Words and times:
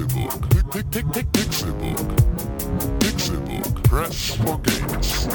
Pixelbook. 0.00 0.48
Pixelbook. 1.32 2.08
Pixelbook. 3.00 3.84
Press 3.84 4.30
for 4.36 4.58
games. 4.60 5.28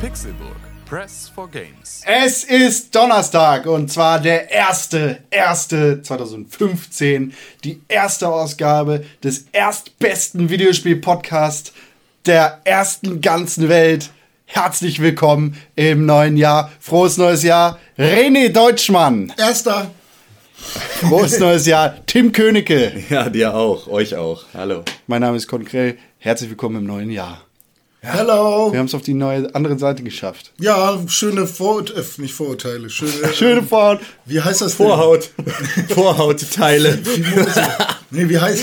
Pixelburg. 0.00 0.67
Press 0.88 1.30
for 1.34 1.50
Games. 1.50 2.00
Es 2.06 2.44
ist 2.44 2.94
Donnerstag 2.94 3.66
und 3.66 3.92
zwar 3.92 4.20
der 4.20 4.50
erste, 4.50 5.18
erste 5.30 6.00
2015, 6.00 7.34
die 7.62 7.82
erste 7.88 8.28
Ausgabe 8.28 9.04
des 9.22 9.48
erstbesten 9.52 10.48
Videospiel-Podcasts 10.48 11.74
der 12.24 12.62
ersten 12.64 13.20
ganzen 13.20 13.68
Welt. 13.68 14.08
Herzlich 14.46 15.02
willkommen 15.02 15.58
im 15.76 16.06
neuen 16.06 16.38
Jahr. 16.38 16.72
Frohes 16.80 17.18
neues 17.18 17.42
Jahr, 17.42 17.78
René 17.98 18.48
Deutschmann. 18.48 19.34
Erster. 19.36 19.90
Frohes 20.54 21.38
neues 21.38 21.66
Jahr, 21.66 21.96
Tim 22.06 22.32
Königke. 22.32 23.04
Ja, 23.10 23.28
dir 23.28 23.54
auch, 23.54 23.88
euch 23.88 24.16
auch. 24.16 24.46
Hallo. 24.54 24.84
Mein 25.06 25.20
Name 25.20 25.36
ist 25.36 25.48
Konkrell. 25.48 25.98
Herzlich 26.16 26.48
willkommen 26.48 26.76
im 26.76 26.86
neuen 26.86 27.10
Jahr. 27.10 27.42
Hello. 28.00 28.72
Wir 28.72 28.78
haben 28.78 28.86
es 28.86 28.94
auf 28.94 29.02
die 29.02 29.14
neue 29.14 29.52
andere 29.56 29.76
Seite 29.78 30.04
geschafft. 30.04 30.52
Ja, 30.60 30.98
schöne 31.08 31.46
Vorurteile, 31.46 32.00
äh, 32.00 32.20
nicht 32.20 32.32
Vorurteile, 32.34 32.88
schöne. 32.90 33.12
Schöne 33.34 33.62
Fahrt. 33.64 34.00
Wie 34.24 34.40
heißt 34.40 34.60
das 34.60 34.76
denn? 34.76 34.86
Vorhaut. 34.86 35.30
Vorhautteile. 35.88 36.92
Fimose. 37.02 37.62
Nee, 38.10 38.28
wie 38.28 38.38
heißt, 38.38 38.62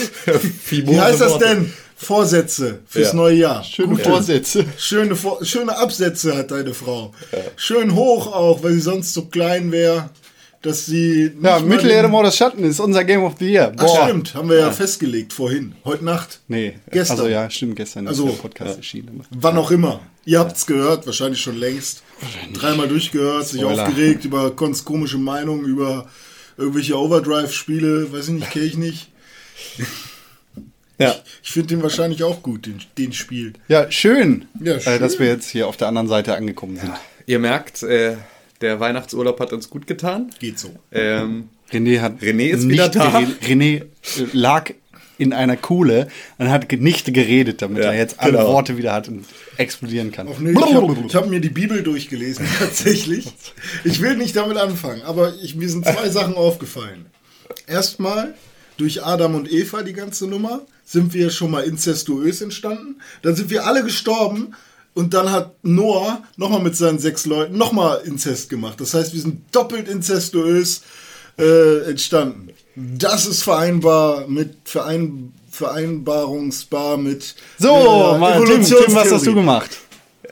Fimose 0.63 0.91
wie 0.95 0.99
heißt 1.01 1.21
das 1.21 1.31
Worte. 1.33 1.45
denn? 1.45 1.73
Vorsätze 1.97 2.79
fürs 2.87 3.09
Ja. 3.09 3.13
neue 3.15 3.35
Jahr. 3.35 3.63
Schöne 3.63 3.89
Gute. 3.95 4.03
Vorsätze. 4.09 4.65
Schöne, 4.77 5.17
schöne 5.41 5.77
Absätze 5.77 6.35
hat 6.37 6.51
deine 6.51 6.73
Frau. 6.73 7.13
Schön 7.57 7.93
hoch 7.95 8.27
auch, 8.27 8.63
weil 8.63 8.73
sie 8.73 8.81
sonst 8.81 9.13
so 9.13 9.25
klein 9.25 9.71
wäre, 9.71 10.09
dass 10.65 10.85
sie. 10.85 11.31
Ja, 11.41 11.59
Mittelerde 11.59 12.03
den- 12.07 12.11
Mord 12.11 12.25
des 12.25 12.35
Schatten 12.37 12.63
ist 12.63 12.79
unser 12.79 13.03
Game 13.03 13.23
of 13.23 13.35
the 13.39 13.45
Year. 13.51 13.71
Ach, 13.77 14.03
stimmt, 14.05 14.33
haben 14.33 14.49
wir 14.49 14.59
ja, 14.59 14.71
festgelegt 14.71 15.33
vorhin. 15.33 15.75
Heute 15.85 16.03
Nacht. 16.05 16.39
Nee, 16.47 16.75
Gestern. 16.91 17.17
Also 17.19 17.29
ja, 17.29 17.49
stimmt, 17.49 17.75
gestern 17.75 18.07
Also, 18.07 18.27
ist 18.27 18.35
der 18.35 18.41
Podcast 18.41 18.77
erschienen. 18.77 19.23
Wann 19.31 19.57
auch 19.57 19.71
immer. 19.71 19.99
Ihr 20.25 20.39
habt's 20.39 20.65
gehört, 20.65 21.05
wahrscheinlich 21.05 21.39
schon 21.41 21.57
längst. 21.57 22.01
Dreimal 22.53 22.87
durchgehört, 22.87 23.47
sich 23.47 23.61
Spoiler. 23.61 23.83
aufgeregt 23.87 24.25
über 24.25 24.51
Cons 24.55 24.83
komische 24.83 25.17
Meinungen, 25.19 25.65
über 25.65 26.07
irgendwelche 26.57 26.97
Overdrive-Spiele, 26.97 28.11
weiß 28.11 28.29
ich 28.29 28.33
nicht, 28.33 28.49
kenne 28.51 28.65
ich 28.65 28.77
nicht. 28.77 29.09
Ja. 30.97 31.13
Ich 31.43 31.51
finde 31.51 31.75
den 31.75 31.83
wahrscheinlich 31.83 32.23
auch 32.23 32.41
gut, 32.41 32.65
den, 32.67 32.79
den 32.97 33.11
Spiel. 33.11 33.51
Ja, 33.67 33.91
schön, 33.91 34.45
Ja, 34.63 34.75
Äh, 34.75 34.97
dass 34.97 35.13
schön. 35.15 35.19
wir 35.19 35.27
jetzt 35.27 35.49
hier 35.49 35.67
auf 35.67 35.75
der 35.75 35.89
anderen 35.89 36.07
Seite 36.07 36.35
angekommen 36.37 36.77
sind. 36.77 36.93
Ihr 37.25 37.39
merkt, 37.39 37.83
äh, 37.83 38.15
der 38.61 38.79
Weihnachtsurlaub 38.79 39.39
hat 39.39 39.53
uns 39.53 39.69
gut 39.69 39.87
getan. 39.87 40.31
Geht 40.39 40.59
so. 40.59 40.71
Ähm, 40.91 41.49
René 41.71 41.99
hat 42.01 42.21
René 42.21 42.49
ist 42.49 42.63
nicht 42.63 42.73
wieder 42.73 42.89
da. 42.89 43.19
René 43.43 43.81
äh, 43.81 43.85
lag 44.33 44.71
in 45.17 45.33
einer 45.33 45.57
Kuhle 45.57 46.09
und 46.37 46.49
hat 46.49 46.71
nicht 46.71 47.13
geredet, 47.13 47.61
damit 47.61 47.83
Ja, 47.83 47.91
er 47.91 47.97
jetzt 47.97 48.19
alle 48.19 48.33
genau. 48.33 48.47
Worte 48.47 48.77
wieder 48.77 48.93
hat 48.93 49.07
und 49.07 49.25
explodieren 49.57 50.11
kann. 50.11 50.27
Ach 50.29 50.39
nee, 50.39 50.51
ich 50.51 50.73
habe 50.73 51.13
hab 51.13 51.29
mir 51.29 51.39
die 51.39 51.49
Bibel 51.49 51.83
durchgelesen, 51.83 52.45
tatsächlich. 52.59 53.33
Ich 53.83 54.01
will 54.01 54.17
nicht 54.17 54.35
damit 54.35 54.57
anfangen, 54.57 55.01
aber 55.03 55.33
ich, 55.41 55.55
mir 55.55 55.69
sind 55.69 55.85
zwei 55.85 56.09
Sachen 56.09 56.35
aufgefallen. 56.35 57.05
Erstmal, 57.67 58.35
durch 58.77 59.05
Adam 59.05 59.35
und 59.35 59.51
Eva, 59.51 59.83
die 59.83 59.93
ganze 59.93 60.27
Nummer, 60.27 60.61
sind 60.83 61.13
wir 61.13 61.29
schon 61.29 61.51
mal 61.51 61.63
inzestuös 61.63 62.41
entstanden. 62.41 63.01
Dann 63.21 63.35
sind 63.35 63.49
wir 63.49 63.65
alle 63.65 63.83
gestorben 63.83 64.53
und 64.95 65.13
dann 65.13 65.31
hat 65.31 65.53
Noah 65.61 66.23
nochmal 66.37 66.61
mit 66.61 66.75
seinen 66.75 66.97
sechs 66.97 67.25
Leuten 67.25 67.57
nochmal 67.57 68.01
Inzest 68.05 68.49
gemacht. 68.49 68.81
Das 68.81 68.93
heißt, 68.93 69.13
wir 69.13 69.21
sind 69.21 69.43
doppelt 69.53 69.87
inzestuös 69.87 70.81
äh, 71.37 71.89
entstanden. 71.89 72.49
Das 72.75 73.27
ist 73.27 73.43
vereinbar 73.43 74.27
mit 74.27 74.55
Verein, 74.63 75.33
vereinbarungsbar 75.51 76.97
mit 76.97 77.35
so, 77.59 77.69
äh, 77.69 78.17
mal, 78.17 78.43
Tim, 78.45 78.63
Tim, 78.63 78.95
was 78.95 79.11
hast 79.11 79.27
du 79.27 79.35
gemacht? 79.35 79.71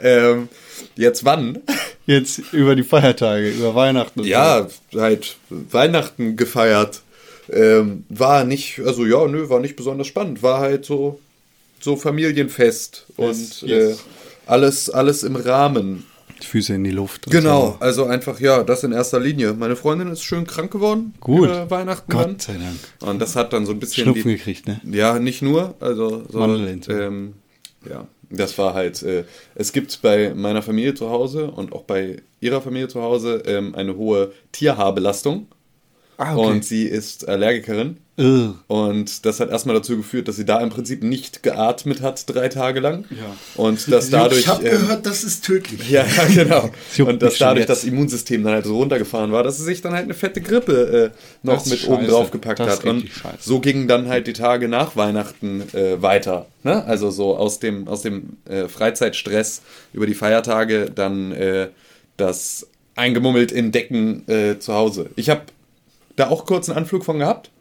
ähm, 0.01 0.49
jetzt 0.95 1.23
wann? 1.25 1.59
Jetzt 2.05 2.41
über 2.51 2.75
die 2.75 2.83
Feiertage, 2.83 3.49
über 3.49 3.75
Weihnachten. 3.75 4.21
und 4.21 4.27
Ja, 4.27 4.67
halt 4.93 5.37
Weihnachten 5.49 6.35
gefeiert. 6.35 7.01
Ähm, 7.49 8.05
war 8.09 8.43
nicht, 8.43 8.79
also 8.79 9.05
ja, 9.05 9.25
nö, 9.27 9.49
war 9.49 9.59
nicht 9.59 9.75
besonders 9.75 10.07
spannend. 10.07 10.43
War 10.43 10.59
halt 10.59 10.85
so, 10.85 11.19
so 11.79 11.95
Familienfest 11.95 13.05
und 13.15 13.61
yes. 13.61 14.03
Alles, 14.45 14.89
alles 14.89 15.23
im 15.23 15.35
Rahmen. 15.35 16.05
so. 16.39 16.47
Füße 16.47 16.73
in 16.73 16.83
die 16.83 16.91
Luft. 16.91 17.29
Genau, 17.31 17.77
also 17.79 18.05
einfach, 18.05 18.39
ja, 18.41 18.63
das 18.63 18.83
in 18.83 18.91
erster 18.91 19.19
Linie. 19.19 19.53
Meine 19.53 19.75
Freundin 19.77 20.09
ist 20.09 20.23
schön 20.23 20.45
krank 20.45 20.71
geworden. 20.71 21.13
Gut. 21.21 21.49
Weihnachten 21.69 22.11
So. 22.11 22.17
dann. 22.17 22.31
Gott 22.31 22.41
sei 22.41 22.53
Dank. 22.53 23.09
Und 23.11 23.21
das 23.21 23.35
hat 23.37 23.53
dann 23.53 23.65
so 23.65 23.71
ein 23.71 23.79
bisschen. 23.79 24.03
Schnupfen 24.03 24.29
die- 24.29 24.35
gekriegt, 24.37 24.67
ne? 24.67 24.81
Ja, 24.91 25.19
nicht 25.19 25.41
nur. 25.41 25.75
Also, 25.79 26.23
so, 26.29 26.43
ähm, 26.89 27.33
ja, 27.89 28.07
das 28.29 28.57
war 28.57 28.73
halt. 28.73 29.01
Äh, 29.03 29.23
es 29.55 29.71
gibt 29.71 30.01
bei 30.01 30.33
meiner 30.33 30.61
Familie 30.61 30.93
zu 30.95 31.09
Hause 31.09 31.49
und 31.49 31.71
auch 31.71 31.83
bei 31.83 32.17
ihrer 32.41 32.59
Familie 32.61 32.89
zu 32.89 33.01
Hause 33.01 33.43
ähm, 33.45 33.73
eine 33.75 33.95
hohe 33.95 34.33
Tierhaarbelastung. 34.51 35.47
Ah, 36.17 36.35
Und 36.35 36.63
sie 36.63 36.83
ist 36.85 37.27
Allergikerin. 37.27 37.97
Ugh. 38.15 38.53
Und 38.67 39.25
das 39.25 39.39
hat 39.39 39.49
erstmal 39.49 39.75
dazu 39.75 39.97
geführt, 39.97 40.27
dass 40.27 40.35
sie 40.35 40.45
da 40.45 40.61
im 40.61 40.69
Prinzip 40.69 41.01
nicht 41.01 41.41
geatmet 41.41 42.01
hat, 42.01 42.23
drei 42.29 42.47
Tage 42.47 42.79
lang. 42.79 43.05
Ja. 43.09 43.35
Und 43.55 43.91
dass 43.91 44.11
dadurch. 44.11 44.41
ich 44.41 44.47
habe 44.47 44.63
ähm, 44.67 44.81
gehört, 44.81 45.05
das 45.07 45.23
ist 45.23 45.43
tödlich. 45.43 45.89
ja, 45.89 46.05
ja, 46.05 46.25
genau. 46.43 46.69
Und 47.09 47.23
dass 47.23 47.39
dadurch 47.39 47.65
das 47.65 47.83
Immunsystem 47.83 48.43
dann 48.43 48.53
halt 48.53 48.65
so 48.65 48.77
runtergefahren 48.77 49.31
war, 49.31 49.41
dass 49.41 49.57
sie 49.57 49.63
sich 49.63 49.81
dann 49.81 49.93
halt 49.93 50.03
eine 50.03 50.13
fette 50.13 50.41
Grippe 50.41 51.11
äh, 51.11 51.17
noch 51.41 51.55
Das 51.55 51.65
mit 51.65 51.87
oben 51.87 52.01
scheiße. 52.03 52.11
drauf 52.11 52.29
gepackt 52.29 52.59
hat. 52.59 52.85
Und 52.85 53.09
scheiße. 53.09 53.37
so 53.39 53.59
gingen 53.59 53.87
dann 53.87 54.07
halt 54.07 54.27
die 54.27 54.33
Tage 54.33 54.67
nach 54.67 54.95
Weihnachten 54.95 55.63
äh, 55.73 55.99
weiter. 55.99 56.45
Ne? 56.61 56.85
Also 56.85 57.09
so 57.09 57.35
aus 57.35 57.57
dem, 57.57 57.87
aus 57.87 58.03
dem 58.03 58.37
äh, 58.47 58.67
Freizeitstress 58.67 59.63
über 59.91 60.05
die 60.05 60.13
Feiertage 60.13 60.91
dann 60.93 61.31
äh, 61.31 61.69
das 62.17 62.67
eingemummelt 62.95 63.51
in 63.51 63.71
Decken 63.71 64.27
äh, 64.29 64.59
zu 64.59 64.75
Hause. 64.75 65.09
Ich 65.15 65.31
habe 65.31 65.41
da 66.15 66.29
auch 66.29 66.45
kurz 66.45 66.69
einen 66.69 66.77
Anflug 66.77 67.03
von 67.05 67.19
gehabt 67.19 67.51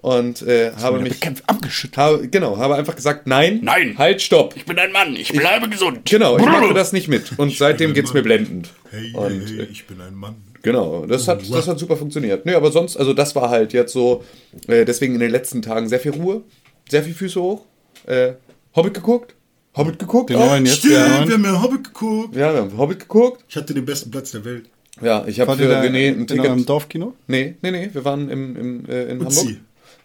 und 0.00 0.42
äh, 0.42 0.72
habe 0.80 0.98
mich 0.98 1.14
bekämpft, 1.14 1.44
abgeschüttelt. 1.48 1.96
habe, 1.96 2.28
genau, 2.28 2.58
habe 2.58 2.74
einfach 2.74 2.96
gesagt, 2.96 3.26
nein, 3.26 3.60
Nein. 3.62 3.94
halt, 3.98 4.20
stopp. 4.20 4.54
Ich 4.56 4.64
bin 4.66 4.78
ein 4.78 4.90
Mann, 4.92 5.14
ich 5.14 5.32
bleibe 5.32 5.68
gesund. 5.68 6.00
Genau, 6.10 6.36
ich 6.38 6.44
mache 6.44 6.74
das 6.74 6.92
nicht 6.92 7.08
mit. 7.08 7.38
Und 7.38 7.56
seitdem 7.56 7.94
geht's 7.94 8.12
mir 8.12 8.22
blendend. 8.22 8.70
Hey, 8.90 9.12
Und 9.14 9.30
hey, 9.46 9.54
äh, 9.54 9.58
hey, 9.58 9.68
ich 9.70 9.86
bin 9.86 10.00
ein 10.00 10.14
Mann. 10.14 10.36
genau, 10.62 11.06
das 11.06 11.28
hat, 11.28 11.40
das 11.50 11.68
hat 11.68 11.78
super 11.78 11.96
funktioniert. 11.96 12.44
Nee, 12.46 12.54
aber 12.54 12.72
sonst, 12.72 12.96
also 12.96 13.12
das 13.14 13.34
war 13.36 13.48
halt 13.48 13.72
jetzt 13.72 13.92
so, 13.92 14.24
äh, 14.66 14.84
deswegen 14.84 15.14
in 15.14 15.20
den 15.20 15.30
letzten 15.30 15.62
Tagen 15.62 15.88
sehr 15.88 16.00
viel 16.00 16.12
Ruhe, 16.12 16.42
sehr 16.90 17.04
viel 17.04 17.14
Füße 17.14 17.40
hoch. 17.40 17.64
Äh, 18.06 18.32
Hobbit 18.74 18.94
geguckt? 18.94 19.36
Hobbit 19.76 19.98
geguckt? 19.98 20.30
Den 20.30 20.38
neuen 20.38 20.66
jetzt, 20.66 20.78
Stimmt, 20.78 20.94
wir 21.28 21.34
haben 21.34 21.44
ja 21.44 21.62
Hobbit 21.62 21.84
geguckt. 21.84 22.34
Ja, 22.36 22.52
wir 22.52 22.60
haben 22.62 22.76
Hobbit 22.76 22.98
geguckt. 23.00 23.44
Ich 23.48 23.56
hatte 23.56 23.72
den 23.72 23.84
besten 23.84 24.10
Platz 24.10 24.32
der 24.32 24.44
Welt. 24.44 24.66
Ja, 25.02 25.24
ich 25.26 25.40
habe 25.40 25.56
für 25.56 25.68
da 25.68 25.80
René 25.80 25.86
in, 25.86 26.14
ein 26.14 26.20
in 26.20 26.26
Ticket. 26.26 26.68
Dorfkino? 26.68 27.14
Nee, 27.26 27.56
nee, 27.62 27.70
nee, 27.70 27.90
wir 27.92 28.04
waren 28.04 28.28
im, 28.28 28.56
im, 28.56 28.88
äh, 28.88 29.04
in 29.04 29.20
Uzi. 29.20 29.40
Hamburg. 29.40 29.56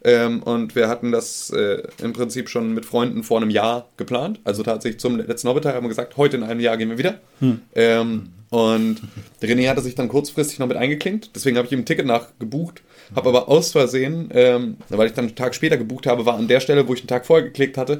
Ähm, 0.03 0.44
und 0.44 0.75
wir 0.75 0.88
hatten 0.88 1.12
das 1.12 1.50
äh, 1.50 1.84
im 2.02 2.13
Prinzip 2.13 2.50
schon 2.50 2.74
mit 2.74 2.85
Freunden 2.85 3.24
vor 3.24 3.41
einem 3.41 3.50
Jahr 3.50 3.90
geplant. 3.97 4.40
Also 4.44 4.63
tatsächlich 4.63 5.00
zum 5.00 5.18
letzten 5.18 5.50
Hobbit-Tag 5.50 5.75
haben 5.75 5.84
wir 5.84 5.90
gesagt, 5.90 6.18
heute 6.18 6.38
in 6.38 6.44
einem 6.44 6.59
Jahr 6.59 6.78
gehen 6.78 6.90
wir 6.90 6.97
wieder. 6.97 7.19
Ähm, 7.75 8.30
und 8.50 9.02
René 9.41 9.68
hatte 9.68 9.81
sich 9.81 9.96
dann 9.96 10.07
kurzfristig 10.07 10.59
noch 10.59 10.68
mit 10.68 10.78
eingeklinkt. 10.78 11.31
Deswegen 11.36 11.57
habe 11.57 11.66
ich 11.66 11.74
ihm 11.74 11.80
ein 11.80 11.86
Ticket 11.86 12.06
nachgebucht. 12.06 12.81
Habe 13.16 13.30
aber 13.30 13.50
aus 13.50 13.72
Versehen, 13.72 14.30
ähm, 14.34 14.78
weil 14.90 15.07
ich 15.07 15.13
dann 15.13 15.25
einen 15.25 15.36
Tag 15.36 15.56
später 15.56 15.78
gebucht 15.78 16.07
habe, 16.07 16.25
war 16.25 16.38
an 16.38 16.47
der 16.47 16.59
Stelle, 16.59 16.88
wo 16.88 16.94
ich 16.94 17.02
einen 17.02 17.07
Tag 17.07 17.25
vorher 17.25 17.45
geklickt 17.45 17.77
hatte, 17.77 18.00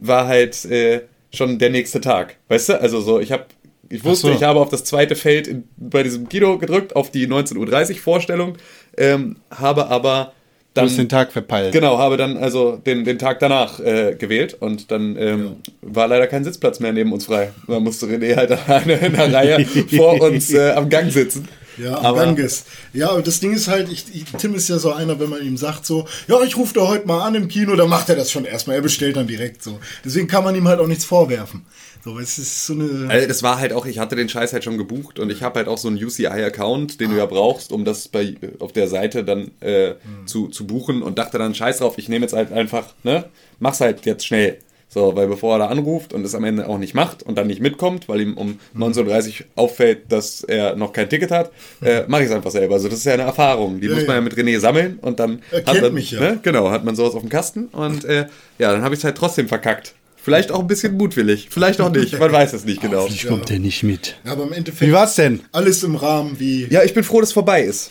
war 0.00 0.26
halt 0.26 0.64
äh, 0.64 1.02
schon 1.32 1.58
der 1.58 1.70
nächste 1.70 2.00
Tag. 2.00 2.36
Weißt 2.48 2.70
du? 2.70 2.80
Also 2.80 3.00
so, 3.00 3.20
ich 3.20 3.32
habe 3.32 3.46
ich 3.92 4.04
wusste, 4.04 4.28
so. 4.28 4.32
ich 4.32 4.42
habe 4.42 4.58
auf 4.58 4.70
das 4.70 4.84
zweite 4.84 5.16
Feld 5.16 5.46
in, 5.46 5.64
bei 5.76 6.02
diesem 6.02 6.28
Kino 6.28 6.56
gedrückt, 6.58 6.96
auf 6.96 7.10
die 7.10 7.26
19.30 7.28 7.90
Uhr 7.90 7.96
Vorstellung, 7.96 8.56
ähm, 8.96 9.36
habe 9.50 9.88
aber 9.88 10.32
Du 10.74 10.80
dann 10.80 10.88
hast 10.88 10.96
den 10.96 11.10
Tag 11.10 11.32
verpeilt. 11.32 11.72
Genau, 11.72 11.98
habe 11.98 12.16
dann 12.16 12.38
also 12.38 12.76
den, 12.76 13.04
den 13.04 13.18
Tag 13.18 13.40
danach 13.40 13.78
äh, 13.78 14.14
gewählt 14.18 14.56
und 14.58 14.90
dann 14.90 15.16
ähm, 15.18 15.56
war 15.82 16.08
leider 16.08 16.26
kein 16.26 16.44
Sitzplatz 16.44 16.80
mehr 16.80 16.94
neben 16.94 17.12
uns 17.12 17.26
frei. 17.26 17.50
Da 17.68 17.78
musste 17.78 18.06
René 18.06 18.36
halt 18.36 18.50
in 19.06 19.12
der 19.12 19.32
Reihe 19.34 19.66
vor 19.94 20.18
uns 20.22 20.50
äh, 20.54 20.70
am 20.70 20.88
Gang 20.88 21.12
sitzen. 21.12 21.46
Ja, 21.82 21.98
am 21.98 22.06
aber 22.06 22.24
Ganges. 22.24 22.64
Ja, 22.92 23.10
aber 23.10 23.22
das 23.22 23.40
Ding 23.40 23.52
ist 23.52 23.68
halt, 23.68 23.90
ich, 23.90 24.06
ich, 24.14 24.24
Tim 24.24 24.54
ist 24.54 24.68
ja 24.68 24.78
so 24.78 24.92
einer, 24.92 25.18
wenn 25.18 25.30
man 25.30 25.42
ihm 25.42 25.56
sagt 25.56 25.86
so, 25.86 26.06
ja, 26.28 26.40
ich 26.42 26.56
rufe 26.56 26.74
da 26.74 26.86
heute 26.86 27.06
mal 27.06 27.26
an 27.26 27.34
im 27.34 27.48
Kino, 27.48 27.74
dann 27.74 27.88
macht 27.88 28.08
er 28.08 28.16
das 28.16 28.30
schon 28.30 28.44
erstmal. 28.44 28.76
Er 28.76 28.82
bestellt 28.82 29.16
dann 29.16 29.26
direkt 29.26 29.62
so. 29.62 29.80
Deswegen 30.04 30.28
kann 30.28 30.44
man 30.44 30.54
ihm 30.54 30.68
halt 30.68 30.80
auch 30.80 30.86
nichts 30.86 31.04
vorwerfen. 31.04 31.64
So, 32.04 32.18
es 32.18 32.38
ist 32.38 32.66
so 32.66 32.72
eine. 32.72 33.08
Also 33.08 33.28
das 33.28 33.42
war 33.42 33.58
halt 33.58 33.72
auch, 33.72 33.86
ich 33.86 33.98
hatte 33.98 34.16
den 34.16 34.28
Scheiß 34.28 34.52
halt 34.52 34.64
schon 34.64 34.76
gebucht 34.76 35.18
und 35.18 35.30
ich 35.30 35.42
habe 35.42 35.60
halt 35.60 35.68
auch 35.68 35.78
so 35.78 35.88
einen 35.88 36.02
UCI-Account, 36.02 37.00
den 37.00 37.10
du 37.10 37.16
ja 37.16 37.26
brauchst, 37.26 37.70
um 37.70 37.84
das 37.84 38.08
bei 38.08 38.34
auf 38.58 38.72
der 38.72 38.88
Seite 38.88 39.24
dann 39.24 39.52
äh, 39.60 39.94
zu, 40.26 40.48
zu 40.48 40.66
buchen 40.66 41.02
und 41.02 41.18
dachte 41.18 41.38
dann, 41.38 41.54
scheiß 41.54 41.78
drauf, 41.78 41.98
ich 41.98 42.08
nehme 42.08 42.24
jetzt 42.24 42.34
halt 42.34 42.50
einfach, 42.50 42.94
ne, 43.04 43.26
mach's 43.60 43.80
halt 43.80 44.04
jetzt 44.04 44.26
schnell. 44.26 44.58
So, 44.92 45.16
weil 45.16 45.26
bevor 45.26 45.54
er 45.54 45.60
da 45.60 45.66
anruft 45.68 46.12
und 46.12 46.22
es 46.26 46.34
am 46.34 46.44
Ende 46.44 46.68
auch 46.68 46.76
nicht 46.76 46.92
macht 46.94 47.22
und 47.22 47.38
dann 47.38 47.46
nicht 47.46 47.60
mitkommt, 47.62 48.10
weil 48.10 48.20
ihm 48.20 48.34
um 48.36 48.58
19.30 48.76 49.28
Uhr 49.40 49.46
auffällt, 49.56 50.12
dass 50.12 50.42
er 50.44 50.76
noch 50.76 50.92
kein 50.92 51.08
Ticket 51.08 51.30
hat, 51.30 51.50
äh, 51.80 52.02
mache 52.08 52.22
ich 52.24 52.28
es 52.28 52.34
einfach 52.34 52.50
selber. 52.50 52.74
Also 52.74 52.88
das 52.88 52.98
ist 52.98 53.04
ja 53.04 53.14
eine 53.14 53.22
Erfahrung. 53.22 53.80
Die 53.80 53.86
Ja, 53.86 53.94
muss 53.94 54.02
man 54.06 54.10
ja. 54.10 54.14
ja 54.16 54.20
mit 54.20 54.34
René 54.36 54.58
sammeln 54.60 54.98
und 55.00 55.18
dann 55.18 55.40
Er 55.50 55.58
hat 55.58 55.64
kennt 55.66 55.82
man, 55.82 55.94
mich 55.94 56.10
ja. 56.10 56.20
Ne, 56.20 56.40
genau, 56.42 56.70
hat 56.70 56.84
man 56.84 56.94
sowas 56.94 57.14
auf 57.14 57.20
dem 57.22 57.30
Kasten 57.30 57.66
und 57.68 58.04
äh, 58.04 58.26
ja, 58.58 58.70
dann 58.72 58.82
habe 58.82 58.94
ich 58.94 59.00
es 59.00 59.04
halt 59.04 59.16
trotzdem 59.16 59.48
verkackt. 59.48 59.94
Vielleicht 60.16 60.52
auch 60.52 60.60
ein 60.60 60.66
bisschen 60.66 60.96
mutwillig, 60.96 61.48
vielleicht 61.50 61.80
auch 61.80 61.90
nicht, 61.90 62.16
man 62.18 62.30
weiß 62.30 62.52
es 62.52 62.64
nicht 62.64 62.80
genau. 62.82 63.06
Ich 63.06 63.26
kommt 63.26 63.48
der 63.48 63.58
nicht 63.58 63.82
mit. 63.82 64.16
Ja, 64.24 64.32
aber 64.32 64.44
im 64.44 64.52
Endeffekt. 64.52 64.88
Wie 64.88 64.92
war's 64.94 65.16
denn? 65.16 65.40
Alles 65.52 65.82
im 65.82 65.96
Rahmen 65.96 66.38
wie 66.38 66.66
Ja, 66.70 66.82
ich 66.84 66.92
bin 66.94 67.02
froh, 67.02 67.20
dass 67.20 67.30
es 67.30 67.32
vorbei 67.32 67.62
ist. 67.62 67.90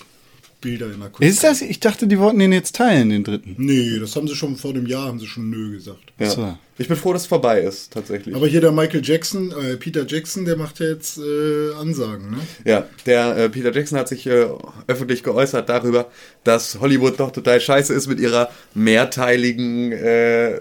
Bilder 0.62 0.88
der 0.88 1.10
Kunst. 1.10 1.22
Ist 1.22 1.44
das? 1.44 1.62
Ich 1.62 1.80
dachte, 1.80 2.08
die 2.08 2.20
wollten 2.20 2.40
den 2.40 2.54
jetzt 2.54 2.76
teilen, 2.76 3.10
den 3.10 3.24
dritten. 3.24 3.56
Nee, 3.58 4.00
das 4.00 4.16
haben 4.16 4.28
sie 4.28 4.36
schon 4.36 4.56
vor 4.56 4.74
dem 4.74 4.86
Jahr, 4.86 5.08
haben 5.08 5.20
sie 5.20 5.28
schon 5.28 5.50
nö 5.50 5.72
gesagt. 5.72 6.14
Ja. 6.20 6.30
So. 6.30 6.58
Ich 6.78 6.88
bin 6.88 6.98
froh, 6.98 7.14
dass 7.14 7.24
es 7.24 7.28
vorbei 7.28 7.62
ist, 7.62 7.94
tatsächlich. 7.94 8.36
Aber 8.36 8.48
hier 8.48 8.62
der 8.62 8.72
Michael 8.72 9.02
Jackson, 9.04 9.52
äh, 9.52 9.78
Peter 9.78 10.06
Jackson, 10.08 10.46
der 10.46 10.56
macht 10.56 10.80
ja 10.80 10.88
jetzt 10.88 11.18
äh, 11.18 11.74
Ansagen, 11.80 12.32
ne? 12.32 12.38
Ja, 12.66 12.88
der 13.06 13.38
äh, 13.38 13.50
Peter 13.50 13.72
Jackson 13.72 14.00
hat 14.00 14.08
sich 14.08 14.26
äh, 14.26 14.48
öffentlich 14.88 15.22
geäußert 15.22 15.70
darüber, 15.70 16.10
dass 16.44 16.80
Hollywood 16.80 17.20
doch 17.20 17.32
total 17.32 17.60
scheiße 17.60 17.94
ist 17.94 18.08
mit 18.08 18.20
ihrer 18.20 18.50
mehrteiligen 18.74 19.92
äh, 19.92 20.60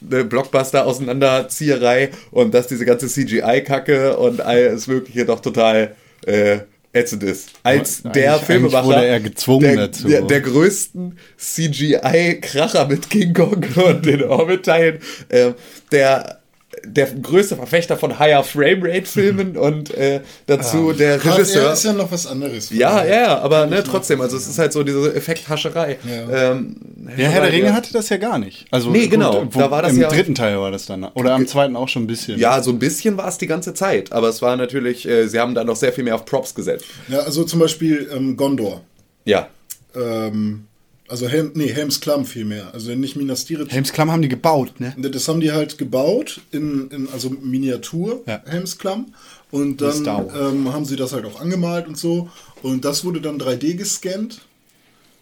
ne, 0.00 0.24
Blockbuster-Auseinanderzieherei 0.24 2.10
und 2.32 2.52
dass 2.52 2.66
diese 2.66 2.84
ganze 2.84 3.06
CGI-Kacke 3.06 4.16
und 4.16 4.40
alles 4.40 4.88
Mögliche 4.88 5.24
doch 5.24 5.40
total 5.40 5.94
äh, 6.26 6.60
ätzend 6.92 7.22
ist. 7.22 7.50
Als 7.62 8.04
Eigentlich- 8.04 8.12
der 8.12 8.38
Filmemacher 8.38 8.86
wurde 8.86 9.04
er 9.06 9.20
gezwungen 9.20 9.62
der, 9.76 9.76
dazu. 9.88 10.08
Der, 10.08 10.22
der 10.22 10.40
größten 10.40 11.18
CGI-Kracher 11.38 12.86
mit 12.88 13.08
King 13.10 13.32
Kong 13.32 13.64
und 13.76 14.06
den 14.06 14.22
Orbit-Teilen, 14.24 14.98
äh, 15.28 15.52
der 15.92 16.39
der 16.84 17.06
größte 17.06 17.56
Verfechter 17.56 17.96
von 17.96 18.18
Higher 18.18 18.42
Framerate-Filmen 18.44 19.56
und 19.56 19.92
äh, 19.94 20.20
dazu 20.46 20.92
der 20.92 21.18
Gerade 21.18 21.38
Regisseur. 21.38 21.66
er 21.66 21.72
ist 21.72 21.84
ja 21.84 21.92
noch 21.92 22.10
was 22.10 22.26
anderes. 22.26 22.70
Ja, 22.70 23.04
ja, 23.04 23.20
ja, 23.22 23.38
aber 23.40 23.66
ne, 23.66 23.82
trotzdem, 23.84 24.20
also 24.20 24.36
es 24.36 24.46
ist 24.48 24.58
halt 24.58 24.72
so 24.72 24.82
diese 24.82 25.14
Effekthascherei. 25.14 25.98
Ja. 26.08 26.50
Ähm, 26.52 26.76
Der 27.16 27.28
Herr 27.30 27.42
der 27.42 27.52
Ringe 27.52 27.66
ja. 27.68 27.72
hatte 27.74 27.92
das 27.92 28.08
ja 28.08 28.16
gar 28.16 28.38
nicht. 28.38 28.66
Also 28.70 28.90
Nee, 28.90 29.08
genau. 29.08 29.46
Wo, 29.50 29.58
Da 29.58 29.70
war 29.70 29.82
das 29.82 29.92
Im 29.92 30.00
ja- 30.00 30.08
dritten 30.08 30.34
Teil 30.34 30.58
war 30.58 30.70
das 30.70 30.86
dann. 30.86 31.04
Oder 31.04 31.34
am 31.34 31.46
zweiten 31.46 31.76
auch 31.76 31.88
schon 31.88 32.04
ein 32.04 32.06
bisschen. 32.06 32.38
Ja, 32.38 32.62
so 32.62 32.70
ein 32.70 32.78
bisschen 32.78 33.16
war 33.16 33.28
es 33.28 33.38
die 33.38 33.46
ganze 33.46 33.74
Zeit, 33.74 34.12
aber 34.12 34.28
es 34.28 34.40
war 34.42 34.56
natürlich, 34.56 35.06
äh, 35.08 35.26
sie 35.28 35.38
haben 35.38 35.54
da 35.54 35.64
noch 35.64 35.76
sehr 35.76 35.92
viel 35.92 36.04
mehr 36.04 36.14
auf 36.14 36.24
Props 36.24 36.54
gesetzt. 36.54 36.86
Ja, 37.08 37.18
also 37.20 37.44
zum 37.44 37.60
Beispiel 37.60 38.10
ähm, 38.14 38.36
Gondor. 38.36 38.80
Ja. 39.24 39.48
Ähm, 39.94 40.66
also 41.10 41.28
Helm, 41.28 41.50
nee, 41.54 41.68
Helms 41.72 42.00
Klamm 42.00 42.24
vielmehr. 42.24 42.72
Also 42.72 42.94
nicht 42.94 43.16
Minas 43.16 43.44
Tirith. 43.44 43.70
Helms 43.72 43.92
Klamm 43.92 44.10
haben 44.10 44.22
die 44.22 44.28
gebaut, 44.28 44.78
ne? 44.78 44.94
Das 44.96 45.28
haben 45.28 45.40
die 45.40 45.52
halt 45.52 45.76
gebaut 45.76 46.40
in, 46.52 46.88
in 46.90 47.08
also 47.12 47.30
Miniatur 47.30 48.22
Ja. 48.26 48.42
Helmsklamm 48.46 49.12
und 49.50 49.80
Wie 49.80 50.04
dann 50.04 50.30
ähm, 50.34 50.72
haben 50.72 50.84
sie 50.84 50.96
das 50.96 51.12
halt 51.12 51.24
auch 51.24 51.40
angemalt 51.40 51.88
und 51.88 51.98
so 51.98 52.30
und 52.62 52.84
das 52.84 53.04
wurde 53.04 53.20
dann 53.20 53.38
3D 53.40 53.74
gescannt 53.74 54.42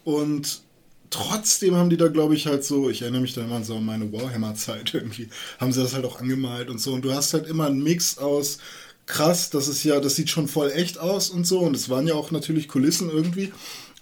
und 0.05 0.61
trotzdem 1.11 1.75
haben 1.77 1.89
die 1.89 1.97
da 1.97 2.09
glaube 2.09 2.35
ich 2.35 2.47
halt 2.47 2.65
so, 2.65 2.91
ich 2.91 3.03
erinnere 3.03 3.23
mich 3.23 3.35
da 3.35 3.43
immer 3.43 3.63
so 3.65 3.77
an 3.77 3.87
meine 3.87 4.13
Warhammer 4.13 4.55
Zeit 4.55 4.93
irgendwie, 4.93 5.29
haben 5.59 5.73
sie 5.73 5.83
das 5.83 5.95
halt 5.95 6.05
auch 6.05 6.21
angemalt 6.21 6.69
und 6.69 6.81
so 6.81 6.93
und 6.93 7.05
du 7.05 7.13
hast 7.13 7.33
halt 7.33 7.47
immer 7.47 7.67
einen 7.67 7.83
Mix 7.83 8.19
aus 8.19 8.59
krass, 9.07 9.49
das 9.49 9.69
ist 9.69 9.83
ja, 9.85 10.01
das 10.01 10.17
sieht 10.17 10.29
schon 10.29 10.49
voll 10.49 10.71
echt 10.71 10.99
aus 10.99 11.31
und 11.31 11.47
so 11.47 11.61
und 11.61 11.75
es 11.75 11.89
waren 11.89 12.07
ja 12.07 12.15
auch 12.15 12.31
natürlich 12.31 12.69
Kulissen 12.69 13.09
irgendwie, 13.09 13.53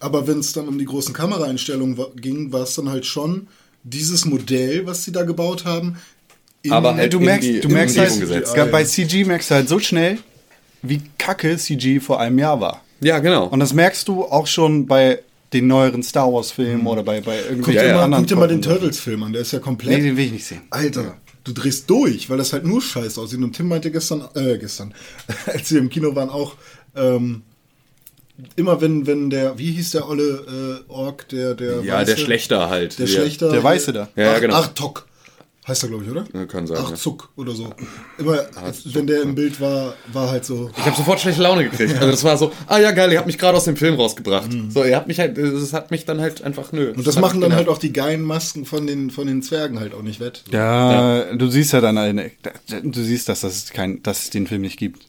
aber 0.00 0.26
wenn 0.26 0.38
es 0.40 0.52
dann 0.52 0.68
um 0.68 0.78
die 0.78 0.84
großen 0.84 1.14
Kameraeinstellungen 1.14 1.96
ging, 2.16 2.52
war 2.52 2.62
es 2.62 2.74
dann 2.74 2.88
halt 2.90 3.06
schon 3.06 3.48
dieses 3.82 4.24
Modell, 4.24 4.86
was 4.86 5.04
sie 5.04 5.12
da 5.12 5.22
gebaut 5.22 5.64
haben, 5.64 5.96
in- 6.62 6.72
Aber 6.72 6.94
halt 6.96 7.12
du 7.12 7.18
in 7.18 7.24
merkst, 7.24 7.48
die 7.48 7.60
du 7.60 7.68
merkst 7.68 7.96
halt, 7.98 8.72
bei 8.72 8.84
CG 8.84 9.24
merkst 9.24 9.50
du 9.50 9.54
halt 9.54 9.68
so 9.68 9.78
schnell, 9.78 10.18
wie 10.82 11.00
kacke 11.18 11.56
CG 11.56 12.00
vor 12.00 12.20
einem 12.20 12.38
Jahr 12.38 12.60
war. 12.60 12.82
Ja, 13.00 13.18
genau. 13.20 13.46
Und 13.46 13.60
das 13.60 13.72
merkst 13.74 14.08
du 14.08 14.24
auch 14.24 14.46
schon 14.46 14.86
bei 14.86 15.20
den 15.52 15.66
neueren 15.68 16.02
Star 16.02 16.32
Wars 16.32 16.50
Filmen 16.50 16.86
oder 16.86 17.02
bei, 17.02 17.20
bei 17.20 17.38
dir, 17.40 17.72
Ja, 17.74 17.84
ja. 17.84 18.02
anderen. 18.04 18.24
guck 18.24 18.28
dir 18.28 18.36
mal 18.36 18.48
den. 18.48 18.62
Turtles-Film 18.62 19.22
an, 19.22 19.32
der 19.32 19.42
ist 19.42 19.52
ja 19.52 19.60
komplett. 19.60 19.98
Nee, 19.98 20.02
den 20.02 20.16
will 20.16 20.24
ich 20.26 20.32
nicht 20.32 20.44
sehen. 20.46 20.62
Alter, 20.70 21.16
du 21.44 21.52
drehst 21.52 21.88
durch, 21.88 22.28
weil 22.28 22.38
das 22.38 22.52
halt 22.52 22.64
nur 22.64 22.82
scheiße 22.82 23.20
aussieht. 23.20 23.38
Und 23.40 23.52
Tim 23.54 23.68
meinte 23.68 23.90
gestern, 23.92 24.24
äh, 24.34 24.58
gestern, 24.58 24.92
als 25.46 25.70
wir 25.70 25.78
im 25.78 25.88
Kino 25.88 26.14
waren, 26.16 26.30
auch, 26.30 26.54
ähm, 26.96 27.42
immer 28.56 28.80
wenn, 28.80 29.06
wenn 29.06 29.30
der, 29.30 29.58
wie 29.58 29.72
hieß 29.72 29.90
der 29.92 30.08
olle 30.08 30.82
äh, 30.88 30.90
Ork, 30.90 31.28
der, 31.28 31.54
der 31.54 31.82
ja, 31.82 32.04
der 32.04 32.16
Schlechter 32.16 32.68
halt. 32.68 32.98
der 32.98 33.06
Ja. 33.06 33.20
Schlechter. 33.20 33.50
Der 33.50 33.62
Weiße 33.62 33.92
da. 33.92 34.08
Ja, 34.16 34.34
Ach, 34.34 34.40
genau. 34.40 34.54
Artok. 34.56 35.06
Heißt 35.66 35.82
er, 35.82 35.88
glaube 35.88 36.04
ich, 36.04 36.10
oder? 36.10 36.24
Ja, 36.32 36.46
kann 36.46 36.64
sein, 36.68 36.78
Ach, 36.80 36.90
ja. 36.90 36.96
Zuck 36.96 37.30
oder 37.34 37.50
so. 37.50 37.68
Immer, 38.18 38.46
wenn 38.84 39.08
der 39.08 39.22
im 39.22 39.34
Bild 39.34 39.60
war, 39.60 39.94
war 40.12 40.30
halt 40.30 40.44
so. 40.44 40.70
Ich 40.76 40.84
habe 40.86 40.94
sofort 40.96 41.18
schlechte 41.18 41.42
Laune 41.42 41.64
gekriegt. 41.68 41.94
Also 41.96 42.08
das 42.08 42.22
war 42.22 42.36
so, 42.38 42.52
ah 42.68 42.78
ja 42.78 42.92
geil, 42.92 43.10
ihr 43.10 43.18
habt 43.18 43.26
mich 43.26 43.36
gerade 43.36 43.56
aus 43.56 43.64
dem 43.64 43.76
Film 43.76 43.96
rausgebracht. 43.96 44.48
So, 44.68 44.84
ihr 44.84 44.94
habt 44.94 45.08
mich 45.08 45.18
halt, 45.18 45.36
das 45.36 45.72
hat 45.72 45.90
mich 45.90 46.04
dann 46.04 46.20
halt 46.20 46.40
einfach 46.42 46.70
nö. 46.70 46.92
Und 46.92 47.04
das 47.04 47.16
hat 47.16 47.20
machen 47.20 47.40
dann 47.40 47.52
halt 47.52 47.68
auch 47.68 47.78
die 47.78 47.92
geilen 47.92 48.22
Masken 48.22 48.64
von 48.64 48.86
den, 48.86 49.10
von 49.10 49.26
den 49.26 49.42
Zwergen 49.42 49.80
halt 49.80 49.92
auch 49.92 50.02
nicht 50.02 50.20
wett. 50.20 50.44
Ja, 50.52 51.34
du 51.34 51.48
siehst 51.48 51.72
ja 51.72 51.80
dann 51.80 51.98
eine, 51.98 52.30
du 52.84 53.02
siehst, 53.02 53.28
dass 53.28 53.40
das 53.40 53.70
kein, 53.70 54.04
dass 54.04 54.22
es 54.24 54.30
den 54.30 54.46
Film 54.46 54.60
nicht 54.60 54.78
gibt. 54.78 55.02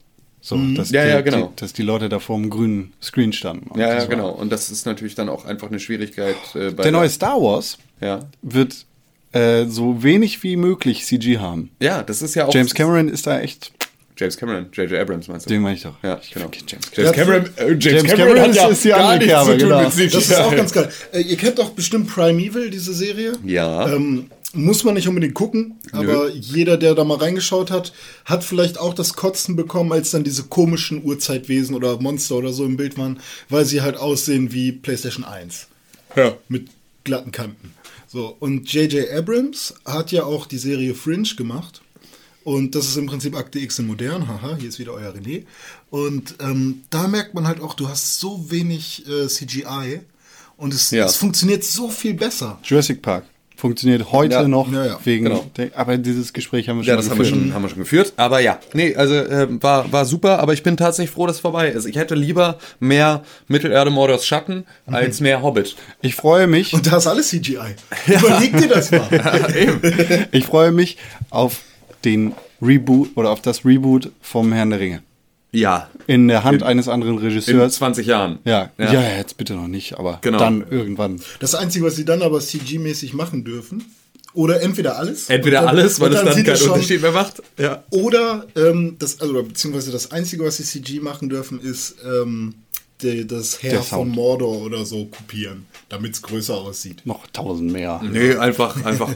So, 0.48 0.56
dass, 0.76 0.92
Mhm. 0.92 0.96
Ja, 0.96 1.04
die, 1.04 1.10
ja, 1.10 1.20
genau. 1.22 1.48
die, 1.48 1.56
dass 1.62 1.74
die 1.74 1.82
Leute 1.82 2.08
da 2.08 2.20
vor 2.20 2.38
dem 2.38 2.50
grünen 2.50 2.94
Screen 3.02 3.34
standen. 3.34 3.78
Ja, 3.78 3.96
ja, 3.96 4.06
genau. 4.06 4.30
Und 4.30 4.50
das 4.50 4.70
ist 4.70 4.86
natürlich 4.86 5.14
dann 5.14 5.28
auch 5.28 5.44
einfach 5.44 5.68
eine 5.68 5.78
Schwierigkeit 5.82 6.38
äh, 6.56 6.72
bei 6.72 6.84
Der 6.84 6.94
neue 6.94 7.10
Star 7.10 7.42
Wars 7.42 7.78
Ja. 8.00 8.22
wird 8.42 8.86
äh, 9.34 9.66
so 9.66 10.04
wenig 10.04 10.44
wie 10.44 10.56
möglich 10.56 11.04
CG 11.04 11.40
haben. 11.40 11.72
Ja, 11.82 12.02
das 12.02 12.22
ist 12.22 12.34
ja 12.36 12.46
auch. 12.46 12.54
James 12.54 12.74
Cameron 12.74 13.10
ist 13.10 13.28
da 13.28 13.42
echt, 13.42 13.74
James 14.18 14.36
Cameron, 14.36 14.68
J.J. 14.74 15.00
Abrams 15.00 15.28
meinst 15.28 15.46
du? 15.46 15.50
den 15.50 15.62
meine 15.62 15.76
ich 15.76 15.84
doch. 15.84 15.96
Ja, 16.04 16.20
ich 16.22 16.32
genau. 16.32 16.50
James 16.52 16.90
James 16.94 17.10
Ja, 17.10 17.12
Cameron, 17.12 17.50
äh, 17.56 17.68
James, 17.68 17.86
James 17.86 18.04
Cameron, 18.04 18.36
Cameron 18.36 18.54
ja 18.54 18.68
ist 18.68 18.84
die 18.84 18.90
gar 18.90 19.00
andere 19.00 19.18
nichts 19.18 19.34
Kerbe, 19.34 19.52
zu 19.52 19.58
tun 19.58 19.70
genau. 19.70 19.84
mit 19.84 19.94
CGI. 19.94 20.08
Das 20.10 20.30
ist 20.30 20.40
auch 20.40 20.56
ganz 20.56 20.72
geil. 20.74 20.92
Äh, 21.12 21.22
ihr 21.22 21.38
kennt 21.38 21.60
doch 21.60 21.70
bestimmt 21.70 22.08
Primeval, 22.08 22.70
diese 22.70 22.94
Serie. 22.94 23.34
Ja. 23.46 23.94
Ähm, 23.94 24.30
muss 24.54 24.84
man 24.84 24.96
nicht 24.96 25.08
unbedingt 25.08 25.34
gucken, 25.34 25.76
aber 25.92 26.30
jeder, 26.30 26.78
der 26.78 26.96
da 26.96 27.04
mal 27.04 27.18
reingeschaut 27.18 27.70
hat, 27.70 27.94
hat 28.26 28.44
vielleicht 28.44 28.80
auch 28.80 28.94
das 28.94 29.14
Kotzen 29.14 29.56
bekommen, 29.56 29.92
als 29.92 30.12
dann 30.12 30.24
diese 30.24 30.44
komischen 30.44 31.04
Urzeitwesen 31.04 31.76
oder 31.76 32.00
Monster 32.00 32.36
oder 32.36 32.54
so 32.54 32.66
im 32.66 32.78
Bild 32.78 32.98
waren, 32.98 33.20
weil 33.50 33.66
sie 33.66 33.82
halt 33.82 33.98
aussehen 33.98 34.54
wie 34.54 34.72
PlayStation 34.72 35.26
1 35.26 35.68
ja. 36.16 36.34
mit 36.48 36.70
glatten 37.04 37.32
Kanten. 37.32 37.74
So, 38.08 38.36
und 38.40 38.72
J.J. 38.72 39.12
Abrams 39.12 39.76
hat 39.86 40.12
ja 40.12 40.24
auch 40.24 40.46
die 40.46 40.58
Serie 40.58 40.96
Fringe 40.96 41.36
gemacht. 41.36 41.82
Und 42.48 42.76
das 42.76 42.86
ist 42.88 42.96
im 42.96 43.08
Prinzip 43.08 43.36
Akte 43.36 43.60
X 43.60 43.78
in 43.78 43.88
modern. 43.88 44.26
Haha, 44.26 44.56
hier 44.58 44.70
ist 44.70 44.80
wieder 44.80 44.94
euer 44.94 45.12
René. 45.14 45.44
Und 45.90 46.36
ähm, 46.40 46.84
da 46.90 47.06
merkt 47.10 47.34
man 47.34 47.46
halt 47.46 47.60
auch, 47.60 47.74
du 47.74 47.90
hast 47.90 48.22
so 48.22 48.50
wenig 48.50 49.04
äh, 49.06 49.28
CGI 49.28 50.00
und 50.56 50.74
es, 50.74 50.92
Ja. 50.92 51.04
es 51.04 51.18
funktioniert 51.18 51.66
so 51.66 51.90
viel 51.90 52.14
besser. 52.14 52.58
Jurassic 52.64 53.02
Park 53.02 53.26
funktioniert 53.58 54.14
heute 54.14 54.36
Ja, 54.36 54.48
noch 54.48 54.72
ja, 54.72 54.86
ja, 54.86 55.00
wegen, 55.04 55.26
genau. 55.26 55.46
der, 55.58 55.72
aber 55.78 55.98
dieses 55.98 56.32
Gespräch 56.32 56.70
haben 56.70 56.78
wir 56.78 56.84
schon 56.86 56.90
Ja, 56.92 56.96
das 56.96 57.10
haben 57.10 57.18
wir, 57.18 57.26
geführt. 57.26 57.42
schon, 57.44 57.54
haben 57.54 57.64
wir 57.64 57.70
schon 57.70 57.80
geführt. 57.80 58.14
Aber 58.16 58.40
ja, 58.40 58.60
nee, 58.72 58.96
also 58.96 59.14
ähm, 59.16 59.62
war, 59.62 59.92
war 59.92 60.06
super, 60.06 60.40
aber 60.40 60.54
ich 60.54 60.64
bin 60.64 60.78
tatsächlich 60.78 61.14
froh, 61.14 61.28
dass 61.28 61.36
es 61.38 61.42
vorbei 61.42 61.68
ist. 61.70 61.84
Ich 61.86 61.98
hätte 61.98 62.16
lieber 62.16 62.60
mehr 62.80 63.24
Mittelerde 63.50 63.92
Mordors 63.92 64.26
Schatten 64.26 64.64
als 64.86 65.20
mehr 65.20 65.42
Hobbit. 65.42 65.76
Ich 66.02 66.16
freue 66.16 66.48
mich, 66.48 66.72
Und 66.74 66.88
da 66.88 66.96
ist 66.96 67.08
alles 67.08 67.28
CGI. 67.28 67.76
Überleg 68.08 68.56
dir 68.56 68.70
das 68.70 68.90
mal. 68.92 69.10
ich 70.32 70.46
freue 70.46 70.72
mich 70.72 70.96
auf 71.30 71.58
den 72.06 72.34
Reboot 72.62 73.10
oder 73.16 73.30
auf 73.32 73.42
das 73.42 73.66
Reboot 73.66 74.12
vom 74.22 74.52
Herrn 74.54 74.70
der 74.72 74.80
Ringe. 74.80 75.04
Ja, 75.52 75.90
In 76.08 76.28
der 76.28 76.44
Hand 76.44 76.62
eines 76.62 76.88
anderen 76.88 77.18
in 77.18 77.24
Regisseurs. 77.24 77.76
20 77.76 78.06
Jahren. 78.06 78.40
Ja. 78.44 78.70
ja, 78.78 78.94
Ja. 78.94 79.18
jetzt 79.18 79.38
bitte 79.38 79.54
noch 79.56 79.68
nicht, 79.68 79.98
aber 79.98 80.20
Genau. 80.22 80.38
dann 80.38 80.66
irgendwann. 80.70 81.22
Das 81.40 81.56
Einzige, 81.56 81.86
was 81.86 81.96
sie 81.96 82.06
dann 82.06 82.22
aber 82.22 82.40
CG-mäßig 82.42 83.14
machen 83.14 83.44
dürfen, 83.44 83.84
oder 84.34 84.62
entweder 84.62 84.98
alles. 85.00 85.30
Entweder 85.30 85.62
dann- 85.62 85.70
alles, 85.70 86.00
weil 86.00 86.14
es 86.14 86.22
dann 86.24 86.34
sieht 86.34 86.46
keinen 86.46 86.58
schon- 86.58 86.70
Unterschied 86.72 87.02
mehr 87.02 87.12
macht. 87.14 87.42
Ja. 87.58 87.84
Oder, 87.90 88.46
ähm, 88.56 88.98
das, 89.00 89.20
also, 89.22 89.42
beziehungsweise 89.42 89.92
das 89.92 90.12
Einzige, 90.12 90.44
was 90.44 90.58
sie 90.58 90.64
CG 90.64 91.00
machen 91.00 91.30
dürfen, 91.30 91.60
ist 91.60 91.96
ähm, 92.06 92.54
die, 93.02 93.28
das 93.28 93.62
Heer 93.62 93.72
Der 93.72 93.82
von. 93.84 94.10
Mordor 94.10 94.62
oder 94.62 94.86
so 94.86 95.06
kopieren, 95.06 95.66
damit 95.90 96.14
es 96.14 96.22
größer 96.22 96.56
aussieht. 96.56 97.02
Noch 97.06 97.28
tausend 97.28 97.72
mehr. 97.72 98.02
Nee, 98.12 98.36
einfach, 98.36 98.84
einfach 98.84 99.14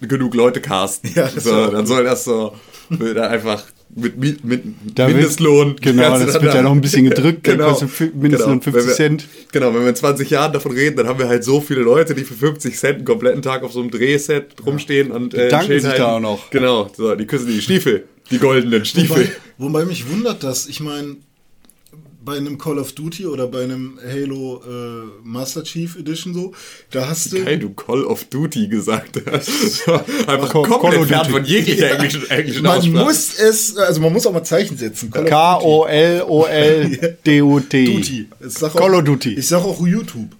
genug 0.00 0.34
Leute 0.34 0.60
casten. 0.60 1.10
Ja, 1.14 1.28
das 1.34 1.44
so, 1.44 1.66
dann 1.70 1.86
soll 1.86 2.04
das 2.04 2.24
so, 2.24 2.54
dann 2.90 3.16
einfach 3.18 3.64
mit, 3.94 4.16
mit, 4.16 4.42
mit 4.44 4.62
Da 4.94 5.06
wird- 5.06 5.16
Mindestlohn. 5.16 5.76
genau, 5.80 6.18
das 6.18 6.34
wird 6.40 6.54
ja 6.54 6.62
noch 6.62 6.72
ein 6.72 6.80
bisschen 6.80 7.04
gedrückt, 7.04 7.46
dann 7.46 7.58
genau, 7.58 7.78
Mindestlohn 8.14 8.60
genau. 8.60 8.62
50 8.62 8.74
Wenn 8.74 8.86
wir- 8.86 8.94
Cent. 8.94 9.28
Genau, 9.52 9.74
wenn 9.74 9.82
wir 9.82 9.88
in 9.90 9.96
20 9.96 10.30
Jahren 10.30 10.52
davon 10.52 10.72
reden, 10.72 10.96
dann 10.96 11.06
haben 11.08 11.18
wir 11.18 11.28
halt 11.28 11.44
so 11.44 11.60
viele 11.60 11.80
Leute, 11.80 12.14
die 12.14 12.24
für 12.24 12.34
50 12.34 12.76
Cent 12.76 12.96
einen 12.96 13.04
kompletten 13.04 13.42
Tag 13.42 13.62
auf 13.62 13.72
so 13.72 13.80
einem 13.80 13.90
Drehset 13.90 14.54
rumstehen 14.64 15.10
und 15.10 15.34
äh, 15.34 15.48
danken 15.48 15.66
Schild 15.66 15.82
sich 15.82 15.92
da 15.92 15.98
halten. 16.12 16.24
auch 16.26 16.36
noch. 16.38 16.50
Genau, 16.50 16.90
so, 16.96 17.14
die 17.14 17.26
küssen 17.26 17.48
die 17.48 17.60
Stiefel, 17.62 18.04
die 18.30 18.38
goldenen 18.38 18.84
Stiefel. 18.86 19.30
Wobei, 19.58 19.80
wobei 19.80 19.84
mich 19.84 20.08
wundert 20.10 20.42
das, 20.42 20.66
ich 20.66 20.80
meine, 20.80 21.16
bei 22.24 22.36
einem 22.36 22.56
Call 22.58 22.78
of 22.78 22.92
Duty 22.92 23.26
oder 23.26 23.46
bei 23.48 23.64
einem 23.64 23.98
Halo 24.04 24.62
äh, 24.64 25.06
Master 25.24 25.64
Chief 25.64 25.96
Edition 25.96 26.32
so, 26.34 26.52
da 26.90 27.08
hast 27.08 27.32
du. 27.32 27.44
Geil, 27.44 27.58
du 27.58 27.70
Call 27.70 28.04
of 28.04 28.24
Duty 28.24 28.68
gesagt 28.68 29.20
hast. 29.30 29.88
Einfach 30.28 30.50
Call- 30.52 30.62
komplett 30.68 30.80
Call 30.80 30.96
of 30.98 31.08
fern 31.08 31.18
Duty. 31.20 31.30
von 31.32 31.44
jeglicher 31.44 31.90
englischen, 31.92 32.30
englischen 32.30 32.62
man 32.62 32.78
Aussprache. 32.78 33.04
muss 33.04 33.34
es, 33.38 33.76
also 33.76 34.00
man 34.00 34.12
muss 34.12 34.26
auch 34.26 34.32
mal 34.32 34.44
Zeichen 34.44 34.76
setzen. 34.76 35.10
K-O-L-O-L-D-U-T. 36.52 37.84
Duty. 37.84 38.28
Call 38.74 38.94
of 38.94 39.04
Duty. 39.04 39.34
Ich 39.34 39.46
sag 39.48 39.62
auch 39.64 39.84
YouTube. 39.86 40.30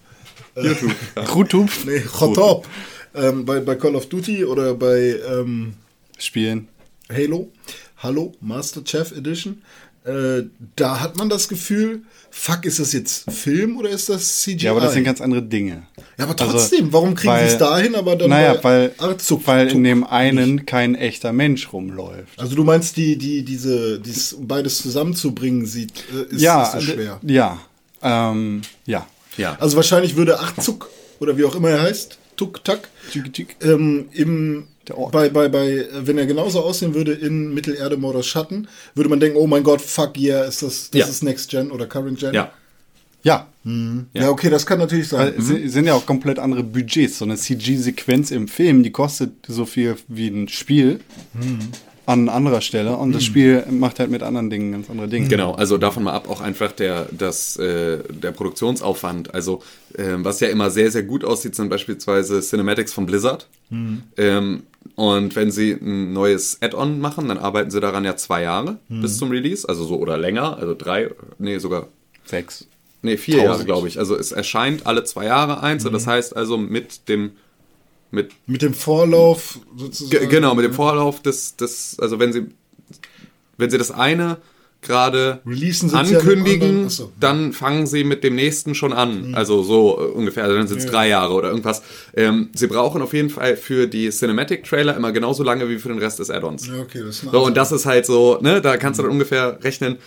YouTube. 0.56 0.92
YouTube 1.34 1.70
Nee, 1.86 2.00
Chotob. 2.00 2.66
Ähm, 3.14 3.44
bei, 3.44 3.60
bei 3.60 3.74
Call 3.74 3.94
of 3.96 4.06
Duty 4.06 4.44
oder 4.44 4.74
bei 4.74 5.16
ähm, 5.28 5.74
spielen. 6.18 6.68
Halo, 7.12 7.50
Hallo, 7.98 8.32
Master 8.40 8.82
Chief 8.84 9.12
Edition, 9.12 9.62
äh, 10.04 10.42
da 10.76 11.00
hat 11.00 11.16
man 11.16 11.28
das 11.28 11.48
Gefühl, 11.48 12.02
fuck, 12.30 12.64
ist 12.64 12.78
das 12.80 12.92
jetzt 12.92 13.30
Film 13.30 13.76
oder 13.76 13.90
ist 13.90 14.08
das 14.08 14.40
CGI? 14.42 14.64
Ja, 14.64 14.70
aber 14.72 14.80
das 14.80 14.94
sind 14.94 15.04
ganz 15.04 15.20
andere 15.20 15.42
Dinge. 15.42 15.84
Ja, 16.18 16.24
aber 16.24 16.40
Also, 16.40 16.52
trotzdem, 16.52 16.92
warum 16.92 17.14
kriegen 17.14 17.36
sie 17.38 17.44
es 17.52 17.58
dahin, 17.58 17.94
aber 17.94 18.16
dann 18.16 18.30
Naja, 18.30 18.58
weil, 18.62 18.92
Arzuck- 18.98 19.42
weil 19.46 19.68
in 19.68 19.84
dem 19.84 20.04
einen 20.04 20.66
kein 20.66 20.94
echter 20.94 21.32
Mensch 21.32 21.72
rumläuft. 21.72 22.38
Also 22.38 22.56
du 22.56 22.64
meinst, 22.64 22.96
die, 22.96 23.16
die, 23.16 23.44
diese, 23.44 24.00
dies, 24.00 24.36
beides 24.40 24.78
zusammenzubringen, 24.82 25.66
sieht, 25.66 26.04
äh, 26.12 26.34
ist, 26.34 26.40
ja, 26.42 26.64
ist 26.64 26.72
so 26.72 26.80
schwer. 26.92 27.20
d- 27.22 27.32
ja, 27.34 27.58
ähm, 28.02 28.62
ja. 28.86 29.06
Ja. 29.36 29.56
Also 29.60 29.76
wahrscheinlich 29.76 30.16
würde 30.16 30.40
Achzuck 30.40 30.90
oder 31.20 31.36
wie 31.38 31.44
auch 31.44 31.54
immer 31.54 31.70
er 31.70 31.82
heißt, 31.82 32.18
Tuck 32.36 32.64
Tack, 32.64 32.88
Tschik, 33.10 33.32
tschik. 33.32 33.56
ähm, 33.62 34.06
im, 34.12 34.66
Der 34.88 34.98
Ort. 34.98 35.12
bei, 35.12 35.28
bei, 35.28 35.48
bei, 35.48 35.86
wenn 36.00 36.18
er 36.18 36.26
genauso 36.26 36.60
aussehen 36.60 36.94
würde 36.94 37.12
in 37.12 37.54
Mittelerde 37.54 37.96
Mordor 37.96 38.22
Schatten, 38.22 38.66
würde 38.94 39.08
man 39.10 39.20
denken, 39.20 39.36
oh 39.38 39.46
mein 39.46 39.62
Gott, 39.62 39.80
fuck 39.80 40.18
yeah, 40.18 40.44
ist 40.44 40.62
das, 40.62 40.90
das 40.90 40.98
Ja. 41.00 41.06
ist 41.06 41.22
Next 41.22 41.50
Gen 41.50 41.70
oder 41.70 41.86
Current 41.86 42.18
Gen. 42.18 42.34
Ja. 42.34 42.52
Ja, 43.24 43.46
Ja, 44.14 44.30
okay, 44.30 44.50
das 44.50 44.66
kann 44.66 44.80
natürlich 44.80 45.06
sein. 45.06 45.34
es 45.38 45.46
sind 45.72 45.86
ja 45.86 45.94
auch 45.94 46.04
komplett 46.06 46.40
andere 46.40 46.64
Budgets. 46.64 47.18
So 47.18 47.24
eine 47.24 47.36
CG-Sequenz 47.36 48.32
im 48.32 48.48
Film, 48.48 48.82
die 48.82 48.90
kostet 48.90 49.30
so 49.46 49.64
viel 49.64 49.94
wie 50.08 50.26
ein 50.26 50.48
Spiel 50.48 50.98
an 52.06 52.28
anderer 52.28 52.60
Stelle. 52.60 52.96
Und 52.96 53.12
das 53.12 53.24
Spiel 53.24 53.64
macht 53.70 53.98
halt 53.98 54.10
mit 54.10 54.22
anderen 54.22 54.50
Dingen 54.50 54.72
ganz 54.72 54.90
andere 54.90 55.08
Dinge. 55.08 55.28
Genau, 55.28 55.52
also 55.52 55.78
davon 55.78 56.04
mal 56.04 56.12
ab 56.12 56.28
auch 56.28 56.40
einfach 56.40 56.72
der, 56.72 57.06
das, 57.12 57.56
äh, 57.56 57.98
der 58.10 58.32
Produktionsaufwand. 58.32 59.34
Also 59.34 59.62
ähm, 59.96 60.24
was 60.24 60.40
ja 60.40 60.48
immer 60.48 60.70
sehr, 60.70 60.90
sehr 60.90 61.04
gut 61.04 61.24
aussieht, 61.24 61.54
sind 61.54 61.68
beispielsweise 61.68 62.40
Cinematics 62.40 62.92
von 62.92 63.06
Blizzard. 63.06 63.48
Ähm, 64.18 64.64
und 64.96 65.34
wenn 65.36 65.50
sie 65.50 65.72
ein 65.72 66.12
neues 66.12 66.58
Add-on 66.60 67.00
machen, 67.00 67.28
dann 67.28 67.38
arbeiten 67.38 67.70
sie 67.70 67.80
daran 67.80 68.04
ja 68.04 68.16
zwei 68.16 68.42
Jahre 68.42 68.78
bis 68.88 69.16
zum 69.16 69.30
Release, 69.30 69.66
also 69.66 69.84
so 69.84 69.96
oder 69.96 70.18
länger, 70.18 70.58
also 70.58 70.74
drei, 70.74 71.10
nee, 71.38 71.56
sogar 71.56 71.88
Sechs. 72.24 72.66
Nee, 73.02 73.16
vier 73.16 73.36
Tausend. 73.36 73.50
Jahre, 73.50 73.64
glaube 73.64 73.88
ich. 73.88 73.98
Also 73.98 74.16
es 74.16 74.32
erscheint 74.32 74.86
alle 74.86 75.04
zwei 75.04 75.24
Jahre 75.24 75.62
eins. 75.62 75.84
Und 75.84 75.92
das 75.92 76.06
heißt 76.06 76.36
also 76.36 76.56
mit 76.56 77.08
dem, 77.08 77.32
mit, 78.12 78.30
Mit 78.46 78.62
dem 78.62 78.74
Vorlauf 78.74 79.58
ge 79.76 79.80
sozusagen. 79.86 80.28
genau, 80.28 80.54
mit 80.54 80.64
dem 80.64 80.72
Vorlauf 80.74 81.20
des, 81.22 81.56
des, 81.56 81.96
also 81.98 82.20
wenn 82.20 82.32
sie, 82.32 82.46
wenn 83.58 83.70
sie 83.70 83.78
das 83.78 83.90
eine 83.90 84.36
gerade 84.82 85.40
ja 85.44 85.98
ankündigen, 85.98 86.68
anderen- 86.68 86.86
Achso. 86.86 87.12
dann 87.20 87.52
fangen 87.52 87.86
sie 87.86 88.02
mit 88.02 88.24
dem 88.24 88.34
nächsten 88.34 88.74
schon 88.74 88.92
an. 88.92 89.32
Also 89.34 89.62
so 89.62 89.96
äh, 90.00 90.04
ungefähr, 90.06 90.42
also 90.42 90.56
dann 90.56 90.66
sind 90.66 90.78
es 90.78 90.86
drei 90.86 91.06
Jahre 91.08 91.34
oder 91.34 91.50
irgendwas. 91.50 91.82
Ähm, 92.16 92.50
sie 92.54 92.66
brauchen 92.66 93.00
auf 93.00 93.12
jeden 93.14 93.30
Fall 93.30 93.56
für 93.56 93.86
die 93.86 94.10
Cinematic-Trailer 94.10 94.96
immer 94.96 95.12
genauso 95.12 95.44
lange 95.44 95.68
wie 95.68 95.78
für 95.78 95.88
den 95.88 95.98
Rest 95.98 96.18
des 96.18 96.30
Add-ons. 96.30 96.66
Ja, 96.66 96.80
okay, 96.80 96.98
das 97.04 97.22
ist 97.22 97.30
So, 97.30 97.44
und 97.46 97.56
das 97.56 97.70
ist 97.70 97.86
halt 97.86 98.06
so, 98.06 98.38
ne, 98.40 98.60
da 98.60 98.76
kannst 98.76 98.98
du 98.98 99.04
dann 99.04 99.12
ungefähr 99.12 99.58
rechnen. 99.62 99.98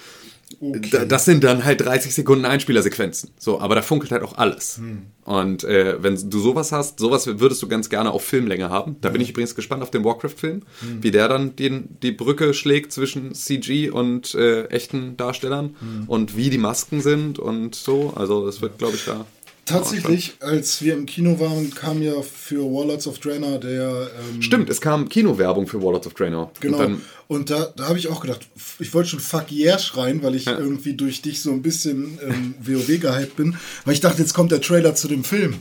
Da, 0.92 1.06
das 1.06 1.26
sind 1.26 1.44
dann 1.44 1.66
halt 1.66 1.82
30 1.82 2.14
Sekunden 2.14 2.46
Einspielersequenzen. 2.46 3.32
So, 3.38 3.60
aber 3.60 3.76
da 3.76 3.82
funkelt 3.82 4.12
halt 4.12 4.24
auch 4.24 4.38
alles. 4.38 4.80
Und 5.26 5.64
äh, 5.64 6.02
wenn 6.04 6.16
du 6.30 6.40
sowas 6.40 6.72
hast, 6.72 7.00
sowas 7.00 7.26
würdest 7.28 7.62
du 7.64 7.68
ganz 7.68 7.90
gerne 7.90 8.12
auf 8.12 8.24
Filmlänge 8.24 8.70
haben. 8.70 8.98
Da 9.02 9.10
bin 9.10 9.22
ich 9.22 9.30
übrigens 9.32 9.56
gespannt 9.56 9.82
auf 9.84 9.92
den 9.92 10.04
Warcraft-Film, 10.04 10.62
wie 11.02 11.12
der 11.12 11.28
dann 11.28 11.56
den, 11.56 11.98
die 12.04 12.12
Brücke 12.12 12.54
schlägt 12.54 12.92
zwischen 12.92 13.34
CG 13.34 13.90
und 13.90 14.36
äh, 14.36 14.66
echten 14.68 15.18
Darstellern 15.18 15.76
und 16.08 16.38
wie 16.38 16.50
die 16.50 16.58
Masken 16.58 17.02
sind 17.02 17.40
und 17.40 17.76
so. 17.76 18.14
Also 18.16 18.46
das 18.46 18.62
wird, 18.62 18.78
glaube 18.78 18.96
ich, 18.96 19.06
da. 19.06 19.26
Tatsächlich, 19.66 20.36
als 20.42 20.84
wir 20.84 20.94
im 20.94 21.08
Kino 21.08 21.40
waren, 21.40 21.74
kam 21.74 22.02
ja 22.04 22.14
für 22.22 22.62
Warlords 22.64 23.08
of 23.08 23.18
Draenor 23.18 23.60
der. 23.60 24.10
Ähm, 24.30 24.42
Stimmt, 24.42 24.70
es 24.70 24.80
kam 24.80 25.10
Kinowerbung 25.10 25.66
für 25.68 25.82
Warlords 25.82 26.06
of 26.06 26.14
Draenor. 26.14 26.52
Genau. 26.60 26.78
Und 26.86 27.02
Und 27.28 27.50
da, 27.50 27.74
da 27.76 27.88
habe 27.88 27.98
ich 27.98 28.08
auch 28.08 28.22
gedacht, 28.22 28.42
ich 28.78 28.94
wollte 28.94 29.10
schon 29.10 29.20
fuck 29.20 29.52
yeah 29.52 29.80
schreien, 29.80 30.22
weil 30.22 30.36
ich 30.36 30.46
irgendwie 30.46 30.94
durch 30.94 31.24
dich 31.24 31.42
so 31.42 31.52
ein 31.52 31.64
bisschen 31.64 32.20
ähm, 32.22 32.54
WoW 32.62 33.00
gehypt 33.00 33.36
bin. 33.36 33.58
Weil 33.84 33.96
ich 33.96 34.02
dachte, 34.02 34.22
jetzt 34.22 34.36
kommt 34.36 34.52
der 34.52 34.62
Trailer 34.62 34.94
zu 34.94 35.08
dem 35.08 35.24
Film. 35.24 35.56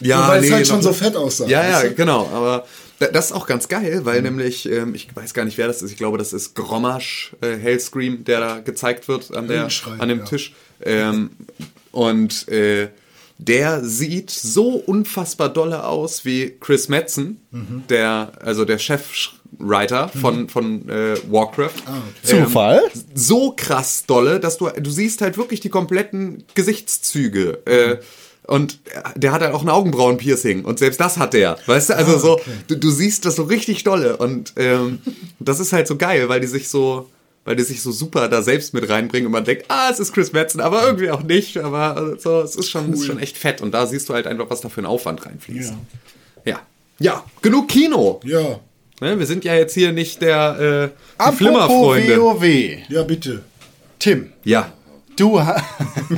Ja, 0.00 0.20
Nur 0.20 0.28
weil 0.28 0.40
es 0.42 0.48
nee, 0.48 0.54
halt 0.54 0.66
schon 0.66 0.80
so 0.82 0.94
fett 0.94 1.16
aussah. 1.16 1.46
Ja, 1.46 1.68
ja, 1.68 1.82
du? 1.82 1.94
genau. 1.94 2.26
Aber 2.32 2.66
da- 2.98 3.08
das 3.08 3.26
ist 3.26 3.32
auch 3.32 3.46
ganz 3.46 3.68
geil, 3.68 4.00
weil 4.04 4.22
nämlich, 4.22 4.66
ähm, 4.70 4.94
ich 4.94 5.14
weiß 5.14 5.34
gar 5.34 5.44
nicht, 5.44 5.58
wer 5.58 5.66
das 5.66 5.82
ist. 5.82 5.90
Ich 5.90 5.98
glaube, 5.98 6.16
das 6.16 6.32
ist 6.32 6.54
Grommasch 6.54 7.32
äh, 7.42 7.56
Hellscream, 7.58 8.24
der 8.24 8.40
da 8.40 8.58
gezeigt 8.60 9.06
wird 9.08 9.34
an, 9.36 9.48
der, 9.48 9.68
an 9.98 10.08
dem 10.08 10.20
ja. 10.20 10.24
Tisch. 10.24 10.54
Ähm, 10.82 11.30
und 11.92 12.48
äh, 12.48 12.88
der 13.42 13.82
sieht 13.84 14.30
so 14.30 14.70
unfassbar 14.74 15.48
dolle 15.48 15.84
aus 15.86 16.24
wie 16.24 16.54
Chris 16.60 16.88
Metzen, 16.88 17.40
Mhm. 17.50 17.84
der, 17.88 18.32
also 18.40 18.64
der 18.64 18.78
Chefwriter 18.78 20.08
von, 20.08 20.48
von 20.48 20.88
äh, 20.88 21.14
Warcraft. 21.30 21.70
Ah, 21.86 22.02
Zufall? 22.22 22.82
so 23.14 23.54
krass 23.56 24.04
dolle, 24.06 24.40
dass 24.40 24.58
du, 24.58 24.68
du 24.68 24.90
siehst 24.90 25.20
halt 25.22 25.36
wirklich 25.38 25.60
die 25.60 25.68
kompletten 25.70 26.44
Gesichtszüge. 26.54 27.58
Äh, 27.66 27.96
und 28.46 28.80
der 29.16 29.32
hat 29.32 29.42
halt 29.42 29.54
auch 29.54 29.62
ein 29.62 29.68
Augenbrauenpiercing 29.68 30.64
und 30.64 30.78
selbst 30.78 30.98
das 31.00 31.18
hat 31.18 31.34
der. 31.34 31.56
Weißt 31.66 31.90
du, 31.90 31.96
also 31.96 32.18
so, 32.18 32.40
du, 32.66 32.76
du 32.76 32.90
siehst 32.90 33.24
das 33.24 33.36
so 33.36 33.44
richtig 33.44 33.84
dolle 33.84 34.16
und 34.16 34.54
ähm, 34.56 34.98
das 35.38 35.60
ist 35.60 35.72
halt 35.72 35.86
so 35.86 35.96
geil, 35.96 36.28
weil 36.28 36.40
die 36.40 36.46
sich 36.48 36.68
so, 36.68 37.08
weil 37.44 37.56
die 37.56 37.62
sich 37.62 37.82
so 37.82 37.90
super 37.92 38.28
da 38.28 38.42
selbst 38.42 38.74
mit 38.74 38.88
reinbringen 38.88 39.26
und 39.26 39.32
man 39.32 39.44
denkt, 39.44 39.66
ah, 39.68 39.88
es 39.90 39.98
ist 39.98 40.12
Chris 40.12 40.32
Metzen, 40.32 40.60
aber 40.60 40.84
irgendwie 40.84 41.10
auch 41.10 41.22
nicht, 41.22 41.56
aber 41.58 42.16
so, 42.18 42.40
es 42.40 42.56
ist 42.56 42.70
schon, 42.70 42.92
ist 42.92 43.06
schon 43.06 43.18
echt 43.18 43.36
fett 43.36 43.60
und 43.60 43.72
da 43.72 43.86
siehst 43.86 44.08
du 44.08 44.14
halt 44.14 44.26
einfach, 44.26 44.50
was 44.50 44.60
da 44.60 44.68
für 44.68 44.82
ein 44.82 44.86
Aufwand 44.86 45.24
reinfließt. 45.24 45.74
Ja. 46.44 46.60
Ja, 46.98 47.24
genug 47.40 47.68
Kino. 47.68 48.20
Ja, 48.24 48.60
Ne, 49.00 49.18
wir 49.18 49.24
sind 49.24 49.44
ja 49.44 49.54
jetzt 49.54 49.72
hier 49.72 49.92
nicht 49.92 50.20
der 50.20 50.92
äh, 51.18 51.32
Flimmerfreunde. 51.32 52.20
WoW. 52.20 52.44
ja, 52.90 53.02
bitte. 53.02 53.42
Tim, 53.98 54.32
Ja, 54.44 54.72
du, 55.16 55.40
ha 55.40 55.62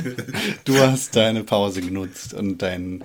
du 0.65 0.77
hast 0.79 1.15
deine 1.15 1.45
Pause 1.45 1.81
genutzt 1.81 2.35
und 2.35 2.59
dein 2.61 3.05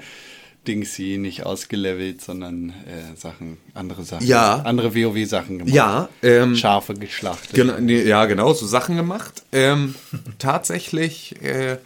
Dingsy 0.68 1.18
nicht 1.18 1.46
ausgelevelt, 1.46 2.22
sondern 2.22 2.70
äh, 2.70 3.16
Sachen, 3.16 3.58
andere 3.74 4.04
Sachen. 4.04 4.26
Ja. 4.28 4.58
Andere 4.64 4.94
WoW-Sachen 4.94 5.60
gemacht. 5.60 5.74
Ja, 5.74 6.10
ähm, 6.22 6.56
Schafe 6.56 6.94
geschlachtet. 6.94 7.80
Nee, 7.82 8.04
ja, 8.04 8.26
genau, 8.26 8.54
so 8.54 8.66
Sachen 8.68 8.96
gemacht. 8.98 9.44
Ähm, 9.52 9.96
tatsächlich 10.40 11.42
äh, 11.42 11.78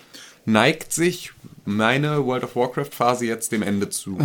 neigt 0.46 0.92
sich 0.94 1.32
meine 1.66 2.26
World 2.26 2.44
of 2.44 2.56
Warcraft-Phase 2.56 3.26
jetzt 3.26 3.52
dem 3.52 3.62
Ende 3.62 3.90
zu. 3.90 4.18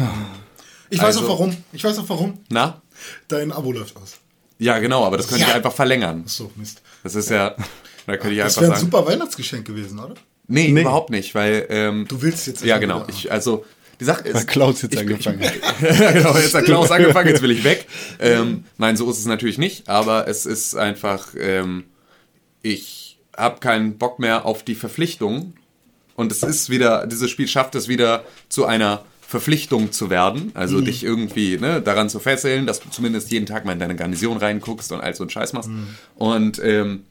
Ich 0.91 0.99
weiß 0.99 1.17
Also- 1.17 1.25
auch 1.27 1.29
warum. 1.31 1.57
Ich 1.73 1.85
weiß 1.85 1.99
auch 1.99 2.09
warum. 2.09 2.39
Na? 2.49 2.81
Dein 3.29 3.53
Abo 3.53 3.73
läuft 3.73 3.97
aus. 3.97 4.17
Ja, 4.59 4.79
genau, 4.79 5.05
aber 5.05 5.19
das 5.19 5.29
könnte 5.29 5.43
Ja. 5.43 5.49
ich 5.51 5.55
einfach 5.57 5.73
verlängern. 5.75 6.23
So, 6.27 6.51
Mist. 6.57 6.81
Das 7.03 7.15
ist 7.15 7.29
ja, 7.29 7.55
da 8.07 8.17
könnte 8.17 8.31
ich 8.35 8.39
Das 8.39 8.57
einfach 8.57 8.63
wäre 8.63 8.73
ein 8.73 8.79
sagen. 8.81 8.91
super 8.91 9.07
Weihnachtsgeschenk 9.07 9.67
gewesen, 9.67 9.99
oder? 9.99 10.15
Nee, 10.49 10.69
Nee. 10.69 10.81
überhaupt 10.83 11.11
nicht, 11.11 11.35
weil. 11.35 11.67
Ähm, 11.69 12.07
Du 12.09 12.23
willst 12.23 12.47
jetzt 12.47 12.65
Ja, 12.65 12.79
genau. 12.79 13.05
Ich, 13.09 13.31
also, 13.31 13.65
die 14.01 14.05
Sache 14.05 14.25
Weil 14.25 14.33
ist. 14.43 14.47
Klaus 14.49 14.83
jetzt 14.83 14.95
ich- 14.95 15.01
angefangen 15.01 15.41
hat. 15.41 15.53
ja, 16.01 16.11
genau, 16.13 16.37
jetzt 16.37 16.55
hat 16.55 16.65
Klaus 16.65 16.91
angefangen, 16.93 17.29
jetzt 17.29 17.43
will 17.43 17.51
ich 17.51 17.65
weg. 17.65 17.87
Ähm, 18.21 18.65
nein, 18.79 18.97
so 18.97 19.11
ist 19.11 19.19
es 19.19 19.27
natürlich 19.27 19.59
nicht, 19.59 19.89
aber 19.89 20.29
es 20.29 20.47
ist 20.47 20.75
einfach, 20.77 21.29
ähm, 21.39 21.85
ich 22.63 23.19
habe 23.37 23.61
keinen 23.61 23.99
Bock 23.99 24.19
mehr 24.19 24.47
auf 24.47 24.63
die 24.63 24.75
Verpflichtung. 24.75 25.55
Und 26.15 26.33
es 26.33 26.43
ist 26.43 26.71
wieder, 26.71 27.07
dieses 27.07 27.31
Spiel 27.31 27.47
schafft 27.47 27.75
es 27.75 27.89
wieder 27.89 28.25
zu 28.49 28.65
einer 28.65 29.05
Verpflichtung 29.29 29.93
zu 29.93 30.09
werden. 30.09 30.51
Also 30.55 30.81
dich 30.81 31.05
irgendwie 31.05 31.59
ne, 31.59 31.83
daran 31.83 32.09
zu 32.09 32.21
fesseln, 32.21 32.67
dass 32.67 32.81
du 32.81 32.89
zumindest 32.89 33.31
jeden 33.31 33.45
Tag 33.45 33.67
mal 33.67 33.73
in 33.73 33.79
deine 33.79 33.97
Garnison 33.97 34.39
reinguckst 34.39 34.93
und 34.93 35.01
all 35.03 35.15
so 35.15 35.25
einen 35.25 35.31
Scheiß 35.31 35.53
machst. 35.53 35.69
Und 36.15 36.59
ähm, 36.65 37.03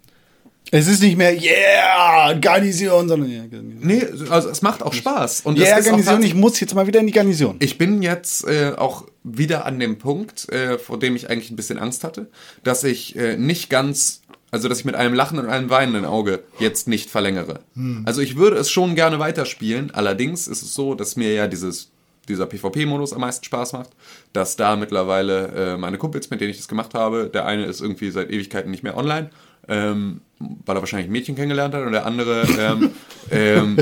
Es 0.72 0.88
ist 0.88 1.02
nicht 1.02 1.18
mehr, 1.18 1.32
yeah, 1.34 2.34
Garnison, 2.34 3.08
sondern 3.08 3.30
yeah, 3.30 3.46
Garnison. 3.46 3.80
nee, 3.82 4.04
also 4.30 4.50
es 4.50 4.62
macht 4.62 4.82
auch 4.82 4.94
Spaß. 4.94 5.42
Und 5.42 5.58
Yeah, 5.60 5.80
Garnison, 5.80 6.24
ich 6.24 6.34
muss 6.34 6.60
jetzt 6.60 6.74
mal 6.74 6.88
wieder 6.88 7.00
in 7.00 7.08
die 7.08 7.14
Garnison. 7.14 7.58
Ich 7.60 7.78
bin 7.78 8.02
jetzt 8.02 8.48
äh, 8.48 8.74
auch 8.76 9.06
wieder 9.24 9.66
an 9.66 9.80
dem 9.80 9.98
Punkt, 9.98 10.50
äh, 10.50 10.78
vor 10.78 11.00
dem 11.00 11.16
ich 11.16 11.30
eigentlich 11.30 11.52
ein 11.52 11.56
bisschen 11.56 11.78
Angst 11.80 12.04
hatte, 12.04 12.28
dass 12.64 12.84
ich 12.84 13.16
äh, 13.16 13.38
nicht 13.38 13.70
ganz, 13.70 14.22
also 14.52 14.68
dass 14.68 14.80
ich 14.80 14.86
mit 14.86 14.96
einem 14.96 15.14
Lachen 15.14 15.40
und 15.40 15.48
einem 15.48 15.70
weinenden 15.70 16.06
Auge 16.06 16.44
jetzt 16.60 16.88
nicht 16.88 17.10
verlängere. 17.10 17.60
Also 18.06 18.22
ich 18.22 18.36
würde 18.36 18.58
es 18.58 18.70
schon 18.70 18.96
gerne 18.96 19.20
weiterspielen, 19.20 19.92
allerdings 19.92 20.48
ist 20.48 20.62
es 20.62 20.74
so, 20.74 20.96
dass 20.96 21.16
mir 21.16 21.34
ja 21.34 21.48
dieses, 21.48 21.92
dieser 22.28 22.46
PvP-Modus 22.46 23.14
am 23.14 23.22
meisten 23.22 23.44
Spaß 23.44 23.74
macht, 23.74 23.90
dass 24.34 24.56
da 24.56 24.76
mittlerweile 24.76 25.74
äh, 25.74 25.78
meine 25.78 25.98
Kumpels, 25.98 26.30
mit 26.30 26.42
denen 26.42 26.52
ich 26.52 26.58
das 26.58 26.68
gemacht 26.68 26.94
habe, 26.94 27.30
der 27.34 27.46
eine 27.46 27.66
ist 27.66 27.82
irgendwie 27.82 28.12
seit 28.12 28.30
Ewigkeiten 28.32 28.72
nicht 28.72 28.84
mehr 28.84 28.98
online, 28.98 29.30
ähm, 29.68 30.22
weil 30.40 30.76
er 30.78 30.82
wahrscheinlich 30.82 31.10
ein 31.10 31.12
Mädchen 31.12 31.36
kennengelernt 31.36 31.74
hat 31.74 31.86
und 31.86 31.92
der 31.92 32.06
andere, 32.06 32.48
ähm, 32.60 32.92
ähm, 33.32 33.78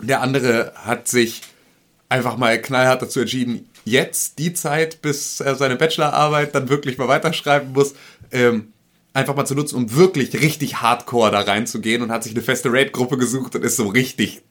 der 0.00 0.20
andere 0.22 0.72
hat 0.74 1.08
sich 1.08 1.42
einfach 2.08 2.36
mal 2.36 2.60
knallhart 2.60 3.02
dazu 3.02 3.20
entschieden, 3.20 3.68
jetzt 3.84 4.38
die 4.38 4.52
Zeit, 4.52 5.02
bis 5.02 5.40
er 5.40 5.54
seine 5.54 5.76
Bachelorarbeit 5.76 6.54
dann 6.54 6.68
wirklich 6.68 6.98
mal 6.98 7.08
weiterschreiben 7.08 7.72
muss, 7.72 7.94
ähm, 8.30 8.72
einfach 9.12 9.34
mal 9.34 9.46
zu 9.46 9.54
nutzen, 9.54 9.76
um 9.76 9.96
wirklich 9.96 10.34
richtig 10.40 10.82
hardcore 10.82 11.30
da 11.30 11.40
reinzugehen 11.40 12.02
und 12.02 12.12
hat 12.12 12.22
sich 12.22 12.32
eine 12.32 12.42
feste 12.42 12.70
Raid-Gruppe 12.70 13.16
gesucht 13.16 13.54
und 13.56 13.64
ist 13.64 13.76
so 13.76 13.88
richtig 13.88 14.42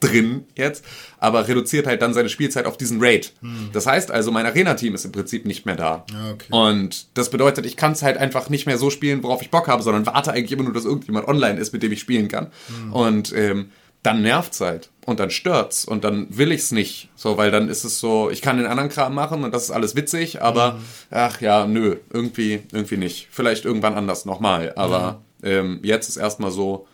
drin 0.00 0.44
jetzt, 0.54 0.84
aber 1.18 1.48
reduziert 1.48 1.86
halt 1.86 2.02
dann 2.02 2.14
seine 2.14 2.28
Spielzeit 2.28 2.66
auf 2.66 2.76
diesen 2.76 2.98
Raid. 3.00 3.32
Das 3.72 3.86
heißt 3.86 4.10
also, 4.10 4.30
mein 4.30 4.46
Arena-Team 4.46 4.94
ist 4.94 5.04
im 5.04 5.12
Prinzip 5.12 5.44
nicht 5.44 5.66
mehr 5.66 5.76
da. 5.76 6.04
Okay. 6.32 6.46
Und 6.50 7.06
das 7.16 7.30
bedeutet, 7.30 7.66
ich 7.66 7.76
kann 7.76 7.92
es 7.92 8.02
halt 8.02 8.16
einfach 8.16 8.48
nicht 8.48 8.66
mehr 8.66 8.78
so 8.78 8.90
spielen, 8.90 9.22
worauf 9.22 9.42
ich 9.42 9.50
Bock 9.50 9.68
habe, 9.68 9.82
sondern 9.82 10.06
warte 10.06 10.32
eigentlich 10.32 10.52
immer 10.52 10.64
nur, 10.64 10.72
dass 10.72 10.84
irgendjemand 10.84 11.28
online 11.28 11.58
ist, 11.58 11.72
mit 11.72 11.82
dem 11.82 11.92
ich 11.92 12.00
spielen 12.00 12.28
kann. 12.28 12.48
Und 12.92 13.32
ähm, 13.34 13.70
dann 14.02 14.22
nervt's 14.22 14.60
halt 14.60 14.90
und 15.06 15.20
dann 15.20 15.30
stört's 15.30 15.84
und 15.84 16.04
dann 16.04 16.26
will 16.30 16.52
ich's 16.52 16.70
nicht, 16.70 17.08
so 17.16 17.36
weil 17.36 17.50
dann 17.50 17.68
ist 17.68 17.84
es 17.84 17.98
so, 17.98 18.30
ich 18.30 18.42
kann 18.42 18.58
den 18.58 18.66
anderen 18.66 18.90
Kram 18.90 19.14
machen 19.14 19.42
und 19.42 19.52
das 19.52 19.64
ist 19.64 19.70
alles 19.70 19.96
witzig, 19.96 20.40
aber 20.40 20.78
ach 21.10 21.40
ja, 21.40 21.66
nö, 21.66 21.96
irgendwie 22.12 22.62
irgendwie 22.72 22.96
nicht. 22.96 23.28
Vielleicht 23.30 23.64
irgendwann 23.64 23.94
anders 23.94 24.24
nochmal, 24.24 24.72
aber 24.76 25.22
ähm, 25.42 25.80
jetzt 25.82 26.08
ist 26.08 26.16
erstmal 26.16 26.50
so, 26.50 26.86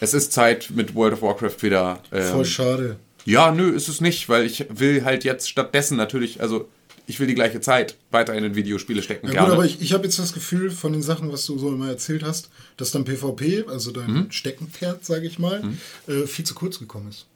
es 0.00 0.14
ist 0.14 0.32
Zeit 0.32 0.70
mit 0.70 0.94
World 0.94 1.14
of 1.14 1.22
Warcraft 1.22 1.62
wieder. 1.62 2.00
Ähm, 2.12 2.32
Voll 2.32 2.44
schade. 2.44 2.96
ja, 3.24 3.50
nö, 3.52 3.70
ist 3.70 3.88
es 3.88 4.00
nicht, 4.00 4.28
weil 4.28 4.44
ich 4.46 4.66
will 4.70 5.04
halt 5.04 5.24
jetzt 5.24 5.48
stattdessen 5.48 5.96
natürlich, 5.96 6.40
also 6.40 6.68
ich 7.06 7.18
will 7.20 7.26
die 7.26 7.34
gleiche 7.34 7.60
Zeit 7.62 7.96
weiterhin 8.10 8.44
in 8.44 8.54
Videospiele 8.54 9.02
stecken. 9.02 9.28
Ja, 9.28 9.32
gerne. 9.32 9.46
gut, 9.46 9.54
aber 9.54 9.64
ich, 9.64 9.80
ich 9.80 9.94
habe 9.94 10.04
jetzt 10.04 10.18
das 10.18 10.34
Gefühl 10.34 10.70
von 10.70 10.92
den 10.92 11.00
Sachen, 11.02 11.32
was 11.32 11.46
du 11.46 11.58
so 11.58 11.68
immer 11.70 11.88
erzählt 11.88 12.22
hast, 12.22 12.50
dass 12.76 12.90
dann 12.90 13.04
PvP, 13.06 13.64
also 13.66 13.92
dein 13.92 14.10
Mhm. 14.12 14.30
Steckenpferd, 14.30 15.04
sage 15.06 15.26
ich 15.26 15.38
mal, 15.38 15.62
äh, 16.06 16.26
viel 16.26 16.44
zu 16.44 16.54
kurz 16.54 16.78
gekommen 16.78 17.08
ist. 17.08 17.26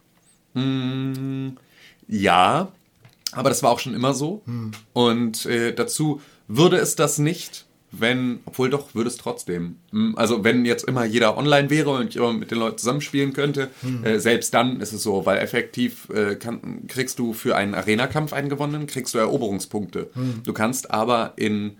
Ja, 2.08 2.70
aber 3.32 3.48
das 3.48 3.62
war 3.62 3.70
auch 3.70 3.78
schon 3.78 3.94
immer 3.94 4.12
so. 4.14 4.42
Und 4.92 5.46
äh, 5.46 5.72
dazu 5.72 6.20
würde 6.48 6.76
es 6.76 6.94
das 6.96 7.18
nicht, 7.18 7.64
wenn, 7.92 8.40
obwohl 8.46 8.70
doch, 8.70 8.94
würde 8.94 9.08
es 9.08 9.18
trotzdem. 9.18 9.76
Hm, 9.90 10.14
Also 10.16 10.42
wenn 10.44 10.64
jetzt 10.64 10.84
immer 10.88 11.04
jeder 11.04 11.36
online 11.36 11.68
wäre 11.70 11.90
und 11.90 12.08
ich 12.08 12.16
immer 12.16 12.32
mit 12.32 12.50
den 12.50 12.58
Leuten 12.58 12.78
zusammenspielen 12.78 13.32
könnte, 13.34 13.68
äh, 14.02 14.18
selbst 14.18 14.54
dann 14.54 14.80
ist 14.80 14.92
es 14.92 15.02
so, 15.02 15.26
weil 15.26 15.38
effektiv 15.38 16.08
äh, 16.08 16.36
kann, 16.36 16.86
kriegst 16.88 17.18
du 17.18 17.34
für 17.34 17.54
einen 17.54 17.74
Arena-Kampf 17.74 18.32
einen 18.32 18.48
gewonnenen, 18.48 18.86
kriegst 18.86 19.14
du 19.14 19.18
Eroberungspunkte. 19.18 20.10
Du 20.42 20.52
kannst 20.52 20.90
aber 20.90 21.34
in 21.36 21.76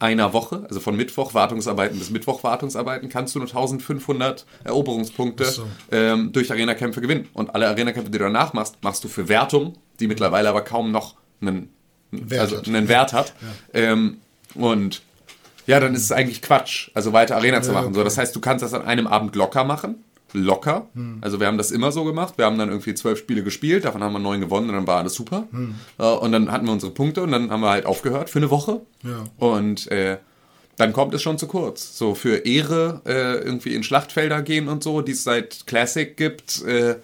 einer 0.00 0.32
Woche, 0.32 0.64
also 0.68 0.80
von 0.80 0.96
Mittwoch 0.96 1.34
Wartungsarbeiten 1.34 1.98
bis 1.98 2.10
Mittwoch 2.10 2.42
Wartungsarbeiten, 2.44 3.08
kannst 3.08 3.34
du 3.34 3.40
nur 3.40 3.48
1500 3.48 4.46
Eroberungspunkte 4.64 5.44
so. 5.44 5.66
ähm, 5.90 6.30
durch 6.32 6.50
Arena-Kämpfe 6.50 7.00
gewinnen. 7.00 7.28
Und 7.34 7.54
alle 7.54 7.68
Arena-Kämpfe, 7.68 8.10
die 8.10 8.18
du 8.18 8.24
danach 8.24 8.52
machst, 8.52 8.76
machst 8.82 9.02
du 9.04 9.08
für 9.08 9.28
Wertung, 9.28 9.74
die 10.00 10.06
mittlerweile 10.06 10.48
aber 10.48 10.62
kaum 10.62 10.92
noch 10.92 11.16
einen 11.40 11.68
Wert 12.12 12.40
also 12.40 12.56
hat. 12.58 12.68
einen 12.68 12.88
Wert 12.88 13.12
hat. 13.12 13.34
Ähm, 13.74 14.18
und 14.54 15.02
ja, 15.68 15.78
dann 15.80 15.94
ist 15.94 16.02
es 16.02 16.12
eigentlich 16.12 16.40
Quatsch, 16.40 16.88
also 16.94 17.12
weiter 17.12 17.36
Arena 17.36 17.60
zu 17.60 17.72
machen. 17.72 17.92
So, 17.92 18.02
das 18.02 18.16
heißt, 18.16 18.34
du 18.34 18.40
kannst 18.40 18.62
das 18.64 18.72
an 18.72 18.82
einem 18.82 19.06
Abend 19.06 19.36
locker 19.36 19.64
machen. 19.64 19.96
Locker. 20.32 20.88
Hm. 20.94 21.18
Also 21.20 21.40
wir 21.40 21.46
haben 21.46 21.58
das 21.58 21.70
immer 21.70 21.92
so 21.92 22.04
gemacht. 22.04 22.38
Wir 22.38 22.46
haben 22.46 22.56
dann 22.56 22.70
irgendwie 22.70 22.94
zwölf 22.94 23.18
Spiele 23.18 23.42
gespielt, 23.42 23.84
davon 23.84 24.02
haben 24.02 24.14
wir 24.14 24.18
neun 24.18 24.40
gewonnen 24.40 24.70
und 24.70 24.74
dann 24.74 24.86
war 24.86 24.96
alles 24.96 25.12
super. 25.12 25.46
Hm. 25.50 25.74
Äh, 25.98 26.04
und 26.04 26.32
dann 26.32 26.50
hatten 26.50 26.64
wir 26.64 26.72
unsere 26.72 26.90
Punkte 26.90 27.22
und 27.22 27.32
dann 27.32 27.50
haben 27.50 27.60
wir 27.60 27.68
halt 27.68 27.84
aufgehört 27.84 28.30
für 28.30 28.38
eine 28.38 28.48
Woche. 28.48 28.80
Ja. 29.02 29.24
Und 29.36 29.90
äh, 29.90 30.16
dann 30.78 30.94
kommt 30.94 31.12
es 31.12 31.20
schon 31.20 31.36
zu 31.36 31.46
kurz. 31.46 31.98
So 31.98 32.14
für 32.14 32.46
Ehre 32.46 33.02
äh, 33.04 33.36
irgendwie 33.36 33.74
in 33.74 33.82
Schlachtfelder 33.82 34.40
gehen 34.40 34.68
und 34.68 34.82
so, 34.82 35.02
die 35.02 35.12
es 35.12 35.22
seit 35.22 35.66
Classic 35.66 36.16
gibt, 36.16 36.64
äh, 36.64 36.96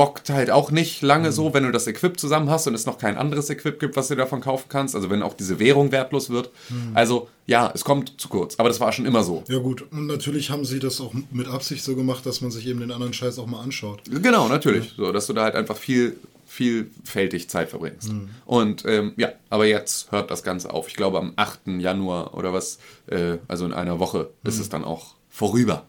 bockt 0.00 0.30
halt 0.30 0.50
auch 0.50 0.70
nicht 0.70 1.02
lange 1.02 1.30
so, 1.30 1.52
wenn 1.52 1.64
du 1.64 1.72
das 1.72 1.86
Equip 1.86 2.18
zusammen 2.18 2.48
hast 2.48 2.66
und 2.66 2.72
es 2.72 2.86
noch 2.86 2.96
kein 2.96 3.18
anderes 3.18 3.50
Equip 3.50 3.78
gibt, 3.78 3.96
was 3.96 4.08
du 4.08 4.14
davon 4.14 4.40
kaufen 4.40 4.64
kannst. 4.70 4.94
Also 4.94 5.10
wenn 5.10 5.22
auch 5.22 5.34
diese 5.34 5.58
Währung 5.58 5.92
wertlos 5.92 6.30
wird. 6.30 6.48
Also 6.94 7.28
ja, 7.46 7.70
es 7.74 7.84
kommt 7.84 8.18
zu 8.18 8.30
kurz. 8.30 8.58
Aber 8.58 8.70
das 8.70 8.80
war 8.80 8.92
schon 8.92 9.04
immer 9.04 9.22
so. 9.24 9.44
Ja 9.48 9.58
gut, 9.58 9.84
und 9.92 10.06
natürlich 10.06 10.48
haben 10.48 10.64
sie 10.64 10.78
das 10.78 11.02
auch 11.02 11.12
mit 11.30 11.48
Absicht 11.48 11.84
so 11.84 11.96
gemacht, 11.96 12.24
dass 12.24 12.40
man 12.40 12.50
sich 12.50 12.66
eben 12.66 12.80
den 12.80 12.92
anderen 12.92 13.12
Scheiß 13.12 13.38
auch 13.38 13.46
mal 13.46 13.60
anschaut. 13.60 14.00
Genau, 14.10 14.48
natürlich. 14.48 14.94
So, 14.96 15.12
dass 15.12 15.26
du 15.26 15.34
da 15.34 15.42
halt 15.42 15.54
einfach 15.54 15.76
viel, 15.76 16.16
vielfältig 16.46 17.50
Zeit 17.50 17.68
verbringst. 17.68 18.10
Und 18.46 18.86
ähm, 18.86 19.12
ja, 19.18 19.32
aber 19.50 19.66
jetzt 19.66 20.10
hört 20.12 20.30
das 20.30 20.42
Ganze 20.42 20.72
auf. 20.72 20.88
Ich 20.88 20.94
glaube 20.96 21.18
am 21.18 21.34
8. 21.36 21.66
Januar 21.78 22.32
oder 22.32 22.54
was, 22.54 22.78
äh, 23.08 23.36
also 23.48 23.66
in 23.66 23.74
einer 23.74 23.98
Woche, 23.98 24.30
ist 24.44 24.60
es 24.60 24.70
dann 24.70 24.82
auch 24.82 25.16
vorüber. 25.28 25.84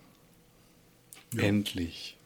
Endlich. 1.37 2.17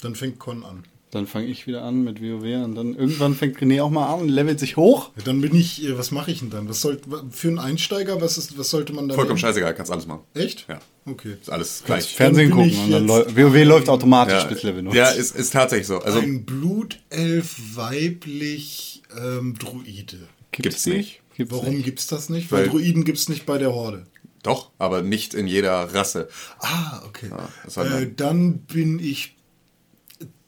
Dann 0.00 0.14
fängt 0.14 0.38
Con 0.38 0.62
an. 0.62 0.84
Dann 1.14 1.26
fange 1.26 1.46
ich 1.46 1.66
wieder 1.66 1.82
an 1.84 2.04
mit 2.04 2.20
WoW 2.20 2.64
und 2.64 2.74
dann 2.74 2.94
irgendwann 2.94 3.34
fängt 3.34 3.56
René 3.58 3.80
auch 3.82 3.88
mal 3.90 4.12
an 4.12 4.20
und 4.22 4.28
levelt 4.28 4.58
sich 4.60 4.76
hoch. 4.76 5.10
Ja, 5.16 5.22
dann 5.24 5.40
bin 5.40 5.54
ich, 5.54 5.82
äh, 5.84 5.96
was 5.96 6.10
mache 6.10 6.30
ich 6.32 6.40
denn 6.40 6.50
dann? 6.50 6.68
Was 6.68 6.80
soll, 6.80 7.00
für 7.30 7.48
einen 7.48 7.58
Einsteiger, 7.58 8.20
was, 8.20 8.36
ist, 8.36 8.58
was 8.58 8.68
sollte 8.68 8.92
man 8.92 9.08
da 9.08 9.14
Vollkommen 9.14 9.36
nehmen? 9.36 9.38
scheißegal, 9.48 9.74
kannst 9.74 9.92
alles 9.92 10.06
machen. 10.06 10.22
Echt? 10.34 10.66
Ja. 10.68 10.80
Okay. 11.06 11.36
Ist 11.40 11.50
alles 11.50 11.82
gleich. 11.86 12.14
Fernsehen 12.14 12.50
gucken 12.50 12.76
und 12.84 12.90
dann 12.90 13.06
läu- 13.06 13.26
WoW 13.36 13.64
läuft 13.64 13.88
automatisch 13.88 14.42
Ja, 14.42 14.44
bis 14.48 14.62
Level 14.64 14.82
0. 14.82 14.94
ja 14.96 15.08
ist, 15.10 15.34
ist 15.36 15.52
tatsächlich 15.52 15.86
so. 15.86 16.00
Also 16.00 16.18
Ein 16.18 16.44
Blutelf 16.44 17.56
weiblich 17.74 19.02
ähm, 19.16 19.54
Druide. 19.58 20.18
gibt's 20.52 20.82
die? 20.84 20.90
nicht. 20.90 21.20
Gibt's 21.36 21.54
Warum 21.54 21.74
nicht? 21.74 21.84
gibt's 21.84 22.06
das 22.06 22.28
nicht? 22.28 22.50
Weil, 22.52 22.62
Weil- 22.64 22.68
Druiden 22.70 23.04
gibt's 23.04 23.28
nicht 23.28 23.46
bei 23.46 23.58
der 23.58 23.72
Horde. 23.72 24.06
Doch, 24.42 24.70
aber 24.78 25.00
nicht 25.02 25.32
in 25.32 25.46
jeder 25.46 25.94
Rasse. 25.94 26.28
Ah, 26.60 27.02
okay. 27.06 27.30
war 27.30 28.00
äh, 28.00 28.10
dann 28.14 28.58
bin 28.58 28.98
ich 28.98 29.36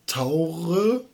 Taure, 0.06 1.04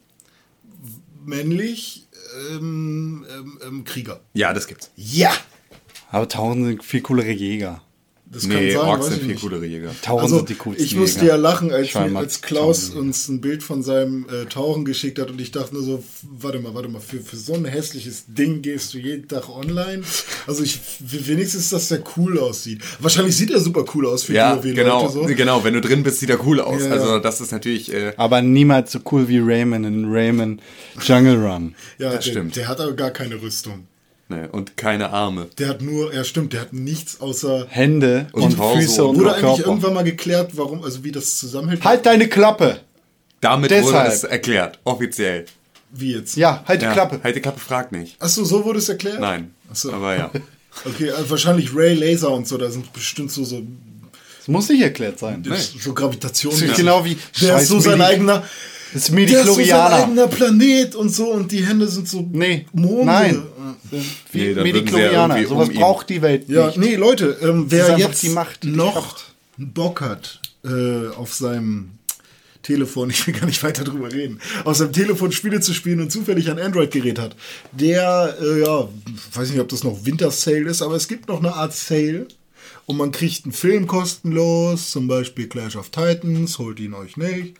männlich, 1.24 2.06
ähm, 2.50 3.26
ähm, 3.30 3.58
ähm, 3.66 3.84
Krieger. 3.84 4.20
Ja, 4.34 4.52
das 4.52 4.66
gibt's. 4.66 4.90
Ja! 4.96 5.32
Aber 6.10 6.28
Tauren 6.28 6.64
sind 6.64 6.84
viel 6.84 7.00
coolere 7.00 7.30
Jäger. 7.30 7.82
Das 8.32 8.44
Nee, 8.44 8.72
kann 8.72 8.80
sein, 8.80 8.88
Orks 8.88 9.06
sind 9.08 9.16
ich 9.20 9.22
viel 9.26 9.34
coolere 9.36 9.66
Jäger. 9.66 9.90
Tauren 10.00 10.22
Also, 10.22 10.36
sind 10.38 10.48
die 10.48 10.54
coolsten 10.54 10.82
ich 10.84 10.96
musste 10.96 11.20
Jäger. 11.20 11.32
ja 11.32 11.36
lachen, 11.36 11.70
als, 11.70 11.94
als 11.94 12.40
Klaus 12.40 12.88
Tauren. 12.92 13.00
uns 13.08 13.28
ein 13.28 13.42
Bild 13.42 13.62
von 13.62 13.82
seinem 13.82 14.26
äh, 14.30 14.46
Tauchen 14.46 14.86
geschickt 14.86 15.18
hat 15.18 15.30
und 15.30 15.38
ich 15.38 15.50
dachte 15.50 15.74
nur 15.74 15.82
so, 15.84 16.02
warte 16.22 16.58
mal, 16.58 16.74
warte 16.74 16.88
mal, 16.88 17.00
für, 17.00 17.20
für 17.20 17.36
so 17.36 17.52
ein 17.52 17.66
hässliches 17.66 18.24
Ding 18.28 18.62
gehst 18.62 18.94
du 18.94 18.98
jeden 18.98 19.28
Tag 19.28 19.50
online? 19.50 20.02
Also 20.46 20.62
ich, 20.62 20.80
wenigstens, 21.00 21.68
dass 21.70 21.88
der 21.88 22.02
cool 22.16 22.38
aussieht. 22.38 22.80
Wahrscheinlich 23.00 23.36
sieht 23.36 23.50
er 23.50 23.60
super 23.60 23.84
cool 23.94 24.06
aus 24.06 24.22
für 24.22 24.32
Ja, 24.32 24.56
die 24.56 24.72
genau, 24.72 25.02
Leute 25.02 25.12
so. 25.12 25.24
genau. 25.36 25.62
Wenn 25.62 25.74
du 25.74 25.82
drin 25.82 26.02
bist, 26.02 26.20
sieht 26.20 26.30
er 26.30 26.42
cool 26.46 26.58
aus. 26.60 26.80
Ja, 26.80 26.86
ja. 26.88 26.92
Also 26.94 27.18
das 27.18 27.40
ist 27.42 27.52
natürlich, 27.52 27.92
äh, 27.92 28.14
Aber 28.16 28.40
niemals 28.40 28.92
so 28.92 29.00
cool 29.10 29.28
wie 29.28 29.40
Rayman 29.40 29.84
in 29.84 30.10
Rayman 30.10 30.60
Jungle 31.02 31.36
Run. 31.36 31.74
Ja, 31.98 32.12
Das 32.14 32.24
der, 32.24 32.30
stimmt. 32.30 32.56
der 32.56 32.66
hat 32.68 32.80
aber 32.80 32.94
gar 32.94 33.10
keine 33.10 33.40
Rüstung. 33.42 33.86
Ne, 34.32 34.48
und 34.50 34.76
keine 34.76 35.10
Arme. 35.10 35.48
Der 35.58 35.68
hat 35.68 35.82
nur, 35.82 36.12
ja 36.14 36.24
stimmt, 36.24 36.52
der 36.52 36.62
hat 36.62 36.72
nichts 36.72 37.20
außer... 37.20 37.66
Hände 37.68 38.26
und, 38.32 38.58
Und 38.58 38.78
Füße 38.78 39.04
und 39.04 39.10
und 39.10 39.16
Wurde 39.20 39.34
eigentlich 39.34 39.42
Körper. 39.56 39.66
irgendwann 39.68 39.94
mal 39.94 40.04
geklärt, 40.04 40.52
warum, 40.56 40.82
also 40.82 41.04
wie 41.04 41.12
das 41.12 41.36
zusammenhält? 41.38 41.84
Halt 41.84 42.04
deine 42.06 42.28
Klappe! 42.28 42.80
Damit 43.40 43.70
wurde 43.70 43.82
Deshalb. 43.82 44.12
es 44.12 44.24
erklärt, 44.24 44.78
offiziell. 44.84 45.46
Wie 45.92 46.12
jetzt? 46.14 46.36
Ja, 46.36 46.62
halt 46.66 46.80
die 46.80 46.86
ja, 46.86 46.92
Klappe. 46.92 47.20
Halt 47.22 47.36
die 47.36 47.40
Klappe, 47.40 47.60
frag 47.60 47.92
nicht. 47.92 48.16
Achso, 48.22 48.44
so 48.44 48.64
wurde 48.64 48.78
es 48.78 48.88
erklärt? 48.88 49.20
Nein. 49.20 49.52
Achso. 49.70 49.92
Aber 49.92 50.16
ja. 50.16 50.30
Okay, 50.86 51.10
also 51.10 51.28
wahrscheinlich 51.28 51.74
Ray 51.76 51.92
Laser 51.94 52.30
und 52.30 52.48
so, 52.48 52.56
da 52.56 52.70
sind 52.70 52.90
bestimmt 52.94 53.30
so, 53.30 53.44
so, 53.44 53.60
Das 54.38 54.48
muss 54.48 54.70
nicht 54.70 54.80
erklärt 54.80 55.18
sein. 55.18 55.44
so 55.78 55.92
Gravitation. 55.92 56.50
Das 56.50 56.62
ist 56.62 56.76
genau 56.76 57.04
wie 57.04 57.18
Der 57.42 57.58
ist 57.58 57.68
so 57.68 57.78
sein 57.78 57.98
Medi- 57.98 58.04
eigener. 58.06 58.42
Das 58.94 59.08
ist 59.08 59.14
Der 59.14 59.40
ist 59.40 59.46
so 59.46 59.54
sein 59.54 59.70
eigener 59.92 60.28
Planet 60.28 60.94
und 60.94 61.10
so 61.10 61.30
und 61.30 61.52
die 61.52 61.62
Hände 61.66 61.86
sind 61.88 62.08
so 62.08 62.26
Nee, 62.32 62.64
Monde. 62.72 63.04
nein. 63.04 63.42
Nee, 63.90 64.02
Wie 64.32 64.50
ja 64.52 64.62
Mediklorianer. 64.62 65.36
irgendwie 65.36 65.48
Sowas 65.54 65.68
um 65.68 65.74
braucht 65.74 66.08
die 66.10 66.22
Welt 66.22 66.48
Ja, 66.48 66.66
nicht. 66.66 66.78
nee, 66.78 66.96
Leute, 66.96 67.36
ähm, 67.42 67.66
wer 67.68 67.98
jetzt 67.98 68.22
die 68.22 68.30
Macht, 68.30 68.62
die 68.64 68.68
noch. 68.70 69.18
Bock 69.58 70.00
hat 70.00 70.40
äh, 70.64 71.08
auf 71.16 71.34
seinem 71.34 71.90
Telefon, 72.62 73.10
ich 73.10 73.26
will 73.26 73.34
gar 73.34 73.46
nicht 73.46 73.62
weiter 73.62 73.84
drüber 73.84 74.12
reden, 74.12 74.40
auf 74.64 74.76
seinem 74.76 74.92
Telefon 74.92 75.32
Spiele 75.32 75.60
zu 75.60 75.74
spielen 75.74 76.00
und 76.00 76.10
zufällig 76.12 76.50
ein 76.50 76.58
Android-Gerät 76.58 77.18
hat, 77.18 77.36
der, 77.72 78.36
äh, 78.40 78.60
ja, 78.62 78.88
weiß 79.34 79.50
nicht, 79.50 79.60
ob 79.60 79.68
das 79.68 79.84
noch 79.84 80.04
Winter-Sale 80.04 80.68
ist, 80.70 80.82
aber 80.82 80.94
es 80.94 81.08
gibt 81.08 81.28
noch 81.28 81.38
eine 81.40 81.54
Art 81.54 81.74
Sale 81.74 82.26
und 82.86 82.96
man 82.96 83.10
kriegt 83.12 83.44
einen 83.44 83.52
Film 83.52 83.86
kostenlos, 83.86 84.90
zum 84.90 85.06
Beispiel 85.08 85.48
Clash 85.48 85.76
of 85.76 85.90
Titans, 85.90 86.58
holt 86.58 86.80
ihn 86.80 86.94
euch 86.94 87.16
nicht. 87.16 87.54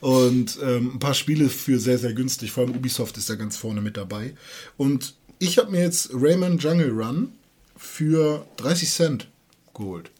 Und 0.00 0.58
ähm, 0.62 0.92
ein 0.94 0.98
paar 0.98 1.14
Spiele 1.14 1.48
für 1.48 1.78
sehr, 1.78 1.98
sehr 1.98 2.12
günstig, 2.12 2.52
vor 2.52 2.64
allem 2.64 2.76
Ubisoft 2.76 3.16
ist 3.18 3.28
da 3.28 3.34
ganz 3.34 3.56
vorne 3.56 3.80
mit 3.80 3.96
dabei. 3.96 4.34
Und 4.76 5.14
ich 5.42 5.58
habe 5.58 5.72
mir 5.72 5.80
jetzt 5.80 6.10
Rayman 6.14 6.58
Jungle 6.58 6.92
Run 6.92 7.32
für 7.76 8.46
30 8.58 8.88
Cent 8.88 9.28
geholt. 9.74 10.12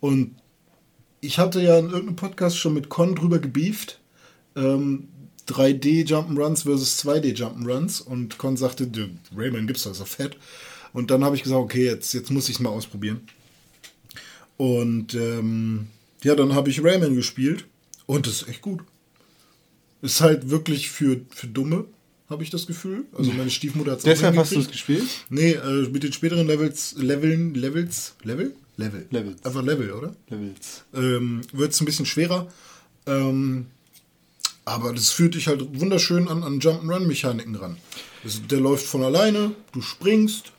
Und 0.00 0.34
ich 1.20 1.38
hatte 1.38 1.62
ja 1.62 1.78
in 1.78 1.84
irgendeinem 1.86 2.16
Podcast 2.16 2.58
schon 2.58 2.74
mit 2.74 2.88
Con 2.88 3.14
drüber 3.14 3.38
gebieft. 3.38 4.00
Ähm, 4.56 5.08
3D 5.46 6.04
Jump'n'Runs 6.04 6.64
versus 6.64 7.00
2D 7.04 7.36
Jump'n'Runs. 7.36 8.02
Und 8.02 8.38
Con 8.38 8.56
sagte, 8.56 8.88
"Du, 8.88 9.08
Rayman 9.36 9.68
gibt's 9.68 9.84
doch, 9.84 9.96
doch 9.96 10.06
fett. 10.06 10.36
Und 10.92 11.12
dann 11.12 11.22
habe 11.22 11.36
ich 11.36 11.44
gesagt, 11.44 11.60
okay, 11.60 11.84
jetzt, 11.84 12.12
jetzt 12.12 12.32
muss 12.32 12.48
ich 12.48 12.56
es 12.56 12.60
mal 12.60 12.70
ausprobieren. 12.70 13.20
Und 14.56 15.14
ähm, 15.14 15.86
ja, 16.24 16.34
dann 16.34 16.56
habe 16.56 16.70
ich 16.70 16.82
Rayman 16.82 17.14
gespielt. 17.14 17.66
Und 18.06 18.26
das 18.26 18.42
ist 18.42 18.48
echt 18.48 18.62
gut. 18.62 18.80
Ist 20.00 20.20
halt 20.20 20.50
wirklich 20.50 20.90
für, 20.90 21.20
für 21.30 21.46
Dumme, 21.46 21.86
habe 22.32 22.42
ich 22.42 22.50
das 22.50 22.66
Gefühl. 22.66 23.04
Also 23.16 23.30
meine 23.32 23.50
Stiefmutter 23.50 23.92
hat 23.92 23.98
es 23.98 24.04
Deshalb 24.04 24.36
hast 24.36 24.52
du 24.52 24.60
es 24.60 24.68
gespielt? 24.68 25.04
Nee, 25.28 25.52
äh, 25.52 25.88
mit 25.88 26.02
den 26.02 26.12
späteren 26.12 26.46
Levels, 26.46 26.96
Leveln, 26.98 27.54
Levels, 27.54 28.14
Level? 28.24 28.54
Level. 28.76 29.06
Levels. 29.10 29.44
Einfach 29.44 29.62
Level, 29.62 29.92
oder? 29.92 30.16
Levels. 30.28 30.84
Ähm, 30.94 31.42
Wird 31.52 31.72
es 31.72 31.80
ein 31.80 31.84
bisschen 31.84 32.06
schwerer. 32.06 32.50
Ähm, 33.06 33.66
aber 34.64 34.92
das 34.92 35.10
führt 35.10 35.34
dich 35.34 35.48
halt 35.48 35.80
wunderschön 35.80 36.28
an, 36.28 36.42
an 36.42 36.60
Jump'n'Run-Mechaniken 36.60 37.54
ran. 37.56 37.76
Das, 38.24 38.40
der 38.46 38.60
läuft 38.60 38.86
von 38.86 39.02
alleine, 39.02 39.54
du 39.72 39.82
springst 39.82 40.52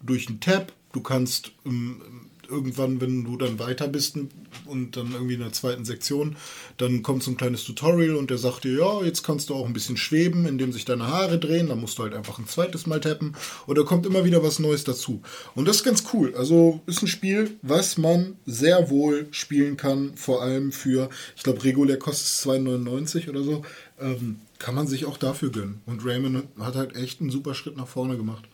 durch 0.00 0.28
einen 0.28 0.40
Tab, 0.40 0.72
du 0.92 1.00
kannst 1.00 1.52
ähm, 1.66 2.00
irgendwann, 2.52 3.00
wenn 3.00 3.24
du 3.24 3.36
dann 3.36 3.58
weiter 3.58 3.88
bist 3.88 4.16
und 4.66 4.96
dann 4.96 5.12
irgendwie 5.12 5.34
in 5.34 5.40
der 5.40 5.52
zweiten 5.52 5.84
Sektion, 5.84 6.36
dann 6.76 7.02
kommt 7.02 7.22
so 7.22 7.30
ein 7.30 7.36
kleines 7.36 7.64
Tutorial 7.64 8.14
und 8.14 8.30
der 8.30 8.38
sagt 8.38 8.64
dir, 8.64 8.78
ja, 8.78 9.02
jetzt 9.02 9.24
kannst 9.24 9.50
du 9.50 9.54
auch 9.54 9.66
ein 9.66 9.72
bisschen 9.72 9.96
schweben, 9.96 10.46
indem 10.46 10.72
sich 10.72 10.84
deine 10.84 11.08
Haare 11.08 11.38
drehen, 11.38 11.68
dann 11.68 11.80
musst 11.80 11.98
du 11.98 12.04
halt 12.04 12.14
einfach 12.14 12.38
ein 12.38 12.46
zweites 12.46 12.86
Mal 12.86 13.00
tappen 13.00 13.34
da 13.82 13.82
kommt 13.82 14.06
immer 14.06 14.24
wieder 14.24 14.42
was 14.42 14.58
Neues 14.58 14.84
dazu. 14.84 15.22
Und 15.54 15.66
das 15.66 15.76
ist 15.76 15.84
ganz 15.84 16.04
cool. 16.12 16.34
Also 16.36 16.80
ist 16.86 17.02
ein 17.02 17.08
Spiel, 17.08 17.56
was 17.62 17.98
man 17.98 18.36
sehr 18.46 18.90
wohl 18.90 19.26
spielen 19.32 19.76
kann, 19.76 20.16
vor 20.16 20.42
allem 20.42 20.72
für, 20.72 21.08
ich 21.36 21.42
glaube, 21.42 21.64
regulär 21.64 21.98
kostet 21.98 22.26
es 22.26 22.46
2,99 22.46 23.28
oder 23.28 23.42
so. 23.42 23.62
Ähm, 24.00 24.36
kann 24.58 24.74
man 24.74 24.86
sich 24.86 25.06
auch 25.06 25.16
dafür 25.16 25.50
gönnen. 25.50 25.80
Und 25.86 26.04
Rayman 26.04 26.44
hat 26.58 26.76
halt 26.76 26.94
echt 26.94 27.20
einen 27.20 27.30
super 27.30 27.54
Schritt 27.54 27.76
nach 27.76 27.88
vorne 27.88 28.16
gemacht. 28.16 28.44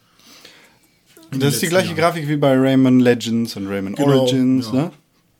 Das 1.30 1.54
ist 1.54 1.62
die 1.62 1.66
gleiche 1.68 1.88
Jahren. 1.88 1.98
Grafik 1.98 2.28
wie 2.28 2.36
bei 2.36 2.54
Rayman 2.56 3.00
Legends 3.00 3.56
und 3.56 3.66
Rayman 3.68 3.94
Genau, 3.94 4.20
Origins, 4.22 4.66
ja. 4.66 4.72
ne? 4.72 4.90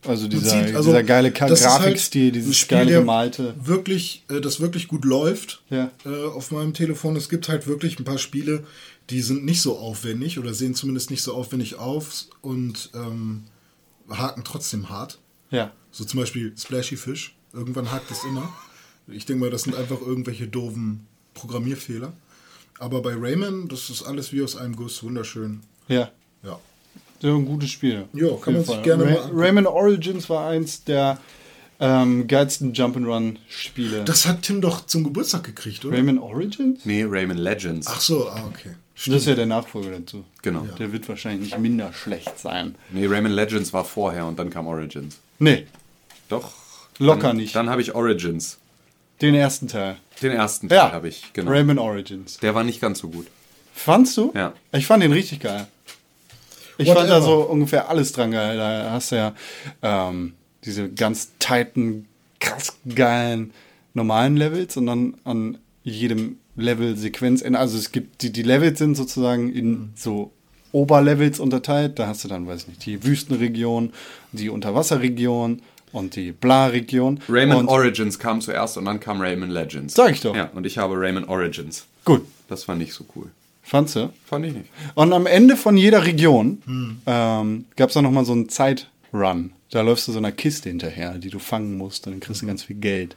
Also 0.06 0.28
dieser, 0.28 0.64
sieht, 0.64 0.76
also, 0.76 0.90
dieser 0.90 1.02
geile 1.02 1.28
halt 1.28 1.58
Grafikstil, 1.58 2.28
ein 2.28 2.32
dieses 2.32 2.56
Spiel, 2.56 2.78
geile 2.78 2.92
gemalte. 2.92 3.54
Wirklich, 3.60 4.24
äh, 4.30 4.40
das 4.40 4.60
wirklich 4.60 4.86
gut 4.86 5.04
läuft 5.04 5.62
Ja. 5.70 5.90
äh, 6.06 6.26
auf 6.26 6.52
meinem 6.52 6.72
Telefon. 6.72 7.16
Es 7.16 7.28
gibt 7.28 7.48
halt 7.48 7.66
wirklich 7.66 7.98
ein 7.98 8.04
paar 8.04 8.18
Spiele, 8.18 8.64
die 9.10 9.20
sind 9.22 9.44
nicht 9.44 9.60
so 9.60 9.76
aufwendig 9.76 10.38
oder 10.38 10.54
sehen 10.54 10.74
zumindest 10.74 11.10
nicht 11.10 11.22
so 11.22 11.34
aufwendig 11.34 11.76
aus 11.78 12.30
und 12.42 12.90
ähm, 12.94 13.44
haken 14.08 14.44
trotzdem 14.44 14.88
hart. 14.88 15.18
Ja. 15.50 15.72
So 15.90 16.04
zum 16.04 16.20
Beispiel 16.20 16.52
Splashy 16.56 16.96
Fish. 16.96 17.34
Irgendwann 17.52 17.90
hakt 17.90 18.10
es 18.10 18.22
immer. 18.24 18.52
Ich 19.08 19.26
denke 19.26 19.44
mal, 19.44 19.50
das 19.50 19.62
sind 19.62 19.74
einfach 19.74 20.00
irgendwelche 20.00 20.46
doofen 20.46 21.06
Programmierfehler. 21.34 22.12
Aber 22.78 23.02
bei 23.02 23.14
Rayman, 23.16 23.66
das 23.68 23.90
ist 23.90 24.02
alles 24.02 24.32
wie 24.32 24.42
aus 24.42 24.54
einem 24.56 24.76
Guss. 24.76 25.02
Wunderschön. 25.02 25.60
Ja. 25.88 26.10
Ja. 26.42 26.58
So 27.20 27.34
ein 27.36 27.44
gutes 27.46 27.70
Spiel. 27.70 28.04
Ja, 28.12 28.28
kann 28.36 28.54
man 28.54 28.64
sich 28.64 28.74
Fall. 28.74 28.82
gerne 28.82 29.04
Ray 29.04 29.12
mal 29.12 29.18
angucken. 29.20 29.40
Rayman 29.40 29.66
Origins 29.66 30.30
war 30.30 30.48
eins 30.48 30.84
der 30.84 31.18
ähm, 31.80 32.26
geilsten 32.26 32.72
Jump'n'Run-Spiele. 32.72 34.04
Das 34.04 34.26
hat 34.26 34.42
Tim 34.42 34.60
doch 34.60 34.86
zum 34.86 35.04
Geburtstag 35.04 35.44
gekriegt, 35.44 35.84
oder? 35.84 35.96
Rayman 35.96 36.18
Origins? 36.18 36.84
Nee, 36.84 37.04
Rayman 37.08 37.38
Legends. 37.38 37.86
Ach 37.88 38.00
so, 38.00 38.28
ah, 38.28 38.44
okay. 38.48 38.74
Das 38.94 39.06
ist 39.06 39.26
ja 39.26 39.34
der 39.36 39.46
Nachfolger 39.46 39.90
dazu. 39.90 40.24
Genau. 40.42 40.66
Der 40.78 40.92
wird 40.92 41.08
wahrscheinlich 41.08 41.50
nicht 41.52 41.58
minder 41.60 41.92
schlecht 41.92 42.36
sein. 42.38 42.74
Nee, 42.90 43.06
Rayman 43.06 43.30
Legends 43.30 43.72
war 43.72 43.84
vorher 43.84 44.26
und 44.26 44.38
dann 44.40 44.50
kam 44.50 44.66
Origins. 44.66 45.18
Nee, 45.38 45.66
Doch. 46.28 46.52
Locker 46.98 47.28
dann, 47.28 47.36
nicht. 47.36 47.54
Dann 47.54 47.70
habe 47.70 47.80
ich 47.80 47.94
Origins. 47.94 48.58
den 49.22 49.36
ersten 49.36 49.68
Teil. 49.68 49.96
Den 50.20 50.32
ersten 50.32 50.68
Teil 50.68 50.78
Ja, 50.78 50.90
habe 50.92 51.08
ich, 51.08 51.32
genau. 51.32 51.52
Rayman 51.52 51.78
Origins. 51.78 52.38
Der 52.38 52.56
war 52.56 52.64
nicht 52.64 52.80
ganz 52.80 52.98
so 52.98 53.08
gut. 53.08 53.28
Fandst 53.72 54.16
du? 54.16 54.32
Ja. 54.34 54.52
Ich 54.72 54.86
fand 54.88 55.04
den 55.04 55.12
richtig 55.12 55.38
geil. 55.38 55.68
Ich 56.78 56.86
Whatever. 56.86 57.00
fand 57.00 57.10
da 57.10 57.20
so 57.20 57.40
ungefähr 57.40 57.88
alles 57.90 58.12
dran 58.12 58.30
geil. 58.30 58.56
Da 58.56 58.90
hast 58.92 59.12
du 59.12 59.16
ja 59.16 59.34
ähm, 59.82 60.34
diese 60.64 60.88
ganz 60.88 61.32
tighten, 61.38 62.06
krass 62.40 62.74
geilen 62.94 63.52
normalen 63.94 64.36
Levels 64.36 64.76
und 64.76 64.86
dann 64.86 65.14
an 65.24 65.58
jedem 65.82 66.38
Level 66.56 66.96
Sequenz. 66.96 67.42
Also 67.42 67.76
es 67.78 67.92
gibt, 67.92 68.22
die, 68.22 68.30
die 68.32 68.42
Levels 68.42 68.78
sind 68.78 68.96
sozusagen 68.96 69.52
in 69.52 69.90
so 69.96 70.30
Oberlevels 70.72 71.40
unterteilt. 71.40 71.98
Da 71.98 72.06
hast 72.06 72.24
du 72.24 72.28
dann, 72.28 72.46
weiß 72.46 72.62
ich 72.62 72.68
nicht, 72.68 72.86
die 72.86 73.04
Wüstenregion, 73.04 73.92
die 74.32 74.48
Unterwasserregion 74.48 75.62
und 75.92 76.16
die 76.16 76.32
Bla-Region. 76.32 77.20
Rayman 77.28 77.58
und, 77.58 77.68
Origins 77.68 78.18
kam 78.18 78.40
zuerst 78.40 78.76
und 78.76 78.84
dann 78.84 79.00
kam 79.00 79.20
Rayman 79.20 79.50
Legends. 79.50 79.94
Sag 79.94 80.12
ich 80.12 80.20
doch. 80.20 80.36
Ja, 80.36 80.50
und 80.54 80.66
ich 80.66 80.78
habe 80.78 80.94
Rayman 80.96 81.24
Origins. 81.24 81.86
Gut, 82.04 82.24
Das 82.48 82.68
war 82.68 82.74
nicht 82.74 82.92
so 82.92 83.04
cool. 83.16 83.30
Fandst 83.68 83.96
du? 83.96 84.12
Fand 84.24 84.46
ich 84.46 84.52
nicht. 84.54 84.66
Und 84.94 85.12
am 85.12 85.26
Ende 85.26 85.56
von 85.56 85.76
jeder 85.76 86.04
Region 86.04 87.00
ähm, 87.06 87.64
gab 87.76 87.88
es 87.90 87.94
dann 87.94 88.04
nochmal 88.04 88.24
so 88.24 88.32
einen 88.32 88.48
Zeitrun. 88.48 89.52
Da 89.70 89.82
läufst 89.82 90.08
du 90.08 90.12
so 90.12 90.18
einer 90.18 90.32
Kiste 90.32 90.68
hinterher, 90.68 91.18
die 91.18 91.30
du 91.30 91.38
fangen 91.38 91.76
musst 91.76 92.06
und 92.06 92.14
dann 92.14 92.20
kriegst 92.20 92.42
du 92.42 92.46
ganz 92.46 92.64
viel 92.64 92.76
Geld. 92.76 93.16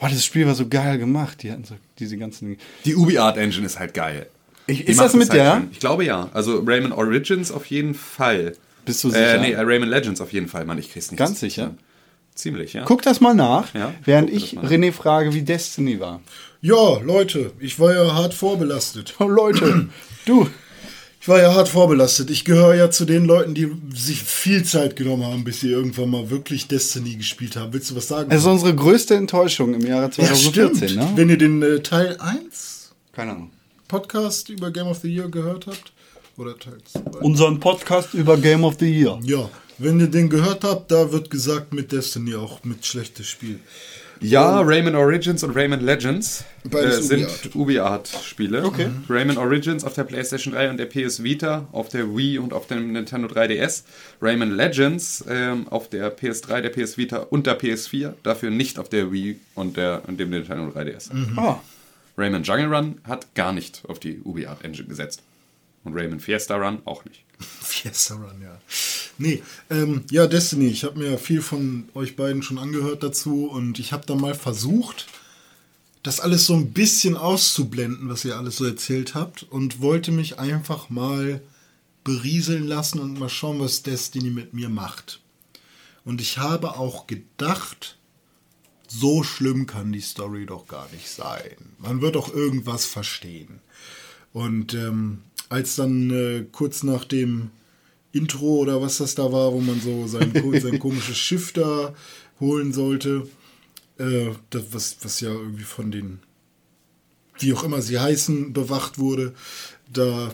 Boah, 0.00 0.08
das 0.08 0.24
Spiel 0.24 0.46
war 0.46 0.54
so 0.54 0.68
geil 0.68 0.98
gemacht. 0.98 1.42
Die 1.42 1.50
hatten 1.50 1.64
so 1.64 1.74
diese 1.98 2.16
ganzen. 2.16 2.56
Die 2.84 2.94
UbiArt 2.94 3.36
Engine 3.36 3.66
ist 3.66 3.78
halt 3.78 3.94
geil. 3.94 4.26
Ich, 4.66 4.86
ist 4.86 5.00
das 5.00 5.14
mit 5.14 5.30
halt 5.30 5.40
der? 5.40 5.54
schön. 5.54 5.68
Ich 5.72 5.80
glaube 5.80 6.04
ja. 6.04 6.28
Also 6.34 6.62
Rayman 6.64 6.92
Origins 6.92 7.50
auf 7.50 7.66
jeden 7.66 7.94
Fall. 7.94 8.54
Bist 8.84 9.02
du 9.02 9.10
sicher? 9.10 9.34
Äh, 9.36 9.40
nee, 9.40 9.52
äh, 9.52 9.60
Rayman 9.60 9.88
Legends 9.88 10.20
auf 10.20 10.32
jeden 10.32 10.48
Fall, 10.48 10.64
Mann. 10.66 10.78
Ich 10.78 10.92
krieg's 10.92 11.10
nicht. 11.10 11.18
Ganz 11.18 11.40
sicher? 11.40 11.74
Ziemlich, 12.34 12.72
ja. 12.74 12.84
Guck 12.84 13.02
das 13.02 13.20
mal 13.20 13.34
nach, 13.34 13.74
Ja, 13.74 13.92
während 14.04 14.30
ich 14.30 14.54
mal 14.54 14.64
René 14.66 14.92
frage, 14.92 15.34
wie 15.34 15.42
Destiny 15.42 15.98
war. 15.98 16.20
Ja, 16.60 16.98
Leute, 16.98 17.52
ich 17.60 17.78
war 17.78 17.94
ja 17.94 18.14
hart 18.14 18.34
vorbelastet. 18.34 19.14
Oh, 19.20 19.28
Leute, 19.28 19.88
du. 20.26 20.48
Ich 21.20 21.28
war 21.28 21.40
ja 21.40 21.54
hart 21.54 21.68
vorbelastet. 21.68 22.30
Ich 22.30 22.44
gehöre 22.44 22.74
ja 22.74 22.90
zu 22.90 23.04
den 23.04 23.26
Leuten, 23.26 23.54
die 23.54 23.70
sich 23.94 24.22
viel 24.22 24.64
Zeit 24.64 24.96
genommen 24.96 25.24
haben, 25.24 25.44
bis 25.44 25.60
sie 25.60 25.70
irgendwann 25.70 26.10
mal 26.10 26.30
wirklich 26.30 26.66
Destiny 26.68 27.14
gespielt 27.16 27.56
haben. 27.56 27.72
Willst 27.72 27.90
du 27.90 27.96
was 27.96 28.08
sagen? 28.08 28.30
Also 28.30 28.50
unsere 28.50 28.74
größte 28.74 29.14
Enttäuschung 29.14 29.74
im 29.74 29.86
Jahre 29.86 30.04
ja, 30.04 30.10
2014, 30.10 30.88
stimmt. 30.88 30.96
ne? 30.96 31.12
Wenn 31.16 31.28
ihr 31.28 31.38
den 31.38 31.62
äh, 31.62 31.80
Teil 31.80 32.16
1 32.18 32.92
Keine 33.12 33.32
Ahnung. 33.32 33.50
Podcast 33.86 34.48
über 34.48 34.70
Game 34.70 34.86
of 34.86 34.98
the 34.98 35.08
Year 35.08 35.28
gehört 35.28 35.66
habt, 35.66 35.92
oder 36.36 36.58
Teil 36.58 36.78
2. 36.84 37.18
Unseren 37.20 37.60
Podcast 37.60 38.14
über 38.14 38.36
Game 38.36 38.64
of 38.64 38.76
the 38.78 38.86
Year. 38.90 39.18
Ja, 39.22 39.48
wenn 39.78 40.00
ihr 40.00 40.06
den 40.08 40.28
gehört 40.30 40.64
habt, 40.64 40.90
da 40.90 41.12
wird 41.12 41.30
gesagt 41.30 41.72
mit 41.72 41.92
Destiny 41.92 42.34
auch 42.34 42.64
mit 42.64 42.84
schlechtes 42.86 43.26
Spiel. 43.28 43.60
Ja, 44.20 44.60
Rayman 44.60 44.94
Origins 44.94 45.42
und 45.42 45.54
Rayman 45.54 45.80
Legends 45.80 46.44
äh, 46.70 46.90
sind 46.90 47.24
UbiArt. 47.54 47.54
UbiArt-Spiele. 47.54 48.64
Okay. 48.64 48.88
Rayman 49.08 49.38
Origins 49.38 49.84
auf 49.84 49.94
der 49.94 50.04
PlayStation 50.04 50.54
3 50.54 50.70
und 50.70 50.76
der 50.76 50.86
PS 50.86 51.22
Vita, 51.22 51.68
auf 51.72 51.88
der 51.88 52.16
Wii 52.16 52.38
und 52.38 52.52
auf 52.52 52.66
dem 52.66 52.92
Nintendo 52.92 53.28
3DS. 53.28 53.84
Rayman 54.20 54.56
Legends 54.56 55.24
ähm, 55.28 55.68
auf 55.68 55.88
der 55.88 56.16
PS3, 56.16 56.60
der 56.60 56.70
PS 56.70 56.98
Vita 56.98 57.18
und 57.18 57.46
der 57.46 57.58
PS4, 57.58 58.14
dafür 58.22 58.50
nicht 58.50 58.78
auf 58.78 58.88
der 58.88 59.12
Wii 59.12 59.38
und, 59.54 59.76
der, 59.76 60.02
und 60.06 60.18
dem 60.18 60.30
Nintendo 60.30 60.70
3DS. 60.70 61.10
Ah, 61.36 61.60
Rayman 62.16 62.42
Jungle 62.42 62.74
Run 62.74 63.00
hat 63.04 63.34
gar 63.34 63.52
nicht 63.52 63.82
auf 63.86 64.00
die 64.00 64.20
UbiArt 64.20 64.64
Engine 64.64 64.88
gesetzt. 64.88 65.22
Und 65.84 65.94
Rayman 65.94 66.20
Fiesta 66.20 66.56
Run 66.56 66.82
auch 66.84 67.04
nicht. 67.04 67.24
Fiesta 67.62 68.14
Run, 68.14 68.42
ja. 68.42 68.58
Nee, 69.18 69.42
ähm, 69.68 70.04
ja, 70.10 70.26
Destiny. 70.28 70.68
Ich 70.68 70.84
habe 70.84 70.98
mir 70.98 71.18
viel 71.18 71.42
von 71.42 71.88
euch 71.94 72.14
beiden 72.14 72.42
schon 72.42 72.58
angehört 72.58 73.02
dazu 73.02 73.46
und 73.46 73.80
ich 73.80 73.92
habe 73.92 74.06
dann 74.06 74.20
mal 74.20 74.34
versucht, 74.34 75.06
das 76.04 76.20
alles 76.20 76.46
so 76.46 76.54
ein 76.54 76.72
bisschen 76.72 77.16
auszublenden, 77.16 78.08
was 78.08 78.24
ihr 78.24 78.36
alles 78.36 78.56
so 78.56 78.64
erzählt 78.64 79.14
habt 79.14 79.42
und 79.42 79.80
wollte 79.80 80.12
mich 80.12 80.38
einfach 80.38 80.88
mal 80.88 81.42
berieseln 82.04 82.66
lassen 82.66 83.00
und 83.00 83.18
mal 83.18 83.28
schauen, 83.28 83.58
was 83.60 83.82
Destiny 83.82 84.30
mit 84.30 84.54
mir 84.54 84.68
macht. 84.68 85.20
Und 86.04 86.20
ich 86.20 86.38
habe 86.38 86.76
auch 86.76 87.08
gedacht, 87.08 87.98
so 88.86 89.22
schlimm 89.22 89.66
kann 89.66 89.92
die 89.92 90.00
Story 90.00 90.46
doch 90.46 90.66
gar 90.68 90.88
nicht 90.92 91.10
sein. 91.10 91.56
Man 91.78 92.00
wird 92.00 92.14
doch 92.14 92.32
irgendwas 92.32 92.86
verstehen. 92.86 93.60
Und 94.32 94.74
ähm, 94.74 95.18
als 95.48 95.76
dann 95.76 96.10
äh, 96.10 96.46
kurz 96.50 96.82
nach 96.84 97.04
dem 97.04 97.50
Intro 98.12 98.58
oder 98.58 98.80
was 98.80 98.98
das 98.98 99.14
da 99.14 99.30
war, 99.32 99.52
wo 99.52 99.60
man 99.60 99.80
so 99.80 100.06
sein, 100.06 100.32
sein 100.60 100.78
komisches 100.80 101.16
Schiff 101.16 101.52
da 101.52 101.94
holen 102.40 102.72
sollte, 102.72 103.28
äh, 103.98 104.30
das, 104.50 104.64
was, 104.72 104.96
was 105.02 105.20
ja 105.20 105.30
irgendwie 105.30 105.64
von 105.64 105.90
den, 105.90 106.20
wie 107.38 107.52
auch 107.52 107.64
immer 107.64 107.82
sie 107.82 107.98
heißen, 107.98 108.52
bewacht 108.52 108.98
wurde, 108.98 109.34
da 109.92 110.32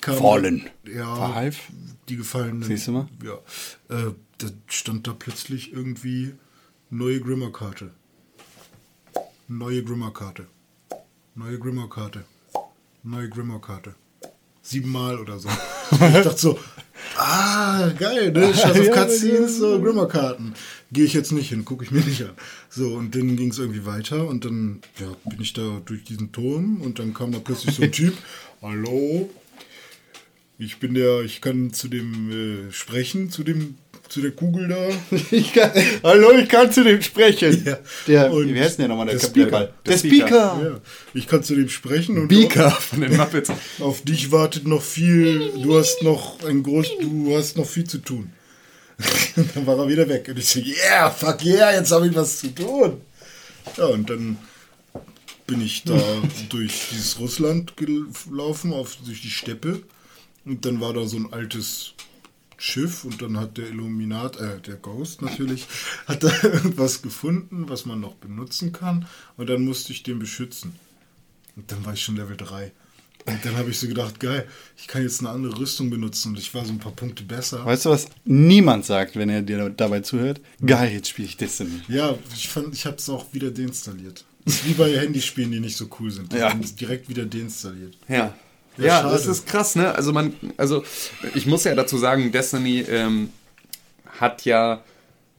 kam. 0.00 0.16
Fallen. 0.16 0.68
Ja, 0.84 1.14
Verhalf? 1.14 1.60
die 2.08 2.16
Gefallenen. 2.16 2.62
Siehst 2.62 2.88
du 2.88 2.92
mal? 2.92 3.08
Ja. 3.22 3.34
Äh, 3.94 4.12
da 4.38 4.46
stand 4.66 5.06
da 5.06 5.12
plötzlich 5.12 5.72
irgendwie 5.72 6.34
neue 6.90 7.20
Grimmer-Karte. 7.20 7.90
Neue 9.48 9.82
Grimmer-Karte. 9.82 10.46
Neue 11.34 11.58
Grimmer-Karte. 11.58 12.24
Neue 13.02 13.28
Grimmer-Karte. 13.28 13.94
Siebenmal 14.62 15.18
oder 15.18 15.38
so. 15.38 15.48
ich 15.92 16.24
dachte 16.24 16.38
so, 16.38 16.58
Ah, 17.16 17.90
geil, 17.98 18.30
ne? 18.32 18.54
Scheiß 18.54 18.78
auf 18.80 18.90
Cutscenes, 18.92 19.58
so 19.58 19.80
Grimmer-Karten. 19.80 20.54
Gehe 20.92 21.04
ich 21.04 21.14
jetzt 21.14 21.32
nicht 21.32 21.48
hin, 21.48 21.64
gucke 21.64 21.84
ich 21.84 21.90
mir 21.90 22.00
nicht 22.00 22.22
an. 22.22 22.30
So, 22.68 22.94
und 22.94 23.14
dann 23.14 23.36
ging 23.36 23.50
es 23.50 23.58
irgendwie 23.58 23.84
weiter 23.84 24.26
und 24.26 24.44
dann 24.44 24.80
ja, 25.00 25.06
bin 25.28 25.40
ich 25.40 25.52
da 25.52 25.80
durch 25.84 26.04
diesen 26.04 26.32
Turm 26.32 26.80
und 26.80 26.98
dann 26.98 27.14
kam 27.14 27.32
da 27.32 27.38
plötzlich 27.40 27.74
so 27.74 27.82
ein 27.82 27.92
Typ. 27.92 28.14
Hallo, 28.62 29.28
ich 30.58 30.78
bin 30.78 30.94
der, 30.94 31.22
ich 31.22 31.40
kann 31.40 31.72
zu 31.72 31.88
dem 31.88 32.68
äh, 32.68 32.72
sprechen, 32.72 33.30
zu 33.30 33.42
dem, 33.42 33.76
zu 34.08 34.20
der 34.22 34.32
Kugel 34.32 34.68
da. 34.68 34.88
Ich 35.30 35.52
kann, 35.52 35.70
hallo, 36.02 36.32
ich 36.32 36.48
kann 36.48 36.72
zu 36.72 36.82
dem 36.84 37.00
sprechen. 37.02 37.62
Ja. 37.64 37.78
Der, 38.06 38.32
Und 38.32 38.52
wie 38.54 38.60
heißt 38.60 38.78
denn 38.78 38.84
der 38.84 38.88
nochmal? 38.88 39.06
Der, 39.06 39.18
der 39.18 39.26
Speaker. 39.26 39.50
Der 39.60 39.72
Der 39.86 39.98
Speaker. 39.98 40.26
Speaker. 40.26 40.60
Ja, 40.62 40.80
ich 41.14 41.26
kann 41.26 41.42
zu 41.42 41.54
dem 41.54 41.68
sprechen 41.68 42.18
und 42.18 42.28
Beaker 42.28 42.70
von 42.70 43.00
den 43.00 43.16
Muppets. 43.16 43.50
auf 43.80 44.02
dich 44.02 44.32
wartet 44.32 44.66
noch 44.66 44.82
viel. 44.82 45.52
Du 45.62 45.78
hast 45.78 46.02
noch 46.02 46.42
ein 46.44 46.62
groß, 46.62 46.86
du 47.00 47.36
hast 47.36 47.56
noch 47.56 47.66
viel 47.66 47.84
zu 47.84 47.98
tun. 47.98 48.32
Und 49.36 49.48
dann 49.56 49.66
war 49.66 49.78
er 49.78 49.88
wieder 49.88 50.08
weg. 50.08 50.26
Und 50.28 50.38
ich 50.38 50.48
so, 50.48 50.60
yeah, 50.60 51.10
fuck 51.10 51.44
yeah, 51.44 51.72
jetzt 51.72 51.92
habe 51.92 52.08
ich 52.08 52.14
was 52.14 52.38
zu 52.38 52.54
tun. 52.54 53.00
Ja, 53.76 53.86
und 53.86 54.08
dann 54.10 54.38
bin 55.46 55.60
ich 55.60 55.84
da 55.84 55.98
durch 56.48 56.88
dieses 56.90 57.18
Russland 57.18 57.74
gelaufen, 57.76 58.72
auf, 58.72 58.96
durch 59.04 59.22
die 59.22 59.30
Steppe. 59.30 59.82
Und 60.44 60.64
dann 60.64 60.80
war 60.80 60.94
da 60.94 61.06
so 61.06 61.16
ein 61.18 61.32
altes 61.32 61.92
Schiff 62.58 63.04
und 63.04 63.22
dann 63.22 63.38
hat 63.38 63.56
der 63.56 63.68
Illuminat, 63.68 64.36
äh, 64.38 64.60
der 64.60 64.74
Ghost 64.76 65.22
natürlich, 65.22 65.66
hat 66.06 66.22
da 66.24 66.30
irgendwas 66.42 67.02
gefunden, 67.02 67.68
was 67.68 67.86
man 67.86 68.00
noch 68.00 68.14
benutzen 68.16 68.72
kann. 68.72 69.06
Und 69.36 69.48
dann 69.48 69.62
musste 69.64 69.92
ich 69.92 70.02
den 70.02 70.18
beschützen. 70.18 70.74
Und 71.56 71.70
dann 71.72 71.84
war 71.86 71.92
ich 71.94 72.02
schon 72.02 72.16
Level 72.16 72.36
3. 72.36 72.72
Und 73.26 73.44
dann 73.44 73.56
habe 73.56 73.70
ich 73.70 73.78
so 73.78 73.86
gedacht, 73.86 74.20
geil, 74.20 74.48
ich 74.76 74.86
kann 74.88 75.02
jetzt 75.02 75.20
eine 75.20 75.28
andere 75.30 75.58
Rüstung 75.58 75.90
benutzen 75.90 76.30
und 76.30 76.38
ich 76.38 76.52
war 76.54 76.64
so 76.64 76.72
ein 76.72 76.78
paar 76.78 76.92
Punkte 76.92 77.24
besser. 77.24 77.64
Weißt 77.64 77.84
du, 77.84 77.90
was 77.90 78.06
niemand 78.24 78.86
sagt, 78.86 79.16
wenn 79.16 79.28
er 79.28 79.42
dir 79.42 79.68
dabei 79.70 80.00
zuhört? 80.00 80.40
Geil, 80.64 80.92
jetzt 80.92 81.08
spiele 81.10 81.28
ich 81.28 81.36
Destiny. 81.36 81.80
Ja, 81.88 82.16
ich 82.34 82.48
fand, 82.48 82.72
ich 82.74 82.86
habe 82.86 82.96
es 82.96 83.08
auch 83.10 83.26
wieder 83.34 83.50
deinstalliert. 83.50 84.24
Ist 84.46 84.66
wie 84.66 84.72
bei 84.72 84.96
Handyspielen, 84.98 85.50
die 85.52 85.60
nicht 85.60 85.76
so 85.76 85.90
cool 86.00 86.10
sind. 86.10 86.32
Die 86.32 86.38
Ja. 86.38 86.48
haben 86.50 86.60
es 86.60 86.74
direkt 86.74 87.08
wieder 87.10 87.26
deinstalliert. 87.26 87.98
Ja. 88.08 88.34
Ja, 88.78 89.02
Ja, 89.02 89.10
das 89.10 89.26
ist 89.26 89.46
krass, 89.46 89.74
ne? 89.76 89.94
Also 89.94 90.12
man, 90.12 90.34
also 90.56 90.84
ich 91.34 91.46
muss 91.46 91.64
ja 91.64 91.74
dazu 91.74 91.98
sagen, 91.98 92.32
Destiny 92.32 92.80
ähm, 92.88 93.30
hat 94.18 94.44
ja 94.44 94.82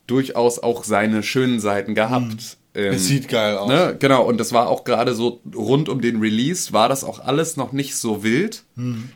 durchaus 0.08 0.60
auch 0.60 0.84
seine 0.84 1.24
schönen 1.24 1.60
Seiten 1.60 1.96
gehabt. 1.96 2.58
Ähm, 2.76 2.94
Es 2.94 3.06
sieht 3.08 3.28
geil 3.28 3.58
aus. 3.58 3.70
Ne? 3.70 3.96
Genau, 4.00 4.24
und 4.24 4.38
das 4.40 4.54
war 4.54 4.68
auch 4.68 4.84
gerade 4.84 5.14
so 5.16 5.40
rund 5.56 5.90
um 5.90 6.02
den 6.02 6.20
Release, 6.20 6.72
war 6.74 6.90
das 6.90 7.04
auch 7.04 7.20
alles 7.20 7.58
noch 7.58 7.72
nicht 7.72 7.96
so 7.96 8.24
wild. 8.24 8.64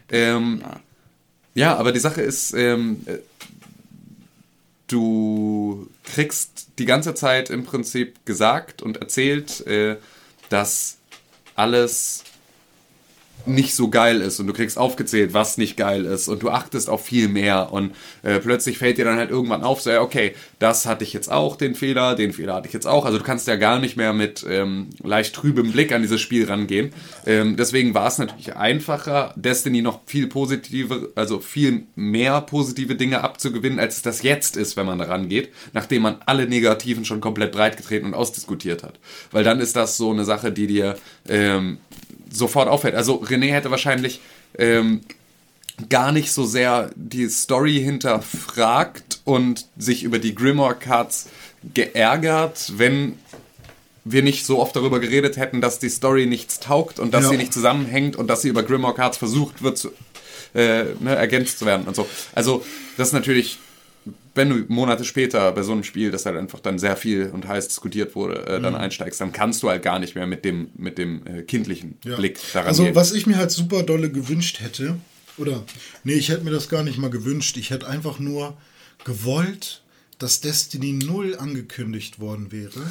Ähm, 0.10 0.64
ja, 1.56 1.76
aber 1.78 1.92
die 1.92 2.00
Sache 2.00 2.22
ist, 2.22 2.54
ähm, 2.54 3.02
äh, 3.06 3.18
du 4.88 5.88
kriegst 6.04 6.68
die 6.80 6.86
ganze 6.86 7.14
Zeit 7.16 7.50
im 7.50 7.64
Prinzip 7.66 8.26
gesagt 8.26 8.82
und 8.82 8.98
erzählt, 8.98 9.66
äh, 9.68 9.98
dass 10.50 10.98
alles 11.56 12.24
nicht 13.46 13.76
so 13.76 13.90
geil 13.90 14.22
ist 14.22 14.40
und 14.40 14.48
du 14.48 14.54
kriegst 14.54 14.78
aufgezählt, 14.78 15.34
was 15.34 15.58
nicht 15.58 15.78
geil 15.78 16.06
ist 16.06 16.28
und 16.28 16.44
du 16.44 16.50
achtest 16.50 16.90
auf 16.90 17.06
viel 17.06 17.28
mehr 17.28 17.72
und 17.72 17.94
äh, 18.24 18.40
plötzlich 18.40 18.78
fällt 18.78 18.98
dir 18.98 19.06
dann 19.06 19.18
halt 19.18 19.30
irgendwann 19.30 19.64
auf, 19.64 19.82
so 19.82 19.90
ja, 19.90 20.02
okay, 20.02 20.34
das 20.60 20.86
hatte 20.86 21.04
ich 21.04 21.14
jetzt 21.14 21.32
auch, 21.32 21.56
den 21.56 21.76
Fehler, 21.76 22.16
den 22.16 22.34
Fehler 22.34 22.56
hatte 22.56 22.68
ich 22.68 22.74
jetzt 22.74 22.88
auch, 22.88 23.06
also 23.06 23.18
du 23.18 23.24
kannst 23.24 23.48
ja 23.48 23.56
gar 23.56 23.80
nicht 23.80 23.98
mehr 23.98 24.14
mit 24.14 24.46
ähm, 24.50 24.90
leicht 25.04 25.36
trübem 25.36 25.72
Blick 25.72 25.92
an 25.92 26.02
dieses 26.02 26.22
Spiel 26.22 26.46
rangehen. 26.46 26.94
Ähm, 27.26 27.56
deswegen 27.58 27.94
war 27.94 28.08
es 28.08 28.18
natürlich 28.18 28.56
einfacher, 28.56 29.34
Destiny 29.36 29.82
noch 29.82 30.02
viel 30.06 30.28
positive, 30.28 31.12
also 31.16 31.40
viel 31.40 31.84
mehr 31.96 32.42
positive 32.42 32.96
Dinge 32.96 33.22
abzugewinnen, 33.24 33.80
als 33.80 33.98
es 33.98 34.02
das 34.02 34.24
jetzt 34.24 34.58
ist, 34.58 34.78
wenn 34.78 34.86
man 34.86 35.00
da 35.00 35.06
rangeht, 35.06 35.50
nachdem 35.74 36.04
man 36.04 36.18
alle 36.26 36.48
Negativen 36.48 37.06
schon 37.06 37.22
komplett 37.22 37.52
breitgetreten 37.52 38.08
und 38.08 38.14
ausdiskutiert 38.14 38.84
hat. 38.84 39.00
Weil 39.32 39.44
dann 39.44 39.60
ist 39.60 39.76
das 39.76 39.98
so 39.98 40.12
eine 40.12 40.26
Sache, 40.26 40.52
die 40.52 40.68
dir 40.68 40.96
ähm, 41.28 41.78
sofort 42.34 42.68
auffällt. 42.68 42.96
Also 42.96 43.22
René 43.24 43.52
hätte 43.52 43.72
wahrscheinlich 43.72 44.20
ähm, 44.58 45.02
gar 45.90 46.12
nicht 46.12 46.32
so 46.32 46.46
sehr 46.46 46.92
die 46.96 47.28
Story 47.30 47.82
hinterfragt 47.82 49.22
und 49.24 49.66
sich 49.78 50.04
über 50.04 50.20
die 50.20 50.36
Grimoire 50.36 50.76
Cards 50.76 51.28
geärgert, 51.74 52.74
wenn 52.78 53.18
wir 54.06 54.22
nicht 54.22 54.46
so 54.46 54.60
oft 54.60 54.76
darüber 54.76 55.00
geredet 55.00 55.38
hätten, 55.38 55.62
dass 55.62 55.80
die 55.80 55.90
Story 55.90 56.26
nichts 56.26 56.60
taugt 56.60 57.00
und 57.00 57.14
dass 57.14 57.24
Ja. 57.26 57.30
sie 57.32 57.38
nicht 57.38 57.54
zusammenhängt 57.54 58.16
und 58.18 58.28
dass 58.28 58.42
sie 58.42 58.50
über 58.50 58.64
Grimoire 58.64 58.94
Cards 58.96 59.18
versucht 59.18 59.64
wird, 59.64 59.78
zu, 59.78 59.92
äh, 60.54 60.84
ne, 61.00 61.16
ergänzt 61.16 61.60
zu 61.60 61.66
werden 61.66 61.88
und 61.88 61.96
so. 61.96 62.08
Also 62.34 62.66
das 62.98 63.08
ist 63.10 63.14
natürlich, 63.14 63.60
wenn 64.36 64.50
du 64.50 64.66
Monate 64.68 65.06
später 65.06 65.52
bei 65.52 65.62
so 65.62 65.72
einem 65.74 65.84
Spiel, 65.84 66.10
das 66.10 66.26
halt 66.26 66.36
einfach 66.38 66.60
dann 66.60 66.80
sehr 66.80 66.98
viel 66.98 67.30
und 67.32 67.48
heiß 67.48 67.68
diskutiert 67.68 68.16
wurde, 68.16 68.46
äh, 68.48 68.58
Mhm. 68.60 68.64
dann 68.64 68.76
einsteigst, 68.76 69.22
dann 69.22 69.32
kannst 69.32 69.62
du 69.62 69.70
halt 69.70 69.84
gar 69.84 70.00
nicht 70.00 70.16
mehr 70.16 70.26
mit 70.26 70.44
dem, 70.44 70.70
mit 70.76 70.98
dem 70.98 71.26
äh, 71.28 71.44
kindlichen 71.44 71.98
Ja. 72.04 72.16
Blick 72.16 72.40
daran 72.54 72.70
Also, 72.70 72.84
gehen. 72.86 72.96
was 72.96 73.14
ich 73.14 73.28
mir 73.28 73.38
halt 73.38 73.52
super 73.52 73.84
dolle 73.84 74.10
gewünscht 74.12 74.60
hätte, 74.60 74.98
oder, 75.38 75.64
nee, 76.04 76.14
ich 76.14 76.30
hätte 76.30 76.44
mir 76.44 76.52
das 76.52 76.68
gar 76.70 76.84
nicht 76.84 76.98
mal 76.98 77.10
gewünscht. 77.12 77.58
Ich 77.58 77.70
hätte 77.70 77.88
einfach 77.88 78.18
nur 78.20 78.58
gewollt, 79.06 79.83
dass 80.24 80.40
Destiny 80.42 80.94
0 80.94 81.36
angekündigt 81.38 82.20
worden 82.20 82.52
wäre. 82.52 82.82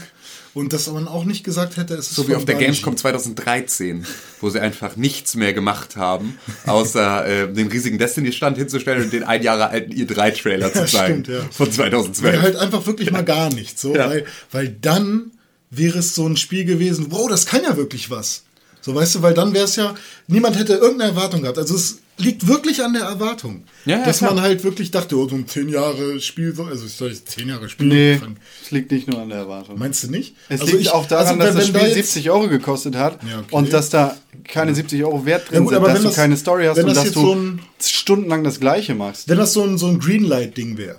Und 0.55 0.73
dass 0.73 0.87
man 0.91 1.09
auch 1.09 1.25
nicht 1.25 1.45
gesagt 1.45 1.79
hätte, 1.79 1.95
es 1.95 2.09
ist 2.11 2.17
So 2.17 2.29
wie 2.29 2.35
auf 2.35 2.45
der. 2.45 2.57
Gamescom 2.57 2.97
2013, 2.97 4.05
wo 4.41 4.51
sie 4.51 4.61
einfach 4.61 4.97
nichts 4.97 5.35
mehr 5.35 5.53
gemacht 5.55 5.97
haben, 5.97 6.39
außer 6.67 7.27
äh, 7.45 7.53
den 7.53 7.69
riesigen 7.69 7.99
Destiny-Stand 7.99 8.59
hinzustellen 8.59 9.03
und 9.05 9.13
den 9.13 9.25
ein 9.25 9.43
Jahre 9.43 9.71
alten 9.71 9.93
i3-Trailer 9.93 10.73
zu 10.73 10.85
zeigen. 10.87 11.25
stimmt, 11.25 11.29
ja. 11.29 11.49
Von 11.51 11.69
Nee, 11.69 11.73
2012. 11.75 12.43
halt 12.43 12.57
einfach 12.57 12.87
wirklich 12.87 13.11
mal 13.11 13.25
gar 13.25 13.53
nichts. 13.53 13.81
So, 13.81 13.95
Ja. 13.97 14.11
weil, 14.11 14.27
weil 14.51 14.69
dann 14.69 15.31
wäre 15.71 16.01
es 16.01 16.15
so 16.15 16.27
ein 16.29 16.37
Spiel 16.37 16.67
gewesen, 16.67 17.07
wow, 17.11 17.29
das 17.31 17.47
kann 17.47 17.63
ja 17.65 17.77
wirklich 17.79 18.11
was. 18.11 18.43
So, 18.83 18.95
weißt 18.95 19.15
du, 19.15 19.23
weil 19.23 19.33
dann 19.33 19.55
wäre 19.55 19.65
es 19.65 19.77
ja, 19.77 19.95
niemand 20.27 20.59
hätte 20.59 20.75
irgendeine 20.75 21.13
Erwartung 21.13 21.41
gehabt. 21.43 21.57
Also 21.57 21.75
es 21.77 21.99
liegt 22.19 22.47
wirklich 22.47 22.83
an 22.85 22.93
der 22.93 23.03
Erwartung. 23.03 23.65
Ja, 23.85 23.99
ja, 23.99 24.05
dass 24.05 24.19
klar. 24.19 24.35
man 24.35 24.43
halt 24.43 24.63
wirklich 24.65 24.91
dachte, 24.91 25.17
oh, 25.17 25.29
so 25.29 25.35
ein 25.35 25.49
10 25.49 25.69
Jahre 25.69 26.21
Spiel, 26.21 26.55
so- 26.55 26.65
also 26.65 26.85
ich 26.87 26.93
soll 26.93 27.09
jetzt 27.09 27.29
10 27.31 27.49
Jahre 27.49 27.69
Spiel 27.69 27.87
Nee, 27.89 28.21
es 28.63 28.71
liegt 28.71 28.93
nicht 28.93 29.09
nur 29.09 29.21
an 29.21 29.31
der 29.31 29.39
Erwartung. 29.39 29.79
Meinst 29.79 30.05
du 30.05 30.11
nicht? 30.11 30.35
Es 30.49 30.61
Also 30.61 30.73
liegt 30.73 30.83
ich- 30.83 30.91
auch 30.93 31.07
daran, 31.07 31.41
also 31.41 31.41
dass 31.41 31.55
das 31.55 31.73
da 31.73 31.79
Spiel 31.79 31.89
jetzt- 31.97 32.13
70 32.13 32.31
Euro 32.31 32.49
gekostet 32.49 32.95
hat 32.97 33.19
Ja, 33.25 33.41
okay. 33.41 33.49
und 33.55 33.73
dass 33.73 33.89
da 33.89 34.17
keine 34.45 34.75
70 34.75 35.03
Euro 35.05 35.25
Wert 35.25 35.49
drin 35.49 35.55
Ja, 35.55 35.61
gut, 35.61 35.69
sind, 35.71 35.77
aber 35.79 35.87
dass 35.89 35.95
wenn 35.97 36.03
du 36.03 36.09
das- 36.09 36.17
keine 36.17 36.37
Story 36.37 36.67
hast 36.67 36.77
wenn 36.77 36.85
und 36.89 36.95
das 36.97 37.05
dass 37.05 37.13
du 37.15 37.21
so 37.21 37.35
ein- 37.35 37.61
stundenlang 37.81 38.45
das 38.45 38.61
Gleiche 38.61 38.95
machst. 38.95 39.29
Wenn 39.29 39.39
das 39.39 39.53
so 39.55 39.63
ein, 39.65 39.79
so 39.79 39.87
ein 39.89 39.99
Greenlight-Ding 39.99 40.77
wäre. 40.77 40.99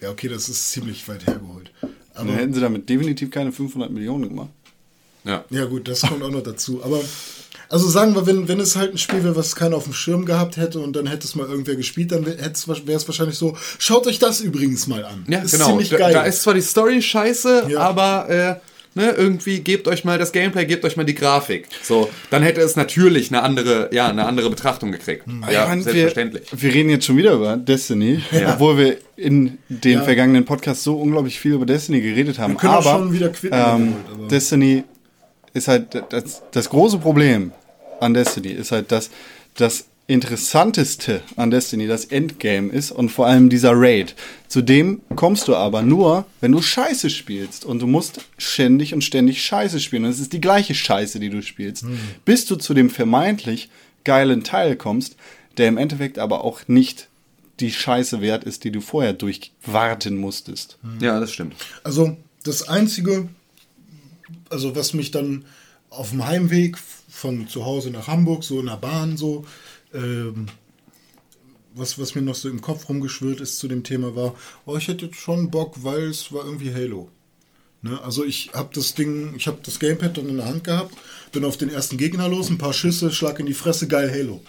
Ja, 0.00 0.10
okay, 0.10 0.28
das 0.28 0.48
ist 0.48 0.72
ziemlich 0.72 1.06
weit 1.06 1.26
hergeholt. 1.26 1.70
Dann 1.80 1.90
Aber 2.28 2.32
hätten 2.34 2.52
sie 2.54 2.60
damit 2.60 2.88
definitiv 2.88 3.30
keine 3.30 3.52
500 3.52 3.90
Millionen 3.90 4.28
gemacht. 4.28 4.50
Ja. 5.24 5.44
Ja, 5.50 5.64
gut, 5.66 5.86
das 5.86 6.00
kommt 6.02 6.22
auch 6.22 6.30
noch 6.30 6.42
dazu. 6.42 6.82
Aber, 6.82 7.00
also 7.72 7.88
sagen 7.88 8.14
wir, 8.14 8.26
wenn, 8.26 8.48
wenn 8.48 8.60
es 8.60 8.76
halt 8.76 8.92
ein 8.92 8.98
Spiel 8.98 9.24
wäre, 9.24 9.34
was 9.34 9.56
keiner 9.56 9.76
auf 9.76 9.84
dem 9.84 9.94
Schirm 9.94 10.26
gehabt 10.26 10.58
hätte 10.58 10.78
und 10.78 10.94
dann 10.94 11.06
hätte 11.06 11.26
es 11.26 11.34
mal 11.34 11.46
irgendwer 11.48 11.74
gespielt, 11.74 12.12
dann 12.12 12.26
wäre 12.26 12.36
es 12.42 12.68
wahrscheinlich 13.08 13.38
so, 13.38 13.56
schaut 13.78 14.06
euch 14.06 14.18
das 14.18 14.42
übrigens 14.42 14.86
mal 14.86 15.04
an. 15.04 15.24
Ja, 15.26 15.38
ist 15.38 15.52
genau. 15.52 15.68
ziemlich 15.68 15.88
Da, 15.88 15.96
geil. 15.96 16.12
da 16.12 16.22
ist 16.24 16.42
zwar 16.42 16.52
die 16.52 16.60
Story 16.60 17.00
scheiße, 17.00 17.68
Ja. 17.70 17.80
aber 17.80 18.28
äh, 18.28 18.54
ne, 18.94 19.12
irgendwie 19.12 19.60
gebt 19.60 19.88
euch 19.88 20.04
mal 20.04 20.18
das 20.18 20.32
Gameplay, 20.32 20.66
gebt 20.66 20.84
euch 20.84 20.98
mal 20.98 21.04
die 21.04 21.14
Grafik. 21.14 21.66
So, 21.82 22.10
dann 22.28 22.42
hätte 22.42 22.60
es 22.60 22.76
natürlich 22.76 23.30
eine 23.30 23.42
andere, 23.42 23.88
ja, 23.90 24.06
eine 24.08 24.26
andere 24.26 24.50
Betrachtung 24.50 24.92
gekriegt. 24.92 25.24
Hm. 25.26 25.42
Ja, 25.50 25.66
meine, 25.66 25.82
selbstverständlich. 25.82 26.52
Wir, 26.52 26.60
wir 26.62 26.74
reden 26.74 26.90
jetzt 26.90 27.06
schon 27.06 27.16
wieder 27.16 27.32
über 27.32 27.56
Destiny, 27.56 28.20
obwohl 28.48 28.76
wir 28.76 28.96
in 29.16 29.56
den 29.70 29.92
Ja. 29.98 30.02
vergangenen 30.02 30.44
Podcasts 30.44 30.84
so 30.84 31.00
unglaublich 31.00 31.40
viel 31.40 31.52
über 31.54 31.64
Destiny 31.64 32.02
geredet 32.02 32.38
haben. 32.38 32.52
Wir 32.52 32.58
können 32.60 32.74
auch 32.74 32.84
aber 32.86 32.98
schon 32.98 33.12
wieder 33.14 33.30
quitten, 33.30 33.58
ähm, 33.58 34.28
Destiny 34.28 34.84
ist 35.54 35.68
halt 35.68 36.02
das, 36.10 36.42
das 36.50 36.68
große 36.68 36.98
Problem 36.98 37.52
an 38.02 38.14
Destiny 38.14 38.50
ist 38.50 38.72
halt, 38.72 38.92
dass 38.92 39.10
das 39.54 39.86
interessanteste 40.06 41.22
an 41.36 41.50
Destiny 41.50 41.86
das 41.86 42.06
Endgame 42.06 42.70
ist 42.70 42.90
und 42.90 43.08
vor 43.08 43.26
allem 43.26 43.48
dieser 43.48 43.72
Raid. 43.74 44.14
Zudem 44.48 45.00
kommst 45.14 45.48
du 45.48 45.54
aber 45.54 45.82
nur, 45.82 46.26
wenn 46.40 46.52
du 46.52 46.60
Scheiße 46.60 47.08
spielst 47.08 47.64
und 47.64 47.80
du 47.80 47.86
musst 47.86 48.20
ständig 48.36 48.94
und 48.94 49.02
ständig 49.02 49.42
Scheiße 49.42 49.80
spielen 49.80 50.04
und 50.04 50.10
es 50.10 50.20
ist 50.20 50.32
die 50.32 50.40
gleiche 50.40 50.74
Scheiße, 50.74 51.20
die 51.20 51.30
du 51.30 51.40
spielst, 51.42 51.86
bis 52.24 52.44
du 52.46 52.56
zu 52.56 52.74
dem 52.74 52.90
vermeintlich 52.90 53.70
geilen 54.04 54.42
Teil 54.42 54.76
kommst, 54.76 55.16
der 55.56 55.68
im 55.68 55.78
Endeffekt 55.78 56.18
aber 56.18 56.44
auch 56.44 56.66
nicht 56.66 57.08
die 57.60 57.70
Scheiße 57.70 58.20
wert 58.20 58.44
ist, 58.44 58.64
die 58.64 58.72
du 58.72 58.80
vorher 58.80 59.12
durchwarten 59.12 60.16
musstest. 60.16 60.78
Ja, 61.00 61.20
das 61.20 61.32
stimmt. 61.32 61.54
Also 61.84 62.16
das 62.42 62.68
Einzige, 62.68 63.28
also 64.50 64.74
was 64.74 64.94
mich 64.94 65.12
dann 65.12 65.44
auf 65.90 66.10
dem 66.10 66.26
Heimweg 66.26 66.76
von 67.22 67.48
zu 67.48 67.64
Hause 67.64 67.90
nach 67.90 68.08
Hamburg, 68.08 68.44
so 68.44 68.60
in 68.60 68.66
der 68.66 68.76
Bahn, 68.76 69.16
so, 69.16 69.44
ähm, 69.94 70.46
was, 71.74 71.98
was 71.98 72.14
mir 72.14 72.22
noch 72.22 72.34
so 72.34 72.48
im 72.48 72.60
Kopf 72.60 72.88
rumgeschwirrt 72.88 73.40
ist 73.40 73.58
zu 73.58 73.68
dem 73.68 73.84
Thema 73.84 74.14
war, 74.14 74.34
oh, 74.66 74.76
ich 74.76 74.88
hätte 74.88 75.06
jetzt 75.06 75.16
schon 75.16 75.50
Bock, 75.50 75.76
weil 75.84 76.02
es 76.10 76.32
war 76.32 76.44
irgendwie 76.44 76.74
Halo. 76.74 77.08
Ne? 77.80 77.98
Also 78.02 78.24
ich 78.24 78.50
habe 78.52 78.70
das 78.74 78.94
Ding, 78.94 79.34
ich 79.36 79.46
habe 79.46 79.58
das 79.62 79.78
Gamepad 79.78 80.18
dann 80.18 80.28
in 80.28 80.36
der 80.36 80.46
Hand 80.46 80.64
gehabt, 80.64 80.94
bin 81.30 81.44
auf 81.44 81.56
den 81.56 81.70
ersten 81.70 81.96
Gegner 81.96 82.28
los, 82.28 82.50
ein 82.50 82.58
paar 82.58 82.72
Schüsse, 82.72 83.10
Schlag 83.12 83.38
in 83.38 83.46
die 83.46 83.54
Fresse, 83.54 83.86
geil 83.88 84.10
Halo. 84.10 84.40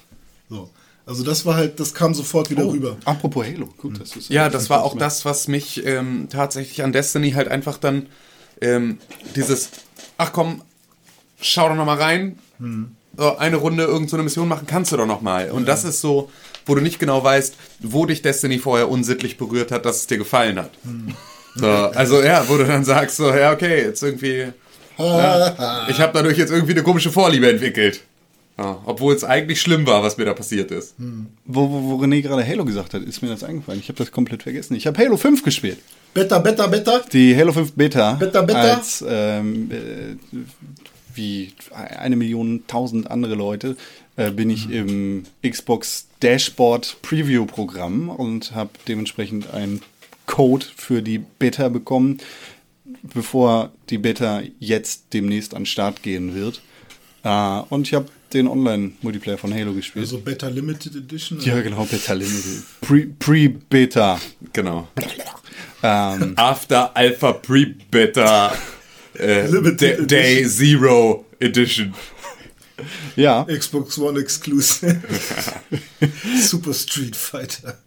So. 0.49 0.69
Also 1.05 1.23
das 1.23 1.45
war 1.45 1.55
halt, 1.55 1.79
das 1.79 1.93
kam 1.93 2.13
sofort 2.13 2.49
wieder 2.49 2.65
rüber. 2.65 2.97
Apropos 3.05 3.45
Halo, 3.45 3.67
gut, 3.77 3.99
das 3.99 4.15
ist 4.15 4.29
Ja, 4.29 4.49
das 4.49 4.69
war 4.69 4.83
auch 4.83 4.97
das, 4.97 5.25
was 5.25 5.47
mich 5.47 5.85
ähm, 5.85 6.27
tatsächlich 6.29 6.83
an 6.83 6.91
Destiny 6.93 7.31
halt 7.31 7.49
einfach 7.49 7.77
dann 7.77 8.07
ähm, 8.61 8.97
dieses, 9.35 9.69
ach 10.17 10.31
komm, 10.31 10.61
schau 11.43 11.69
doch 11.69 11.75
noch 11.75 11.85
mal 11.85 11.97
rein, 11.97 12.37
so 13.15 13.37
eine 13.37 13.57
Runde 13.57 13.83
irgend 13.83 14.09
so 14.09 14.15
eine 14.15 14.23
Mission 14.23 14.47
machen 14.47 14.65
kannst 14.67 14.91
du 14.91 14.97
doch 14.97 15.05
noch 15.05 15.21
mal. 15.21 15.51
Und 15.51 15.67
das 15.67 15.83
ist 15.83 16.01
so, 16.01 16.29
wo 16.65 16.75
du 16.75 16.81
nicht 16.81 16.99
genau 16.99 17.23
weißt, 17.23 17.55
wo 17.81 18.05
dich 18.05 18.21
Destiny 18.21 18.59
vorher 18.59 18.89
unsittlich 18.89 19.37
berührt 19.37 19.71
hat, 19.71 19.85
dass 19.85 19.97
es 19.97 20.07
dir 20.07 20.17
gefallen 20.17 20.59
hat. 20.59 20.71
So, 21.55 21.67
also 21.67 22.23
ja, 22.23 22.43
wo 22.49 22.57
du 22.57 22.65
dann 22.65 22.83
sagst 22.83 23.17
so, 23.17 23.31
ja 23.31 23.51
okay, 23.51 23.83
jetzt 23.83 24.01
irgendwie, 24.01 24.47
ja, 24.97 25.85
ich 25.87 25.99
habe 25.99 26.11
dadurch 26.11 26.35
jetzt 26.35 26.51
irgendwie 26.51 26.71
eine 26.71 26.81
komische 26.81 27.11
Vorliebe 27.11 27.47
entwickelt. 27.47 28.01
Ja, 28.57 28.79
obwohl 28.85 29.15
es 29.15 29.23
eigentlich 29.23 29.61
schlimm 29.61 29.85
war, 29.87 30.03
was 30.03 30.17
mir 30.17 30.25
da 30.25 30.33
passiert 30.33 30.69
ist. 30.71 30.95
Wo, 31.45 31.69
wo, 31.69 31.83
wo 31.83 32.03
René 32.03 32.21
gerade 32.21 32.43
Halo 32.47 32.65
gesagt 32.65 32.93
hat, 32.93 33.01
ist 33.01 33.21
mir 33.23 33.29
das 33.29 33.43
eingefallen. 33.43 33.79
Ich 33.79 33.87
habe 33.87 33.97
das 33.97 34.11
komplett 34.11 34.43
vergessen. 34.43 34.75
Ich 34.75 34.85
habe 34.85 34.97
Halo 34.97 35.17
5 35.17 35.43
gespielt. 35.43 35.79
Beta, 36.13 36.37
Beta, 36.37 36.67
Beta. 36.67 37.01
Die 37.11 37.35
Halo 37.35 37.51
5 37.51 37.73
Beta. 37.73 38.13
Beta, 38.13 38.41
Beta. 38.43 38.75
Als 38.75 39.03
ähm, 39.07 39.71
äh, 39.71 40.37
wie 41.15 41.53
eine 41.73 42.15
Million 42.15 42.63
tausend 42.67 43.09
andere 43.11 43.35
Leute 43.35 43.75
äh, 44.15 44.31
bin 44.31 44.49
ich 44.49 44.69
im 44.69 45.23
Xbox 45.47 46.07
Dashboard 46.21 46.97
Preview 47.01 47.45
Programm 47.45 48.09
und 48.09 48.53
habe 48.55 48.71
dementsprechend 48.87 49.51
einen 49.53 49.81
Code 50.25 50.65
für 50.75 51.01
die 51.01 51.17
Beta 51.19 51.69
bekommen, 51.69 52.19
bevor 53.13 53.71
die 53.89 53.97
Beta 53.97 54.41
jetzt 54.59 55.05
demnächst 55.13 55.53
an 55.53 55.61
den 55.61 55.65
Start 55.65 56.01
gehen 56.03 56.33
wird. 56.35 56.61
Äh, 57.23 57.61
und 57.69 57.87
ich 57.87 57.93
habe 57.93 58.05
den 58.33 58.47
Online-Multiplayer 58.47 59.37
von 59.37 59.53
Halo 59.53 59.73
gespielt. 59.73 60.05
Also 60.05 60.17
Beta 60.19 60.47
Limited 60.47 60.95
Edition. 60.95 61.39
ja, 61.41 61.61
genau, 61.61 61.83
Beta 61.85 62.13
Limited. 62.13 62.63
Pre- 62.81 63.07
Pre-Beta. 63.19 64.19
Genau. 64.53 64.87
ähm, 65.83 66.33
After 66.35 66.95
Alpha 66.95 67.33
Pre 67.33 67.67
Beta 67.91 68.53
äh, 69.19 69.47
Limited 69.47 70.09
Day 70.09 70.45
Zero 70.47 71.25
Edition. 71.39 71.93
ja. 73.15 73.43
Xbox 73.45 73.97
One 73.99 74.19
Exclusive. 74.19 74.99
Super 76.41 76.73
Street 76.73 77.15
Fighter. 77.15 77.77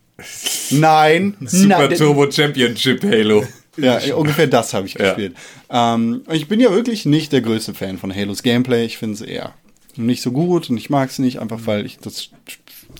Nein. 0.70 1.36
Super 1.46 1.88
nein, 1.88 1.96
Turbo 1.98 2.30
Championship 2.30 3.02
Halo. 3.04 3.44
Ja, 3.76 3.98
ungefähr 4.14 4.46
das 4.46 4.72
habe 4.72 4.86
ich 4.86 4.94
Ja. 4.94 5.08
gespielt. 5.12 5.36
Ähm, 5.68 6.22
ich 6.32 6.48
bin 6.48 6.60
ja 6.60 6.70
wirklich 6.72 7.04
nicht 7.04 7.32
der 7.32 7.42
größte 7.42 7.74
Fan 7.74 7.98
von 7.98 8.14
Halos 8.14 8.42
Gameplay. 8.42 8.86
Ich 8.86 8.96
finde 8.96 9.14
es 9.16 9.20
eher 9.20 9.52
nicht 9.96 10.22
so 10.22 10.32
gut 10.32 10.70
und 10.70 10.78
ich 10.78 10.88
mag 10.88 11.10
es 11.10 11.18
nicht, 11.18 11.40
einfach 11.40 11.60
weil 11.64 11.84
ich 11.84 11.98
das 11.98 12.30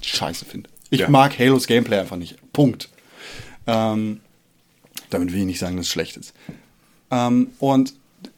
scheiße 0.02 0.44
finde. 0.44 0.68
Ich 0.90 1.00
Ja. 1.00 1.08
mag 1.08 1.38
Halos 1.38 1.66
Gameplay 1.66 1.98
einfach 1.98 2.16
nicht. 2.16 2.36
Punkt. 2.52 2.88
Ähm, 3.66 4.20
damit 5.08 5.32
will 5.32 5.40
ich 5.40 5.46
nicht 5.46 5.58
sagen, 5.58 5.76
dass 5.78 5.86
es 5.86 5.92
schlecht 5.92 6.16
ist. 6.18 6.34
Ähm, 7.10 7.48
und 7.58 7.94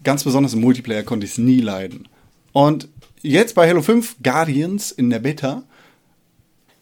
ganz 0.09 0.25
besonders 0.25 0.55
im 0.55 0.61
Multiplayer 0.62 1.03
konnte 1.03 1.27
ich 1.27 1.33
es 1.33 1.38
nie 1.38 1.61
leiden. 1.61 2.09
Und 2.53 2.88
jetzt 3.21 3.55
bei 3.55 3.68
Halo 3.68 3.83
5 3.83 4.16
Guardians 4.23 4.90
in 4.90 5.11
der 5.11 5.18
Beta 5.18 5.64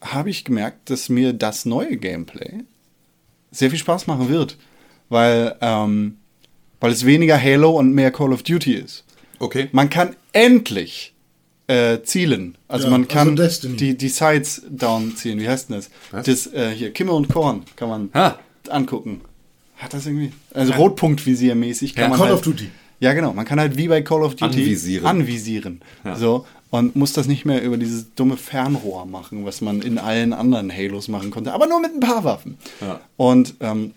habe 0.00 0.30
ich 0.30 0.44
gemerkt, 0.44 0.90
dass 0.90 1.08
mir 1.08 1.32
das 1.32 1.64
neue 1.64 1.96
Gameplay 1.96 2.60
sehr 3.50 3.70
viel 3.70 3.80
Spaß 3.80 4.06
machen 4.06 4.28
wird, 4.28 4.58
weil, 5.08 5.56
ähm, 5.60 6.18
weil 6.78 6.92
es 6.92 7.04
weniger 7.04 7.36
Halo 7.42 7.70
und 7.76 7.92
mehr 7.94 8.12
Call 8.12 8.32
of 8.32 8.44
Duty 8.44 8.74
ist. 8.74 9.02
Okay. 9.40 9.70
Man 9.72 9.90
kann 9.90 10.14
endlich 10.32 11.12
äh, 11.66 12.02
zielen. 12.04 12.56
Also 12.68 12.84
Ja, 12.84 12.90
man 12.92 13.02
also 13.02 13.12
kann 13.12 13.34
Destiny. 13.34 13.76
die, 13.76 13.96
die 13.98 14.08
Sides 14.08 14.62
down 14.70 15.16
ziehen. 15.16 15.40
Wie 15.40 15.48
heißt 15.48 15.68
denn 15.68 15.76
das? 15.78 15.90
Was? 16.12 16.26
Das 16.26 16.46
äh, 16.54 16.70
hier, 16.76 16.92
Kimme 16.92 17.10
und 17.10 17.26
Korn 17.28 17.64
kann 17.74 17.88
man 17.88 18.08
Ah. 18.12 18.36
angucken. 18.68 19.22
Hat 19.78 19.94
das 19.94 20.06
irgendwie? 20.06 20.30
Also 20.54 20.74
Rotpunktvisiermäßig 20.74 21.96
kann 21.96 22.04
Ja. 22.04 22.08
man 22.10 22.18
Call 22.18 22.28
halt, 22.28 22.36
of 22.38 22.42
Duty. 22.44 22.70
Ja, 23.00 23.12
genau. 23.12 23.32
Man 23.32 23.44
kann 23.44 23.60
halt 23.60 23.76
wie 23.76 23.88
bei 23.88 24.00
Call 24.02 24.22
of 24.22 24.36
Duty 24.36 24.44
Anvisieren. 24.60 25.06
anvisieren. 25.06 25.80
Ja. 26.04 26.16
So. 26.16 26.46
Und 26.70 26.96
muss 26.96 27.12
das 27.12 27.26
nicht 27.28 27.44
mehr 27.44 27.62
über 27.62 27.76
dieses 27.76 28.14
dumme 28.14 28.36
Fernrohr 28.36 29.06
machen, 29.06 29.44
was 29.44 29.60
man 29.60 29.80
in 29.82 29.98
allen 29.98 30.32
anderen 30.32 30.72
Halos 30.72 31.08
machen 31.08 31.30
konnte. 31.30 31.52
Aber 31.52 31.66
nur 31.66 31.80
mit 31.80 31.92
ein 31.94 32.00
paar 32.00 32.24
Waffen. 32.24 32.56
Ja. 32.80 33.00
Und 33.16 33.54
ähm, 33.60 33.92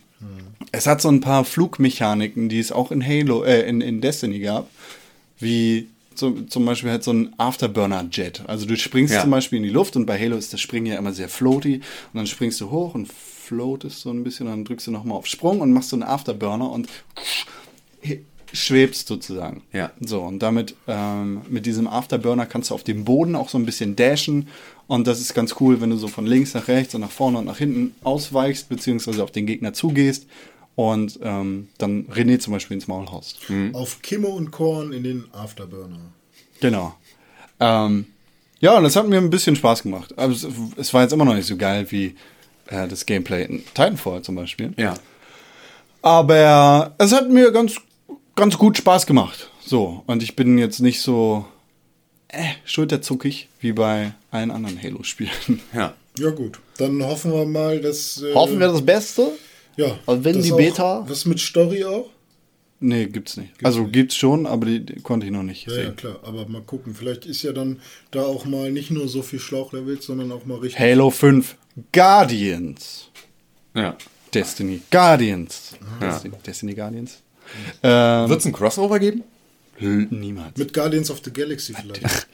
es 0.71 0.85
hat 0.85 1.01
so 1.01 1.09
ein 1.09 1.19
paar 1.21 1.45
Flugmechaniken, 1.45 2.47
die 2.49 2.59
es 2.59 2.71
auch 2.71 2.91
in 2.91 3.05
Halo, 3.05 3.43
äh, 3.43 3.67
in, 3.67 3.81
in 3.81 4.01
Destiny 4.01 4.39
gab. 4.39 4.69
Wie 5.39 5.87
so, 6.13 6.31
zum 6.41 6.65
Beispiel 6.65 6.91
halt 6.91 7.03
so 7.03 7.11
ein 7.13 7.33
Afterburner-Jet. 7.37 8.43
Also 8.47 8.65
du 8.65 8.75
springst 8.75 9.13
Ja. 9.13 9.21
zum 9.21 9.31
Beispiel 9.31 9.57
in 9.57 9.63
die 9.63 9.69
Luft 9.69 9.95
und 9.95 10.05
bei 10.05 10.19
Halo 10.19 10.35
ist 10.35 10.51
das 10.53 10.59
Springen 10.61 10.85
ja 10.87 10.97
immer 10.97 11.13
sehr 11.13 11.29
floaty. 11.29 11.75
Und 11.77 11.83
dann 12.13 12.27
springst 12.27 12.59
du 12.61 12.69
hoch 12.69 12.93
und 12.93 13.07
floatest 13.11 14.01
so 14.01 14.11
ein 14.11 14.23
bisschen 14.23 14.45
und 14.47 14.51
dann 14.53 14.65
drückst 14.65 14.87
du 14.87 14.91
nochmal 14.91 15.17
auf 15.17 15.25
Sprung 15.25 15.61
und 15.61 15.71
machst 15.73 15.89
so 15.89 15.95
einen 15.95 16.03
Afterburner 16.03 16.69
und 16.69 16.87
schwebst 18.53 19.07
sozusagen. 19.07 19.63
Ja. 19.73 19.91
So, 19.99 20.21
und 20.21 20.39
damit, 20.39 20.75
ähm, 20.87 21.41
mit 21.49 21.65
diesem 21.65 21.87
Afterburner 21.87 22.45
kannst 22.45 22.69
du 22.69 22.75
auf 22.75 22.83
dem 22.83 23.05
Boden 23.05 23.35
auch 23.35 23.49
so 23.49 23.57
ein 23.57 23.65
bisschen 23.65 23.95
dashen. 23.95 24.47
Und 24.87 25.07
das 25.07 25.19
ist 25.19 25.33
ganz 25.33 25.55
cool, 25.59 25.81
wenn 25.81 25.89
du 25.89 25.97
so 25.97 26.07
von 26.07 26.25
links 26.25 26.53
nach 26.53 26.67
rechts 26.67 26.95
und 26.95 27.01
nach 27.01 27.11
vorne 27.11 27.37
und 27.37 27.45
nach 27.45 27.57
hinten 27.57 27.95
ausweichst, 28.03 28.69
beziehungsweise 28.69 29.23
auf 29.23 29.31
den 29.31 29.45
Gegner 29.45 29.73
zugehst 29.73 30.25
und 30.79 31.19
ähm, 31.21 31.67
dann 31.77 32.07
René 32.07 32.39
zum 32.39 32.53
Beispiel 32.53 32.75
ins 32.75 32.87
Maul 32.87 33.07
haust. 33.11 33.39
Auf 33.73 34.01
Kimme 34.01 34.29
und 34.29 34.51
Korn 34.51 34.93
in 34.93 35.03
den 35.03 35.25
Afterburner. 35.33 35.99
Genau. 36.61 36.95
Ähm, 37.59 38.05
ja, 38.61 38.77
und 38.77 38.83
das 38.83 38.95
hat 38.95 39.07
mir 39.07 39.17
ein 39.17 39.29
bisschen 39.29 39.57
Spaß 39.57 39.83
gemacht. 39.83 40.17
Aber 40.17 40.31
es, 40.31 40.47
es 40.77 40.93
war 40.93 41.01
jetzt 41.01 41.11
immer 41.11 41.25
noch 41.25 41.33
nicht 41.33 41.47
so 41.47 41.57
geil 41.57 41.85
wie 41.89 42.15
äh, 42.67 42.87
das 42.87 43.05
Gameplay 43.05 43.43
in 43.43 43.65
Titanfall 43.65 44.21
zum 44.21 44.35
Beispiel. 44.35 44.73
Ja. 44.77 44.93
Aber 46.01 46.95
es 46.97 47.11
hat 47.11 47.29
mir 47.29 47.51
ganz, 47.51 47.75
ganz 48.39 48.57
gut 48.57 48.77
Spaß 48.77 49.05
gemacht. 49.05 49.49
So, 49.65 50.03
und 50.07 50.23
ich 50.23 50.35
bin 50.35 50.57
jetzt 50.57 50.79
nicht 50.79 51.01
so 51.01 51.45
äh, 52.29 52.43
schulterzuckig 52.65 53.47
wie 53.59 53.71
bei 53.73 54.13
allen 54.31 54.51
anderen 54.51 54.81
Halo-Spielen. 54.81 55.31
Ja. 55.73 55.93
Ja 56.17 56.31
gut, 56.31 56.59
dann 56.77 57.01
hoffen 57.03 57.31
wir 57.31 57.45
mal, 57.45 57.79
dass... 57.79 58.21
äh, 58.21 58.33
Hoffen 58.33 58.59
wir 58.59 58.67
das 58.67 58.83
Beste? 58.85 59.31
Ja. 59.77 59.97
Und 60.05 60.23
wenn 60.25 60.41
die 60.41 60.51
auch- 60.51 60.57
Beta- 60.57 61.05
Was 61.07 61.25
mit 61.25 61.39
Story 61.39 61.85
auch? 61.85 62.09
Nee, 62.81 63.05
gibt's 63.07 63.37
nicht. 63.37 63.51
also 63.63 63.85
gibt's 63.85 64.15
schon, 64.15 64.45
aber 64.45 64.65
die, 64.65 64.85
die 64.85 65.01
konnte 65.01 65.25
ich 65.25 65.31
noch 65.31 65.43
nicht 65.43 65.67
Ja, 65.67 65.73
ja, 65.73 65.83
sehen. 65.83 65.95
klar. 65.97 66.19
Aber 66.23 66.45
mal 66.47 66.61
gucken. 66.61 66.95
Vielleicht 66.95 67.25
ist 67.25 67.43
ja 67.43 67.51
dann 67.53 67.79
da 68.11 68.21
auch 68.23 68.45
mal 68.45 68.71
nicht 68.71 68.89
nur 68.91 69.07
so 69.09 69.21
viel 69.21 69.39
Schlauchlevels, 69.39 70.05
sondern 70.05 70.31
auch 70.31 70.45
mal 70.45 70.57
richtig... 70.59 70.79
Halo 70.79 71.09
5 71.09 71.55
Guardians. 71.93 73.09
Ja. 73.75 73.95
Destiny 74.33 74.81
Guardians. 74.91 75.75
Ja. 76.01 76.07
Destiny, 76.09 76.33
Destiny 76.45 76.73
Guardians. 76.73 77.17
Ähm, 77.83 78.29
Wird 78.29 78.39
es 78.39 78.45
ein 78.45 78.53
Crossover 78.53 78.99
geben? 78.99 79.23
niemals. 79.79 80.57
Mit 80.57 80.73
Guardians 80.73 81.09
of 81.09 81.21
the 81.23 81.31
Galaxy 81.31 81.73
vielleicht. 81.73 82.27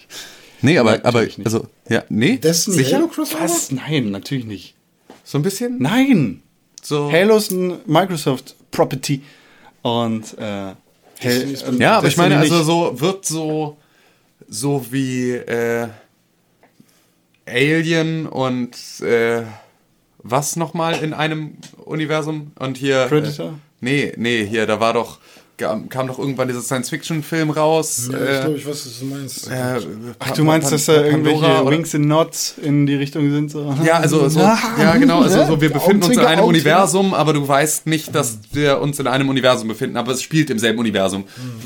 Nee, 0.62 0.78
aber, 0.80 1.04
aber 1.06 1.22
nicht. 1.24 1.46
also, 1.46 1.68
ja, 1.90 2.04
nee. 2.10 2.38
Destiny 2.38 2.78
Sicher? 2.78 2.98
Halo 2.98 3.08
Crossover? 3.08 3.44
Was? 3.44 3.72
Nein, 3.72 4.10
natürlich 4.10 4.46
nicht. 4.46 4.74
So 5.24 5.38
ein 5.38 5.42
bisschen? 5.44 5.78
Nein! 5.80 6.42
So. 6.82 7.12
Halo 7.12 7.38
ist 7.38 7.52
ein 7.52 7.80
Microsoft 7.86 8.56
Property. 8.72 9.22
Und 9.82 10.38
äh, 10.40 10.74
Hel 11.20 11.52
ist- 11.52 11.68
und 11.68 11.80
Ja, 11.80 11.98
aber 11.98 12.08
ich 12.08 12.18
meine, 12.18 12.38
also 12.38 12.64
so 12.64 13.00
wird 13.00 13.26
so 13.26 13.78
so 14.48 14.86
wie 14.92 15.32
äh, 15.32 15.88
Alien 17.48 18.26
und 18.28 18.76
äh, 19.02 19.44
was 20.20 20.56
nochmal 20.56 21.04
in 21.04 21.14
einem 21.14 21.58
Universum 21.84 22.52
und 22.58 22.78
hier 22.78 23.06
Predator? 23.08 23.60
Nee, 23.86 24.14
nee, 24.18 24.44
hier 24.48 24.66
da 24.66 24.80
war 24.80 24.94
doch 24.94 25.20
kam, 25.58 25.90
kam 25.90 26.08
doch 26.08 26.20
irgendwann 26.20 26.48
dieser 26.48 26.62
Science-Fiction-Film 26.62 27.52
raus. 27.52 28.10
Ja, 28.12 28.18
ich 28.18 28.30
äh, 28.30 28.42
glaube, 28.42 28.58
ich 28.58 28.66
weiß, 28.66 28.86
was 28.88 29.00
du 29.00 29.06
meinst. 29.06 29.52
äh, 29.52 29.80
Ach, 30.20 30.32
du 30.32 30.44
meinst, 30.44 30.72
dass 30.72 30.86
da 30.86 31.04
irgendwelche 31.04 31.66
Wings 31.68 31.94
and 31.96 32.08
Nots 32.08 32.56
in 32.62 32.86
die 32.86 32.96
Richtung 32.96 33.32
sind? 33.32 33.52
So? 33.52 33.76
Ja, 33.84 34.00
also 34.00 34.28
so, 34.28 34.40
Ah, 34.40 34.58
ja 34.78 34.98
genau, 34.98 35.22
also 35.22 35.46
so, 35.46 35.62
wir 35.62 35.70
befinden 35.74 36.04
uns 36.04 36.18
in 36.18 36.20
einem. 36.20 36.46
Universum, 36.46 37.14
aber 37.14 37.34
du 37.34 37.48
weißt 37.48 37.86
nicht, 37.88 38.14
dass 38.14 38.40
wir 38.52 38.80
uns 38.80 39.00
in 39.00 39.08
einem 39.08 39.30
Universum 39.30 39.68
befinden, 39.68 39.98
aber 39.98 40.12
es 40.14 40.22
spielt 40.22 40.50
im 40.50 40.60
selben 40.60 40.80
Universum. 40.80 41.26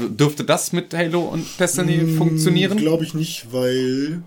Dürfte 0.10 0.43
das 0.43 0.73
mit 0.73 0.93
Halo 0.93 1.21
und 1.21 1.45
Destiny 1.60 2.15
funktionieren? 2.17 2.77
Glaube 2.77 3.03
ich 3.05 3.13
nicht, 3.13 3.47
weil... 3.51 4.21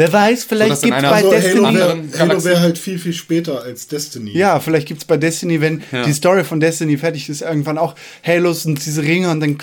Wer 0.00 0.12
weiß, 0.12 0.44
vielleicht 0.44 0.82
in 0.82 0.88
gibt's 0.90 0.98
einer- 0.98 1.10
bei 1.10 1.16
Also 1.16 1.30
Destiny. 1.30 1.74
wäre 1.74 1.88
Halo 1.90 2.02
Galaxie. 2.28 2.44
wär 2.48 2.60
halt 2.60 2.78
viel, 2.78 2.98
viel 2.98 3.12
später 3.12 3.62
als 3.62 3.86
Destiny. 3.86 4.30
Ja, 4.36 4.58
vielleicht 4.60 4.88
gibt's 4.88 5.04
bei 5.04 5.16
Destiny, 5.18 5.60
wenn 5.60 5.82
Ja. 5.92 6.04
die 6.04 6.12
Story 6.14 6.42
von 6.42 6.58
Destiny 6.58 6.96
fertig 6.96 7.28
ist, 7.28 7.42
irgendwann 7.42 7.76
auch 7.76 7.94
Halos 8.26 8.64
und 8.64 8.84
diese 8.84 9.02
Ringe 9.02 9.30
und 9.30 9.40
dann 9.40 9.58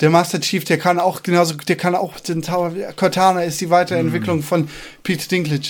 der 0.00 0.10
Master 0.10 0.40
Chief, 0.40 0.64
der 0.64 0.78
kann 0.78 0.98
auch 0.98 1.22
genauso, 1.22 1.54
der 1.54 1.76
kann 1.76 1.94
auch 1.94 2.18
den 2.20 2.42
Tower. 2.42 2.72
Cortana 2.96 3.44
ist 3.44 3.60
die 3.60 3.70
Weiterentwicklung 3.70 4.42
von 4.42 4.68
Pete 5.04 5.28
Dinklage. 5.28 5.68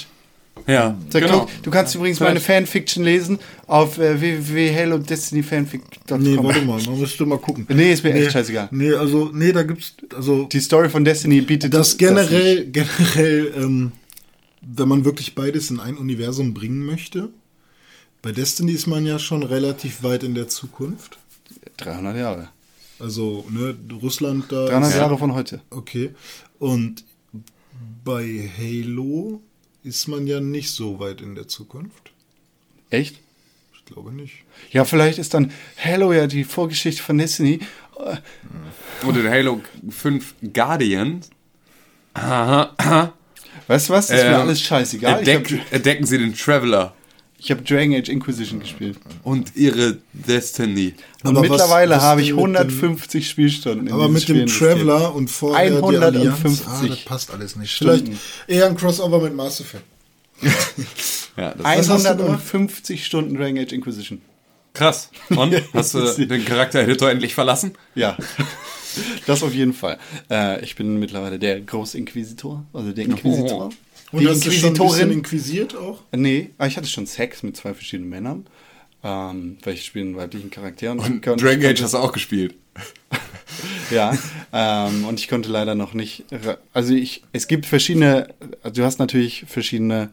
Ja, 0.66 0.98
Da 1.10 1.20
genau. 1.20 1.40
guck, 1.40 1.62
du 1.62 1.70
kannst 1.70 1.94
übrigens 1.94 2.18
meine 2.20 2.40
Vielleicht. 2.40 2.68
Fanfiction 2.68 3.04
lesen 3.04 3.38
auf 3.68 3.98
äh, 3.98 4.20
www.halo-destiny-fanfic.com. 4.20 6.22
Nee, 6.22 6.36
warte 6.40 6.62
mal, 6.62 6.82
man 6.82 6.98
müsste 7.00 7.24
mal 7.26 7.38
gucken. 7.38 7.66
Nee, 7.68 7.92
ist 7.92 8.02
mir 8.02 8.14
echt 8.14 8.32
scheißegal. 8.32 8.68
Nee, 8.72 8.92
also, 8.92 9.30
nee, 9.32 9.52
da 9.52 9.62
gibt's, 9.62 9.94
also, 10.14 10.44
Die 10.44 10.60
Story 10.60 10.88
von 10.88 11.04
Destiny 11.04 11.40
bietet 11.40 11.72
das 11.72 11.96
generell, 11.96 12.66
generell, 12.70 13.52
ähm, 13.56 13.92
wenn 14.62 14.88
man 14.88 15.04
wirklich 15.04 15.34
beides 15.34 15.70
in 15.70 15.78
ein 15.80 15.96
Universum 15.96 16.52
bringen 16.52 16.84
möchte. 16.84 17.28
Bei 18.22 18.32
Destiny 18.32 18.72
ist 18.72 18.86
man 18.86 19.06
ja 19.06 19.18
schon 19.20 19.44
relativ 19.44 20.02
weit 20.02 20.24
in 20.24 20.34
der 20.34 20.48
Zukunft. 20.48 21.18
300 21.76 22.16
Jahre. 22.16 22.48
Also, 22.98 23.44
ne, 23.50 23.76
Russland 24.02 24.46
da. 24.50 24.66
300 24.66 24.90
ist- 24.90 24.96
Jahre 24.96 25.18
von 25.18 25.34
heute. 25.34 25.60
Okay. 25.70 26.10
Und 26.58 27.04
bei 28.04 28.50
Halo 28.58 29.40
ist 29.86 30.08
man 30.08 30.26
ja 30.26 30.40
nicht 30.40 30.70
so 30.70 30.98
weit 30.98 31.20
in 31.20 31.36
der 31.36 31.46
Zukunft. 31.46 32.10
Echt? 32.90 33.20
Ich 33.72 33.84
glaube 33.84 34.12
nicht. 34.12 34.42
Ja, 34.72 34.84
vielleicht 34.84 35.18
ist 35.18 35.32
dann 35.32 35.52
Halo 35.82 36.12
ja 36.12 36.26
die 36.26 36.42
Vorgeschichte 36.42 37.02
von 37.02 37.18
Destiny. 37.18 37.60
Und 39.02 39.16
in 39.16 39.28
Halo 39.28 39.60
5 39.88 40.34
Guardians. 40.52 41.30
Aha, 42.14 42.74
aha. 42.76 43.12
Weißt 43.68 43.88
du 43.88 43.92
was? 43.92 44.08
Das 44.08 44.18
ist 44.18 44.24
mir 44.24 44.34
Ähm, 44.34 44.40
alles 44.40 44.60
scheißegal. 44.60 45.18
Entdeck, 45.18 45.60
entdecken 45.70 46.04
sie 46.04 46.18
den 46.18 46.34
Traveler 46.34 46.94
ich 47.38 47.50
hab 47.50 47.64
Dragon 47.64 47.94
Age 47.94 48.08
Inquisition 48.08 48.60
gespielt. 48.60 48.96
und 49.22 49.54
ihre 49.56 49.98
Destiny. 50.12 50.94
Und 51.22 51.36
Aber 51.36 51.42
mittlerweile 51.42 52.00
habe 52.00 52.22
ich 52.22 52.28
denn 52.28 52.36
mit 52.36 52.44
dem- 52.44 52.56
150 52.56 53.28
Spielstunden 53.28 53.86
in 53.88 53.92
Aber 53.92 54.08
mit 54.08 54.26
dem 54.28 54.48
Spiel. 54.48 54.68
Traveler 54.74 55.14
und 55.14 55.28
vorher 55.30 55.70
die 55.70 55.76
150 55.76 56.66
Allianz, 56.66 56.82
ah, 56.82 56.86
das 56.88 57.04
passt 57.04 57.30
alles 57.30 57.56
nicht. 57.56 57.72
Stunden. 57.72 57.96
Vielleicht 58.06 58.20
eher 58.48 58.66
ein 58.66 58.76
Crossover 58.76 59.20
mit 59.20 59.34
Mass 59.34 59.60
Effect. 59.60 59.84
Ja, 61.36 61.52
das 61.54 61.64
Was 61.64 61.88
hast 61.90 62.04
du 62.06 62.08
150 62.24 63.04
Stunden 63.04 63.34
Dragon 63.36 63.58
Age 63.58 63.72
Inquisition. 63.72 64.22
krass. 64.72 65.10
Und 65.28 65.54
hast 65.74 65.92
du 65.92 66.26
den 66.26 66.44
Charakter-Editor 66.46 67.10
endlich 67.10 67.34
verlassen? 67.34 67.72
Ja. 67.94 68.16
Das 69.26 69.42
auf 69.42 69.52
jeden 69.52 69.74
Fall. 69.74 69.98
Äh, 70.30 70.64
ich 70.64 70.74
bin 70.74 70.98
mittlerweile 70.98 71.38
der 71.38 71.60
Großinquisitor, 71.60 72.64
also 72.72 72.92
der 72.92 73.04
Inquisitor. 73.04 73.68
Und 74.12 74.20
Die 74.20 74.28
hast 74.28 74.46
du 74.46 74.50
schon 74.52 74.70
ein 74.70 74.72
bisschen 74.74 75.10
Inquisitorin. 75.10 75.10
inquisiert 75.12 75.76
auch? 75.76 76.02
Nee, 76.12 76.50
aber 76.58 76.68
ich 76.68 76.76
hatte 76.76 76.88
schon 76.88 77.06
Sex 77.06 77.42
mit 77.42 77.56
zwei 77.56 77.74
verschiedenen 77.74 78.08
Männern. 78.08 78.46
Ähm, 79.04 79.58
weil 79.62 79.74
ich 79.74 79.84
spiele 79.84 80.06
einen 80.06 80.16
weiblichen 80.16 80.50
Charakter. 80.50 80.90
Und, 80.92 81.00
Und 81.00 81.22
konnte- 81.22 81.44
Dragon 81.44 81.64
Age 81.66 81.82
hast 81.82 81.94
du 81.94 81.98
auch 81.98 82.12
gespielt. 82.12 82.54
Ja, 83.90 84.18
ähm, 84.52 85.04
und 85.04 85.20
ich 85.20 85.28
konnte 85.28 85.48
leider 85.48 85.76
noch 85.76 85.94
nicht. 85.94 86.24
Also 86.74 86.92
ich, 86.92 87.22
es 87.32 87.46
gibt 87.46 87.64
verschiedene, 87.64 88.28
also 88.62 88.82
du 88.82 88.84
hast 88.84 88.98
natürlich 88.98 89.44
verschiedene 89.46 90.10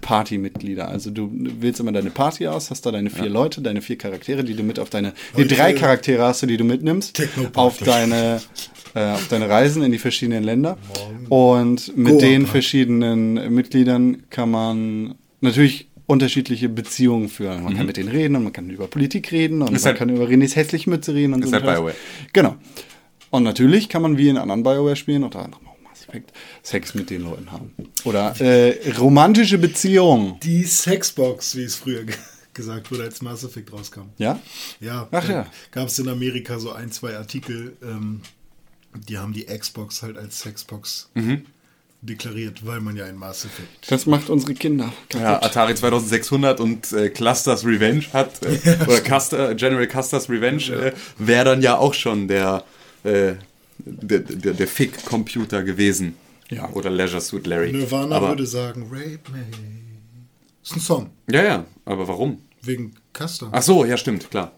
Partymitglieder. 0.00 0.88
Also 0.88 1.10
du 1.10 1.30
wählst 1.32 1.78
immer 1.80 1.92
deine 1.92 2.10
Party 2.10 2.48
aus, 2.48 2.70
hast 2.70 2.84
da 2.84 2.90
deine 2.90 3.10
vier 3.10 3.28
Leute, 3.28 3.62
deine 3.62 3.80
vier 3.82 3.96
Charaktere, 3.96 4.42
die 4.44 4.54
du 4.54 4.64
mit 4.64 4.78
auf 4.80 4.90
deine, 4.90 5.08
nee, 5.34 5.44
Heute- 5.44 5.54
drei 5.54 5.72
Charaktere 5.74 6.24
hast 6.24 6.42
du, 6.42 6.46
die 6.46 6.56
du 6.56 6.64
mitnimmst, 6.64 7.14
Techno-Party. 7.14 7.58
auf 7.58 7.78
deine, 7.78 8.42
äh, 8.94 9.10
auf 9.12 9.28
deine 9.28 9.48
Reisen 9.48 9.82
in 9.82 9.92
die 9.92 9.98
verschiedenen 9.98 10.44
Länder. 10.44 10.78
Und 11.28 11.96
mit 11.96 12.12
Goa 12.12 12.20
den 12.20 12.42
Party. 12.42 12.50
verschiedenen 12.52 13.54
Mitgliedern 13.54 14.22
kann 14.30 14.50
man 14.50 15.14
natürlich 15.40 15.88
unterschiedliche 16.06 16.68
Beziehungen 16.68 17.28
führen. 17.28 17.64
Man 17.64 17.76
kann 17.76 17.86
mit 17.86 17.96
denen 17.96 18.08
reden 18.10 18.36
und 18.36 18.44
man 18.44 18.52
kann 18.52 18.68
über 18.68 18.86
Politik 18.88 19.32
reden 19.32 19.62
und 19.62 19.70
Mhm. 19.70 19.76
Ist 19.76 19.82
man 19.84 19.90
halt- 19.92 19.98
kann 19.98 20.08
über 20.10 20.24
Renés 20.26 20.54
hässliche 20.54 20.90
Mütze 20.90 21.14
reden 21.14 21.32
und 21.32 21.42
Ist 21.42 21.50
so. 21.50 21.54
halt. 21.56 21.64
BioWare. 21.64 21.94
Genau. 22.32 22.56
Und 23.30 23.42
natürlich 23.42 23.88
kann 23.88 24.02
man 24.02 24.16
wie 24.18 24.28
in 24.28 24.36
anderen 24.36 24.62
Bioware-Spielen 24.62 25.24
oder 25.24 25.40
anderem 25.44 25.66
auch 25.66 25.76
Mass 25.82 26.06
Effect 26.06 26.32
Sex 26.62 26.94
mit 26.94 27.08
den 27.10 27.22
Leuten 27.22 27.50
haben. 27.50 27.72
Oder 28.04 28.38
äh, 28.40 28.92
romantische 28.98 29.58
Beziehungen. 29.58 30.34
Die 30.42 30.62
Sexbox, 30.64 31.56
wie 31.56 31.62
es 31.64 31.74
früher 31.74 32.04
ge- 32.04 32.14
gesagt 32.52 32.90
wurde, 32.92 33.04
als 33.04 33.22
Mass 33.22 33.42
Effect 33.42 33.72
rauskam. 33.72 34.02
Ja? 34.18 34.38
Ja, 34.80 35.08
Ach 35.10 35.28
ja. 35.28 35.46
gab 35.72 35.88
es 35.88 35.98
in 35.98 36.08
Amerika 36.08 36.58
so 36.60 36.70
ein, 36.70 36.92
zwei 36.92 37.16
Artikel, 37.16 37.76
ähm, 37.82 38.20
die 38.94 39.18
haben 39.18 39.32
die 39.32 39.44
Xbox 39.44 40.02
halt 40.02 40.16
als 40.18 40.40
Sexbox 40.40 41.10
Mhm. 41.14 41.46
deklariert, 42.02 42.64
weil 42.66 42.80
man 42.80 42.96
ja 42.96 43.04
ein 43.06 43.16
Mass 43.16 43.44
Effect. 43.46 43.90
Das 43.90 44.06
macht 44.06 44.28
unsere 44.30 44.54
Kinder 44.54 44.92
Ja, 45.14 45.34
kaputt. 45.38 45.44
Atari 45.50 45.74
2600 45.74 46.60
und 46.60 46.92
äh, 46.92 47.08
Clusters 47.10 47.64
Revenge 47.64 48.04
hat, 48.12 48.42
äh, 48.44 48.58
oder 48.86 49.00
Custer, 49.00 49.54
General 49.54 49.86
Custer's 49.88 50.28
Revenge, 50.28 50.64
äh, 50.70 50.92
wäre 51.18 51.44
dann 51.46 51.62
ja 51.62 51.76
auch 51.78 51.94
schon 51.94 52.28
der, 52.28 52.64
äh, 53.04 53.34
der, 53.78 54.18
der, 54.20 54.52
der 54.52 54.68
Fick-Computer 54.68 55.62
gewesen. 55.62 56.16
Ja. 56.50 56.68
Oder 56.72 56.90
Leisure 56.90 57.22
Suit 57.22 57.46
Larry. 57.46 57.72
Nirvana 57.72 58.16
aber, 58.16 58.28
würde 58.28 58.46
sagen, 58.46 58.82
Rape 58.90 59.20
me. 59.32 59.46
Ist 60.62 60.76
ein 60.76 60.80
Song, 60.80 61.10
Ja, 61.30 61.42
ja, 61.42 61.64
aber 61.86 62.06
warum? 62.06 62.42
wegen 62.62 62.94
Custer. 63.12 63.48
Ach 63.52 63.62
so, 63.62 63.84
ja, 63.84 63.96
stimmt, 63.96 64.30
klar. 64.30 64.52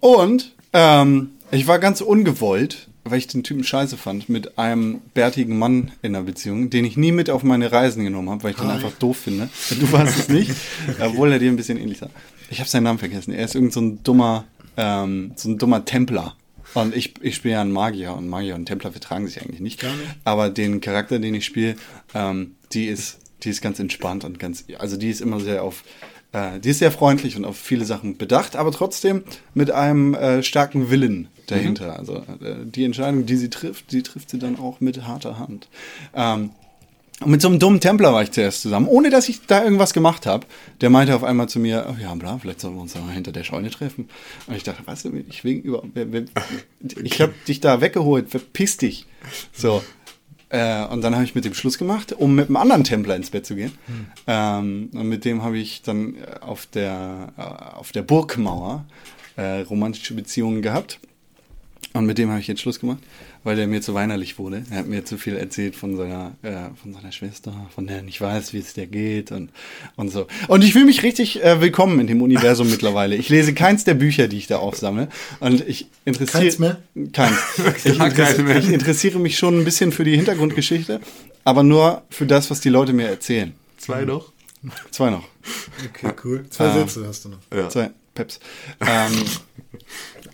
Und 0.00 0.54
ähm, 0.72 1.30
ich 1.50 1.66
war 1.66 1.78
ganz 1.78 2.00
ungewollt, 2.00 2.88
weil 3.04 3.18
ich 3.18 3.26
den 3.26 3.42
Typen 3.42 3.64
scheiße 3.64 3.96
fand, 3.96 4.28
mit 4.28 4.58
einem 4.58 5.00
bärtigen 5.14 5.58
Mann 5.58 5.92
in 6.02 6.14
einer 6.14 6.24
Beziehung, 6.24 6.70
den 6.70 6.84
ich 6.84 6.96
nie 6.96 7.12
mit 7.12 7.30
auf 7.30 7.42
meine 7.42 7.72
Reisen 7.72 8.04
genommen 8.04 8.30
habe, 8.30 8.42
weil 8.42 8.50
ich 8.52 8.56
den 8.56 8.68
Hi. 8.68 8.74
einfach 8.74 8.92
doof 8.92 9.16
finde. 9.16 9.48
Du 9.70 9.92
warst 9.92 10.18
es 10.18 10.28
nicht, 10.28 10.52
obwohl 11.00 11.32
er 11.32 11.38
dir 11.38 11.50
ein 11.50 11.56
bisschen 11.56 11.78
ähnlich 11.78 11.98
sah. 11.98 12.10
Ich 12.50 12.60
habe 12.60 12.68
seinen 12.68 12.84
Namen 12.84 12.98
vergessen. 12.98 13.32
Er 13.32 13.44
ist 13.44 13.54
irgend 13.54 13.72
so 13.72 13.80
ein 13.80 14.02
dummer, 14.02 14.44
ähm, 14.76 15.32
so 15.36 15.48
ein 15.48 15.58
dummer 15.58 15.84
Templer. 15.84 16.36
Und 16.74 16.94
ich, 16.94 17.14
ich 17.22 17.36
spiele 17.36 17.54
ja 17.54 17.60
einen 17.62 17.72
Magier 17.72 18.14
und 18.14 18.28
Magier 18.28 18.54
und 18.54 18.66
Templer 18.66 18.92
vertragen 18.92 19.26
sich 19.26 19.40
eigentlich 19.40 19.60
nicht. 19.60 19.82
Nicht. 19.82 19.94
Aber 20.24 20.50
den 20.50 20.80
Charakter, 20.80 21.18
den 21.18 21.34
ich 21.34 21.46
spiele, 21.46 21.76
ähm, 22.14 22.56
die 22.72 22.86
ist, 22.86 23.18
die 23.42 23.50
ist 23.50 23.62
ganz 23.62 23.78
entspannt 23.78 24.24
und 24.24 24.38
ganz, 24.38 24.64
also 24.78 24.96
die 24.96 25.08
ist 25.08 25.20
immer 25.20 25.40
sehr 25.40 25.62
auf, 25.62 25.82
äh, 26.32 26.60
die 26.60 26.70
ist 26.70 26.78
sehr 26.78 26.92
freundlich 26.92 27.36
und 27.36 27.44
auf 27.44 27.56
viele 27.56 27.84
Sachen 27.84 28.16
bedacht, 28.16 28.56
aber 28.56 28.72
trotzdem 28.72 29.22
mit 29.54 29.70
einem 29.70 30.14
äh, 30.14 30.42
starken 30.42 30.90
Willen 30.90 31.28
dahinter. 31.46 31.98
Also 31.98 32.16
äh, 32.16 32.64
die 32.64 32.84
Entscheidung, 32.84 33.26
die 33.26 33.36
sie 33.36 33.50
trifft, 33.50 33.92
die 33.92 34.02
trifft 34.02 34.30
sie 34.30 34.38
dann 34.38 34.58
auch 34.58 34.80
mit 34.80 35.06
harter 35.06 35.38
Hand. 35.38 35.68
Ähm, 36.14 36.50
und 37.20 37.32
mit 37.32 37.42
so 37.42 37.48
einem 37.48 37.58
dummen 37.58 37.80
Templer 37.80 38.12
war 38.12 38.22
ich 38.22 38.30
zuerst 38.30 38.62
zusammen, 38.62 38.86
ohne 38.86 39.10
dass 39.10 39.28
ich 39.28 39.44
da 39.46 39.64
irgendwas 39.64 39.92
gemacht 39.92 40.24
habe. 40.24 40.46
Der 40.80 40.88
meinte 40.88 41.16
auf 41.16 41.24
einmal 41.24 41.48
zu 41.48 41.58
mir, 41.58 41.86
oh 41.90 42.00
ja, 42.00 42.14
bla, 42.14 42.38
vielleicht 42.38 42.60
sollen 42.60 42.76
wir 42.76 42.82
uns 42.82 42.92
da 42.92 43.00
mal 43.00 43.12
hinter 43.12 43.32
der 43.32 43.42
Scheune 43.42 43.70
treffen. 43.70 44.08
Und 44.46 44.54
ich 44.54 44.62
dachte, 44.62 44.86
weißt 44.86 45.06
du, 45.06 45.24
ich 45.28 45.42
wegen 45.42 45.62
über, 45.62 45.82
ich 47.02 47.20
habe 47.20 47.34
dich 47.48 47.58
da 47.58 47.80
weggeholt, 47.80 48.30
verpiss 48.30 48.76
dich. 48.76 49.06
So. 49.52 49.82
Äh, 50.50 50.84
und 50.86 51.02
dann 51.02 51.14
habe 51.14 51.24
ich 51.24 51.34
mit 51.34 51.44
dem 51.44 51.54
Schluss 51.54 51.78
gemacht, 51.78 52.12
um 52.12 52.34
mit 52.34 52.46
einem 52.46 52.56
anderen 52.56 52.84
Templer 52.84 53.16
ins 53.16 53.30
Bett 53.30 53.44
zu 53.44 53.54
gehen. 53.54 53.72
Ähm, 54.26 54.90
und 54.92 55.08
mit 55.08 55.24
dem 55.24 55.42
habe 55.42 55.58
ich 55.58 55.82
dann 55.82 56.14
auf 56.40 56.66
der, 56.66 57.32
äh, 57.36 57.76
auf 57.76 57.92
der 57.92 58.02
Burgmauer 58.02 58.84
äh, 59.36 59.60
romantische 59.60 60.14
Beziehungen 60.14 60.62
gehabt. 60.62 61.00
Und 61.98 62.06
mit 62.06 62.16
dem 62.16 62.30
habe 62.30 62.38
ich 62.38 62.46
jetzt 62.46 62.60
Schluss 62.60 62.78
gemacht, 62.78 63.00
weil 63.42 63.56
der 63.56 63.66
mir 63.66 63.82
zu 63.82 63.92
weinerlich 63.92 64.38
wurde. 64.38 64.62
Er 64.70 64.78
hat 64.78 64.86
mir 64.86 65.04
zu 65.04 65.18
viel 65.18 65.36
erzählt 65.36 65.74
von 65.74 65.96
seiner, 65.96 66.36
äh, 66.42 66.68
von 66.80 66.94
seiner 66.94 67.10
Schwester, 67.10 67.52
von 67.74 67.88
der 67.88 67.96
er 67.96 68.02
nicht 68.02 68.20
weiß, 68.20 68.52
wie 68.52 68.58
es 68.58 68.72
dir 68.72 68.86
geht 68.86 69.32
und, 69.32 69.50
und 69.96 70.10
so. 70.10 70.28
Und 70.46 70.62
ich 70.62 70.74
fühle 70.74 70.84
mich 70.84 71.02
richtig 71.02 71.42
äh, 71.42 71.60
willkommen 71.60 71.98
in 71.98 72.06
dem 72.06 72.22
Universum 72.22 72.70
mittlerweile. 72.70 73.16
Ich 73.16 73.30
lese 73.30 73.52
keins 73.52 73.82
der 73.82 73.94
Bücher, 73.94 74.28
die 74.28 74.38
ich 74.38 74.46
da 74.46 74.58
aufsammle. 74.58 75.08
Und 75.40 75.66
ich 75.66 75.88
interessiere. 76.04 76.44
Keins 76.44 76.58
mehr? 76.60 76.78
Keins. 77.12 77.36
Ich, 77.84 77.98
interessiere, 77.98 78.58
ich 78.58 78.68
interessiere 78.68 79.18
mich 79.18 79.36
schon 79.36 79.58
ein 79.58 79.64
bisschen 79.64 79.90
für 79.90 80.04
die 80.04 80.14
Hintergrundgeschichte, 80.14 81.00
aber 81.42 81.64
nur 81.64 82.02
für 82.10 82.26
das, 82.26 82.48
was 82.48 82.60
die 82.60 82.68
Leute 82.68 82.92
mir 82.92 83.08
erzählen. 83.08 83.54
Zwei 83.76 84.04
noch? 84.04 84.32
Zwei 84.92 85.10
noch. 85.10 85.24
Okay, 85.88 86.12
cool. 86.22 86.46
Zwei 86.48 86.72
Sätze 86.72 87.04
hast 87.08 87.24
du 87.24 87.30
noch. 87.30 87.38
Ja. 87.52 87.68
Zwei 87.68 87.90
Peps. 88.14 88.40
Ähm, 88.80 89.12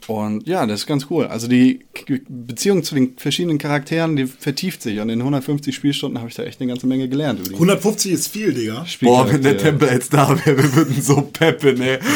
und 0.06 0.46
ja, 0.46 0.66
das 0.66 0.80
ist 0.80 0.86
ganz 0.86 1.06
cool. 1.10 1.26
Also 1.26 1.48
die 1.48 1.80
Beziehung 2.28 2.82
zu 2.82 2.94
den 2.94 3.16
verschiedenen 3.16 3.58
Charakteren, 3.58 4.16
die 4.16 4.26
vertieft 4.26 4.82
sich. 4.82 5.00
Und 5.00 5.08
in 5.08 5.20
150 5.20 5.74
Spielstunden 5.74 6.18
habe 6.18 6.28
ich 6.28 6.34
da 6.34 6.42
echt 6.42 6.60
eine 6.60 6.68
ganze 6.68 6.86
Menge 6.86 7.08
gelernt. 7.08 7.40
Über 7.40 7.48
die 7.48 7.54
150 7.54 8.12
ist 8.12 8.28
viel, 8.28 8.52
Digga. 8.52 8.84
Boah, 9.00 9.30
wenn 9.30 9.42
der. 9.42 9.54
Tempel 9.56 9.88
jetzt 9.88 10.12
da 10.12 10.28
wäre, 10.44 10.58
wir 10.58 10.74
würden 10.74 11.00
so 11.00 11.22
peppen, 11.22 11.80
ey. 11.80 11.98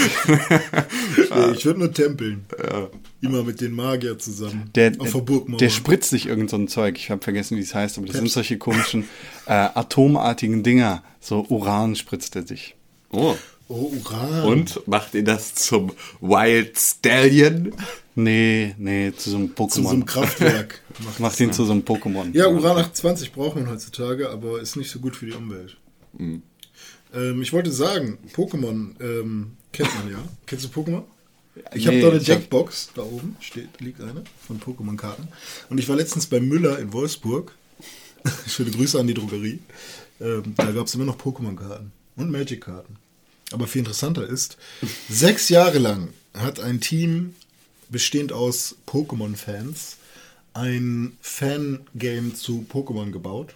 Ich 1.54 1.64
würde 1.64 1.78
nur 1.80 1.92
tempeln. 1.92 2.44
Immer 3.20 3.42
mit 3.42 3.60
den 3.60 3.72
Magier 3.72 4.18
zusammen. 4.18 4.70
Der, 4.74 4.92
Auf 4.98 5.12
der 5.12 5.20
Burgmauer. 5.20 5.58
der 5.58 5.70
spritzt 5.70 6.10
sich 6.10 6.26
irgend 6.26 6.50
so 6.50 6.56
ein 6.56 6.68
Zeug. 6.68 6.96
Ich 6.98 7.10
habe 7.10 7.22
vergessen, 7.22 7.56
wie 7.56 7.62
es 7.62 7.74
heißt, 7.74 7.98
aber 7.98 8.06
das 8.06 8.16
sind 8.16 8.30
solche 8.30 8.58
komischen 8.58 9.04
äh, 9.46 9.52
atomartigen 9.52 10.62
Dinger. 10.62 11.02
So 11.20 11.46
Uran 11.48 11.96
spritzt 11.96 12.36
er 12.36 12.46
sich. 12.46 12.74
Oh. 13.10 13.34
Oh, 13.68 13.92
Uran. 14.04 14.44
Und 14.44 14.86
macht 14.86 15.14
ihr 15.14 15.24
das 15.24 15.54
zum 15.54 15.92
Wild 16.20 16.78
Stallion? 16.78 17.72
Nee, 18.14 18.74
nee, 18.78 19.12
zu 19.16 19.30
so 19.30 19.36
einem 19.36 19.48
Pokémon. 19.54 19.70
Zu 19.70 19.82
so 19.82 19.88
einem 19.90 20.06
Kraftwerk. 20.06 20.82
Macht 21.04 21.20
Macht 21.20 21.40
ihn 21.40 21.52
zu 21.52 21.64
so 21.64 21.72
einem 21.72 21.82
Pokémon. 21.82 22.34
Ja, 22.34 22.48
Uran 22.48 22.76
28 22.78 23.32
braucht 23.32 23.56
man 23.56 23.68
heutzutage, 23.70 24.30
aber 24.30 24.60
ist 24.60 24.76
nicht 24.76 24.90
so 24.90 24.98
gut 24.98 25.14
für 25.14 25.26
die 25.26 25.32
Umwelt. 25.32 25.76
Mhm. 26.16 26.42
Ähm, 27.14 27.40
ich 27.42 27.52
wollte 27.52 27.70
sagen, 27.70 28.18
Pokémon 28.34 29.00
ähm, 29.00 29.52
kennt 29.72 29.94
man 29.94 30.10
ja. 30.10 30.18
Kennst 30.46 30.64
du 30.64 30.68
Pokémon? 30.68 31.02
Ich 31.74 31.86
habe 31.86 31.96
Nee, 31.96 32.02
da 32.02 32.08
eine 32.10 32.18
ich 32.18 32.30
hab- 32.30 32.38
Jackbox, 32.40 32.90
da 32.94 33.02
oben 33.02 33.36
steht, 33.40 33.80
liegt 33.80 34.00
eine 34.00 34.22
von 34.46 34.60
Pokémon-Karten. 34.60 35.26
Und 35.70 35.78
ich 35.78 35.88
war 35.88 35.96
letztens 35.96 36.26
bei 36.26 36.40
Müller 36.40 36.78
in 36.78 36.92
Wolfsburg. 36.92 37.52
Schöne 38.46 38.70
Grüße 38.70 38.98
an 38.98 39.06
die 39.06 39.14
Drogerie. 39.14 39.60
Ähm, 40.20 40.54
da 40.56 40.70
gab 40.72 40.86
es 40.86 40.94
immer 40.94 41.04
noch 41.04 41.18
Pokémon-Karten 41.18 41.92
und 42.16 42.30
Magic-Karten. 42.30 42.96
Aber 43.50 43.66
viel 43.66 43.80
interessanter 43.80 44.26
ist, 44.26 44.58
sechs 45.08 45.48
Jahre 45.48 45.78
lang 45.78 46.12
hat 46.34 46.60
ein 46.60 46.80
Team 46.80 47.34
bestehend 47.88 48.32
aus 48.32 48.76
Pokémon-Fans 48.86 49.96
ein 50.54 51.16
Fangame 51.20 52.34
zu 52.34 52.66
Pokémon 52.68 53.10
gebaut. 53.12 53.54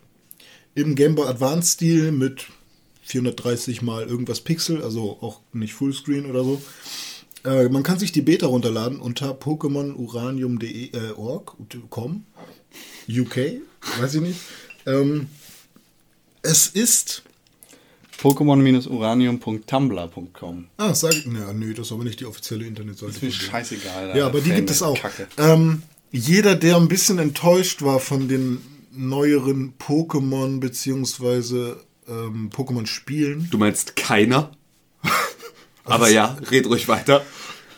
im 0.74 0.94
Game 0.94 1.14
Boy 1.14 1.26
Advance 1.26 1.72
Stil 1.72 2.12
mit 2.12 2.46
430 3.02 3.82
mal 3.82 4.04
irgendwas 4.06 4.40
Pixel, 4.40 4.82
also 4.82 5.18
auch 5.20 5.40
nicht 5.52 5.74
Fullscreen 5.74 6.26
oder 6.26 6.44
so. 6.44 6.62
Äh, 7.44 7.68
man 7.68 7.82
kann 7.82 7.98
sich 7.98 8.12
die 8.12 8.22
Beta 8.22 8.46
runterladen 8.46 9.00
unter 9.00 9.32
pokémonuranium.de 9.32 10.92
äh, 10.92 11.12
UK, 13.08 13.36
weiß 14.00 14.14
ich 14.14 14.20
nicht. 14.20 14.40
Ähm, 14.86 15.28
es 16.42 16.68
ist 16.68 17.24
Pokémon-uranium.tumblr.com. 18.22 20.66
Ah, 20.76 20.94
sag 20.94 21.12
ich. 21.12 21.26
Ja, 21.26 21.52
nö, 21.52 21.74
das 21.74 21.86
ist 21.86 21.92
aber 21.92 22.04
nicht 22.04 22.20
die 22.20 22.26
offizielle 22.26 22.64
Internetseite. 22.66 23.12
Ist 23.12 23.22
mir 23.22 23.32
scheißegal. 23.32 24.16
Ja, 24.16 24.26
aber 24.26 24.40
die 24.40 24.52
gibt 24.52 24.70
es 24.70 24.82
auch. 24.82 24.98
Ähm, 25.38 25.82
jeder, 26.12 26.54
der 26.54 26.76
ein 26.76 26.86
bisschen 26.88 27.18
enttäuscht 27.18 27.82
war 27.82 27.98
von 27.98 28.28
den 28.28 28.60
neueren 28.92 29.74
Pokémon 29.78 30.60
beziehungsweise 30.60 31.78
ähm, 32.08 32.50
Pokémon-Spielen, 32.54 33.48
Du 33.50 33.58
meinst 33.58 33.96
keiner? 33.96 34.52
Aber 35.84 36.10
ja, 36.10 36.36
red 36.50 36.66
ruhig 36.66 36.86
weiter. 36.88 37.24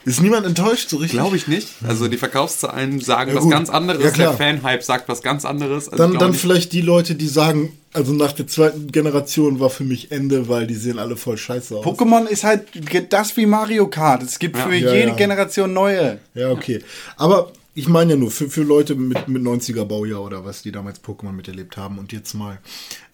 Ist 0.05 0.21
niemand 0.21 0.47
enttäuscht 0.47 0.89
so 0.91 0.97
richtig? 0.99 1.19
Glaube 1.19 1.37
ich 1.37 1.49
nicht. 1.49 1.69
Also 1.87 2.09
die 2.09 2.17
Verkaufszahlen 2.19 3.01
sagen 3.01 3.31
Ja, 3.33 3.37
was 3.43 3.49
ganz 3.51 3.71
anderes. 3.71 4.03
Ja, 4.05 4.11
der 4.11 4.33
Fanhype 4.35 4.83
sagt 4.83 5.09
was 5.09 5.23
ganz 5.23 5.45
anderes. 5.45 5.89
Also 5.89 6.03
Dann, 6.03 6.19
dann 6.19 6.31
nicht- 6.33 6.41
vielleicht 6.41 6.73
die 6.73 6.81
Leute, 6.83 7.15
die 7.15 7.29
sagen, 7.29 7.73
also 7.93 8.13
nach 8.13 8.33
der 8.33 8.47
zweiten 8.47 8.89
Generation 8.93 9.61
war 9.61 9.71
für 9.71 9.85
mich 9.85 10.11
Ende, 10.13 10.49
weil 10.49 10.67
die 10.67 10.75
sehen 10.75 10.99
alle 10.99 11.17
voll 11.17 11.39
scheiße 11.39 11.77
aus. 11.77 11.85
Pokémon 11.87 12.27
ist 12.27 12.45
halt 12.45 12.63
das 13.11 13.37
wie 13.37 13.47
Mario 13.47 13.87
Kart. 13.89 14.23
Es 14.23 14.39
gibt 14.39 14.57
für 14.59 14.75
Ja, 14.75 14.93
jede 14.93 15.09
ja. 15.09 15.15
Generation 15.15 15.73
neue. 15.73 16.19
Ja, 16.35 16.51
okay. 16.51 16.83
Aber 17.17 17.53
ich 17.77 17.89
meine 17.89 18.13
ja 18.13 18.17
nur 18.19 18.31
für, 18.31 18.49
für 18.51 18.63
Leute 18.63 18.95
mit, 18.95 19.27
mit 19.29 19.43
90er 19.43 19.85
Baujahr 19.85 20.23
oder 20.23 20.45
was, 20.45 20.63
die 20.63 20.71
damals 20.73 21.03
Pokémon 21.03 21.33
miterlebt 21.33 21.77
haben 21.77 21.99
und 21.99 22.13
jetzt 22.13 22.35
mal 22.35 22.59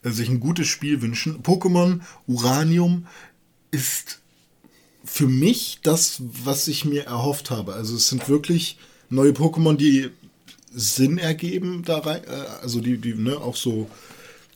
äh, 0.02 0.10
sich 0.10 0.28
ein 0.28 0.40
gutes 0.40 0.66
Spiel 0.66 1.00
wünschen. 1.02 1.42
Pokémon 1.42 2.00
Uranium 2.26 3.06
ist 3.70 4.18
für 5.12 5.26
mich 5.26 5.80
das, 5.82 6.22
was 6.44 6.68
ich 6.68 6.84
mir 6.84 7.06
erhofft 7.06 7.50
habe. 7.50 7.72
Also 7.74 7.96
es 7.96 8.08
sind 8.08 8.28
wirklich 8.28 8.78
neue 9.08 9.32
Pokémon, 9.32 9.74
die 9.74 10.08
Sinn 10.72 11.18
ergeben 11.18 11.82
da 11.84 11.98
rein. 11.98 12.22
Äh, 12.24 12.62
also 12.62 12.80
die, 12.80 12.96
die, 12.96 13.14
ne, 13.14 13.36
auch 13.36 13.56
so 13.56 13.88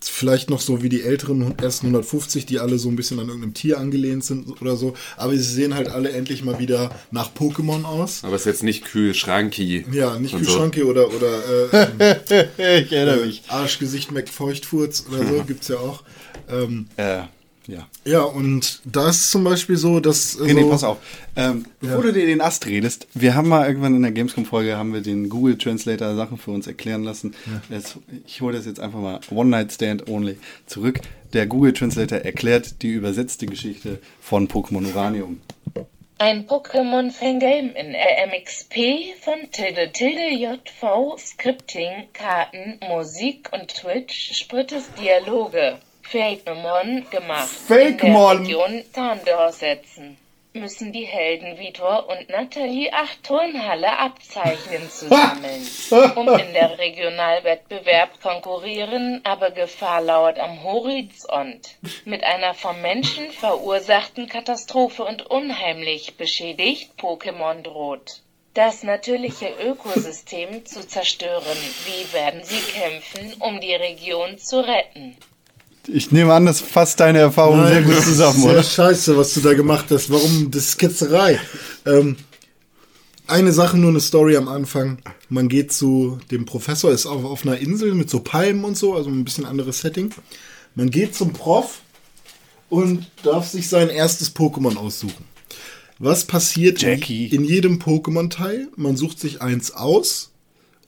vielleicht 0.00 0.50
noch 0.50 0.60
so 0.60 0.80
wie 0.82 0.88
die 0.88 1.02
älteren 1.02 1.58
ersten 1.58 1.86
150, 1.86 2.46
die 2.46 2.60
alle 2.60 2.78
so 2.78 2.88
ein 2.88 2.94
bisschen 2.94 3.18
an 3.18 3.26
irgendeinem 3.26 3.54
Tier 3.54 3.78
angelehnt 3.78 4.22
sind 4.22 4.60
oder 4.60 4.76
so. 4.76 4.94
Aber 5.16 5.32
sie 5.32 5.42
sehen 5.42 5.74
halt 5.74 5.88
alle 5.88 6.12
endlich 6.12 6.44
mal 6.44 6.60
wieder 6.60 6.94
nach 7.10 7.34
Pokémon 7.34 7.84
aus. 7.84 8.22
Aber 8.22 8.36
es 8.36 8.42
ist 8.42 8.46
jetzt 8.46 8.62
nicht 8.62 8.84
Kühlschranki. 8.84 9.86
Ja, 9.90 10.18
nicht 10.20 10.34
und 10.34 10.44
so. 10.44 10.60
Oder, 10.60 11.08
oder 11.08 11.72
äh, 11.98 12.80
ich 12.82 12.92
erinnere 12.92 13.26
äh, 13.26 13.40
Arschgesicht 13.48 14.12
McFeuchtfurz 14.12 15.06
oder 15.10 15.26
so, 15.26 15.42
gibt's 15.46 15.66
ja 15.68 15.78
auch. 15.78 16.04
Ähm, 16.48 16.86
Äh, 16.96 17.22
ja. 17.66 17.88
ja, 18.04 18.22
und 18.22 18.80
da 18.84 19.08
ist 19.08 19.30
zum 19.30 19.44
Beispiel 19.44 19.76
so, 19.76 20.00
dass. 20.00 20.36
äh, 20.36 20.42
René, 20.42 20.62
so, 20.62 20.70
pass 20.70 20.84
auf. 20.84 20.98
Ähm, 21.36 21.64
bevor 21.80 22.02
du 22.02 22.12
dir 22.12 22.26
den 22.26 22.40
Ast 22.40 22.66
redest, 22.66 23.06
wir 23.14 23.34
haben 23.34 23.48
mal 23.48 23.66
irgendwann 23.66 23.94
in 23.94 24.02
der 24.02 24.12
Gamescom-Folge 24.12 24.76
haben 24.76 24.92
wir 24.92 25.00
den 25.00 25.28
Google 25.28 25.56
Translator 25.56 26.14
Sachen 26.14 26.38
für 26.38 26.50
uns 26.50 26.66
erklären 26.66 27.04
lassen. 27.04 27.34
Jetzt, 27.70 27.98
ich 28.26 28.40
hole 28.40 28.56
das 28.56 28.66
jetzt 28.66 28.80
einfach 28.80 29.00
mal 29.00 29.20
One 29.30 29.50
Night 29.50 29.72
Stand 29.72 30.08
Only 30.08 30.38
zurück. 30.66 31.00
Der 31.32 31.46
Google 31.46 31.72
Translator 31.72 32.18
erklärt 32.18 32.82
die 32.82 32.90
übersetzte 32.90 33.46
Geschichte 33.46 33.98
von 34.20 34.46
Pokémon 34.46 34.86
Uranium. 34.86 35.40
Ein 36.18 36.46
Pokémon-Fangame 36.46 37.72
in 37.72 37.94
RMXP 37.94 39.18
von 39.20 39.50
Tilde 39.50 39.90
Tilde 39.90 40.30
JV, 40.30 41.18
Scripting, 41.18 42.08
Karten, 42.12 42.78
Musik 42.88 43.50
und 43.52 43.68
Twitch, 43.68 44.32
Sprittes 44.32 44.84
Dialoge. 44.94 45.78
Fakemon 46.04 47.06
gemacht. 47.10 47.48
Fakemon. 47.48 48.44
In 48.44 48.48
der 48.48 49.38
Region 49.38 49.52
setzen. 49.52 50.16
Müssen 50.56 50.92
die 50.92 51.04
Helden 51.04 51.58
Vitor 51.58 52.08
und 52.08 52.28
Nathalie 52.28 52.92
acht 52.92 53.24
Turnhalle 53.24 53.98
Abzeichnen 53.98 54.88
zu 54.88 55.08
sammeln. 55.08 55.66
Um 56.14 56.28
in 56.28 56.52
der 56.52 56.78
Regionalwettbewerb 56.78 58.20
konkurrieren, 58.22 59.20
aber 59.24 59.50
Gefahr 59.50 60.00
lauert 60.00 60.38
am 60.38 60.62
Horizont. 60.62 61.76
Mit 62.04 62.22
einer 62.22 62.54
vom 62.54 62.80
Menschen 62.82 63.32
verursachten 63.32 64.28
Katastrophe 64.28 65.02
und 65.02 65.26
unheimlich 65.26 66.16
beschädigt 66.16 66.92
Pokémon 67.00 67.62
droht. 67.62 68.20
Das 68.54 68.84
natürliche 68.84 69.48
Ökosystem 69.60 70.64
zu 70.64 70.86
zerstören. 70.86 71.58
Wie 71.86 72.12
werden 72.12 72.44
sie 72.44 72.60
kämpfen, 72.60 73.34
um 73.40 73.60
die 73.60 73.74
Region 73.74 74.38
zu 74.38 74.60
retten? 74.60 75.16
Ich 75.86 76.10
nehme 76.12 76.32
an, 76.32 76.46
das 76.46 76.60
fasst 76.60 77.00
deine 77.00 77.18
Erfahrung 77.18 77.66
sehr 77.66 77.82
gut 77.82 78.00
zusammen, 78.02 78.40
sehr 78.40 78.52
oder? 78.52 78.62
scheiße, 78.62 79.16
was 79.16 79.34
du 79.34 79.40
da 79.40 79.52
gemacht 79.54 79.86
hast. 79.90 80.10
Warum 80.10 80.50
das 80.50 80.68
ist 80.68 80.78
Ketzerei? 80.78 81.38
Ähm, 81.84 82.16
eine 83.26 83.52
Sache, 83.52 83.76
nur 83.78 83.90
eine 83.90 84.00
Story 84.00 84.36
am 84.36 84.48
Anfang. 84.48 84.98
Man 85.28 85.48
geht 85.48 85.72
zu 85.72 86.18
dem 86.30 86.44
Professor, 86.46 86.90
ist 86.90 87.06
auf, 87.06 87.24
auf 87.24 87.46
einer 87.46 87.58
Insel 87.58 87.94
mit 87.94 88.08
so 88.10 88.20
Palmen 88.20 88.64
und 88.64 88.76
so, 88.76 88.94
also 88.94 89.10
ein 89.10 89.24
bisschen 89.24 89.44
anderes 89.46 89.80
Setting. 89.80 90.10
Man 90.74 90.90
geht 90.90 91.14
zum 91.14 91.32
Prof 91.32 91.80
und 92.68 93.10
darf 93.22 93.48
sich 93.48 93.68
sein 93.68 93.88
erstes 93.88 94.34
Pokémon 94.34 94.76
aussuchen. 94.76 95.24
Was 95.98 96.24
passiert 96.24 96.82
in- 96.82 96.88
Jackie. 96.88 97.26
in 97.26 97.44
jedem 97.44 97.78
Pokémon-Teil? 97.78 98.68
Man 98.76 98.96
sucht 98.96 99.20
sich 99.20 99.40
eins 99.42 99.70
aus 99.72 100.32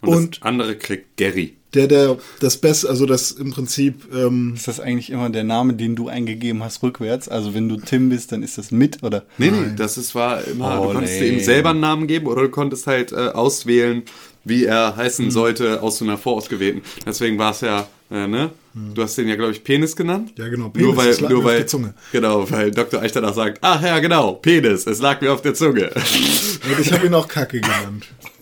Und, 0.00 0.08
und 0.16 0.36
das 0.36 0.42
andere 0.42 0.76
kriegt 0.76 1.16
Gary. 1.16 1.54
Der, 1.76 1.86
der 1.86 2.18
das 2.40 2.56
Beste, 2.56 2.88
also 2.88 3.06
das 3.06 3.30
im 3.32 3.52
Prinzip, 3.52 4.12
ähm, 4.14 4.54
Ist 4.56 4.66
das 4.66 4.80
eigentlich 4.80 5.10
immer 5.10 5.30
der 5.30 5.44
Name, 5.44 5.74
den 5.74 5.94
du 5.94 6.08
eingegeben 6.08 6.62
hast, 6.64 6.82
rückwärts? 6.82 7.28
Also 7.28 7.54
wenn 7.54 7.68
du 7.68 7.76
Tim 7.76 8.08
bist, 8.08 8.32
dann 8.32 8.42
ist 8.42 8.58
das 8.58 8.70
mit, 8.70 9.02
oder? 9.02 9.24
Nee, 9.38 9.50
nee, 9.50 9.72
das 9.76 9.98
ist, 9.98 10.14
war 10.14 10.42
immer, 10.44 10.80
Oh, 10.80 10.86
du 10.88 10.92
konntest 10.94 11.20
nee. 11.20 11.28
ihm 11.28 11.40
selber 11.40 11.70
einen 11.70 11.80
Namen 11.80 12.06
geben 12.06 12.26
oder 12.26 12.42
du 12.42 12.48
konntest 12.48 12.86
halt 12.86 13.12
äh, 13.12 13.28
auswählen, 13.28 14.02
wie 14.44 14.64
er 14.64 14.96
heißen 14.96 15.30
sollte 15.30 15.82
aus 15.82 15.98
so 15.98 16.04
einer 16.04 16.18
vorausgewählten. 16.18 16.82
Deswegen 17.04 17.38
war 17.38 17.50
es 17.52 17.60
ja, 17.62 17.88
äh, 18.10 18.26
ne? 18.26 18.50
Du 18.94 19.02
hast 19.02 19.16
den 19.16 19.26
ja, 19.26 19.36
glaube 19.36 19.52
ich, 19.52 19.64
Penis 19.64 19.96
genannt. 19.96 20.32
Ja, 20.36 20.48
genau, 20.48 20.68
Penis, 20.68 20.86
Nur 20.86 20.96
weil, 20.96 21.08
es 21.08 21.20
lag 21.20 21.30
nur 21.30 21.38
mir 21.38 21.44
auf 21.44 21.50
weil, 21.50 21.58
der 21.58 21.66
Zunge. 21.66 21.94
Genau, 22.12 22.50
weil 22.50 22.70
Dr. 22.70 23.00
Eichstätter 23.00 23.32
sagt, 23.32 23.58
ach 23.62 23.82
ja, 23.82 23.98
genau, 24.00 24.34
Penis, 24.34 24.86
es 24.86 25.00
lag 25.00 25.20
mir 25.22 25.32
auf 25.32 25.40
der 25.40 25.54
Zunge. 25.54 25.90
und 25.94 26.78
ich 26.80 26.92
habe 26.92 27.06
ihn 27.06 27.14
auch 27.14 27.26
Kacke 27.26 27.60
genannt. 27.60 28.06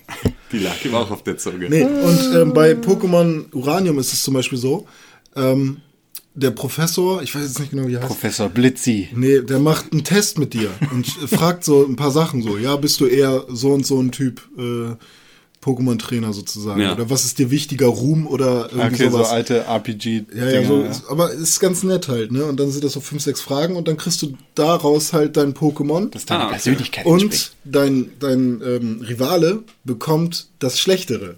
Die 0.55 0.61
lag 0.61 0.85
ihm 0.85 0.95
auch 0.95 1.11
auf 1.11 1.25
der 1.25 1.37
Zunge. 1.37 1.69
Nee, 1.69 1.83
und 1.83 2.33
ähm, 2.33 2.53
bei 2.53 2.75
Pokémon 2.75 3.53
Uranium 3.53 3.99
ist 3.99 4.13
es 4.13 4.23
zum 4.23 4.35
Beispiel 4.35 4.57
so, 4.57 4.87
ähm, 5.35 5.79
der 6.35 6.53
Professor, 6.53 7.23
ich 7.23 7.35
weiß 7.35 7.43
jetzt 7.43 7.59
nicht 7.59 7.73
genau, 7.73 7.89
wie 7.89 7.95
er 7.95 8.03
heißt. 8.03 8.09
Professor 8.09 8.49
Blitzi. 8.49 9.09
Nee, 9.15 9.41
der 9.41 9.59
macht 9.59 9.93
einen 9.93 10.05
Test 10.05 10.39
mit 10.39 10.55
dir 10.55 10.71
und 10.93 11.07
fragt 11.29 11.65
so 11.65 11.85
ein 11.85 11.97
paar 11.97 12.13
Sachen 12.13 12.41
so. 12.43 12.57
Ja, 12.57 12.77
bist 12.77 13.01
du 13.01 13.07
eher 13.07 13.45
so 13.49 13.73
und 13.73 13.85
so 13.85 14.01
ein 14.01 14.13
Typ 14.13 14.43
äh, 14.57 14.95
Pokémon-Trainer 15.65 16.33
sozusagen? 16.33 16.81
Ja. 16.81 16.93
Oder 16.93 17.09
was 17.11 17.25
ist 17.25 17.39
dir 17.39 17.51
wichtiger, 17.51 17.87
Ruhm 17.87 18.27
oder 18.27 18.69
irgendwie 18.71 18.95
Okay, 18.97 19.05
so 19.11 19.17
sowas? 19.19 19.31
alte 19.31 19.65
RPG. 19.65 20.25
ja, 20.37 20.45
ja, 20.51 20.67
so, 20.67 20.85
aber 21.09 21.33
es 21.33 21.41
ist 21.41 21.61
ganz 21.61 21.83
nett 21.83 22.09
halt, 22.09 22.33
ne? 22.33 22.45
Und 22.45 22.61
dann 22.61 22.71
sind 22.71 22.85
das 22.85 22.93
so 22.93 23.01
fünf, 23.01 23.23
sechs 23.23 23.41
Fragen 23.41 23.77
und 23.77 23.89
dann 23.89 23.97
kriegst 23.97 24.21
du 24.23 24.35
daraus 24.55 25.13
halt 25.13 25.37
dein 25.37 25.55
Pokémon. 25.55 26.11
Das 26.11 26.23
ist 26.23 26.31
deine 26.31 26.43
Ah, 26.43 26.47
okay. 26.47 26.55
Persönlichkeit 26.55 27.07
Und 27.07 27.53
dein, 27.65 28.11
dein 28.21 28.61
ähm, 28.65 29.01
Rivale 29.09 29.63
bekommt 29.85 30.49
das 30.59 30.79
Schlechtere. 30.79 31.37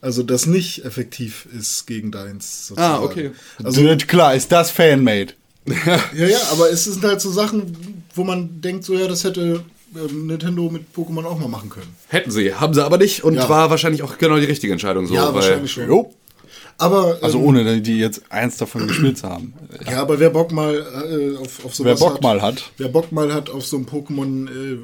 Also 0.00 0.22
das 0.22 0.46
nicht 0.46 0.84
effektiv 0.84 1.46
ist 1.58 1.86
gegen 1.86 2.10
deins. 2.12 2.68
Sozusagen. 2.68 3.02
Ah, 3.02 3.04
okay. 3.04 3.30
Also, 3.62 3.80
Also 3.82 3.96
klar, 4.06 4.34
ist 4.34 4.52
das 4.52 4.70
Fanmade. 4.70 5.34
ja, 6.16 6.26
ja, 6.26 6.38
aber 6.52 6.70
es 6.70 6.84
sind 6.84 7.04
halt 7.04 7.20
so 7.20 7.30
Sachen, 7.30 8.04
wo 8.14 8.24
man 8.24 8.60
denkt, 8.60 8.84
so 8.84 8.94
ja, 8.94 9.06
das 9.06 9.24
hätte 9.24 9.64
Nintendo 10.12 10.70
mit 10.70 10.94
Pokémon 10.94 11.24
auch 11.24 11.38
mal 11.38 11.48
machen 11.48 11.70
können. 11.70 11.94
Hätten 12.08 12.30
sie, 12.30 12.54
haben 12.54 12.74
sie 12.74 12.84
aber 12.84 12.98
nicht 12.98 13.24
und 13.24 13.34
Ja. 13.34 13.48
war 13.48 13.70
wahrscheinlich 13.70 14.02
auch 14.02 14.18
genau 14.18 14.36
die 14.38 14.44
richtige 14.46 14.72
Entscheidung 14.72 15.06
so. 15.06 15.14
ja, 15.14 15.26
weil, 15.28 15.34
wahrscheinlich 15.36 15.72
schon. 15.72 15.88
Jo. 15.88 16.14
Aber, 16.80 17.16
ähm, 17.18 17.24
Also 17.24 17.40
ohne 17.40 17.80
die 17.80 17.98
jetzt 17.98 18.30
eins 18.30 18.56
davon 18.56 18.86
gespielt 18.86 19.18
zu 19.18 19.28
haben. 19.28 19.52
ja, 19.90 20.00
aber 20.00 20.20
wer 20.20 20.30
Bock 20.30 20.52
mal 20.52 20.74
äh, 20.76 21.36
auf, 21.36 21.64
auf 21.64 21.74
sowas 21.74 22.00
Wer 22.00 22.06
Bock 22.06 22.14
hat, 22.16 22.22
mal 22.22 22.40
hat. 22.42 22.70
Wer 22.76 22.88
Bock 22.88 23.10
mal 23.12 23.32
hat 23.34 23.50
auf 23.50 23.66
so 23.66 23.76
ein 23.76 23.86
Pokémon 23.86 24.48
äh, 24.48 24.78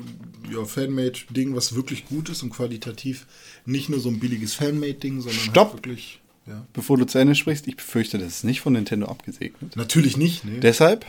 ja, 0.53 0.65
Fanmade-Ding, 0.65 1.55
was 1.55 1.75
wirklich 1.77 2.07
gut 2.07 2.29
ist 2.31 2.43
und 2.43 2.51
qualitativ 2.51 3.27
nicht 3.65 3.89
nur 3.89 4.01
so 4.01 4.09
ein 4.09 4.19
billiges 4.19 4.55
Fanmade-Ding, 4.55 5.21
sondern 5.21 5.39
Stopp. 5.41 5.73
halt 5.73 5.87
wirklich. 5.87 6.21
Ja. 6.47 6.67
Bevor 6.75 6.99
du 6.99 7.07
zu 7.07 7.17
Ende 7.19 7.35
sprichst, 7.35 7.67
ich 7.69 7.77
befürchte, 7.77 8.19
das 8.19 8.29
ist 8.29 8.45
nicht 8.45 8.61
von 8.61 8.73
Nintendo 8.75 9.07
abgesegnet. 9.07 9.77
Natürlich 9.77 10.17
nicht, 10.19 10.45
ne? 10.45 10.59
Deshalb, 10.61 11.07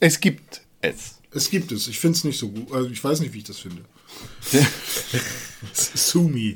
es 0.00 0.20
gibt 0.20 0.62
es. 0.80 1.18
Es 1.34 1.50
gibt 1.50 1.72
es. 1.72 1.88
Ich 1.88 1.98
finde 1.98 2.16
es 2.16 2.24
nicht 2.24 2.38
so 2.38 2.48
gut. 2.48 2.72
Also 2.72 2.88
ich 2.90 3.02
weiß 3.02 3.20
nicht, 3.20 3.34
wie 3.34 3.38
ich 3.38 3.44
das 3.44 3.58
finde. 3.58 3.82
Sumi. 5.72 6.54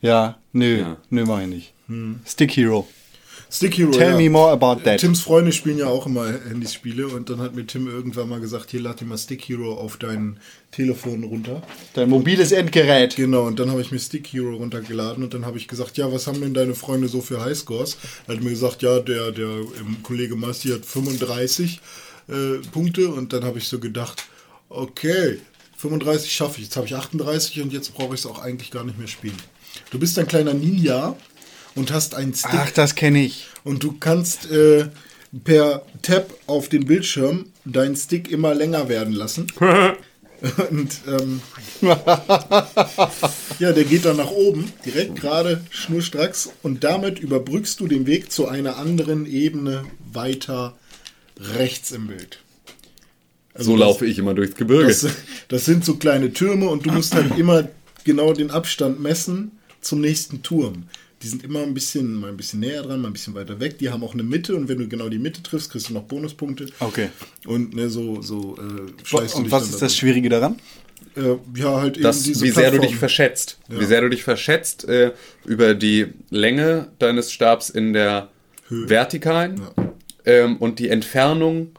Ja, 0.00 0.38
nö, 0.52 0.78
Ja. 0.80 0.96
nö, 1.10 1.24
mach 1.26 1.40
ich 1.40 1.48
nicht. 1.48 1.72
Stick 2.26 2.56
Hero. 2.56 2.88
Stick 3.52 3.76
Hero. 3.76 3.90
Tell 3.90 4.12
ja. 4.12 4.16
me 4.16 4.30
more 4.30 4.52
about 4.52 4.82
that. 4.84 5.00
Tims 5.00 5.20
Freunde 5.22 5.50
spielen 5.50 5.78
ja 5.78 5.86
auch 5.88 6.06
immer 6.06 6.32
Handyspiele 6.48 7.08
und 7.08 7.30
dann 7.30 7.40
hat 7.40 7.56
mir 7.56 7.66
Tim 7.66 7.88
irgendwann 7.88 8.28
mal 8.28 8.38
gesagt, 8.38 8.70
hier 8.70 8.80
lad 8.80 9.00
dir 9.00 9.06
mal 9.06 9.18
Stick 9.18 9.42
Hero 9.42 9.74
auf 9.74 9.96
dein 9.96 10.38
Telefon 10.70 11.24
runter. 11.24 11.60
Dein 11.94 12.08
mobiles 12.10 12.52
Endgerät. 12.52 13.16
Genau, 13.16 13.48
und 13.48 13.58
dann 13.58 13.70
habe 13.72 13.80
ich 13.80 13.90
mir 13.90 13.98
Stick 13.98 14.28
Hero 14.28 14.54
runtergeladen 14.54 15.24
und 15.24 15.34
dann 15.34 15.46
habe 15.46 15.58
ich 15.58 15.66
gesagt, 15.66 15.96
ja, 15.98 16.12
was 16.12 16.28
haben 16.28 16.40
denn 16.40 16.54
deine 16.54 16.76
Freunde 16.76 17.08
so 17.08 17.20
für 17.20 17.44
Highscores? 17.44 17.98
Er 18.28 18.36
hat 18.36 18.42
mir 18.44 18.50
gesagt, 18.50 18.82
ja, 18.82 19.00
der, 19.00 19.32
der 19.32 19.48
Kollege 20.04 20.36
Masti 20.36 20.68
hat 20.68 20.86
35 20.86 21.80
äh, 22.28 22.58
Punkte 22.72 23.08
und 23.08 23.32
dann 23.32 23.44
habe 23.44 23.58
ich 23.58 23.68
so 23.68 23.78
gedacht, 23.78 24.24
okay, 24.68 25.38
35 25.76 26.30
schaffe 26.32 26.58
ich, 26.58 26.64
jetzt 26.64 26.76
habe 26.76 26.86
ich 26.86 26.94
38 26.94 27.62
und 27.62 27.72
jetzt 27.72 27.94
brauche 27.94 28.14
ich 28.14 28.20
es 28.20 28.26
auch 28.26 28.40
eigentlich 28.40 28.70
gar 28.70 28.84
nicht 28.84 28.98
mehr 28.98 29.08
spielen. 29.08 29.36
Du 29.90 29.98
bist 29.98 30.18
ein 30.18 30.26
kleiner 30.26 30.54
Ninja 30.54 31.16
und 31.74 31.92
hast 31.92 32.14
einen 32.14 32.34
Stick 32.34 32.50
Ach, 32.52 32.70
das 32.70 32.94
kenne 32.94 33.24
ich. 33.24 33.46
und 33.64 33.82
du 33.82 33.96
kannst 33.98 34.50
äh, 34.50 34.88
per 35.44 35.82
Tab 36.02 36.34
auf 36.46 36.68
den 36.68 36.86
Bildschirm 36.86 37.46
deinen 37.64 37.96
Stick 37.96 38.30
immer 38.30 38.54
länger 38.54 38.88
werden 38.88 39.14
lassen. 39.14 39.46
Und 40.70 41.00
ähm, 41.06 41.42
ja, 43.58 43.72
der 43.72 43.84
geht 43.84 44.06
dann 44.06 44.16
nach 44.16 44.30
oben, 44.30 44.72
direkt 44.86 45.16
gerade 45.16 45.62
schnurstracks 45.68 46.50
und 46.62 46.82
damit 46.82 47.18
überbrückst 47.18 47.78
du 47.78 47.86
den 47.86 48.06
Weg 48.06 48.32
zu 48.32 48.48
einer 48.48 48.78
anderen 48.78 49.26
Ebene 49.26 49.84
weiter 50.12 50.78
rechts 51.40 51.90
im 51.90 52.08
Bild. 52.08 52.38
So 53.54 53.76
laufe 53.76 54.06
ich 54.06 54.18
immer 54.18 54.34
durchs 54.34 54.54
Gebirge. 54.54 54.88
Das, 54.88 55.06
das 55.48 55.64
sind 55.64 55.84
so 55.84 55.96
kleine 55.96 56.32
Türme 56.32 56.68
und 56.68 56.86
du 56.86 56.92
musst 56.92 57.14
halt 57.14 57.36
immer 57.38 57.68
genau 58.04 58.32
den 58.32 58.50
Abstand 58.50 59.00
messen 59.00 59.52
zum 59.80 60.00
nächsten 60.00 60.42
Turm. 60.42 60.84
Die 61.22 61.28
sind 61.28 61.44
immer 61.44 61.60
ein 61.60 61.74
bisschen, 61.74 62.14
mal 62.14 62.30
ein 62.30 62.36
bisschen 62.36 62.60
näher 62.60 62.82
dran, 62.82 63.02
mal 63.02 63.08
ein 63.08 63.12
bisschen 63.12 63.34
weiter 63.34 63.60
weg. 63.60 63.78
Die 63.78 63.90
haben 63.90 64.02
auch 64.02 64.14
eine 64.14 64.22
Mitte 64.22 64.56
und 64.56 64.68
wenn 64.68 64.78
du 64.78 64.88
genau 64.88 65.10
die 65.10 65.18
Mitte 65.18 65.42
triffst, 65.42 65.70
kriegst 65.70 65.90
du 65.90 65.92
noch 65.92 66.04
Bonuspunkte. 66.04 66.66
Okay. 66.78 67.10
Und 67.46 67.74
ne, 67.74 67.90
so, 67.90 68.22
so 68.22 68.56
äh, 68.56 69.16
Und 69.36 69.50
was 69.50 69.64
ist 69.64 69.74
da 69.74 69.86
das 69.86 69.96
Schwierige 69.96 70.30
daran? 70.30 70.56
Äh, 71.16 71.36
ja, 71.56 71.80
halt 71.80 71.96
eben 71.96 72.04
das, 72.04 72.22
diese 72.22 72.44
wie 72.44 72.50
sehr 72.50 72.70
du 72.70 72.78
dich 72.78 72.96
verschätzt. 72.96 73.58
Ja. 73.68 73.80
Wie 73.80 73.84
sehr 73.84 74.00
du 74.00 74.08
dich 74.08 74.22
verschätzt 74.22 74.88
äh, 74.88 75.12
über 75.44 75.74
die 75.74 76.06
Länge 76.30 76.88
deines 76.98 77.32
Stabs 77.32 77.68
in 77.68 77.92
der 77.92 78.30
vertikalen 78.70 79.60
ähm, 80.24 80.56
und 80.56 80.78
die 80.78 80.88
Entfernung 80.88 81.72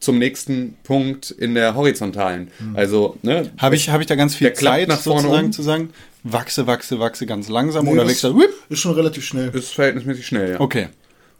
zum 0.00 0.18
nächsten 0.18 0.76
Punkt 0.82 1.30
in 1.30 1.54
der 1.54 1.74
horizontalen. 1.74 2.50
Hm. 2.58 2.76
Also, 2.76 3.18
ne? 3.22 3.50
Habe 3.58 3.76
ich, 3.76 3.90
hab 3.90 4.00
ich 4.00 4.06
da 4.06 4.14
ganz 4.14 4.34
viel 4.34 4.52
Zeit, 4.54 4.88
nach 4.88 5.00
vorne 5.00 5.22
sozusagen 5.22 5.46
um. 5.46 5.52
zu 5.52 5.62
sagen, 5.62 5.90
wachse, 6.22 6.66
wachse, 6.66 6.98
wachse 6.98 7.26
ganz 7.26 7.48
langsam 7.48 7.84
Nee, 7.84 7.92
oder 7.92 8.08
wächst 8.08 8.24
das? 8.24 8.34
Whip? 8.34 8.50
Ist 8.70 8.80
schon 8.80 8.94
relativ 8.94 9.24
schnell. 9.24 9.50
Ist 9.50 9.74
verhältnismäßig 9.74 10.26
schnell, 10.26 10.52
ja. 10.52 10.60
Okay. 10.60 10.88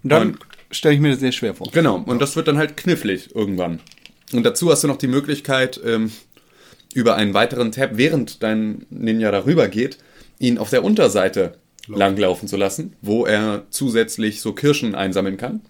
Und 0.02 0.10
dann 0.10 0.38
stelle 0.70 0.94
ich 0.94 1.00
mir 1.00 1.10
das 1.10 1.20
sehr 1.20 1.32
schwer 1.32 1.54
vor. 1.54 1.68
Genau, 1.72 1.96
und 1.96 2.20
das 2.20 2.36
wird 2.36 2.48
dann 2.48 2.58
halt 2.58 2.76
knifflig 2.76 3.34
irgendwann. 3.34 3.80
Und 4.32 4.44
dazu 4.44 4.70
hast 4.70 4.84
du 4.84 4.88
noch 4.88 4.98
die 4.98 5.08
Möglichkeit, 5.08 5.80
ähm, 5.84 6.12
über 6.94 7.16
einen 7.16 7.34
weiteren 7.34 7.72
Tab, 7.72 7.90
während 7.94 8.42
dein 8.42 8.86
Ninja 8.90 9.30
darüber 9.30 9.68
geht, 9.68 9.98
ihn 10.38 10.58
auf 10.58 10.70
der 10.70 10.84
Unterseite 10.84 11.54
langlaufen 11.88 12.48
zu 12.48 12.56
lassen, 12.56 12.94
wo 13.00 13.26
er 13.26 13.64
zusätzlich 13.70 14.40
so 14.40 14.52
Kirschen 14.52 14.94
einsammeln 14.94 15.36
kann. 15.36 15.60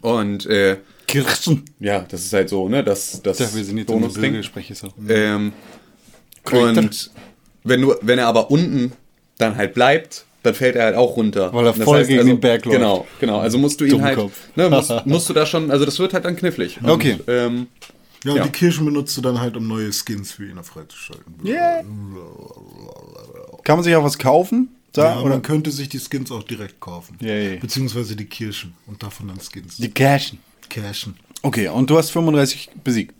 Und 0.00 0.46
äh, 0.46 0.78
Kirschen. 1.06 1.64
ja, 1.80 2.00
das 2.08 2.24
ist 2.24 2.32
halt 2.32 2.48
so, 2.48 2.68
ne? 2.68 2.82
Das, 2.84 3.20
das 3.22 3.38
Ja, 3.38 3.54
wir 3.54 3.64
sind 3.64 3.78
jetzt 3.78 3.90
im. 3.90 4.00
Gebirge, 4.02 4.42
spreche 4.42 4.72
ich 4.72 4.78
so. 4.78 4.88
Ähm, 5.08 5.52
und 6.50 7.10
wenn, 7.62 7.80
du, 7.82 7.94
wenn 8.02 8.18
er 8.18 8.26
aber 8.26 8.50
unten 8.50 8.92
dann 9.38 9.56
halt 9.56 9.74
bleibt, 9.74 10.24
dann 10.42 10.54
fällt 10.54 10.76
er 10.76 10.84
halt 10.84 10.96
auch 10.96 11.16
runter. 11.16 11.52
Weil 11.54 11.66
er 11.66 11.72
Das 11.72 11.84
voll 11.84 12.04
gegen 12.04 12.26
den 12.26 12.40
Berg 12.40 12.64
läuft. 12.66 12.76
Genau, 12.78 13.06
genau. 13.18 13.38
Also 13.38 13.58
musst 13.58 13.80
du 13.80 13.84
ihn 13.86 14.02
halt, 14.02 14.18
Dummkopf. 14.18 14.38
ne, 14.56 14.68
musst, 14.70 14.92
musst 15.06 15.28
du 15.28 15.32
da 15.32 15.46
schon, 15.46 15.70
also 15.70 15.84
das 15.84 15.98
wird 15.98 16.12
halt 16.12 16.24
dann 16.26 16.36
knifflig. 16.36 16.78
Und, 16.82 16.90
Okay. 16.90 17.18
Ähm, 17.26 17.66
Ja, 18.24 18.32
und 18.32 18.36
Ja. 18.38 18.44
die 18.44 18.50
Kirschen 18.50 18.84
benutzt 18.84 19.16
du 19.16 19.20
dann 19.22 19.40
halt, 19.40 19.56
um 19.56 19.66
neue 19.66 19.90
Skins 19.92 20.32
für 20.32 20.46
ihn 20.46 20.62
freizuschalten. 20.62 21.34
Yeah. 21.44 21.82
Kann 23.64 23.76
man 23.76 23.84
sich 23.84 23.94
auch 23.96 24.04
was 24.04 24.18
kaufen? 24.18 24.68
Da, 24.94 25.14
Ja, 25.16 25.20
oder? 25.20 25.30
man 25.30 25.42
könnte 25.42 25.70
sich 25.70 25.88
die 25.88 25.98
Skins 26.00 26.30
auch 26.30 26.42
direkt 26.44 26.80
kaufen. 26.80 27.16
Yay. 27.20 27.58
Beziehungsweise 27.58 28.16
die 28.16 28.24
Kirschen 28.26 28.74
und 28.86 29.02
davon 29.02 29.28
dann 29.28 29.38
Skins. 29.40 29.76
Die 29.76 29.90
Cashen. 29.90 30.38
Cashen. 30.70 31.16
Okay, 31.42 31.68
und 31.68 31.90
du 31.90 31.98
hast 31.98 32.10
35 32.10 32.70
besiegt. 32.82 33.12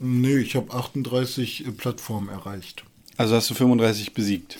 Nee, 0.00 0.38
ich 0.38 0.56
habe 0.56 0.72
38 0.74 1.66
äh, 1.66 1.70
Plattformen 1.70 2.28
erreicht. 2.28 2.82
Also 3.16 3.36
hast 3.36 3.48
du 3.50 3.54
35 3.54 4.14
besiegt. 4.14 4.58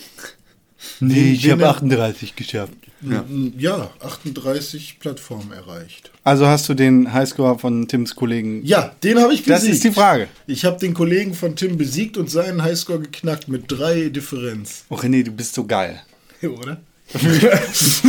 Nee, 0.99 1.33
ich 1.33 1.41
den- 1.41 1.51
habe 1.51 1.67
38 1.69 2.35
geschafft. 2.35 2.73
Ja. 3.01 3.25
ja, 3.57 3.89
38 3.99 4.99
Plattformen 4.99 5.51
erreicht. 5.51 6.11
Also 6.23 6.47
hast 6.47 6.69
du 6.69 6.73
den 6.73 7.11
Highscore 7.11 7.59
von 7.59 7.85
Tims 7.89 8.15
Kollegen. 8.15 8.65
Ja, 8.65 8.95
den 9.03 9.19
habe 9.19 9.33
ich 9.33 9.39
besiegt. 9.43 9.49
Das 9.57 9.63
ist 9.65 9.83
die 9.83 9.91
Frage. 9.91 10.29
Ich 10.47 10.63
habe 10.63 10.79
den 10.79 10.93
Kollegen 10.93 11.33
von 11.33 11.57
Tim 11.57 11.75
besiegt 11.77 12.15
und 12.15 12.29
seinen 12.29 12.61
Highscore 12.63 12.99
geknackt 13.01 13.49
mit 13.49 13.65
drei 13.67 14.07
Differenz. 14.07 14.85
Oh 14.89 14.95
René, 14.95 15.23
du 15.23 15.31
bist 15.31 15.53
so 15.55 15.65
geil. 15.65 16.01
Oder? 16.49 16.81
Hast, 17.13 18.05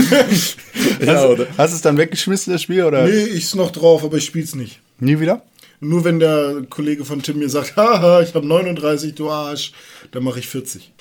oder? 1.26 1.46
hast 1.58 1.72
du 1.72 1.76
es 1.76 1.82
dann 1.82 1.98
weggeschmissen, 1.98 2.52
das 2.52 2.62
Spiel, 2.62 2.84
oder? 2.84 3.06
Nee, 3.06 3.24
ich's 3.24 3.54
noch 3.54 3.70
drauf, 3.70 4.02
aber 4.04 4.16
ich 4.16 4.24
spiel's 4.24 4.54
nicht. 4.54 4.80
Nie 4.98 5.20
wieder? 5.20 5.42
Nur 5.80 6.04
wenn 6.04 6.20
der 6.20 6.62
Kollege 6.70 7.04
von 7.04 7.22
Tim 7.22 7.38
mir 7.38 7.50
sagt, 7.50 7.76
haha, 7.76 8.22
ich 8.22 8.34
habe 8.34 8.46
39, 8.46 9.14
du 9.14 9.28
Arsch, 9.30 9.72
dann 10.12 10.22
mache 10.24 10.38
ich 10.38 10.48
40. 10.48 10.92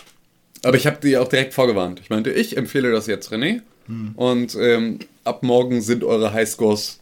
aber 0.63 0.75
ich 0.75 0.86
habe 0.86 0.97
die 1.01 1.17
auch 1.17 1.27
direkt 1.27 1.53
vorgewarnt. 1.53 2.01
Ich 2.03 2.09
meinte, 2.09 2.31
ich 2.31 2.57
empfehle 2.57 2.91
das 2.91 3.07
jetzt 3.07 3.31
René. 3.31 3.61
Hm. 3.88 4.13
Und 4.15 4.55
ähm, 4.59 4.99
ab 5.23 5.43
morgen 5.43 5.81
sind 5.81 6.03
eure 6.03 6.34
Highscores 6.34 6.99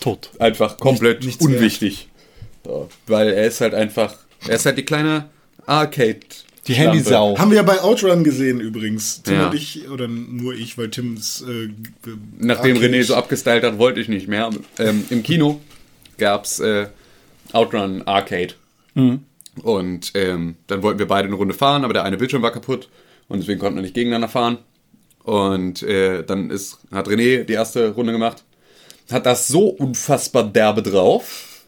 Tot. 0.00 0.30
einfach 0.38 0.76
komplett 0.76 1.24
nichts 1.24 1.44
unwichtig. 1.44 2.08
So, 2.64 2.88
weil 3.06 3.28
er 3.32 3.46
ist 3.46 3.60
halt 3.60 3.74
einfach, 3.74 4.14
er 4.46 4.56
ist 4.56 4.66
halt 4.66 4.78
die 4.78 4.84
kleine 4.84 5.28
Arcade. 5.66 6.20
Die 6.66 6.74
Handysau. 6.74 7.38
Haben 7.38 7.50
wir 7.50 7.56
ja 7.56 7.62
bei 7.62 7.80
Outrun 7.80 8.24
gesehen 8.24 8.60
übrigens. 8.60 9.22
Tim 9.22 9.34
Ja. 9.34 9.46
und 9.48 9.54
ich, 9.54 9.88
oder 9.88 10.08
nur 10.08 10.54
ich, 10.54 10.76
weil 10.78 10.90
Tims. 10.90 11.42
Äh, 11.42 11.68
Nachdem 12.38 12.76
René 12.78 13.02
so 13.04 13.14
abgestylt 13.14 13.62
hat, 13.62 13.78
wollte 13.78 14.00
ich 14.00 14.08
nicht 14.08 14.26
mehr. 14.28 14.50
Ähm, 14.78 15.04
Im 15.10 15.22
Kino 15.22 15.60
gab's 16.18 16.58
äh, 16.60 16.88
Outrun 17.52 18.02
Arcade. 18.02 18.54
Und 19.62 20.12
ähm, 20.14 20.56
dann 20.66 20.82
wollten 20.82 20.98
wir 20.98 21.06
beide 21.06 21.28
eine 21.28 21.36
Runde 21.36 21.54
fahren, 21.54 21.84
aber 21.84 21.92
der 21.92 22.04
eine 22.04 22.16
Bildschirm 22.16 22.42
war 22.42 22.50
kaputt 22.52 22.88
und 23.28 23.40
deswegen 23.40 23.58
konnten 23.60 23.76
wir 23.76 23.82
nicht 23.82 23.94
gegeneinander 23.94 24.28
fahren. 24.28 24.58
Und 25.22 25.82
äh, 25.82 26.22
dann 26.24 26.50
ist, 26.50 26.78
hat 26.92 27.08
René 27.08 27.44
die 27.44 27.52
erste 27.52 27.90
Runde 27.90 28.12
gemacht, 28.12 28.44
hat 29.10 29.26
das 29.26 29.48
so 29.48 29.68
unfassbar 29.68 30.44
derbe 30.44 30.82
drauf, 30.82 31.62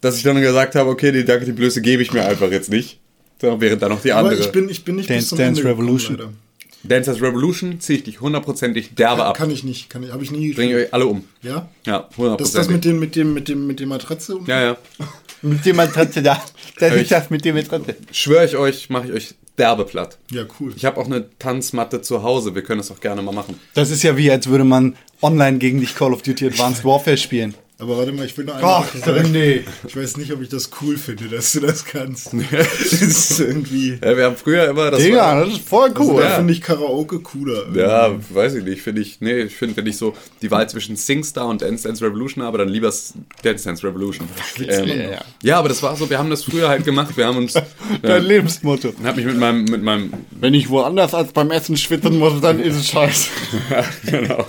dass 0.00 0.16
ich 0.16 0.22
dann 0.22 0.40
gesagt 0.40 0.74
habe, 0.74 0.90
okay, 0.90 1.12
die 1.12 1.24
Danke, 1.24 1.44
die 1.44 1.52
Blöße 1.52 1.80
gebe 1.80 2.02
ich 2.02 2.12
mir 2.12 2.24
einfach 2.24 2.50
jetzt 2.50 2.70
nicht. 2.70 3.00
So, 3.40 3.60
während 3.60 3.82
dann 3.82 3.90
noch 3.90 4.02
die 4.02 4.12
Aber 4.12 4.28
andere. 4.30 4.44
ich 4.46 4.52
bin, 4.52 4.68
ich 4.68 4.84
bin 4.84 4.96
nicht 4.96 5.08
Dance 5.10 5.20
bis 5.22 5.28
zum 5.30 5.38
Dance 5.38 5.60
Ende 5.60 5.62
gekommen, 5.62 5.80
Revolution. 5.88 6.16
leider. 6.18 6.32
Dancers 6.84 7.20
Revolution 7.20 7.80
ziehe 7.80 7.98
ich 7.98 8.04
dich 8.04 8.20
hundertprozentig 8.20 8.94
derbe 8.94 9.18
Kann, 9.22 9.26
ab. 9.30 9.36
kann 9.36 9.50
ich 9.50 9.64
nicht, 9.64 9.90
kann 9.90 10.02
ich, 10.04 10.12
habe 10.12 10.22
ich 10.22 10.30
nie 10.30 10.52
Bringe 10.52 10.78
ich 10.78 10.86
euch 10.86 10.94
alle 10.94 11.06
um. 11.06 11.24
Ja? 11.42 11.68
Ja, 11.86 12.06
Das 12.08 12.16
hundertprozentig. 12.16 12.44
ist 12.44 12.54
das 12.54 12.68
mit 12.68 12.84
dem, 12.84 12.98
mit 13.00 13.16
dem, 13.16 13.34
mit 13.34 13.48
dem, 13.48 13.66
mit 13.66 13.80
dem 13.80 13.88
Matratze? 13.88 14.36
und- 14.36 14.46
ja, 14.48 14.60
ja. 14.62 14.76
Mit 15.40 15.64
dem 15.66 15.76
Matratze 15.76 16.20
da. 16.20 16.42
Das 16.80 16.94
Ich- 16.96 17.02
ist 17.02 17.12
das 17.12 17.30
mit 17.30 17.44
dem 17.44 17.54
Matratze. 17.54 17.94
Schwöre 18.10 18.44
ich 18.44 18.56
euch, 18.56 18.90
mache 18.90 19.06
ich 19.06 19.12
euch 19.12 19.34
derbe 19.56 19.84
platt. 19.84 20.18
Ja, 20.32 20.42
cool. 20.58 20.72
Ich 20.76 20.84
habe 20.84 21.00
auch 21.00 21.06
eine 21.06 21.26
Tanzmatte 21.38 22.02
zu 22.02 22.24
Hause. 22.24 22.56
Wir 22.56 22.62
können 22.62 22.78
das 22.80 22.90
auch 22.90 22.98
gerne 23.00 23.22
mal 23.22 23.30
machen. 23.32 23.54
Das 23.74 23.90
ist 23.90 24.02
ja 24.02 24.16
wie, 24.16 24.30
als 24.32 24.48
würde 24.48 24.64
man 24.64 24.96
online 25.22 25.58
gegen 25.58 25.78
dich 25.80 25.94
Call 25.94 26.12
of 26.12 26.22
Duty 26.22 26.46
Advanced 26.48 26.84
Warfare 26.84 27.16
spielen. 27.16 27.54
Aber 27.80 27.96
warte 27.96 28.10
mal, 28.10 28.26
ich 28.26 28.36
will 28.36 28.44
noch 28.44 28.56
eine 28.56 28.66
Ach. 28.66 28.92
René. 29.06 29.60
Ich 29.86 29.96
weiß 29.96 30.16
nicht, 30.16 30.32
ob 30.32 30.42
ich 30.42 30.48
das 30.48 30.68
cool 30.82 30.96
finde, 30.96 31.28
dass 31.28 31.52
du 31.52 31.60
das 31.60 31.84
kannst. 31.84 32.30
das 32.50 32.92
ist 32.92 33.38
irgendwie. 33.38 33.98
Ja, 34.02 34.16
wir 34.16 34.24
haben 34.24 34.36
früher 34.36 34.68
immer 34.68 34.90
das. 34.90 35.00
Digga, 35.00 35.18
war, 35.18 35.44
das 35.44 35.54
ist 35.54 35.68
voll 35.68 35.90
Also, 35.90 36.12
cool. 36.14 36.22
da 36.22 36.30
finde 36.36 36.52
ich 36.54 36.60
Karaoke 36.60 37.20
cooler. 37.20 37.66
ja, 37.76 38.16
weiß 38.30 38.54
ich 38.54 38.64
nicht. 38.64 38.82
Finde 38.82 39.00
ich, 39.02 39.20
nee, 39.20 39.42
ich 39.42 39.54
finde, 39.54 39.76
wenn 39.76 39.86
ich 39.86 39.96
so 39.96 40.14
die 40.42 40.50
Wahl 40.50 40.68
zwischen 40.68 40.96
SingStar 40.96 41.46
und 41.46 41.62
Dance 41.62 41.86
Dance 41.86 42.04
Revolution 42.04 42.42
habe, 42.42 42.58
dann 42.58 42.68
lieber 42.68 42.88
Dance 43.44 43.64
Dance 43.64 43.86
Revolution. 43.86 44.28
Ähm, 44.58 44.88
ja. 45.12 45.18
ja, 45.44 45.58
aber 45.60 45.68
das 45.68 45.80
war 45.80 45.94
so, 45.94 46.10
wir 46.10 46.18
haben 46.18 46.30
das 46.30 46.42
früher 46.42 46.68
halt 46.68 46.84
gemacht. 46.84 47.16
Wir 47.16 47.26
haben 47.26 47.36
uns. 47.36 47.52
Dein 48.02 48.10
Äh, 48.10 48.18
Lebensmotto. 48.18 48.92
hab 49.04 49.14
mich 49.14 49.24
mit 49.24 49.38
meinem, 49.38 49.64
mit 49.66 49.84
meinem 49.84 50.12
Wenn 50.32 50.52
ich 50.52 50.68
woanders 50.68 51.14
als 51.14 51.30
beim 51.32 51.52
Essen 51.52 51.76
schwitzen 51.76 52.18
muss, 52.18 52.40
dann 52.40 52.58
ist 52.58 52.74
es 52.74 52.88
scheiße. 52.88 53.28
genau. 54.06 54.44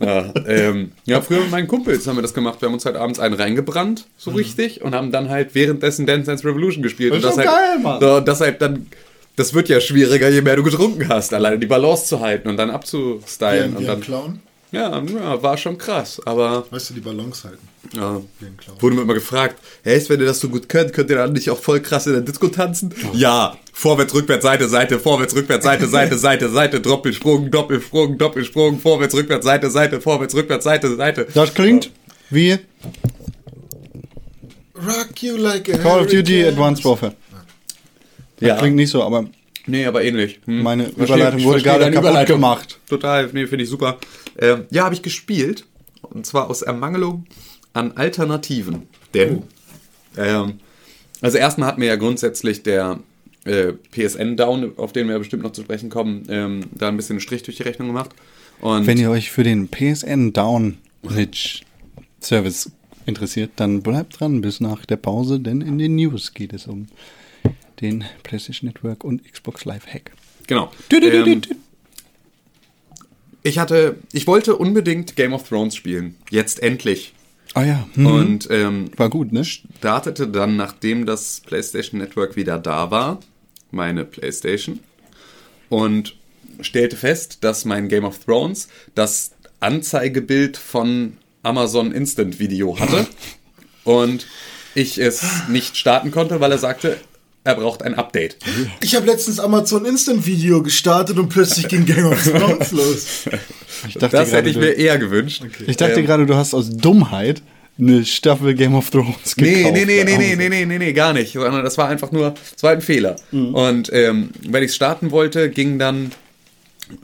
Ja, 0.00 0.32
ähm, 0.46 0.92
ja, 1.04 1.20
früher 1.20 1.40
mit 1.40 1.50
meinen 1.50 1.68
Kumpels 1.68 2.06
haben 2.06 2.16
wir 2.16 2.22
das 2.22 2.32
gemacht. 2.32 2.61
Wir 2.62 2.68
haben 2.68 2.74
uns 2.74 2.84
halt 2.86 2.96
abends 2.96 3.18
einen 3.18 3.34
reingebrannt, 3.34 4.06
so 4.16 4.30
richtig, 4.30 4.80
und 4.82 4.94
haben 4.94 5.10
dann 5.12 5.28
halt 5.28 5.54
währenddessen 5.54 6.06
Dance 6.06 6.26
Dance 6.26 6.44
Revolution 6.44 6.82
gespielt. 6.82 7.12
Das 7.12 7.24
und 7.24 7.30
ist 7.30 7.36
das 7.36 7.44
doch 7.44 7.52
halt, 7.52 7.74
geil, 7.74 7.78
Mann. 7.82 8.00
So, 8.00 8.16
und 8.16 8.28
das 8.28 8.40
halt 8.40 8.62
dann, 8.62 8.86
das 9.36 9.52
wird 9.52 9.68
ja 9.68 9.80
schwieriger, 9.80 10.28
je 10.28 10.40
mehr 10.40 10.56
du 10.56 10.62
getrunken 10.62 11.08
hast, 11.08 11.34
alleine 11.34 11.58
die 11.58 11.66
Balance 11.66 12.06
zu 12.06 12.20
halten 12.20 12.48
und 12.48 12.56
dann 12.56 12.68
Wie 12.70 12.74
abzustylen. 12.74 13.70
und 13.76 13.80
wie 13.80 13.84
ein 13.84 13.86
dann, 13.88 14.00
Clown. 14.00 14.40
Ja, 14.70 15.02
ja, 15.02 15.42
war 15.42 15.58
schon 15.58 15.76
krass, 15.76 16.18
aber 16.24 16.64
Weißt 16.70 16.88
du, 16.88 16.94
die 16.94 17.00
Ballons 17.00 17.44
halten. 17.44 17.68
ja, 17.94 18.22
wie 18.40 18.46
wurde 18.82 18.96
mir 18.96 19.02
immer 19.02 19.12
gefragt, 19.12 19.56
hey, 19.82 20.02
wenn 20.08 20.18
ihr 20.20 20.24
das 20.24 20.40
so 20.40 20.48
gut 20.48 20.66
könnt, 20.66 20.94
könnt 20.94 21.10
ihr 21.10 21.16
dann 21.16 21.34
nicht 21.34 21.50
auch 21.50 21.58
voll 21.58 21.80
krass 21.80 22.06
in 22.06 22.14
der 22.14 22.22
Disco 22.22 22.48
tanzen? 22.48 22.94
Ja, 23.12 23.58
vorwärts, 23.74 24.14
rückwärts, 24.14 24.44
Seite, 24.44 24.68
Seite, 24.70 24.98
vorwärts, 24.98 25.36
rückwärts, 25.36 25.64
Seite, 25.66 25.86
Seite, 25.88 26.16
Seite, 26.26 26.48
Seite, 26.48 26.80
Doppelsprung, 26.80 27.50
Doppelsprung, 27.50 28.16
Doppelsprung, 28.16 28.78
vorwärts, 28.80 29.14
rückwärts, 29.14 29.44
Seite, 29.44 29.70
Seite, 29.70 30.00
vorwärts, 30.00 30.34
rückwärts, 30.34 30.64
Seite, 30.64 30.96
Seite. 30.96 31.26
Das 31.34 31.52
klingt 31.52 31.90
wie 32.34 32.58
Rock 34.74 35.22
you 35.22 35.36
like 35.36 35.68
a 35.68 35.78
Call 35.78 36.00
of 36.00 36.06
Duty. 36.08 36.44
Advanced 36.46 36.84
Warfare. 36.84 37.14
Das 38.40 38.48
Ja, 38.48 38.56
klingt 38.58 38.76
nicht 38.76 38.90
so, 38.90 39.02
aber 39.02 39.26
nee, 39.66 39.84
aber 39.86 40.02
ähnlich. 40.02 40.40
Hm. 40.46 40.62
meine 40.62 40.84
Verstehe- 40.88 41.04
Überleitung 41.16 41.44
wurde 41.44 41.62
gerade 41.62 41.84
kaputt 41.84 41.98
Überleitung. 42.00 42.36
gemacht. 42.36 42.78
Total, 42.88 43.28
nee, 43.32 43.46
finde 43.46 43.64
ich 43.64 43.70
super. 43.70 43.98
Ähm, 44.38 44.64
ja, 44.70 44.84
habe 44.84 44.94
ich 44.94 45.02
gespielt. 45.02 45.64
Und 46.02 46.26
zwar 46.26 46.50
aus 46.50 46.62
Ermangelung 46.62 47.26
an 47.74 47.92
Alternativen. 47.92 48.82
Denn, 49.14 49.44
ähm, 50.18 50.54
also 51.20 51.38
erstmal 51.38 51.68
hat 51.68 51.78
mir 51.78 51.86
ja 51.86 51.96
grundsätzlich 51.96 52.62
der 52.64 52.98
äh, 53.44 53.72
PSN-Down, 53.92 54.72
auf 54.78 54.92
den 54.92 55.06
wir 55.06 55.12
ja 55.14 55.18
bestimmt 55.18 55.42
noch 55.44 55.52
zu 55.52 55.62
sprechen 55.62 55.88
kommen, 55.90 56.24
ähm, 56.28 56.64
da 56.72 56.88
ein 56.88 56.96
bisschen 56.96 57.14
einen 57.14 57.20
Strich 57.20 57.44
durch 57.44 57.56
die 57.56 57.62
Rechnung 57.62 57.88
gemacht. 57.88 58.10
Und 58.60 58.86
Wenn 58.86 58.98
ihr 58.98 59.10
euch 59.10 59.30
für 59.30 59.42
den 59.44 59.68
PSN 59.68 60.32
Downridge 60.32 61.60
Service 62.24 62.70
interessiert, 63.06 63.52
dann 63.56 63.82
bleibt 63.82 64.20
dran 64.20 64.40
bis 64.40 64.60
nach 64.60 64.84
der 64.86 64.96
Pause, 64.96 65.40
denn 65.40 65.60
in 65.60 65.78
den 65.78 65.96
News 65.96 66.34
geht 66.34 66.52
es 66.52 66.66
um 66.66 66.86
den 67.80 68.04
PlayStation 68.22 68.68
Network 68.68 69.04
und 69.04 69.30
Xbox 69.30 69.64
Live 69.64 69.86
Hack. 69.86 70.12
genau. 70.46 70.70
Ähm, 70.92 71.42
ich 73.42 73.58
hatte, 73.58 73.96
ich 74.12 74.26
wollte 74.26 74.56
unbedingt 74.56 75.16
Game 75.16 75.32
of 75.32 75.48
Thrones 75.48 75.74
spielen. 75.74 76.16
Jetzt 76.30 76.62
endlich. 76.62 77.12
Ah 77.54 77.64
ja, 77.64 77.88
hm. 77.94 78.06
Und 78.06 78.48
ähm, 78.50 78.90
war 78.96 79.10
gut, 79.10 79.32
ne? 79.32 79.44
startete 79.44 80.28
dann, 80.28 80.56
nachdem 80.56 81.06
das 81.06 81.42
PlayStation 81.44 82.00
Network 82.00 82.36
wieder 82.36 82.58
da 82.58 82.90
war, 82.90 83.20
meine 83.70 84.04
PlayStation 84.04 84.80
und 85.68 86.16
stellte 86.60 86.96
fest, 86.96 87.38
dass 87.42 87.64
mein 87.64 87.88
Game 87.88 88.04
of 88.04 88.24
Thrones 88.24 88.68
das 88.94 89.32
Anzeigebild 89.60 90.56
von 90.56 91.16
Amazon 91.42 91.92
Instant 91.92 92.38
Video 92.38 92.78
hatte 92.78 93.06
und 93.84 94.26
ich 94.74 94.98
es 94.98 95.22
nicht 95.48 95.76
starten 95.76 96.10
konnte, 96.10 96.40
weil 96.40 96.50
er 96.52 96.58
sagte, 96.58 96.96
er 97.44 97.56
braucht 97.56 97.82
ein 97.82 97.94
Update. 97.94 98.36
Ich 98.80 98.94
habe 98.94 99.06
letztens 99.06 99.40
Amazon 99.40 99.84
Instant 99.84 100.24
Video 100.26 100.62
gestartet 100.62 101.18
und 101.18 101.28
plötzlich 101.28 101.66
ging 101.68 101.84
Game 101.84 102.06
of 102.06 102.22
Thrones 102.22 102.70
los. 102.72 103.06
Ich 103.88 103.94
dachte 103.94 104.16
Das 104.16 104.30
gerade, 104.30 104.36
hätte 104.36 104.48
ich 104.50 104.56
mir 104.56 104.70
eher 104.72 104.96
gewünscht. 104.98 105.42
Ich 105.66 105.76
dachte 105.76 105.94
Ähm, 106.00 106.06
gerade, 106.06 106.26
du 106.26 106.36
hast 106.36 106.54
aus 106.54 106.70
Dummheit 106.70 107.42
eine 107.78 108.04
Staffel 108.04 108.54
Game 108.54 108.74
of 108.76 108.90
Thrones 108.90 109.36
Nee, 109.36 109.54
gekauft. 109.64 109.74
nee, 109.74 109.84
nee, 109.84 110.04
nee, 110.04 110.04
nee, 110.04 110.12
Amazon. 110.14 110.38
nee, 110.38 110.48
nee, 110.48 110.64
nee, 110.66 110.78
nee, 110.78 110.92
gar 110.92 111.12
nicht. 111.12 111.32
Sondern 111.32 111.64
das 111.64 111.76
war 111.78 111.88
einfach 111.88 112.12
nur, 112.12 112.34
es 112.56 112.62
war 112.62 112.70
ein 112.72 112.80
Fehler. 112.82 113.16
Mhm. 113.32 113.54
Und 113.54 113.90
ähm, 113.92 114.30
wenn 114.46 114.62
ich 114.62 114.70
es 114.70 114.76
starten 114.76 115.10
wollte, 115.10 115.50
ging 115.50 115.78
dann, 115.80 116.12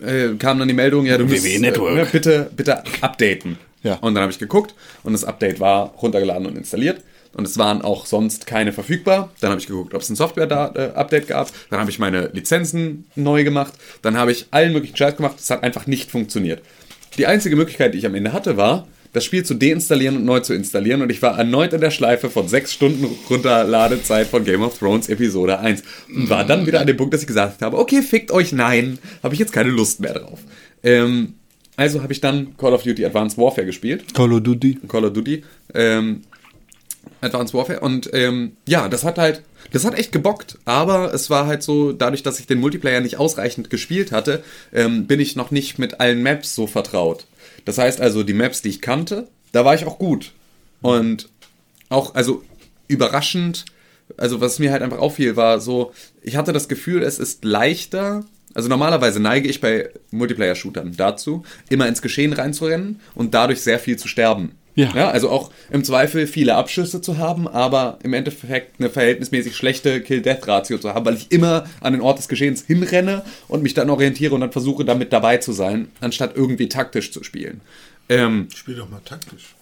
äh, 0.00 0.36
kam 0.38 0.58
dann 0.60 0.68
die 0.68 0.74
Meldung, 0.74 1.04
ja, 1.06 1.18
du 1.18 1.24
musst. 1.24 1.44
Äh, 1.44 2.06
bitte, 2.12 2.50
bitte 2.54 2.84
updaten. 3.00 3.58
Ja. 3.88 3.94
Und 4.02 4.14
dann 4.14 4.22
habe 4.22 4.32
ich 4.32 4.38
geguckt 4.38 4.74
und 5.02 5.14
das 5.14 5.24
Update 5.24 5.60
war 5.60 5.94
runtergeladen 6.02 6.46
und 6.46 6.58
installiert. 6.58 7.02
Und 7.32 7.46
es 7.46 7.56
waren 7.56 7.82
auch 7.82 8.04
sonst 8.04 8.46
keine 8.46 8.72
verfügbar. 8.72 9.30
Dann 9.40 9.50
habe 9.50 9.60
ich 9.60 9.66
geguckt, 9.66 9.94
ob 9.94 10.02
es 10.02 10.10
ein 10.10 10.16
Software-Update 10.16 11.28
gab. 11.28 11.50
Dann 11.70 11.80
habe 11.80 11.90
ich 11.90 11.98
meine 11.98 12.28
Lizenzen 12.32 13.06
neu 13.14 13.44
gemacht. 13.44 13.74
Dann 14.02 14.16
habe 14.16 14.32
ich 14.32 14.46
allen 14.50 14.72
möglichen 14.72 14.96
Scheiß 14.96 15.16
gemacht. 15.16 15.36
Es 15.38 15.48
hat 15.50 15.62
einfach 15.62 15.86
nicht 15.86 16.10
funktioniert. 16.10 16.62
Die 17.16 17.26
einzige 17.26 17.56
Möglichkeit, 17.56 17.94
die 17.94 17.98
ich 17.98 18.06
am 18.06 18.14
Ende 18.14 18.32
hatte, 18.32 18.56
war, 18.56 18.86
das 19.12 19.24
Spiel 19.24 19.42
zu 19.44 19.54
deinstallieren 19.54 20.16
und 20.16 20.24
neu 20.24 20.40
zu 20.40 20.52
installieren. 20.52 21.00
Und 21.00 21.10
ich 21.10 21.22
war 21.22 21.38
erneut 21.38 21.72
in 21.72 21.80
der 21.80 21.90
Schleife 21.90 22.28
von 22.28 22.48
sechs 22.48 22.74
Stunden 22.74 23.06
Runterladezeit 23.30 24.26
von 24.26 24.44
Game 24.44 24.62
of 24.62 24.78
Thrones 24.78 25.08
Episode 25.08 25.58
1. 25.60 25.82
Und 26.14 26.28
war 26.28 26.44
dann 26.44 26.66
wieder 26.66 26.80
an 26.80 26.86
dem 26.86 26.96
Punkt, 26.96 27.14
dass 27.14 27.22
ich 27.22 27.26
gesagt 27.26 27.62
habe, 27.62 27.78
okay, 27.78 28.02
fickt 28.02 28.30
euch, 28.30 28.52
nein, 28.52 28.98
habe 29.22 29.34
ich 29.34 29.40
jetzt 29.40 29.52
keine 29.52 29.70
Lust 29.70 30.00
mehr 30.00 30.14
drauf. 30.14 30.40
Ähm, 30.82 31.34
also 31.78 32.02
habe 32.02 32.12
ich 32.12 32.20
dann 32.20 32.56
Call 32.56 32.74
of 32.74 32.82
Duty 32.82 33.04
Advanced 33.04 33.38
Warfare 33.38 33.64
gespielt. 33.64 34.12
Call 34.12 34.32
of 34.32 34.42
Duty. 34.42 34.80
Call 34.88 35.04
of 35.04 35.12
Duty. 35.12 35.44
Ähm, 35.74 36.22
Advanced 37.20 37.54
Warfare. 37.54 37.78
Und 37.78 38.10
ähm, 38.12 38.56
ja, 38.66 38.88
das 38.88 39.04
hat 39.04 39.16
halt, 39.16 39.44
das 39.70 39.84
hat 39.84 39.96
echt 39.96 40.10
gebockt. 40.10 40.58
Aber 40.64 41.14
es 41.14 41.30
war 41.30 41.46
halt 41.46 41.62
so, 41.62 41.92
dadurch, 41.92 42.24
dass 42.24 42.40
ich 42.40 42.48
den 42.48 42.58
Multiplayer 42.58 43.00
nicht 43.00 43.18
ausreichend 43.18 43.70
gespielt 43.70 44.10
hatte, 44.10 44.42
ähm, 44.72 45.06
bin 45.06 45.20
ich 45.20 45.36
noch 45.36 45.52
nicht 45.52 45.78
mit 45.78 46.00
allen 46.00 46.20
Maps 46.20 46.52
so 46.56 46.66
vertraut. 46.66 47.26
Das 47.64 47.78
heißt 47.78 48.00
also, 48.00 48.24
die 48.24 48.34
Maps, 48.34 48.60
die 48.60 48.70
ich 48.70 48.80
kannte, 48.80 49.28
da 49.52 49.64
war 49.64 49.76
ich 49.76 49.86
auch 49.86 50.00
gut. 50.00 50.32
Und 50.82 51.28
auch, 51.90 52.16
also 52.16 52.42
überraschend, 52.88 53.66
also 54.16 54.40
was 54.40 54.58
mir 54.58 54.72
halt 54.72 54.82
einfach 54.82 54.98
auffiel, 54.98 55.36
war 55.36 55.60
so, 55.60 55.92
ich 56.22 56.34
hatte 56.34 56.52
das 56.52 56.68
Gefühl, 56.68 57.04
es 57.04 57.20
ist 57.20 57.44
leichter. 57.44 58.24
Also 58.54 58.68
normalerweise 58.68 59.20
neige 59.20 59.48
ich 59.48 59.60
bei 59.60 59.90
Multiplayer-Shootern 60.10 60.94
dazu, 60.96 61.44
immer 61.68 61.86
ins 61.86 62.02
Geschehen 62.02 62.32
reinzurennen 62.32 63.00
und 63.14 63.34
dadurch 63.34 63.60
sehr 63.60 63.78
viel 63.78 63.96
zu 63.96 64.08
sterben. 64.08 64.52
Ja. 64.78 64.92
ja. 64.94 65.10
Also 65.10 65.28
auch 65.28 65.50
im 65.70 65.82
Zweifel 65.82 66.28
viele 66.28 66.54
Abschüsse 66.54 67.00
zu 67.00 67.18
haben, 67.18 67.48
aber 67.48 67.98
im 68.04 68.14
Endeffekt 68.14 68.78
eine 68.78 68.90
verhältnismäßig 68.90 69.56
schlechte 69.56 70.00
Kill-Death-Ratio 70.00 70.78
zu 70.78 70.94
haben, 70.94 71.04
weil 71.04 71.16
ich 71.16 71.32
immer 71.32 71.64
an 71.80 71.94
den 71.94 72.00
Ort 72.00 72.18
des 72.18 72.28
Geschehens 72.28 72.64
hinrenne 72.64 73.24
und 73.48 73.64
mich 73.64 73.74
dann 73.74 73.90
orientiere 73.90 74.34
und 74.36 74.40
dann 74.40 74.52
versuche, 74.52 74.84
damit 74.84 75.12
dabei 75.12 75.38
zu 75.38 75.50
sein, 75.50 75.88
anstatt 76.00 76.36
irgendwie 76.36 76.68
taktisch 76.68 77.10
zu 77.10 77.24
spielen. 77.24 77.60
Ähm, 78.08 78.46
Spiel 78.54 78.76
doch 78.76 78.88
mal 78.88 79.00
taktisch. 79.04 79.56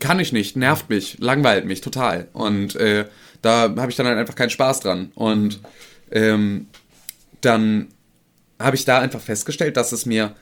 kann 0.00 0.20
ich 0.20 0.34
nicht, 0.34 0.54
nervt 0.54 0.90
mich, 0.90 1.16
langweilt 1.18 1.64
mich 1.64 1.80
total. 1.80 2.28
Und 2.34 2.76
äh, 2.76 3.06
da 3.40 3.74
habe 3.74 3.90
ich 3.90 3.96
dann 3.96 4.06
halt 4.06 4.18
einfach 4.18 4.34
keinen 4.34 4.50
Spaß 4.50 4.80
dran. 4.80 5.12
Und 5.14 5.60
ähm, 6.10 6.66
dann 7.40 7.88
habe 8.58 8.76
ich 8.76 8.84
da 8.84 8.98
einfach 9.00 9.20
festgestellt, 9.20 9.76
dass 9.76 9.92
es 9.92 10.06
mir 10.06 10.34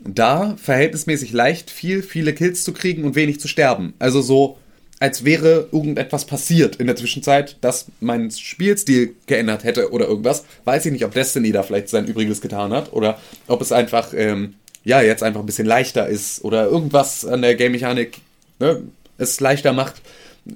da 0.00 0.56
verhältnismäßig 0.56 1.32
leicht 1.32 1.70
fiel, 1.70 2.02
viele 2.02 2.32
Kills 2.34 2.62
zu 2.64 2.72
kriegen 2.72 3.04
und 3.04 3.14
wenig 3.14 3.40
zu 3.40 3.48
sterben. 3.48 3.94
Also 3.98 4.20
so, 4.20 4.58
als 5.00 5.24
wäre 5.24 5.68
irgendetwas 5.72 6.24
passiert 6.24 6.76
in 6.76 6.86
der 6.86 6.96
Zwischenzeit, 6.96 7.56
das 7.60 7.86
meinen 8.00 8.30
Spielstil 8.30 9.14
geändert 9.26 9.64
hätte 9.64 9.90
oder 9.90 10.06
irgendwas. 10.06 10.44
Weiß 10.64 10.86
ich 10.86 10.92
nicht, 10.92 11.04
ob 11.04 11.14
Destiny 11.14 11.52
da 11.52 11.62
vielleicht 11.62 11.88
sein 11.88 12.06
Übriges 12.06 12.40
getan 12.40 12.72
hat 12.72 12.92
oder 12.92 13.20
ob 13.46 13.60
es 13.60 13.72
einfach, 13.72 14.12
ähm, 14.14 14.54
ja, 14.84 15.00
jetzt 15.02 15.22
einfach 15.22 15.40
ein 15.40 15.46
bisschen 15.46 15.66
leichter 15.66 16.08
ist 16.08 16.44
oder 16.44 16.66
irgendwas 16.66 17.24
an 17.24 17.42
der 17.42 17.54
Game-Mechanik 17.54 18.18
ne, 18.58 18.82
es 19.18 19.40
leichter 19.40 19.72
macht, 19.72 20.00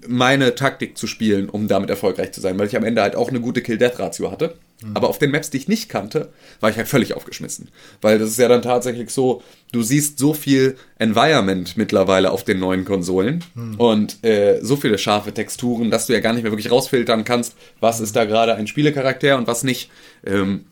meine 0.09 0.55
Taktik 0.55 0.97
zu 0.97 1.07
spielen, 1.07 1.49
um 1.49 1.69
damit 1.69 1.91
erfolgreich 1.91 2.33
zu 2.33 2.41
sein, 2.41 2.59
weil 2.59 2.67
ich 2.67 2.77
am 2.77 2.85
Ende 2.85 3.03
halt 3.03 3.15
auch 3.15 3.29
eine 3.29 3.41
gute 3.41 3.63
Kill-Death-Ratio 3.63 4.31
hatte. 4.31 4.55
Aber 4.95 5.09
auf 5.09 5.19
den 5.19 5.31
Maps, 5.31 5.51
die 5.51 5.59
ich 5.59 5.69
nicht 5.69 5.89
kannte, 5.89 6.31
war 6.61 6.71
ich 6.71 6.77
halt 6.77 6.89
völlig 6.89 7.15
aufgeschmissen. 7.15 7.69
Weil 8.01 8.19
das 8.19 8.31
ist 8.31 8.39
ja 8.39 8.49
dann 8.49 8.63
tatsächlich 8.63 9.11
so, 9.11 9.43
du 9.73 9.83
siehst 9.83 10.19
so 10.19 10.35
viel 10.35 10.77
Environment 10.99 11.77
mittlerweile 11.77 12.31
auf 12.31 12.45
den 12.45 12.59
neuen 12.59 12.85
Konsolen 12.85 13.45
und 13.79 14.25
äh, 14.25 14.61
so 14.63 14.77
viele 14.77 14.99
scharfe 14.99 15.33
Texturen, 15.33 15.91
dass 15.91 16.07
du 16.07 16.13
ja 16.13 16.21
gar 16.21 16.33
nicht 16.33 16.43
mehr 16.43 16.53
wirklich 16.53 16.71
rausfiltern 16.71 17.25
kannst, 17.25 17.57
was 17.81 18.01
ist 18.01 18.17
da 18.17 18.25
gerade 18.25 18.55
ein 18.55 18.67
Spielecharakter 18.67 19.37
und 19.39 19.47
was 19.47 19.65
nicht. 19.65 19.91
Ähm, 20.27 20.67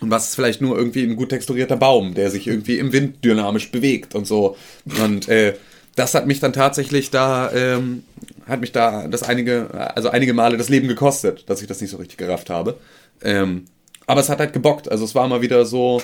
und 0.00 0.10
was 0.10 0.28
ist 0.28 0.34
vielleicht 0.34 0.60
nur 0.60 0.76
irgendwie 0.76 1.04
ein 1.04 1.14
gut 1.14 1.28
texturierter 1.28 1.76
Baum, 1.76 2.14
der 2.14 2.30
sich 2.30 2.48
irgendwie 2.48 2.78
im 2.78 2.92
Wind 2.92 3.24
dynamisch 3.24 3.70
bewegt 3.70 4.16
und 4.16 4.26
so. 4.26 4.56
Und 5.00 5.28
äh, 5.28 5.54
das 5.94 6.14
hat 6.14 6.26
mich 6.26 6.40
dann 6.40 6.52
tatsächlich 6.52 7.10
da, 7.10 7.52
ähm, 7.52 8.04
hat 8.46 8.60
mich 8.60 8.72
da 8.72 9.06
das 9.08 9.22
einige, 9.22 9.68
also 9.94 10.08
einige 10.08 10.34
Male 10.34 10.56
das 10.56 10.68
Leben 10.68 10.88
gekostet, 10.88 11.48
dass 11.48 11.60
ich 11.60 11.68
das 11.68 11.80
nicht 11.80 11.90
so 11.90 11.98
richtig 11.98 12.18
gerafft 12.18 12.50
habe. 12.50 12.78
Ähm, 13.22 13.64
aber 14.06 14.20
es 14.20 14.28
hat 14.28 14.38
halt 14.40 14.52
gebockt. 14.52 14.90
Also 14.90 15.04
es 15.04 15.14
war 15.14 15.26
mal 15.28 15.42
wieder 15.42 15.64
so, 15.64 16.02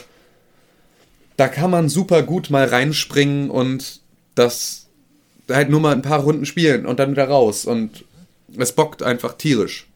da 1.37 1.49
kann 1.49 1.71
man 1.71 1.89
super 1.89 2.23
gut 2.23 2.51
mal 2.51 2.65
reinspringen 2.67 3.51
und 3.51 4.01
das 4.35 4.87
halt 5.51 5.71
nur 5.71 5.81
mal 5.81 5.93
ein 5.95 6.03
paar 6.03 6.21
Runden 6.21 6.47
spielen 6.47 6.87
und 6.87 6.99
dann 6.99 7.11
wieder 7.11 7.29
raus. 7.29 7.65
Und 7.65 8.05
es 8.57 8.73
bockt 8.73 9.03
einfach 9.03 9.35
tierisch. 9.35 9.87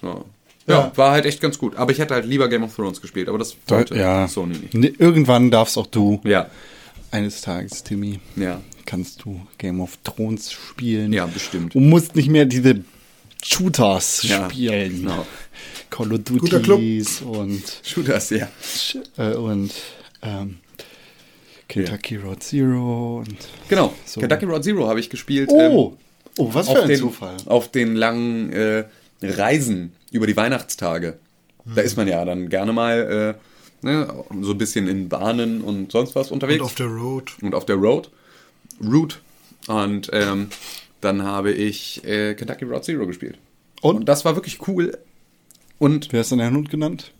So. 0.00 0.24
Ja, 0.66 0.74
Ja. 0.86 0.92
war 0.96 1.12
halt 1.12 1.26
echt 1.26 1.40
ganz 1.40 1.58
gut. 1.58 1.76
Aber 1.76 1.92
ich 1.92 1.98
hätte 1.98 2.14
halt 2.14 2.24
lieber 2.26 2.48
Game 2.48 2.62
of 2.64 2.74
Thrones 2.74 3.00
gespielt, 3.00 3.28
aber 3.28 3.38
das 3.38 3.56
wollte 3.68 3.96
ja. 3.96 4.26
Sony 4.28 4.56
nicht. 4.72 5.00
Irgendwann 5.00 5.50
darfst 5.50 5.76
auch 5.76 5.86
du 5.86 6.20
Ja, 6.24 6.48
eines 7.10 7.42
Tages, 7.42 7.82
Timmy, 7.84 8.18
ja, 8.36 8.60
kannst 8.86 9.24
du 9.24 9.40
Game 9.58 9.80
of 9.80 9.98
Thrones 10.04 10.50
spielen. 10.52 11.12
ja, 11.12 11.26
bestimmt. 11.26 11.74
Du 11.74 11.80
musst 11.80 12.16
nicht 12.16 12.28
mehr 12.28 12.44
diese 12.46 12.82
Shooters 13.44 14.22
Ja, 14.24 14.48
spielen. 14.50 15.02
genau. 15.02 15.26
Call 15.90 16.12
of 16.12 16.20
Guter 16.24 16.60
Club. 16.60 16.78
Duties 16.78 17.20
und, 17.22 17.62
Shooters, 17.84 18.30
ja. 18.30 18.48
äh, 19.16 19.34
und 19.34 19.70
ähm, 20.22 20.56
Kentucky 21.68 22.16
Road 22.16 22.42
Zero 22.42 23.18
und 23.18 23.36
Genau. 23.68 23.94
So. 24.04 24.20
Kentucky 24.20 24.44
Road 24.46 24.64
Zero 24.64 24.88
habe 24.88 24.98
ich 25.00 25.10
gespielt. 25.10 25.50
ähm, 25.52 25.72
Oh, 25.72 25.96
oh 26.38 26.48
was 26.52 26.68
für 26.68 26.82
ein 26.82 26.88
den, 26.88 26.98
Zufall. 26.98 27.36
Auf 27.46 27.70
den 27.70 27.94
langen 27.96 28.52
äh, 28.52 28.84
Reisen 29.22 29.92
über 30.10 30.26
die 30.26 30.36
Weihnachtstage. 30.36 31.18
Da 31.64 31.76
Hm. 31.76 31.84
ist 31.86 31.96
man 31.96 32.08
ja 32.08 32.24
dann 32.24 32.48
gerne 32.48 32.72
mal 32.72 33.36
ne, 33.82 34.24
so 34.42 34.50
ein 34.52 34.58
bisschen 34.58 34.88
in 34.88 35.08
Bahnen 35.08 35.60
und 35.62 35.92
sonst 35.92 36.14
was 36.14 36.30
unterwegs. 36.30 36.60
Und 36.60 36.66
auf 36.66 36.74
der 36.74 36.86
Road. 36.86 37.32
und 37.40 37.54
auf 37.54 37.66
der 37.66 37.76
Road. 37.76 38.10
Route. 38.82 39.16
Und 39.66 40.10
ähm, 40.12 40.48
dann 41.04 41.22
habe 41.22 41.52
ich 41.52 42.02
äh, 42.04 42.34
Kentucky 42.34 42.64
Route 42.64 42.82
Zero 42.82 43.06
gespielt. 43.06 43.38
Und? 43.82 43.96
Und 43.96 44.04
das 44.08 44.24
war 44.24 44.34
wirklich 44.36 44.66
cool. 44.68 44.96
Und 45.78 46.08
Wer 46.12 46.22
ist 46.22 46.30
denn 46.30 46.38
dein 46.38 46.54
Hund 46.54 46.70
genannt? 46.70 47.12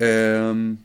ähm, 0.00 0.78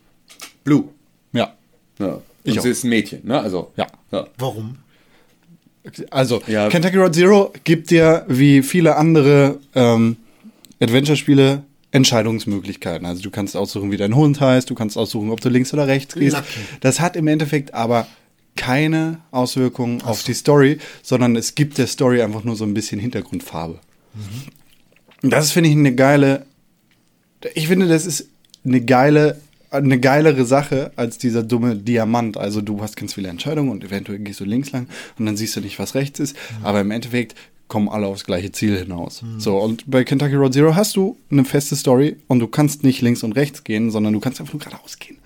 Blue. 0.64 0.86
Ja. 1.34 1.54
Ja. 2.00 2.22
Ich 2.44 2.54
und 2.54 2.60
auch. 2.60 2.64
sie 2.64 2.70
ist 2.70 2.84
ein 2.84 2.90
Mädchen, 2.90 3.22
ne? 3.28 3.40
Also. 3.40 3.72
Ja. 3.76 3.88
ja. 4.12 4.28
Warum? 4.38 4.78
Also, 6.12 6.42
Ja. 6.48 6.70
Kentucky 6.70 6.98
Road 6.98 7.14
Zero 7.14 7.54
gibt 7.66 7.90
dir, 7.92 8.26
wie 8.30 8.64
viele 8.64 8.96
andere 8.96 9.60
ähm, 9.76 10.16
Adventure-Spiele, 10.82 11.64
Entscheidungsmöglichkeiten. 11.92 13.06
Also 13.06 13.22
du 13.22 13.30
kannst 13.30 13.56
aussuchen, 13.56 13.92
wie 13.92 13.98
dein 13.98 14.16
Hund 14.16 14.40
heißt, 14.40 14.70
du 14.70 14.76
kannst 14.76 14.98
aussuchen, 14.98 15.30
ob 15.30 15.42
du 15.42 15.50
links 15.50 15.74
oder 15.74 15.88
rechts 15.88 16.16
gehst. 16.16 16.36
Lucky. 16.38 16.60
Das 16.82 17.00
hat 17.00 17.16
im 17.16 17.28
Endeffekt 17.28 17.74
aber 17.74 18.08
keine 18.56 19.20
Auswirkungen 19.32 20.02
auf 20.02 20.24
die 20.24 20.34
Story, 20.34 20.78
sondern 21.02 21.36
es 21.36 21.56
gibt 21.56 21.78
der 21.78 21.88
Story 21.88 22.22
einfach 22.22 22.44
nur 22.44 22.56
so 22.56 22.66
ein 22.66 22.74
bisschen 22.74 23.00
Hintergrundfarbe. 23.00 23.80
Und 25.22 25.30
das 25.30 25.52
finde 25.52 25.70
ich 25.70 25.76
eine 25.76 25.96
geile, 25.96 26.46
ich 27.56 27.68
finde, 27.68 27.88
das 27.88 28.06
ist 28.06 28.28
eine 28.66 28.82
geile, 28.82 29.42
eine 29.72 30.00
geilere 30.00 30.46
Sache 30.46 30.92
als 30.96 31.18
dieser 31.18 31.42
dumme 31.44 31.76
Diamant. 31.76 32.38
Also 32.38 32.62
du 32.62 32.82
hast 32.82 32.96
ganz 32.96 33.16
viele 33.16 33.30
Entscheidungen 33.30 33.70
und 33.72 33.84
eventuell 33.84 34.20
gehst 34.20 34.40
du 34.40 34.46
links 34.46 34.72
lang 34.72 34.88
und 35.18 35.26
dann 35.26 35.36
siehst 35.36 35.56
du 35.56 35.62
nicht, 35.62 35.80
was 35.80 35.96
rechts 35.96 36.20
ist. 36.20 36.36
Aber 36.62 36.82
im 36.82 36.92
Endeffekt 36.92 37.36
kommen 37.68 37.90
alle 37.90 38.06
aufs 38.06 38.26
gleiche 38.26 38.52
Ziel 38.52 38.78
hinaus. 38.78 39.24
So, 39.40 39.58
und 39.58 39.90
bei 39.90 40.04
Kentucky 40.04 40.36
Road 40.36 40.54
Zero 40.54 40.76
hast 40.76 40.96
du 40.96 41.18
eine 41.32 41.44
feste 41.44 41.76
Story 41.76 42.18
und 42.28 42.40
du 42.40 42.48
kannst 42.48 42.84
nicht 42.84 43.02
links 43.02 43.24
und 43.24 43.32
rechts 43.32 43.64
gehen, 43.64 43.90
sondern 43.90 44.14
du 44.14 44.20
kannst 44.20 44.40
einfach 44.40 44.54
nur 44.54 44.60
geradeaus 44.60 45.00
gehen. 45.00 45.18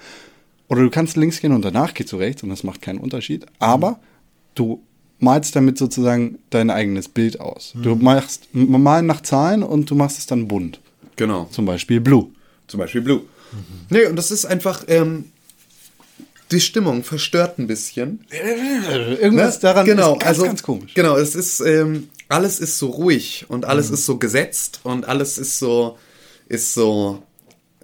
Oder 0.69 0.83
du 0.83 0.89
kannst 0.89 1.15
links 1.15 1.39
gehen 1.39 1.53
und 1.53 1.63
danach 1.63 1.93
gehst 1.93 2.11
du 2.11 2.17
rechts 2.17 2.43
und 2.43 2.49
das 2.49 2.63
macht 2.63 2.81
keinen 2.81 2.99
Unterschied. 2.99 3.45
Aber 3.59 3.99
du 4.55 4.83
malst 5.19 5.55
damit 5.55 5.77
sozusagen 5.77 6.39
dein 6.49 6.69
eigenes 6.69 7.07
Bild 7.07 7.39
aus. 7.39 7.73
Du 7.75 7.95
machst 7.95 8.49
malen 8.53 9.05
nach 9.05 9.21
Zahlen 9.21 9.63
und 9.63 9.89
du 9.89 9.95
machst 9.95 10.17
es 10.19 10.25
dann 10.25 10.47
bunt. 10.47 10.79
Genau. 11.15 11.47
Zum 11.51 11.65
Beispiel 11.65 11.99
Blue. 12.01 12.29
Zum 12.67 12.79
Beispiel 12.79 13.01
Blue. 13.01 13.21
Nee, 13.89 14.05
und 14.05 14.17
das 14.17 14.29
ist 14.29 14.45
einfach, 14.45 14.83
ähm, 14.87 15.31
die 16.51 16.59
Stimmung 16.59 17.03
verstört 17.03 17.59
ein 17.59 17.67
bisschen. 17.67 18.25
Irgendwas 18.29 19.55
Ne? 19.55 19.61
daran 19.61 19.85
genau, 19.85 20.13
ist 20.13 20.19
ganz, 20.19 20.29
also, 20.29 20.43
ganz 20.43 20.63
komisch. 20.63 20.93
Genau, 20.93 21.17
es 21.17 21.35
ist, 21.35 21.61
ähm, 21.61 22.09
alles 22.29 22.59
ist 22.59 22.77
so 22.77 22.87
ruhig 22.89 23.45
und 23.47 23.65
alles 23.65 23.89
ist 23.89 24.05
so 24.05 24.17
gesetzt 24.17 24.81
und 24.83 25.07
alles 25.07 25.37
ist 25.37 25.59
so, 25.59 25.97
ist 26.47 26.73
so, 26.73 27.23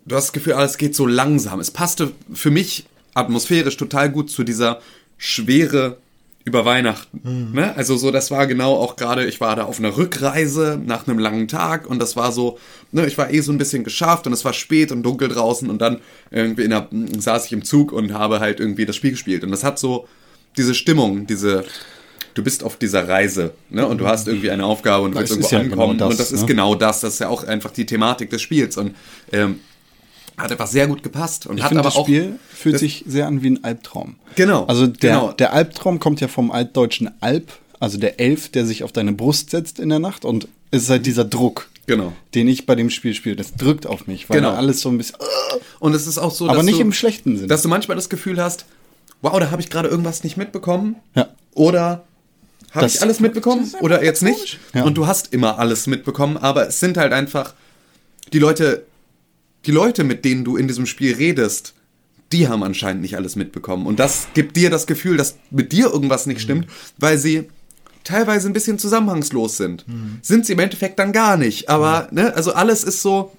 du 0.06 0.16
hast 0.16 0.26
das 0.26 0.34
Gefühl, 0.34 0.54
alles 0.54 0.78
geht 0.78 0.95
so 0.95 1.06
langsam. 1.06 1.60
Es 1.60 1.72
passte 1.72 2.12
für 2.34 2.51
mich 2.51 2.86
atmosphärisch 3.14 3.78
total 3.78 4.10
gut 4.10 4.30
zu 4.30 4.43
dieser 4.43 4.80
Schwere 5.18 5.97
über 6.45 6.66
Weihnachten. 6.66 7.22
Ne? 7.54 7.74
Also 7.78 7.95
so, 7.95 8.12
das 8.12 8.30
war 8.30 8.47
genau 8.47 8.74
auch 8.76 8.97
gerade, 8.97 9.26
ich 9.26 9.39
war 9.39 9.56
da 9.56 9.64
auf 9.64 9.80
einer 9.80 9.95
Rückreise 9.95 10.80
nach 10.84 11.08
einem 11.08 11.20
langen 11.20 11.47
Tag 11.47 11.88
und 11.88 11.99
das 11.99 12.18
war 12.18 12.34
so, 12.34 12.60
ne, 12.91 13.08
ich 13.08 13.18
war 13.18 13.32
eh 13.32 13.39
so 13.39 13.54
ein 13.54 13.58
bisschen 13.58 13.86
geschafft 13.86 14.28
und 14.28 14.34
es 14.34 14.43
war 14.43 14.51
spät 14.51 14.91
und 14.91 15.04
dunkel 15.04 15.30
draußen 15.30 15.70
und 15.70 15.82
dann 15.82 16.01
irgendwie 16.32 16.64
in 16.64 16.72
der, 16.72 16.89
saß 17.18 17.45
ich 17.45 17.54
im 17.54 17.64
Zug 17.64 17.93
und 17.93 18.14
habe 18.14 18.41
halt 18.41 18.60
irgendwie 18.60 18.86
das 18.86 18.97
Spiel 18.97 19.12
gespielt 19.12 19.45
und 19.45 19.51
das 19.51 19.64
hat 19.64 19.80
so 19.80 20.06
diese 20.58 20.76
Stimmung, 20.76 21.28
diese, 21.28 21.64
du 22.34 22.43
bist 22.43 22.66
auf 22.66 22.76
dieser 22.76 23.08
Reise 23.08 23.54
ne, 23.70 23.88
und 23.88 23.99
du 23.99 24.08
hast 24.08 24.28
irgendwie 24.28 24.51
eine 24.51 24.66
Aufgabe 24.66 25.06
und 25.06 25.16
du 25.16 25.20
willst 25.20 25.32
irgendwo 25.32 25.56
ja 25.56 25.64
genau 25.64 25.91
ankommen 25.91 25.97
das, 25.97 26.10
und 26.10 26.20
das 26.20 26.32
ist 26.34 26.41
ne? 26.41 26.47
genau 26.47 26.76
das, 26.76 26.99
das 26.99 27.14
ist 27.14 27.20
ja 27.20 27.30
auch 27.30 27.45
einfach 27.45 27.72
die 27.72 27.86
Thematik 27.86 28.30
des 28.32 28.41
Spiels 28.41 28.76
und 28.76 28.95
ähm, 29.32 29.62
hat 30.38 30.51
einfach 30.51 30.67
sehr 30.67 30.88
gut 30.88 31.03
gepasst 31.03 31.45
und 31.47 31.57
Ich 31.57 31.63
hat 31.63 31.69
finde, 31.69 31.81
aber 31.81 31.89
das 31.89 31.97
auch 31.97 32.05
Spiel 32.05 32.39
fühlt 32.53 32.79
sich 32.79 33.03
sehr 33.07 33.27
an 33.27 33.43
wie 33.43 33.51
ein 33.51 33.63
Albtraum. 33.63 34.15
Genau, 34.36 34.65
Also 34.65 34.88
der, 34.88 35.11
genau. 35.15 35.31
der 35.34 35.53
Albtraum 35.53 35.99
kommt 35.99 36.21
ja 36.21 36.27
vom 36.27 36.51
altdeutschen 36.51 37.11
Alp, 37.21 37.51
also 37.79 37.97
der 37.97 38.19
Elf, 38.19 38.49
der 38.49 38.65
sich 38.65 38.84
auf 38.84 38.91
deine 38.91 39.11
Brust 39.13 39.49
setzt 39.51 39.79
in 39.79 39.89
der 39.89 39.99
Nacht 39.99 40.25
und 40.25 40.47
es 40.71 40.84
ist 40.84 40.89
halt 40.89 41.05
dieser 41.05 41.25
Druck, 41.25 41.69
Genau. 41.86 42.13
den 42.34 42.47
ich 42.47 42.65
bei 42.65 42.75
dem 42.75 42.89
Spiel 42.89 43.13
spiele. 43.13 43.36
Das 43.36 43.53
drückt 43.55 43.86
auf 43.86 44.07
mich, 44.07 44.29
weil 44.29 44.38
Genau. 44.38 44.51
alles 44.53 44.79
so 44.81 44.89
ein 44.89 44.97
bisschen... 44.97 45.17
Und 45.79 45.93
es 45.93 46.07
ist 46.07 46.17
auch 46.17 46.31
so, 46.31 46.45
Aber 46.47 46.55
dass 46.57 46.65
nicht 46.65 46.77
du, 46.77 46.81
im 46.81 46.93
schlechten 46.93 47.38
Sinn. 47.38 47.47
dass 47.49 47.61
du 47.61 47.67
manchmal 47.67 47.95
das 47.95 48.09
Gefühl 48.09 48.41
hast, 48.41 48.65
wow, 49.21 49.38
da 49.39 49.51
habe 49.51 49.61
ich 49.61 49.69
gerade 49.69 49.89
irgendwas 49.89 50.23
nicht 50.23 50.38
mitbekommen. 50.38 50.95
Ja. 51.13 51.27
Oder 51.53 52.03
habe 52.71 52.88
ich 52.88 53.01
alles 53.01 53.19
mitbekommen 53.19 53.71
oder 53.81 54.03
jetzt 54.03 54.23
nicht? 54.23 54.59
Ja. 54.73 54.84
Und 54.84 54.95
du 54.97 55.05
hast 55.05 55.31
immer 55.34 55.59
alles 55.59 55.86
mitbekommen, 55.86 56.38
aber 56.38 56.67
es 56.69 56.79
sind 56.79 56.97
halt 56.97 57.11
einfach 57.13 57.53
die 58.31 58.39
Leute, 58.39 58.84
die 59.66 59.72
Leute, 59.72 60.03
mit 60.03 60.26
denen 60.26 60.43
du 60.43 60.57
in 60.57 60.68
diesem 60.68 60.86
Spiel 60.86 61.16
redest, 61.16 61.74
die 62.32 62.47
haben 62.47 62.64
anscheinend 62.64 63.01
nicht 63.01 63.16
alles 63.16 63.36
mitbekommen. 63.36 63.86
Und 63.86 63.99
das 63.99 64.28
gibt 64.34 64.57
dir 64.57 64.70
das 64.70 64.88
Gefühl, 64.88 65.18
dass 65.18 65.38
mit 65.51 65.72
dir 65.72 65.91
irgendwas 65.91 66.26
nicht 66.26 66.41
stimmt, 66.41 66.68
weil 66.97 67.18
sie 67.18 67.49
teilweise 68.03 68.49
ein 68.49 68.53
bisschen 68.53 68.80
zusammenhangslos 68.80 69.57
sind. 69.57 69.86
Sind 70.22 70.45
sie 70.45 70.53
im 70.53 70.59
Endeffekt 70.59 70.99
dann 70.99 71.14
gar 71.14 71.38
nicht. 71.38 71.70
Aber, 71.70 72.07
ne, 72.11 72.34
also 72.36 72.53
alles 72.53 72.84
ist 72.84 73.01
so, 73.01 73.32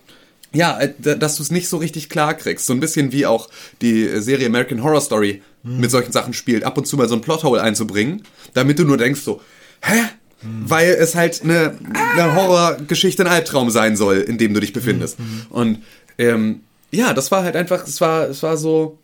ja, 0.53 0.79
äh, 0.81 1.19
dass 1.19 1.37
du 1.37 1.43
es 1.43 1.51
nicht 1.51 1.69
so 1.69 1.77
richtig 1.77 2.09
klar 2.09 2.35
kriegst. 2.35 2.67
So 2.67 2.73
ein 2.73 2.81
bisschen 2.81 3.13
wie 3.13 3.27
auch 3.27 3.51
die 3.83 4.21
Serie 4.21 4.47
American 4.47 4.83
Horror 4.83 5.01
Story 5.01 5.43
mit 5.65 5.91
solchen 5.91 6.13
Sachen 6.13 6.35
spielt, 6.35 6.63
ab 6.63 6.77
und 6.77 6.87
zu 6.87 6.97
mal 6.97 7.09
so 7.09 7.15
ein 7.15 7.23
Plothole 7.23 7.61
einzubringen, 7.63 8.23
damit 8.53 8.79
du 8.79 8.85
nur 8.85 8.99
denkst 8.99 9.23
so, 9.23 9.41
hä? 9.83 10.03
Weil 10.43 10.91
es 10.91 11.15
halt 11.15 11.41
eine, 11.43 11.79
eine 12.13 12.35
Horrorgeschichte, 12.35 13.25
ein 13.25 13.33
Albtraum 13.33 13.71
sein 13.71 13.97
soll, 13.97 14.19
in 14.19 14.37
dem 14.37 14.53
du 14.53 14.61
dich 14.61 14.75
befindest. 14.75 15.17
Und 15.49 15.79
ähm, 16.19 16.61
ja, 16.91 17.13
das 17.13 17.31
war 17.31 17.43
halt 17.43 17.57
einfach, 17.57 17.87
es 17.87 18.01
war, 18.01 18.29
es 18.29 18.43
war 18.43 18.57
so, 18.57 18.99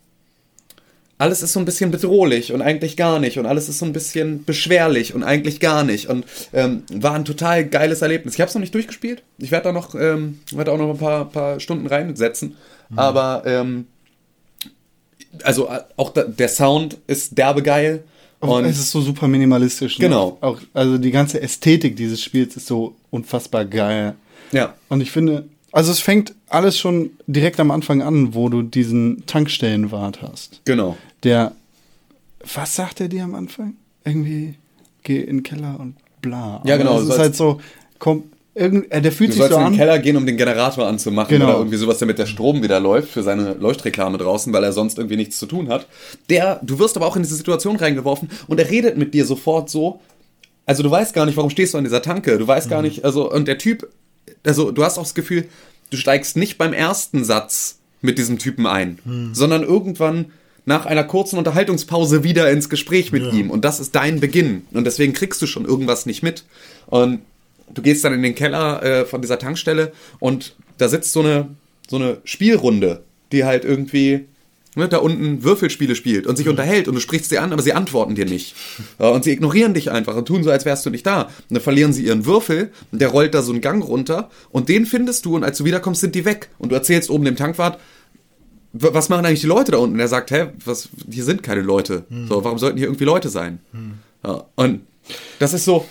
alles 1.17 1.43
ist 1.43 1.53
so 1.53 1.59
ein 1.59 1.65
bisschen 1.65 1.91
bedrohlich 1.91 2.51
und 2.51 2.61
eigentlich 2.61 2.97
gar 2.97 3.19
nicht 3.19 3.37
und 3.37 3.45
alles 3.45 3.69
ist 3.69 3.77
so 3.79 3.85
ein 3.85 3.93
bisschen 3.93 4.43
beschwerlich 4.43 5.13
und 5.13 5.23
eigentlich 5.23 5.59
gar 5.59 5.83
nicht 5.83 6.07
und 6.07 6.25
ähm, 6.51 6.83
war 6.91 7.13
ein 7.13 7.25
total 7.25 7.65
geiles 7.65 8.01
Erlebnis. 8.01 8.33
Ich 8.33 8.41
habe 8.41 8.49
es 8.49 8.55
noch 8.55 8.61
nicht 8.61 8.73
durchgespielt. 8.73 9.21
Ich 9.37 9.51
werde 9.51 9.65
da 9.65 9.71
noch, 9.71 9.93
ähm, 9.93 10.39
werde 10.51 10.71
auch 10.71 10.77
noch 10.79 10.89
ein 10.89 10.97
paar, 10.97 11.25
paar 11.25 11.59
Stunden 11.59 11.85
reinsetzen. 11.85 12.55
Aber 12.95 13.43
ähm, 13.45 13.85
also 15.43 15.67
äh, 15.69 15.81
auch 15.95 16.09
da, 16.11 16.23
der 16.23 16.49
Sound 16.49 16.97
ist 17.07 17.37
derbe 17.37 17.61
geil 17.61 18.03
Und 18.39 18.49
und 18.49 18.65
es 18.65 18.79
ist 18.79 18.91
so 18.91 19.01
super 19.01 19.27
minimalistisch. 19.27 19.99
ne? 19.99 20.05
Genau. 20.07 20.37
Auch, 20.41 20.59
also 20.73 20.97
die 20.97 21.11
ganze 21.11 21.41
Ästhetik 21.41 21.95
dieses 21.95 22.21
Spiels 22.21 22.57
ist 22.57 22.67
so 22.67 22.95
unfassbar 23.11 23.65
geil. 23.65 24.15
ja, 24.51 24.73
Und 24.89 25.01
ich 25.01 25.11
finde, 25.11 25.45
also 25.71 25.91
es 25.91 25.99
fängt 25.99 26.33
alles 26.49 26.77
schon 26.77 27.11
direkt 27.27 27.59
am 27.59 27.71
Anfang 27.71 28.01
an, 28.01 28.33
wo 28.33 28.49
du 28.49 28.61
diesen 28.61 29.25
Tankstellenwart 29.25 30.21
hast. 30.21 30.61
genau. 30.65 30.97
Der, 31.23 31.51
was 32.55 32.75
sagt 32.75 32.99
er 33.01 33.07
dir 33.07 33.23
am 33.23 33.35
Anfang? 33.35 33.73
Irgendwie, 34.03 34.55
geh 35.03 35.19
in 35.19 35.37
den 35.37 35.43
Keller 35.43 35.79
und 35.79 35.95
bla. 36.21 36.61
Ja, 36.65 36.77
genau, 36.77 36.95
Das 36.97 37.05
du 37.07 37.13
ist 37.13 37.19
halt 37.19 37.35
so, 37.35 37.61
komm, 37.99 38.23
irgend, 38.55 38.91
äh, 38.91 39.01
der 39.01 39.11
fühlt 39.11 39.29
Du 39.29 39.33
sich 39.33 39.39
sollst 39.41 39.53
so 39.53 39.59
in 39.59 39.65
den 39.65 39.73
an. 39.73 39.77
Keller 39.77 39.99
gehen, 39.99 40.17
um 40.17 40.25
den 40.25 40.37
Generator 40.37 40.87
anzumachen 40.87 41.29
Genau. 41.29 41.45
oder 41.49 41.57
irgendwie 41.59 41.77
sowas, 41.77 41.99
damit 41.99 42.17
der 42.17 42.25
Strom 42.25 42.63
wieder 42.63 42.79
läuft 42.79 43.09
für 43.11 43.21
seine 43.21 43.53
Leuchtreklame 43.53 44.17
draußen, 44.17 44.51
weil 44.51 44.63
er 44.63 44.73
sonst 44.73 44.97
irgendwie 44.97 45.17
nichts 45.17 45.37
zu 45.37 45.45
tun 45.45 45.69
hat. 45.69 45.85
Der, 46.29 46.59
du 46.63 46.79
wirst 46.79 46.97
aber 46.97 47.05
auch 47.05 47.15
in 47.15 47.21
diese 47.21 47.35
Situation 47.35 47.75
reingeworfen 47.75 48.29
und 48.47 48.59
er 48.59 48.69
redet 48.69 48.97
mit 48.97 49.13
dir 49.13 49.25
sofort 49.25 49.69
so. 49.69 49.99
Also 50.65 50.81
du 50.83 50.89
weißt 50.91 51.13
gar 51.13 51.25
nicht, 51.27 51.37
warum 51.37 51.49
stehst 51.51 51.73
du 51.73 51.77
an 51.77 51.83
dieser 51.83 52.01
Tanke. 52.01 52.37
Du 52.39 52.47
weißt 52.47 52.69
gar 52.69 52.81
nicht, 52.81 53.05
also 53.05 53.31
und 53.31 53.47
der 53.47 53.57
Typ, 53.59 53.87
also 54.45 54.71
du 54.71 54.83
hast 54.83 54.97
auch 54.97 55.03
das 55.03 55.13
Gefühl, 55.13 55.47
du 55.89 55.97
steigst 55.97 56.37
nicht 56.37 56.57
beim 56.57 56.73
ersten 56.73 57.23
Satz 57.23 57.79
mit 58.01 58.17
diesem 58.17 58.39
Typen 58.39 58.65
ein, 58.65 58.99
sondern 59.33 59.63
irgendwann 59.63 60.31
nach 60.65 60.85
einer 60.85 61.03
kurzen 61.03 61.37
Unterhaltungspause 61.37 62.23
wieder 62.23 62.49
ins 62.51 62.69
Gespräch 62.69 63.11
mit 63.11 63.23
ihm. 63.33 63.49
Und 63.49 63.65
das 63.65 63.79
ist 63.79 63.95
dein 63.95 64.19
Beginn. 64.19 64.63
Und 64.71 64.85
deswegen 64.85 65.13
kriegst 65.13 65.41
du 65.41 65.47
schon 65.47 65.65
irgendwas 65.65 66.05
nicht 66.05 66.21
mit. 66.23 66.45
Und 66.87 67.21
du 67.73 67.81
gehst 67.81 68.03
dann 68.03 68.13
in 68.13 68.21
den 68.21 68.35
Keller 68.35 68.83
äh, 68.83 69.05
von 69.05 69.21
dieser 69.21 69.39
Tankstelle 69.39 69.91
und 70.19 70.55
da 70.77 70.87
sitzt 70.87 71.13
so 71.13 71.21
eine, 71.21 71.49
so 71.87 71.97
eine 71.97 72.17
Spielrunde, 72.23 73.03
die 73.31 73.45
halt 73.45 73.65
irgendwie 73.65 74.25
ne, 74.75 74.87
da 74.87 74.97
unten 74.97 75.43
Würfelspiele 75.43 75.95
spielt 75.95 76.27
und 76.27 76.37
sich 76.37 76.47
unterhält 76.47 76.87
und 76.87 76.95
du 76.95 77.01
sprichst 77.01 77.29
sie 77.29 77.37
an, 77.39 77.51
aber 77.53 77.61
sie 77.61 77.73
antworten 77.73 78.15
dir 78.15 78.25
nicht. 78.25 78.55
Und 78.97 79.23
sie 79.23 79.31
ignorieren 79.31 79.73
dich 79.73 79.91
einfach 79.91 80.15
und 80.15 80.27
tun 80.27 80.43
so, 80.43 80.51
als 80.51 80.65
wärst 80.65 80.85
du 80.85 80.89
nicht 80.89 81.05
da. 81.05 81.23
Und 81.23 81.31
dann 81.49 81.61
verlieren 81.61 81.93
sie 81.93 82.05
ihren 82.05 82.25
Würfel 82.25 82.71
und 82.91 83.01
der 83.01 83.09
rollt 83.09 83.33
da 83.33 83.41
so 83.41 83.51
einen 83.51 83.61
Gang 83.61 83.83
runter 83.85 84.29
und 84.51 84.69
den 84.69 84.85
findest 84.85 85.25
du 85.25 85.35
und 85.35 85.43
als 85.43 85.57
du 85.57 85.65
wiederkommst, 85.65 86.01
sind 86.01 86.15
die 86.15 86.25
weg. 86.25 86.49
Und 86.57 86.71
du 86.71 86.75
erzählst 86.75 87.09
oben 87.09 87.25
dem 87.25 87.35
Tankwart, 87.35 87.79
"W- 88.73 88.89
was 88.93 89.09
machen 89.09 89.25
eigentlich 89.25 89.41
die 89.41 89.47
Leute 89.47 89.71
da 89.73 89.77
unten? 89.79 89.95
Und 89.95 89.99
er 89.99 90.07
sagt, 90.07 90.31
hä, 90.31 90.47
was, 90.65 90.89
hier 91.09 91.23
sind 91.25 91.43
keine 91.43 91.61
Leute. 91.61 92.05
So, 92.29 92.43
warum 92.43 92.57
sollten 92.57 92.77
hier 92.77 92.87
irgendwie 92.87 93.05
Leute 93.05 93.29
sein? 93.29 93.59
Ja, 94.23 94.45
und 94.55 94.81
das 95.39 95.53
ist 95.53 95.65
so, 95.65 95.85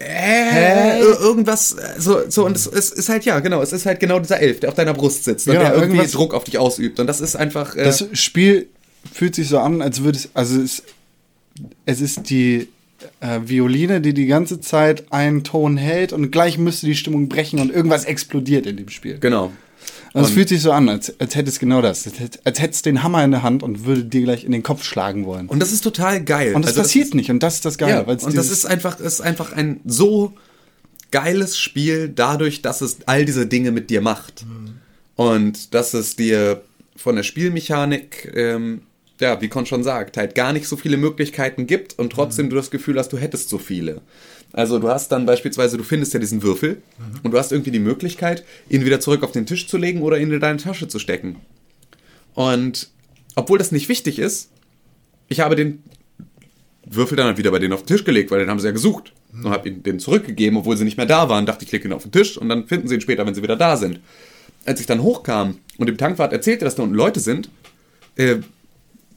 äh, 0.00 1.00
ir- 1.00 1.20
irgendwas, 1.20 1.76
so, 1.98 2.28
so, 2.28 2.44
und 2.46 2.56
es, 2.56 2.66
es 2.66 2.90
ist 2.90 3.08
halt, 3.08 3.24
ja, 3.24 3.38
genau, 3.40 3.62
es 3.62 3.72
ist 3.72 3.86
halt 3.86 4.00
genau 4.00 4.18
dieser 4.18 4.40
Elf, 4.40 4.60
der 4.60 4.68
auf 4.70 4.74
deiner 4.74 4.94
Brust 4.94 5.24
sitzt 5.24 5.46
und 5.48 5.54
Ja, 5.54 5.60
der 5.70 5.74
irgendwie 5.74 6.06
Druck 6.06 6.34
auf 6.34 6.44
dich 6.44 6.58
ausübt. 6.58 6.98
Und 7.00 7.06
das 7.06 7.20
ist 7.20 7.36
einfach, 7.36 7.76
äh, 7.76 7.84
Das 7.84 8.04
Spiel 8.12 8.66
fühlt 9.12 9.34
sich 9.34 9.48
so 9.48 9.58
an, 9.58 9.82
als 9.82 10.02
würde 10.02 10.18
es, 10.18 10.28
also 10.34 10.60
es, 10.60 10.82
es 11.86 12.00
ist 12.00 12.28
die 12.30 12.68
äh, 13.20 13.40
Violine, 13.44 14.00
die 14.00 14.14
die 14.14 14.26
ganze 14.26 14.60
Zeit 14.60 15.04
einen 15.12 15.44
Ton 15.44 15.76
hält 15.76 16.12
und 16.12 16.30
gleich 16.30 16.58
müsste 16.58 16.86
die 16.86 16.96
Stimmung 16.96 17.28
brechen 17.28 17.60
und 17.60 17.70
irgendwas 17.72 18.04
explodiert 18.04 18.66
in 18.66 18.76
dem 18.76 18.88
Spiel. 18.88 19.18
genau. 19.20 19.52
Das 20.14 20.28
Und- 20.28 20.34
fühlt 20.34 20.48
sich 20.48 20.62
so 20.62 20.70
an, 20.72 20.88
als, 20.88 21.12
als 21.20 21.34
hättest 21.34 21.58
genau 21.60 21.82
das. 21.82 22.06
Als, 22.06 22.18
hätt- 22.20 22.38
als 22.44 22.60
hättest 22.60 22.86
den 22.86 23.02
Hammer 23.02 23.22
in 23.24 23.32
der 23.32 23.42
Hand 23.42 23.62
und 23.62 23.84
würde 23.84 24.04
dir 24.04 24.22
gleich 24.22 24.44
in 24.44 24.52
den 24.52 24.62
Kopf 24.62 24.84
schlagen 24.84 25.26
wollen. 25.26 25.48
Und 25.48 25.58
das 25.60 25.72
ist 25.72 25.82
total 25.82 26.22
geil. 26.24 26.54
Und 26.54 26.62
das 26.62 26.70
Also 26.70 26.82
passiert 26.82 27.14
nicht. 27.14 27.30
Und 27.30 27.42
das 27.42 27.54
ist 27.56 27.64
das 27.64 27.76
Geile. 27.78 27.92
Ja, 27.92 28.00
und 28.02 28.36
das 28.36 28.50
ist 28.50 28.64
einfach, 28.64 29.00
ist 29.00 29.20
einfach 29.20 29.52
ein 29.52 29.80
so 29.84 30.32
geiles 31.10 31.58
Spiel, 31.58 32.08
dadurch, 32.08 32.62
dass 32.62 32.80
es 32.80 32.98
all 33.06 33.24
diese 33.24 33.46
Dinge 33.46 33.72
mit 33.72 33.90
dir 33.90 34.00
macht. 34.00 34.46
Und 35.16 35.74
dass 35.74 35.94
es 35.94 36.16
dir 36.16 36.62
von 36.96 37.16
der 37.16 37.22
Spielmechanik, 37.24 38.32
ähm, 38.34 38.82
ja, 39.20 39.40
wie 39.40 39.48
Con 39.48 39.66
schon 39.66 39.82
sagt, 39.84 40.16
halt 40.16 40.34
gar 40.34 40.52
nicht 40.52 40.66
so 40.68 40.76
viele 40.76 40.96
Möglichkeiten 40.96 41.66
gibt 41.66 41.98
und 41.98 42.12
trotzdem 42.12 42.50
du 42.50 42.56
das 42.56 42.70
Gefühl 42.70 42.98
hast, 42.98 43.12
du 43.12 43.18
hättest 43.18 43.48
so 43.48 43.58
viele. 43.58 44.00
Also 44.54 44.78
du 44.78 44.88
hast 44.88 45.10
dann 45.10 45.26
beispielsweise, 45.26 45.76
du 45.76 45.82
findest 45.82 46.14
ja 46.14 46.20
diesen 46.20 46.42
Würfel 46.42 46.80
und 47.24 47.32
du 47.32 47.38
hast 47.38 47.50
irgendwie 47.50 47.72
die 47.72 47.80
Möglichkeit, 47.80 48.44
ihn 48.68 48.84
wieder 48.84 49.00
zurück 49.00 49.24
auf 49.24 49.32
den 49.32 49.46
Tisch 49.46 49.66
zu 49.66 49.76
legen 49.76 50.00
oder 50.00 50.16
ihn 50.18 50.30
in 50.30 50.38
deine 50.38 50.58
Tasche 50.58 50.86
zu 50.86 51.00
stecken. 51.00 51.36
Und 52.34 52.88
obwohl 53.34 53.58
das 53.58 53.72
nicht 53.72 53.88
wichtig 53.88 54.20
ist, 54.20 54.50
ich 55.28 55.40
habe 55.40 55.56
den 55.56 55.82
Würfel 56.86 57.16
dann 57.16 57.26
halt 57.26 57.38
wieder 57.38 57.50
bei 57.50 57.58
denen 57.58 57.72
auf 57.72 57.82
den 57.82 57.88
Tisch 57.88 58.04
gelegt, 58.04 58.30
weil 58.30 58.38
den 58.38 58.48
haben 58.48 58.60
sie 58.60 58.66
ja 58.66 58.72
gesucht. 58.72 59.12
Und 59.32 59.50
habe 59.50 59.68
ihnen 59.68 59.82
den 59.82 59.98
zurückgegeben, 59.98 60.56
obwohl 60.56 60.76
sie 60.76 60.84
nicht 60.84 60.96
mehr 60.96 61.06
da 61.06 61.28
waren. 61.28 61.46
Dachte 61.46 61.64
ich, 61.64 61.72
lege 61.72 61.88
ihn 61.88 61.92
auf 61.92 62.04
den 62.04 62.12
Tisch 62.12 62.38
und 62.38 62.48
dann 62.48 62.68
finden 62.68 62.86
sie 62.86 62.94
ihn 62.94 63.00
später, 63.00 63.26
wenn 63.26 63.34
sie 63.34 63.42
wieder 63.42 63.56
da 63.56 63.76
sind. 63.76 63.98
Als 64.64 64.78
ich 64.78 64.86
dann 64.86 65.02
hochkam 65.02 65.58
und 65.78 65.88
dem 65.88 65.96
Tankwart 65.96 66.32
erzählte, 66.32 66.64
dass 66.64 66.76
da 66.76 66.84
unten 66.84 66.94
Leute 66.94 67.18
sind, 67.18 67.50
äh, 68.14 68.36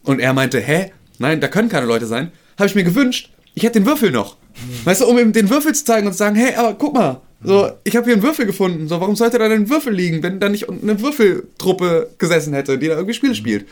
und 0.01 0.19
er 0.19 0.33
meinte, 0.33 0.59
hä, 0.59 0.91
nein, 1.19 1.39
da 1.39 1.47
können 1.47 1.69
keine 1.69 1.85
Leute 1.85 2.07
sein, 2.07 2.31
habe 2.57 2.67
ich 2.67 2.73
mir 2.73 2.83
gewünscht, 2.83 3.29
ich 3.53 3.61
hätte 3.61 3.79
den 3.79 3.85
Würfel 3.85 4.09
noch. 4.09 4.37
Weißt 4.83 5.01
du, 5.01 5.05
um 5.05 5.17
ihm 5.17 5.33
den 5.33 5.49
Würfel 5.49 5.73
zu 5.73 5.85
zeigen 5.85 6.07
und 6.07 6.13
zu 6.13 6.19
sagen, 6.19 6.35
hey, 6.35 6.55
aber 6.55 6.73
guck 6.73 6.93
mal, 6.93 7.21
so, 7.43 7.71
ich 7.83 7.95
habe 7.95 8.05
hier 8.05 8.13
einen 8.13 8.23
Würfel 8.23 8.45
gefunden. 8.45 8.87
So, 8.87 8.99
warum 8.99 9.15
sollte 9.15 9.37
da 9.37 9.47
denn 9.47 9.63
ein 9.63 9.69
Würfel 9.69 9.93
liegen, 9.93 10.23
wenn 10.23 10.39
da 10.39 10.49
nicht 10.49 10.67
unten 10.67 10.89
eine 10.89 10.99
Würfeltruppe 11.01 12.09
gesessen 12.17 12.53
hätte, 12.53 12.77
die 12.79 12.87
da 12.87 12.95
irgendwie 12.95 13.13
Spiele 13.13 13.35
spielt? 13.35 13.67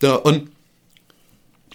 Da, 0.00 0.16
und 0.16 0.48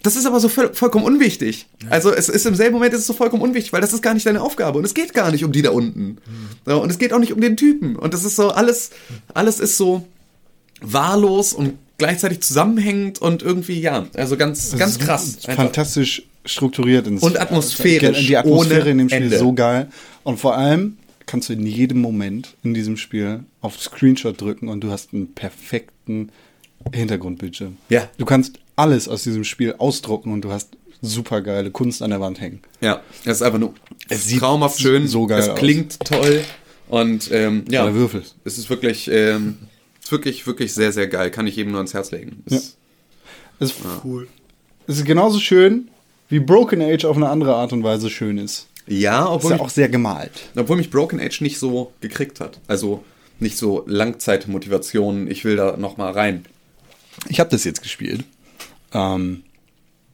das 0.02 0.16
ist 0.16 0.26
aber 0.26 0.40
so 0.40 0.48
voll, 0.48 0.72
vollkommen 0.72 1.04
unwichtig. 1.04 1.66
Also 1.90 2.12
es 2.12 2.28
ist 2.28 2.46
im 2.46 2.54
selben 2.54 2.74
Moment 2.74 2.94
ist 2.94 3.00
es 3.00 3.06
so 3.06 3.12
vollkommen 3.12 3.42
unwichtig, 3.42 3.72
weil 3.72 3.80
das 3.80 3.92
ist 3.92 4.02
gar 4.02 4.14
nicht 4.14 4.26
deine 4.26 4.40
Aufgabe 4.40 4.78
und 4.78 4.84
es 4.84 4.94
geht 4.94 5.12
gar 5.12 5.30
nicht 5.30 5.44
um 5.44 5.52
die 5.52 5.62
da 5.62 5.70
unten. 5.70 6.18
So, 6.64 6.82
und 6.82 6.90
es 6.90 6.98
geht 6.98 7.12
auch 7.12 7.18
nicht 7.18 7.32
um 7.32 7.40
den 7.40 7.56
Typen 7.56 7.96
und 7.96 8.14
das 8.14 8.24
ist 8.24 8.36
so 8.36 8.50
alles 8.50 8.90
alles 9.34 9.60
ist 9.60 9.76
so 9.76 10.06
wahllos 10.80 11.52
und 11.52 11.74
gleichzeitig 12.00 12.40
zusammenhängend 12.40 13.20
und 13.22 13.42
irgendwie 13.42 13.80
ja, 13.80 14.06
also 14.14 14.36
ganz 14.36 14.76
ganz 14.76 14.98
krass. 14.98 15.36
Einfach. 15.46 15.54
Fantastisch 15.64 16.24
strukturiert. 16.44 17.06
ins- 17.06 17.22
Und 17.22 17.38
atmosphärisch, 17.40 18.26
Die 18.26 18.36
Atmosphäre 18.36 18.90
in 18.90 18.98
dem 18.98 19.08
Spiel 19.08 19.22
Ende. 19.24 19.34
ist 19.36 19.40
so 19.40 19.52
geil. 19.52 19.86
Und 20.24 20.40
vor 20.40 20.56
allem 20.56 20.96
kannst 21.26 21.48
du 21.48 21.52
in 21.52 21.64
jedem 21.66 22.00
Moment 22.00 22.56
in 22.64 22.74
diesem 22.74 22.96
Spiel 22.96 23.44
auf 23.60 23.80
Screenshot 23.80 24.40
drücken 24.40 24.68
und 24.68 24.82
du 24.82 24.90
hast 24.90 25.12
einen 25.14 25.32
perfekten 25.34 26.30
Hintergrundbildschirm. 26.92 27.76
Ja. 27.88 28.08
Du 28.18 28.24
kannst 28.24 28.58
alles 28.76 29.08
aus 29.08 29.22
diesem 29.22 29.44
Spiel 29.44 29.74
ausdrucken 29.78 30.32
und 30.32 30.42
du 30.42 30.50
hast 30.50 30.70
super 31.02 31.40
geile 31.40 31.70
Kunst 31.70 32.02
an 32.02 32.10
der 32.10 32.20
Wand 32.20 32.40
hängen. 32.40 32.60
Ja, 32.80 33.02
es 33.24 33.36
ist 33.36 33.42
einfach 33.42 33.58
nur 33.58 33.74
Es 34.08 34.24
sieht 34.26 34.40
traumhaft 34.40 34.80
schön, 34.80 35.06
so 35.08 35.26
geil 35.26 35.40
es 35.40 35.48
aus. 35.48 35.58
klingt 35.58 36.00
toll 36.00 36.42
und 36.88 37.30
ähm, 37.32 37.64
ja, 37.70 37.92
Würfel. 37.94 38.22
es 38.44 38.58
ist 38.58 38.68
wirklich 38.70 39.08
ähm, 39.12 39.56
ist 40.10 40.12
wirklich 40.12 40.46
wirklich 40.46 40.72
sehr 40.74 40.92
sehr 40.92 41.06
geil, 41.08 41.30
kann 41.30 41.46
ich 41.46 41.56
jedem 41.56 41.72
nur 41.72 41.78
ans 41.80 41.94
Herz 41.94 42.10
legen. 42.10 42.42
Es- 42.46 42.76
Es, 43.58 43.74
Cool. 44.04 44.26
es 44.86 44.96
ist 44.98 45.04
genauso 45.04 45.38
schön, 45.38 45.88
wie 46.30 46.40
Broken 46.40 46.80
Age 46.80 47.04
auf 47.04 47.16
eine 47.16 47.28
andere 47.28 47.54
Art 47.54 47.72
und 47.74 47.82
Weise 47.84 48.08
schön 48.08 48.38
ist. 48.38 48.66
Ja, 48.86 49.24
Ist 49.24 49.30
obwohl 49.30 49.50
ja 49.50 49.56
mich 49.58 49.62
auch 49.66 49.68
sehr 49.70 49.88
gemalt. 49.90 50.32
Obwohl 50.56 50.76
mich 50.78 50.90
Broken 50.90 51.20
Age 51.20 51.42
nicht 51.42 51.58
so 51.58 51.92
gekriegt 52.00 52.40
hat. 52.40 52.58
Also 52.68 53.04
nicht 53.38 53.56
so 53.58 53.84
Langzeitmotivation, 53.86 55.30
ich 55.30 55.44
will 55.44 55.56
da 55.56 55.76
nochmal 55.76 56.12
rein. 56.12 56.44
Ich 57.28 57.38
habe 57.38 57.50
das 57.50 57.64
jetzt 57.64 57.82
gespielt. 57.82 58.24
Ähm, 58.92 59.42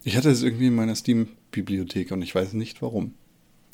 ich 0.03 0.17
hatte 0.17 0.31
es 0.31 0.43
irgendwie 0.43 0.67
in 0.67 0.75
meiner 0.75 0.97
Steam-Bibliothek 0.97 2.11
und 2.11 2.23
ich 2.23 2.35
weiß 2.35 2.53
nicht 2.55 2.83
warum. 2.83 3.15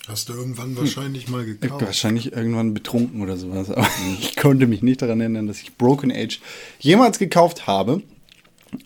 Hast 0.08 0.28
du 0.28 0.32
irgendwann 0.34 0.76
wahrscheinlich 0.76 1.28
mal 1.28 1.46
Ich 1.48 1.60
gekauft. 1.60 1.82
wahrscheinlich 1.86 2.32
irgendwann 2.32 2.74
betrunken 2.74 3.22
oder 3.22 3.36
sowas, 3.36 3.70
aber 3.70 3.86
ich 4.20 4.36
konnte 4.36 4.66
mich 4.66 4.82
nicht 4.82 5.00
daran 5.02 5.20
erinnern, 5.20 5.46
dass 5.46 5.60
ich 5.62 5.76
Broken 5.76 6.10
Age 6.10 6.40
jemals 6.80 7.18
gekauft 7.18 7.66
habe. 7.66 8.02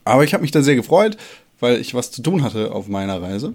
Aber 0.05 0.25
ich 0.25 0.35
habe 0.35 0.43
mich 0.43 0.51
da 0.51 0.63
sehr 0.63 0.77
gefreut, 0.77 1.17
weil 1.61 1.81
ich 1.81 1.95
was 1.95 2.11
zu 2.11 2.21
tun 2.23 2.43
hatte 2.43 2.73
auf 2.73 2.89
meiner 2.89 3.23
Reise. 3.23 3.55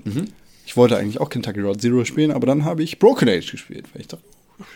Ich 0.65 0.75
wollte 0.77 0.97
eigentlich 0.97 1.19
auch 1.19 1.29
Kentucky 1.29 1.59
Road 1.59 1.81
Zero 1.81 2.03
spielen, 2.05 2.31
aber 2.31 2.47
dann 2.47 2.65
habe 2.65 2.81
ich 2.83 2.97
Broken 2.99 3.29
Age 3.29 3.51
gespielt, 3.51 3.85
weil 3.93 4.01
ich 4.01 4.07
dachte, 4.07 4.23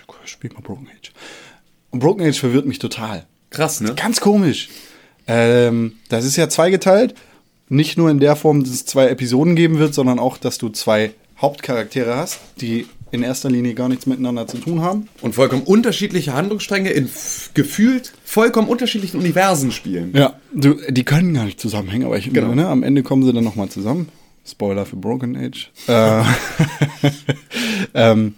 oh, 0.07 0.13
ich 0.23 0.31
spiel 0.31 0.51
mal 0.53 0.61
Broken 0.61 0.87
Age. 0.87 1.11
Und 1.91 1.99
Broken 1.99 2.21
Age 2.27 2.37
verwirrt 2.37 2.65
mich 2.65 2.79
total. 2.79 3.25
Krass, 3.49 3.79
ne? 3.81 3.95
Ganz 3.95 4.19
komisch. 4.19 4.69
Ähm, 5.27 5.93
das 6.09 6.25
ist 6.25 6.35
ja 6.35 6.49
zweigeteilt. 6.49 7.15
Nicht 7.69 7.97
nur 7.97 8.11
in 8.11 8.19
der 8.19 8.35
Form, 8.35 8.63
dass 8.63 8.73
es 8.73 8.85
zwei 8.85 9.07
Episoden 9.07 9.55
geben 9.55 9.79
wird, 9.79 9.93
sondern 9.95 10.19
auch, 10.19 10.37
dass 10.37 10.57
du 10.57 10.69
zwei 10.69 11.13
Hauptcharaktere 11.41 12.15
hast, 12.15 12.39
die 12.61 12.87
in 13.11 13.23
erster 13.23 13.49
Linie 13.49 13.73
gar 13.73 13.89
nichts 13.89 14.05
miteinander 14.05 14.47
zu 14.47 14.57
tun 14.57 14.81
haben. 14.81 15.07
Und 15.21 15.35
vollkommen 15.35 15.63
unterschiedliche 15.63 16.33
Handlungsstränge 16.33 16.89
in 16.89 17.09
gefühlt 17.53 18.13
vollkommen 18.23 18.67
unterschiedlichen 18.67 19.19
Universen 19.19 19.71
spielen. 19.71 20.11
Ja, 20.13 20.33
du, 20.53 20.75
die 20.89 21.03
können 21.03 21.33
gar 21.33 21.45
nicht 21.45 21.59
zusammenhängen, 21.59 22.05
aber 22.05 22.17
ich 22.17 22.31
Genau. 22.31 22.53
ne, 22.53 22.67
am 22.67 22.83
Ende 22.83 23.03
kommen 23.03 23.23
sie 23.23 23.33
dann 23.33 23.43
nochmal 23.43 23.69
zusammen. 23.69 24.09
Spoiler 24.45 24.85
für 24.85 24.95
Broken 24.95 25.35
Age. 25.35 25.71
Äh, 25.87 26.21
ähm, 27.93 28.35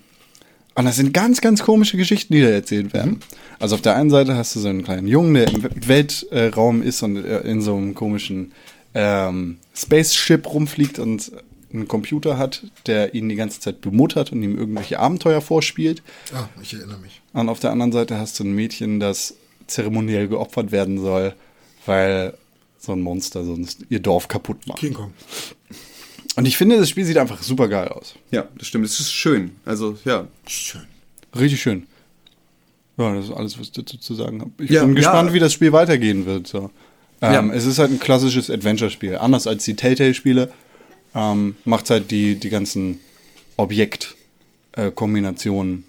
und 0.76 0.86
das 0.86 0.96
sind 0.96 1.14
ganz, 1.14 1.42
ganz 1.42 1.64
komische 1.64 1.98
Geschichten, 1.98 2.34
die 2.34 2.42
da 2.42 2.50
erzählt 2.50 2.94
werden. 2.94 3.20
Also 3.60 3.76
auf 3.76 3.82
der 3.82 3.96
einen 3.96 4.10
Seite 4.10 4.36
hast 4.36 4.56
du 4.56 4.60
so 4.60 4.70
einen 4.70 4.84
kleinen 4.84 5.08
Jungen, 5.08 5.34
der 5.34 5.48
im 5.48 5.64
Weltraum 5.88 6.82
ist 6.82 7.02
und 7.04 7.18
äh, 7.18 7.40
in 7.42 7.62
so 7.62 7.76
einem 7.76 7.96
komischen 7.96 8.54
ähm, 8.94 9.58
Spaceship 9.76 10.54
rumfliegt 10.54 11.00
und 11.00 11.32
einen 11.78 11.88
Computer 11.88 12.38
hat, 12.38 12.64
der 12.86 13.14
ihn 13.14 13.30
die 13.30 13.36
ganze 13.36 13.60
Zeit 13.60 13.82
bemuttert 13.82 14.32
und 14.32 14.44
ihm 14.44 14.58
irgendwelche 14.58 15.00
Abenteuer 15.00 15.42
vorspielt. 15.42 16.02
Ah, 16.34 16.48
ich 16.62 16.74
erinnere 16.74 17.00
mich. 17.00 17.22
Und 17.34 17.50
auf 17.50 17.60
der 17.60 17.72
anderen 17.72 17.92
Seite 17.92 18.18
hast 18.18 18.40
du 18.40 18.44
ein 18.44 18.54
Mädchen, 18.54 19.00
das 19.00 19.36
zeremoniell 19.68 20.28
geopfert 20.28 20.72
werden 20.72 21.00
soll, 21.00 21.34
weil 21.86 22.34
so 22.80 22.92
ein 22.94 23.02
Monster 23.02 23.44
sonst 23.44 23.86
ihr 23.90 24.00
Dorf 24.00 24.28
kaputt 24.28 24.66
macht. 24.68 24.80
King 24.80 24.94
Kong. 24.94 25.14
Und 26.36 26.46
ich 26.46 26.58
finde, 26.58 26.78
das 26.78 26.90
Spiel 26.90 27.04
sieht 27.06 27.18
einfach 27.18 27.42
super 27.42 27.68
geil 27.68 27.88
aus. 27.88 28.14
Ja, 28.32 28.48
das 28.58 28.68
stimmt. 28.68 28.86
Es 28.86 29.00
ist 29.00 29.12
schön. 29.12 29.52
Also, 29.66 29.98
ja. 30.06 30.28
Schön. 30.46 30.84
Richtig 31.36 31.62
schön. 31.62 31.88
Ja, 32.98 33.14
das 33.14 33.26
ist 33.26 33.32
alles, 33.32 33.60
was 33.60 33.68
ich 33.68 33.72
dazu 33.74 33.98
zu 33.98 34.16
sagen 34.16 34.42
habe. 34.42 34.52
Ich 34.64 34.70
Ja, 34.70 34.84
bin 34.84 34.96
gespannt, 34.96 35.30
ja. 35.30 35.34
wie 35.34 35.40
das 35.40 35.54
Spiel 35.54 35.72
weitergehen 35.72 36.26
wird. 36.26 36.48
So. 36.48 36.70
Ähm, 37.22 37.50
Ja. 37.50 37.54
Es 37.54 37.66
ist 37.66 37.80
halt 37.80 37.92
ein 37.92 38.00
klassisches 38.00 38.50
Adventure-Spiel. 38.50 39.18
Anders 39.18 39.48
als 39.48 39.64
die 39.66 39.76
Telltale-Spiele 39.76 40.52
ähm, 41.18 41.56
macht 41.66 41.90
halt 41.90 42.12
die, 42.12 42.36
die 42.36 42.50
ganzen 42.50 43.00
Objekt-Kombinationen 43.58 45.84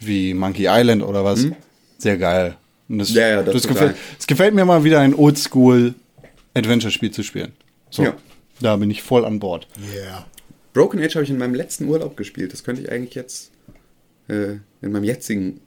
wie 0.00 0.34
Monkey 0.34 0.66
Island 0.68 1.02
oder 1.02 1.24
was 1.24 1.46
sehr 1.98 2.16
geil. 2.16 2.56
Und 2.88 2.98
das, 2.98 3.10
Mhm. 3.10 3.16
Ja, 3.16 3.28
ja, 3.28 3.42
das 3.42 3.54
das, 3.54 3.68
gefällt, 3.68 3.96
es 4.18 4.26
gefällt 4.26 4.54
mir 4.54 4.64
mal 4.64 4.84
wieder 4.84 5.00
ein 5.00 5.14
Oldschool-Adventure-Spiel 5.14 7.10
zu 7.10 7.22
spielen. 7.22 7.52
So, 7.90 8.04
Ja. 8.04 8.14
da 8.60 8.76
bin 8.76 8.90
ich 8.90 9.02
voll 9.02 9.24
an 9.24 9.40
Bord. 9.40 9.66
Yeah. 9.94 10.26
Broken 10.72 11.00
Age 11.02 11.16
habe 11.16 11.24
ich 11.24 11.30
in 11.30 11.38
meinem 11.38 11.54
letzten 11.54 11.88
Urlaub 11.88 12.16
gespielt. 12.16 12.52
Das 12.52 12.62
könnte 12.64 12.82
ich 12.82 12.92
eigentlich 12.92 13.14
jetzt 13.14 13.50
äh, 14.28 14.56
in 14.80 14.92
meinem 14.92 15.04
jetzigen 15.04 15.60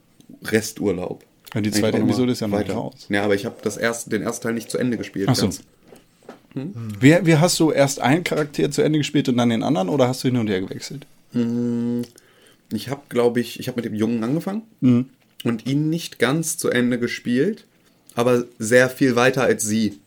Resturlaub. 0.44 1.24
Ja, 1.54 1.60
die 1.60 1.70
zweite 1.70 1.98
Episode 1.98 2.32
ist 2.32 2.40
ja 2.40 2.48
noch 2.48 2.58
nicht 2.58 2.70
raus. 2.70 3.06
Ja, 3.10 3.24
aber 3.24 3.34
ich 3.34 3.44
habe 3.44 3.56
erste, 3.78 4.10
den 4.10 4.22
ersten 4.22 4.44
Teil 4.44 4.54
nicht 4.54 4.70
zu 4.70 4.78
Ende 4.78 4.96
gespielt. 4.96 5.28
Ach 5.28 5.36
so. 5.36 5.42
ganz. 5.42 5.62
Wie, 6.54 7.16
wie 7.22 7.36
hast 7.36 7.58
du 7.60 7.70
erst 7.70 8.00
einen 8.00 8.24
Charakter 8.24 8.70
zu 8.70 8.82
Ende 8.82 8.98
gespielt 8.98 9.28
und 9.28 9.36
dann 9.38 9.48
den 9.50 9.62
anderen 9.62 9.88
oder 9.88 10.08
hast 10.08 10.22
du 10.24 10.28
hin 10.28 10.36
und 10.36 10.48
her 10.48 10.60
gewechselt? 10.60 11.06
Ich 12.72 12.88
habe, 12.88 13.02
glaube 13.08 13.40
ich, 13.40 13.58
ich 13.60 13.68
habe 13.68 13.76
mit 13.76 13.84
dem 13.84 13.94
Jungen 13.94 14.22
angefangen 14.22 14.62
Mhm. 14.80 15.06
und 15.44 15.66
ihn 15.66 15.88
nicht 15.90 16.18
ganz 16.18 16.58
zu 16.58 16.68
Ende 16.70 16.98
gespielt, 16.98 17.64
aber 18.14 18.44
sehr 18.58 18.90
viel 18.90 19.16
weiter 19.16 19.42
als 19.42 19.64
sie. 19.64 19.98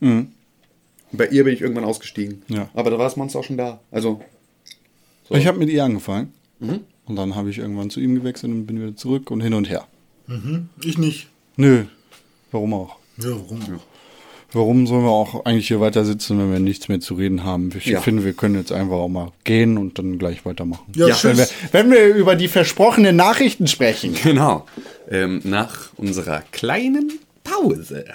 Bei 1.12 1.26
ihr 1.28 1.44
bin 1.44 1.54
ich 1.54 1.60
irgendwann 1.62 1.84
ausgestiegen. 1.84 2.42
Mhm. 2.48 2.54
Ja. 2.56 2.68
Aber 2.74 2.90
da 2.90 2.98
war 2.98 3.04
das 3.06 3.16
Monster 3.16 3.38
auch 3.40 3.44
schon 3.44 3.56
da. 3.56 3.80
Also, 3.90 4.20
so. 5.28 5.34
Ich 5.34 5.46
habe 5.46 5.58
mit 5.58 5.68
ihr 5.68 5.82
angefangen 5.84 6.32
und 6.60 7.16
dann 7.16 7.34
habe 7.34 7.50
ich 7.50 7.58
irgendwann 7.58 7.90
zu 7.90 8.00
ihm 8.00 8.14
gewechselt 8.14 8.52
und 8.52 8.66
bin 8.66 8.80
wieder 8.80 8.94
zurück 8.96 9.30
und 9.30 9.40
hin 9.40 9.54
und 9.54 9.68
her. 9.68 9.86
Ich 10.84 10.98
nicht. 10.98 11.28
Nö, 11.56 11.84
warum 12.52 12.74
auch? 12.74 12.96
Ja, 13.18 13.30
warum? 13.30 13.80
Warum 14.56 14.86
sollen 14.86 15.02
wir 15.04 15.10
auch 15.10 15.44
eigentlich 15.44 15.68
hier 15.68 15.80
weiter 15.80 16.06
sitzen, 16.06 16.38
wenn 16.38 16.50
wir 16.50 16.60
nichts 16.60 16.88
mehr 16.88 16.98
zu 16.98 17.12
reden 17.12 17.44
haben? 17.44 17.70
Ich 17.76 17.84
Ja. 17.84 18.00
finde, 18.00 18.24
wir 18.24 18.32
können 18.32 18.54
jetzt 18.54 18.72
einfach 18.72 18.96
auch 18.96 19.08
mal 19.08 19.30
gehen 19.44 19.76
und 19.76 19.98
dann 19.98 20.16
gleich 20.18 20.46
weitermachen. 20.46 20.82
Ja, 20.94 21.08
wenn, 21.24 21.36
wir, 21.36 21.48
wenn 21.72 21.90
wir 21.90 22.06
über 22.14 22.36
die 22.36 22.48
versprochenen 22.48 23.16
Nachrichten 23.16 23.66
sprechen. 23.66 24.14
Genau. 24.22 24.64
Ähm, 25.10 25.42
nach 25.44 25.90
unserer 25.98 26.42
kleinen 26.52 27.12
Pause. 27.44 28.06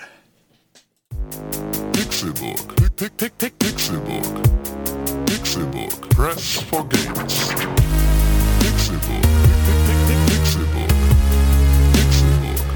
Pixelbook. 1.94 2.76
Pick, 2.98 3.16
pick, 3.18 3.38
pick, 3.38 3.60
Pixelbook. 3.60 4.24
Pixelbook. 5.28 6.10
Press 6.10 6.64
for 6.72 6.88
games. 6.90 7.50
Pick, 7.50 8.74
pick, 8.74 9.00
pick, 9.06 10.08
pick, 10.08 10.26
Pixelbook. 10.26 10.92
Pixelbook. 11.94 12.72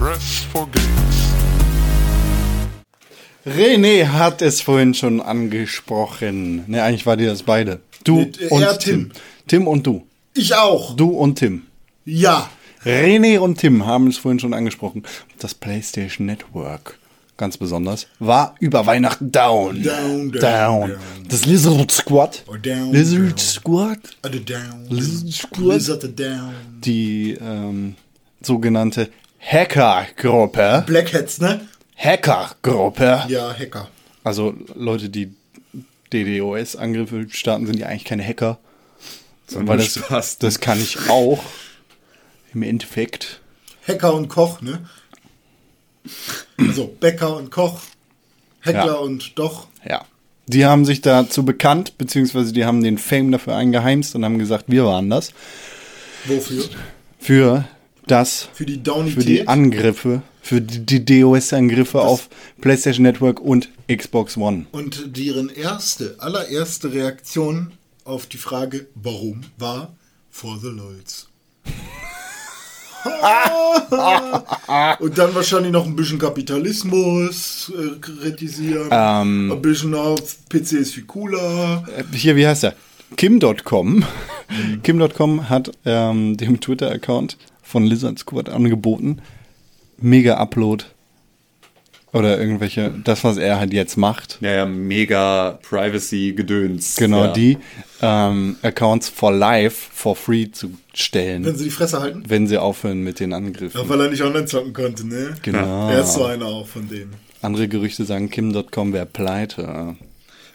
Press 0.00 0.46
Games. 0.54 1.34
René 3.44 4.06
hat 4.06 4.40
es 4.40 4.62
vorhin 4.62 4.94
schon 4.94 5.20
angesprochen. 5.20 6.64
Ne, 6.68 6.82
eigentlich 6.82 7.04
war 7.04 7.18
dir 7.18 7.28
das 7.28 7.42
beide. 7.42 7.80
Du 8.04 8.20
nee, 8.20 8.46
und 8.48 8.62
Tim. 8.78 9.10
Tim. 9.10 9.12
Tim 9.46 9.68
und 9.68 9.86
du. 9.86 10.06
Ich 10.32 10.54
auch. 10.54 10.96
Du 10.96 11.10
und 11.10 11.38
Tim. 11.38 11.64
Ja. 12.06 12.48
René 12.82 13.40
und 13.40 13.58
Tim 13.58 13.84
haben 13.84 14.06
es 14.06 14.16
vorhin 14.16 14.40
schon 14.40 14.54
angesprochen. 14.54 15.02
Das 15.38 15.52
PlayStation 15.52 16.24
Network, 16.24 16.98
ganz 17.36 17.58
besonders, 17.58 18.06
war 18.18 18.54
über 18.58 18.86
Weihnachten 18.86 19.30
down. 19.30 19.82
Down, 19.82 20.32
down. 20.32 20.40
down. 20.40 20.96
Das 21.28 21.44
Lizard 21.44 21.90
Squad. 21.90 22.44
Oh, 22.48 22.56
down, 22.56 22.90
Lizard 22.90 23.32
down. 23.32 23.36
Squad. 23.38 23.98
Down. 24.22 24.86
Lizard 24.88 25.30
Squad. 25.30 25.74
Lizard 25.74 26.18
down. 26.18 26.54
Die 26.82 27.32
ähm, 27.38 27.96
sogenannte 28.40 29.10
Hackergruppe. 29.40 30.84
Black 30.86 31.12
Hats, 31.12 31.40
ne? 31.40 31.66
Hackergruppe. 31.96 33.24
Ja, 33.28 33.52
Hacker. 33.56 33.88
Also 34.24 34.54
Leute, 34.74 35.08
die 35.08 35.32
DDoS-Angriffe 36.12 37.26
starten, 37.30 37.66
sind 37.66 37.78
ja 37.78 37.86
eigentlich 37.86 38.04
keine 38.04 38.26
Hacker. 38.26 38.58
Weil 39.52 39.78
das, 39.78 39.94
Spaß. 39.94 40.38
das 40.38 40.60
kann 40.60 40.80
ich 40.80 41.08
auch. 41.08 41.42
Im 42.54 42.62
Endeffekt. 42.62 43.40
Hacker 43.86 44.14
und 44.14 44.28
Koch, 44.28 44.60
ne? 44.60 44.88
Also 46.58 46.86
Bäcker 46.86 47.36
und 47.36 47.50
Koch. 47.50 47.80
Hacker 48.62 48.86
Ja. 48.86 48.92
und 48.94 49.38
Doch. 49.38 49.68
Ja. 49.88 50.04
Die 50.46 50.66
haben 50.66 50.84
sich 50.84 51.00
dazu 51.00 51.44
bekannt, 51.44 51.96
beziehungsweise 51.96 52.52
die 52.52 52.64
haben 52.64 52.82
den 52.82 52.98
Fame 52.98 53.30
dafür 53.30 53.54
eingeheimst 53.56 54.14
und 54.14 54.24
haben 54.24 54.38
gesagt, 54.38 54.64
wir 54.68 54.84
waren 54.84 55.08
das. 55.08 55.32
Wofür? 56.24 56.64
Für 57.18 57.64
das, 58.06 58.48
Für 58.52 58.66
die 58.66 58.80
für 59.10 59.24
die 59.24 59.46
Angriffe, 59.46 60.22
für 60.42 60.60
die, 60.60 61.04
DOS-Angriffe 61.04 62.00
auf 62.00 62.28
PlayStation 62.60 63.02
Network 63.02 63.40
und 63.40 63.68
Xbox 63.88 64.36
One. 64.36 64.66
Und 64.72 65.16
deren 65.16 65.48
erste, 65.48 66.16
allererste 66.18 66.92
Reaktion 66.92 67.72
auf 68.04 68.26
die 68.26 68.38
Frage, 68.38 68.86
warum, 68.94 69.42
war 69.58 69.94
for 70.30 70.58
the 70.60 70.68
LOLs. 70.68 71.28
Und 75.00 75.16
dann 75.16 75.34
wahrscheinlich 75.34 75.72
noch 75.72 75.86
ein 75.86 75.96
bisschen 75.96 76.18
Kapitalismus 76.18 77.72
äh, 77.74 77.98
kritisieren. 77.98 78.88
Ähm. 78.90 79.52
ein 79.52 79.62
bisschen 79.62 79.94
auf 79.94 80.36
PC 80.50 80.72
ist 80.72 80.94
viel 80.94 81.04
cooler. 81.04 81.84
Äh, 81.96 82.04
Hier, 82.14 82.36
wie 82.36 82.46
heißt 82.46 82.64
er? 82.64 82.74
Kim.com. 83.16 84.04
Kim.com 84.82 85.48
hat 85.48 85.70
ähm, 85.84 86.36
dem 86.36 86.60
Twitter-Account 86.60 87.38
von 87.70 87.84
Lizard 87.84 88.18
Squad 88.18 88.48
angeboten, 88.48 89.22
Mega-Upload 89.98 90.84
oder 92.12 92.40
irgendwelche, 92.40 92.92
das, 93.04 93.22
was 93.22 93.36
er 93.36 93.60
halt 93.60 93.72
jetzt 93.72 93.96
macht. 93.96 94.38
Ja, 94.40 94.50
ja, 94.50 94.66
mega 94.66 95.58
Privacy-Gedöns. 95.62 96.96
Genau, 96.96 97.26
ja. 97.26 97.32
die 97.32 97.58
ähm, 98.02 98.56
Accounts 98.62 99.08
for 99.08 99.32
live 99.32 99.74
for 99.74 100.16
free 100.16 100.50
zu 100.50 100.72
stellen, 100.92 101.44
Wenn 101.44 101.56
sie 101.56 101.64
die 101.64 101.70
Fresse 101.70 102.00
halten. 102.00 102.24
wenn 102.26 102.48
sie 102.48 102.58
aufhören 102.58 103.02
mit 103.02 103.20
den 103.20 103.32
Angriffen. 103.32 103.80
Ja, 103.80 103.88
weil 103.88 104.00
er 104.00 104.10
nicht 104.10 104.22
online 104.22 104.46
zocken 104.46 104.72
konnte, 104.72 105.06
ne? 105.06 105.36
Genau. 105.42 105.88
Er 105.88 106.00
ist 106.00 106.14
so 106.14 106.24
einer 106.24 106.46
auch 106.46 106.66
von 106.66 106.88
denen. 106.88 107.12
Andere 107.42 107.68
Gerüchte 107.68 108.04
sagen, 108.04 108.28
Kim.com 108.28 108.92
wäre 108.92 109.06
pleite. 109.06 109.96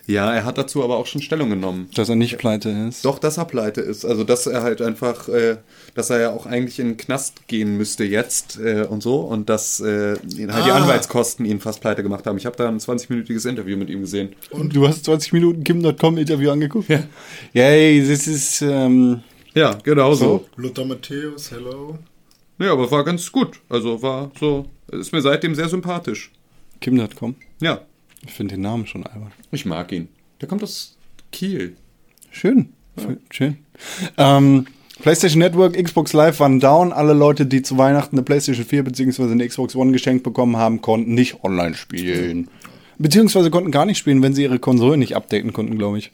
Ja, 0.07 0.31
er 0.33 0.45
hat 0.45 0.57
dazu 0.59 0.83
aber 0.83 0.97
auch 0.97 1.07
schon 1.07 1.21
Stellung 1.21 1.49
genommen. 1.49 1.89
Dass 1.95 2.09
er 2.09 2.15
nicht 2.15 2.37
pleite 2.37 2.69
ist. 2.69 3.03
Doch, 3.05 3.17
dass 3.17 3.37
er 3.37 3.45
pleite 3.45 3.81
ist. 3.81 4.05
Also, 4.05 4.23
dass 4.23 4.45
er 4.45 4.61
halt 4.61 4.81
einfach, 4.81 5.27
äh, 5.29 5.57
dass 5.95 6.11
er 6.11 6.19
ja 6.19 6.31
auch 6.31 6.45
eigentlich 6.45 6.79
in 6.79 6.89
den 6.89 6.97
Knast 6.97 7.47
gehen 7.47 7.75
müsste 7.77 8.03
jetzt 8.03 8.59
äh, 8.59 8.85
und 8.87 9.01
so. 9.01 9.21
Und 9.21 9.49
dass 9.49 9.79
äh, 9.79 10.11
halt 10.15 10.21
die 10.29 10.47
Ah. 10.49 10.75
Anwaltskosten 10.75 11.43
ihn 11.45 11.59
fast 11.59 11.81
pleite 11.81 12.03
gemacht 12.03 12.27
haben. 12.27 12.37
Ich 12.37 12.45
habe 12.45 12.55
da 12.55 12.67
ein 12.67 12.77
20-minütiges 12.79 13.49
Interview 13.49 13.77
mit 13.77 13.89
ihm 13.89 14.01
gesehen. 14.01 14.35
Und 14.51 14.75
du 14.75 14.87
hast 14.87 15.05
20 15.05 15.33
Minuten 15.33 15.63
Kim.com 15.63 16.17
Interview 16.19 16.51
angeguckt? 16.51 16.87
Ja. 16.87 17.03
Yay, 17.53 18.07
das 18.07 18.27
ist, 18.27 18.61
ähm, 18.61 19.21
Ja, 19.55 19.75
genau 19.83 20.13
so. 20.13 20.45
Lothar 20.55 20.85
Matthäus, 20.85 21.49
hello. 21.49 21.97
Ja, 22.59 22.71
aber 22.73 22.89
war 22.91 23.03
ganz 23.03 23.31
gut. 23.31 23.59
Also 23.69 24.01
war 24.01 24.31
so, 24.39 24.65
ist 24.91 25.11
mir 25.11 25.21
seitdem 25.21 25.55
sehr 25.55 25.67
sympathisch. 25.67 26.31
Kim.com. 26.79 27.35
Ja, 27.59 27.81
Ich 28.25 28.33
finde 28.33 28.55
den 28.55 28.61
Namen 28.61 28.87
schon 28.87 29.05
albern. 29.05 29.31
ich 29.51 29.65
mag 29.65 29.91
ihn. 29.91 30.09
Der 30.41 30.47
kommt 30.47 30.63
aus 30.63 30.97
Kiel. 31.31 31.75
Schön. 32.31 32.69
Schön. 33.29 33.57
Ähm, 34.17 34.67
PlayStation 35.01 35.39
Network, 35.39 35.81
Xbox 35.81 36.13
Live 36.13 36.39
waren 36.39 36.59
down. 36.59 36.93
Alle 36.93 37.13
Leute, 37.13 37.45
die 37.45 37.61
zu 37.61 37.77
Weihnachten 37.77 38.15
eine 38.15 38.23
PlayStation 38.23 38.65
4 38.65 38.83
bzw. 38.83 39.23
eine 39.23 39.47
Xbox 39.47 39.75
One 39.75 39.91
geschenkt 39.91 40.23
bekommen 40.23 40.57
haben, 40.57 40.81
konnten 40.81 41.13
nicht 41.13 41.43
online 41.43 41.75
spielen. 41.75 42.49
Beziehungsweise 42.97 43.51
konnten 43.51 43.71
gar 43.71 43.85
nicht 43.85 43.97
spielen, 43.97 44.21
wenn 44.23 44.33
sie 44.33 44.43
ihre 44.43 44.59
Konsole 44.59 44.97
nicht 44.97 45.15
updaten 45.15 45.51
konnten, 45.51 45.77
glaube 45.77 45.97
ich. 45.97 46.11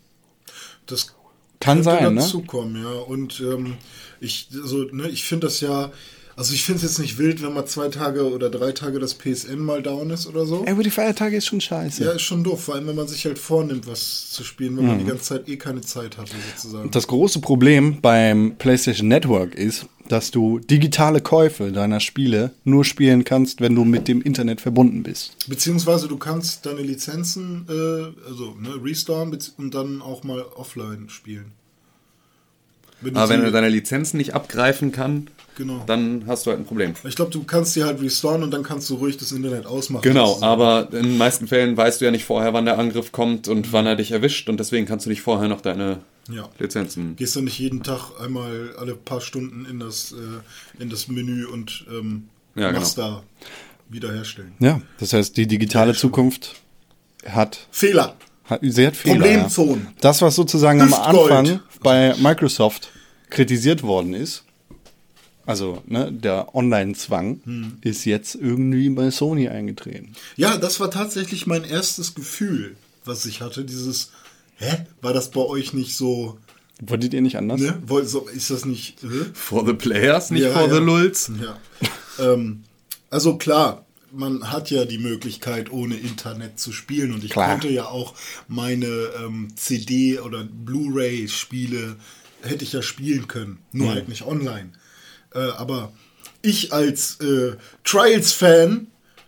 Das 0.88 1.16
Kann 1.59 1.84
sein, 1.84 2.16
ne? 2.16 2.22
dazukommen, 2.22 2.82
ja. 2.82 2.99
Und 3.01 3.39
ähm, 3.39 3.76
ich, 4.20 4.49
also, 4.62 4.84
ne, 4.91 5.07
ich 5.09 5.26
finde 5.26 5.47
das 5.47 5.62
ja, 5.62 5.91
also 6.36 6.53
ich 6.53 6.63
finde 6.63 6.77
es 6.77 6.84
jetzt 6.84 6.99
nicht 6.99 7.17
wild, 7.17 7.41
wenn 7.41 7.53
mal 7.53 7.65
zwei 7.65 7.89
Tage 7.89 8.29
oder 8.32 8.49
drei 8.49 8.71
Tage 8.71 8.99
das 8.99 9.13
PSN 9.13 9.59
mal 9.59 9.82
down 9.82 10.09
ist 10.09 10.27
oder 10.27 10.45
so. 10.45 10.63
Ey, 10.63 10.71
aber 10.71 10.84
die 10.84 10.89
Feiertage 10.89 11.38
ist 11.38 11.45
schon 11.45 11.61
scheiße. 11.61 12.03
Ja, 12.03 12.11
ist 12.11 12.21
schon 12.21 12.43
doof, 12.43 12.63
vor 12.63 12.75
allem 12.75 12.88
wenn 12.88 12.95
man 12.95 13.07
sich 13.07 13.25
halt 13.25 13.39
vornimmt, 13.39 13.88
was 13.88 14.32
zu 14.32 14.43
spielen, 14.43 14.77
wenn 14.77 14.88
man 14.88 14.99
die 14.99 15.05
ganze 15.05 15.23
Zeit 15.23 15.49
eh 15.49 15.57
keine 15.57 15.82
Zeit 15.82 16.17
hatte, 16.17 16.32
sozusagen. 16.55 16.91
Das 16.91 17.07
große 17.07 17.39
Problem 17.41 17.99
beim 18.01 18.55
PlayStation 18.57 19.07
Network 19.07 19.55
ist, 19.55 19.86
dass 20.07 20.32
du 20.32 20.59
digitale 20.59 21.21
Käufe 21.21 21.71
deiner 21.71 21.99
Spiele 21.99 22.51
nur 22.63 22.84
spielen 22.84 23.23
kannst, 23.23 23.61
wenn 23.61 23.75
du 23.75 23.86
mit 23.86 24.07
dem 24.07 24.21
Internet 24.21 24.59
verbunden 24.59 25.03
bist. 25.03 25.38
Beziehungsweise 25.47 26.07
du 26.07 26.17
kannst 26.17 26.65
deine 26.65 26.82
Lizenzen, 26.82 27.65
äh, 27.69 28.27
also 28.27 28.55
ne, 28.59 28.75
restoren 28.84 29.38
und 29.57 29.73
dann 29.73 30.01
auch 30.01 30.23
mal 30.23 30.41
offline 30.55 31.09
spielen. 31.09 31.53
Wenn 33.01 33.13
du 33.13 33.19
Aber 33.19 33.29
wenn 33.29 33.43
er 33.43 33.51
deine 33.51 33.69
Lizenzen 33.69 34.17
nicht 34.17 34.36
abgreifen 34.36 34.91
kann, 34.91 35.29
Genau. 35.62 35.84
dann 35.86 36.24
hast 36.28 36.45
du 36.45 36.49
halt 36.51 36.59
ein 36.59 36.66
Problem. 36.66 36.93
Ich 37.03 37.16
glaube, 37.16 37.30
du 37.32 37.43
kannst 37.43 37.76
die 37.76 37.84
halt 37.84 38.01
restoren 38.01 38.41
und 38.43 38.51
dann 38.51 38.64
kannst 38.64 38.89
du 38.89 38.95
ruhig 38.95 39.18
das 39.18 39.32
Internet 39.32 39.66
ausmachen. 39.68 40.01
Genau, 40.03 40.41
aber 40.41 40.88
in 40.91 41.03
den 41.03 41.18
meisten 41.18 41.47
Fällen 41.47 41.78
weißt 41.78 42.01
du 42.01 42.05
ja 42.05 42.12
nicht 42.12 42.26
vorher, 42.26 42.53
wann 42.53 42.66
der 42.66 42.80
Angriff 42.80 43.12
kommt 43.12 43.47
und 43.47 43.72
wann 43.74 43.86
er 43.86 43.95
dich 43.95 44.12
erwischt 44.12 44.49
und 44.49 44.59
deswegen 44.59 44.86
kannst 44.88 45.05
du 45.05 45.09
nicht 45.12 45.22
vorher 45.22 45.47
noch 45.47 45.62
deine 45.62 45.99
Ja. 46.30 46.49
Lizenzen. 46.59 47.16
Gehst 47.16 47.36
du 47.36 47.41
nicht 47.41 47.59
jeden 47.59 47.84
Tag 47.84 48.12
einmal 48.20 48.74
alle 48.80 48.95
paar 48.95 49.22
Stunden 49.22 49.66
in 49.70 49.80
das, 49.80 50.14
äh, 50.14 50.82
in 50.82 50.89
das 50.89 51.07
Menü 51.07 51.45
und 51.45 51.86
ähm, 51.91 52.30
Ja, 52.55 52.68
genau. 52.70 52.80
machst 52.80 52.97
da 52.97 53.24
wiederherstellen. 53.89 54.53
Ja, 54.59 54.82
das 54.99 55.14
heißt, 55.14 55.36
die 55.38 55.47
digitale 55.47 55.93
Zukunft 55.93 56.55
hat, 57.28 57.68
Fehler. 57.72 58.16
hat 58.45 58.62
sehr 58.64 58.88
hat 58.88 58.95
Fehler. 58.95 59.16
Problemzonen. 59.16 59.84
Ja. 59.86 59.91
Das, 60.01 60.22
was 60.22 60.36
sozusagen 60.36 60.82
am 60.82 60.88
Hüftgold. 60.89 61.32
Anfang 61.32 61.59
bei 61.84 62.16
Microsoft 62.20 62.89
kritisiert 63.30 63.84
worden 63.84 64.14
ist, 64.14 64.43
also 65.46 65.82
ne, 65.86 66.12
der 66.12 66.54
Online-Zwang, 66.56 67.42
Hm. 67.44 67.74
ist 67.82 68.06
jetzt 68.06 68.36
irgendwie 68.36 68.89
bei 68.89 69.12
Sony 69.12 69.48
eingetreten. 69.50 70.14
Ja, 70.36 70.58
das 70.58 70.80
war 70.80 70.92
tatsächlich 70.92 71.48
mein 71.48 71.64
erstes 71.64 72.14
Gefühl, 72.16 72.76
was 73.06 73.26
ich 73.26 73.42
hatte. 73.42 73.64
Dieses, 73.66 74.12
hä, 74.58 74.86
war 75.02 75.14
das 75.14 75.32
bei 75.32 75.42
euch 75.42 75.74
nicht 75.74 75.96
so, 75.96 76.38
Wolltet 76.84 77.14
ihr 77.14 77.22
nicht 77.22 77.38
anders? 77.38 77.62
ne? 77.62 77.82
Woll- 77.86 78.06
so- 78.08 78.28
Ist 78.28 78.50
das 78.50 78.66
nicht, 78.66 79.02
hä? 79.04 79.26
For 79.34 79.66
the 79.66 79.74
players, 79.74 80.32
nicht 80.32 80.44
Ja, 80.44 80.52
for 80.52 80.68
ja. 80.68 80.74
the 80.76 80.80
lulz. 80.82 81.32
Ja. 81.39 82.34
ähm, 82.34 82.64
also 83.12 83.38
klar, 83.38 83.86
man 84.14 84.52
hat 84.52 84.72
ja 84.72 84.86
die 84.86 84.98
Möglichkeit, 84.98 85.72
ohne 85.72 85.96
Internet 85.96 86.60
zu 86.60 86.72
spielen. 86.74 87.14
Und 87.14 87.24
ich 87.24 87.32
Klar. 87.32 87.52
konnte 87.52 87.70
ja 87.70 87.86
auch 87.86 88.14
meine 88.48 88.88
ähm, 89.24 89.50
CD- 89.56 90.20
oder 90.20 90.44
Blu-ray-Spiele, 90.44 91.96
hätte 92.42 92.64
ich 92.64 92.74
ja 92.74 92.82
spielen 92.82 93.28
können. 93.28 93.60
Nur 93.72 93.89
halt 93.92 94.10
nicht 94.10 94.24
online. 94.26 94.70
Äh, 95.34 95.39
aber 95.57 95.91
ich 96.41 96.73
als 96.73 97.19
äh, 97.21 97.53
Trials-Fan, 97.84 98.88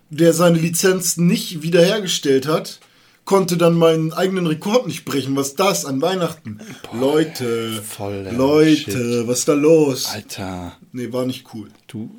der 0.10 0.34
seine 0.34 0.58
Lizenzen 0.60 1.28
nicht 1.28 1.62
wiederhergestellt 1.62 2.48
hat, 2.48 2.80
konnte 3.26 3.56
dann 3.58 3.74
meinen 3.76 4.12
eigenen 4.14 4.48
Rekord 4.48 4.86
nicht 4.88 5.06
brechen. 5.06 5.36
Was 5.36 5.56
das 5.56 5.86
an 5.86 6.02
Weihnachten? 6.02 6.60
Leute, 6.92 7.82
voller 7.82 8.32
Leute, 8.34 8.76
Shit. 9.20 9.28
was 9.28 9.40
ist 9.40 9.48
da 9.48 9.54
los? 9.54 10.08
Alter, 10.08 10.78
Nee, 10.92 11.12
war 11.14 11.26
nicht 11.26 11.46
cool. 11.54 11.70
du, 11.88 12.12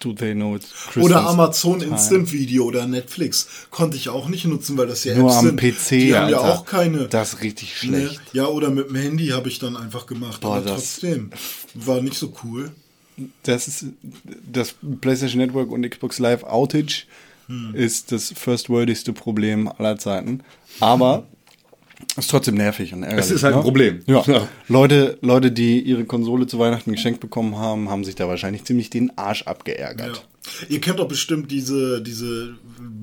do 0.00 0.12
they 0.12 0.34
know 0.34 0.56
it's 0.56 0.70
Christmas 0.72 1.04
Oder 1.04 1.26
Amazon 1.28 1.78
time? 1.80 1.92
Instant 1.92 2.32
Video 2.32 2.64
oder 2.64 2.86
Netflix 2.86 3.48
konnte 3.70 3.96
ich 3.96 4.08
auch 4.08 4.28
nicht 4.28 4.44
nutzen, 4.46 4.76
weil 4.78 4.86
das 4.86 5.04
ja 5.04 5.14
Nur 5.16 5.28
Apps 5.30 5.38
am 5.38 5.46
sind. 5.46 5.60
PC, 5.60 5.88
Die 5.90 6.14
haben 6.14 6.30
ja 6.30 6.38
Alter. 6.40 6.54
auch 6.54 6.64
keine. 6.64 7.08
Das 7.08 7.34
ist 7.34 7.42
richtig 7.42 7.70
ne? 7.84 8.08
schlecht. 8.08 8.20
Ja, 8.32 8.46
oder 8.46 8.70
mit 8.70 8.88
dem 8.88 8.96
Handy 8.96 9.28
habe 9.28 9.48
ich 9.48 9.58
dann 9.58 9.76
einfach 9.76 10.06
gemacht. 10.06 10.40
Boah, 10.40 10.56
aber 10.56 10.66
trotzdem 10.66 11.30
war 11.74 12.00
nicht 12.00 12.16
so 12.16 12.32
cool. 12.44 12.70
Das 13.42 13.66
ist 13.66 13.86
das 14.50 14.74
PlayStation 15.00 15.40
Network 15.40 15.70
und 15.70 15.88
Xbox 15.88 16.18
Live 16.18 16.44
Outage 16.44 17.06
ist 17.72 18.12
das 18.12 18.30
first 18.36 18.68
wordigste 18.68 19.14
Problem 19.14 19.68
aller 19.68 19.98
Zeiten. 19.98 20.42
Aber 20.80 21.26
ist 22.16 22.30
trotzdem 22.30 22.54
nervig 22.54 22.92
und 22.94 23.02
ärgerlich. 23.02 23.24
Es 23.26 23.30
ist 23.30 23.42
halt 23.42 23.54
ein 23.54 23.58
ne? 23.58 23.64
Problem. 23.64 24.00
Ja. 24.06 24.22
Ja. 24.26 24.48
Leute, 24.68 25.18
Leute, 25.20 25.50
die 25.50 25.80
ihre 25.80 26.04
Konsole 26.04 26.46
zu 26.46 26.58
Weihnachten 26.58 26.92
geschenkt 26.92 27.20
bekommen 27.20 27.56
haben, 27.56 27.90
haben 27.90 28.04
sich 28.04 28.14
da 28.14 28.28
wahrscheinlich 28.28 28.64
ziemlich 28.64 28.90
den 28.90 29.16
Arsch 29.16 29.42
Ja. 29.42 29.46
abgeärgert. 29.48 30.26
Ihr 30.70 30.80
kennt 30.80 30.98
doch 30.98 31.08
bestimmt 31.08 31.50
diese, 31.50 32.00
diese 32.00 32.54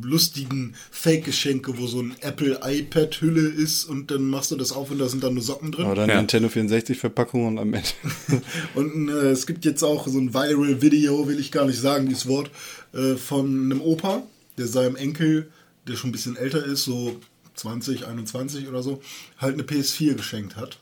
lustigen 0.01 0.73
Fake-Geschenke, 0.89 1.77
wo 1.77 1.85
so 1.85 2.01
ein 2.01 2.15
Apple 2.21 2.59
iPad-Hülle 2.63 3.41
ist 3.47 3.85
und 3.85 4.09
dann 4.09 4.23
machst 4.29 4.49
du 4.49 4.55
das 4.55 4.71
auf 4.71 4.89
und 4.89 4.97
da 4.97 5.07
sind 5.07 5.23
dann 5.23 5.35
nur 5.35 5.43
Socken 5.43 5.71
drin. 5.71 5.85
Oder 5.85 6.03
eine 6.03 6.13
Ja. 6.13 6.17
Nintendo 6.19 6.47
64-Verpackung 6.49 7.47
und 7.47 7.59
am 7.59 7.73
Ende. 7.73 7.87
Und 8.75 9.09
äh, 9.09 9.29
es 9.29 9.45
gibt 9.45 9.63
jetzt 9.65 9.83
auch 9.83 10.07
so 10.07 10.17
ein 10.17 10.33
Viral-Video, 10.33 11.27
will 11.27 11.39
ich 11.39 11.51
gar 11.51 11.65
nicht 11.65 11.79
sagen, 11.79 12.07
dieses 12.07 12.27
Wort, 12.27 12.49
äh, 12.93 13.15
von 13.15 13.45
einem 13.65 13.81
Opa, 13.81 14.23
der 14.57 14.67
seinem 14.67 14.95
Enkel, 14.95 15.49
der 15.87 15.95
schon 15.95 16.09
ein 16.09 16.13
bisschen 16.13 16.37
älter 16.37 16.65
ist, 16.65 16.83
so 16.85 17.19
20, 17.55 18.05
21 18.05 18.67
oder 18.67 18.83
so, 18.83 19.01
halt 19.37 19.53
eine 19.53 19.63
PS4 19.63 20.15
geschenkt 20.15 20.55
hat. 20.55 20.79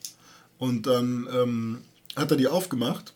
Und 0.57 0.87
dann 0.87 1.27
ähm, 1.31 1.81
hat 2.15 2.31
er 2.31 2.37
die 2.37 2.47
aufgemacht 2.47 3.13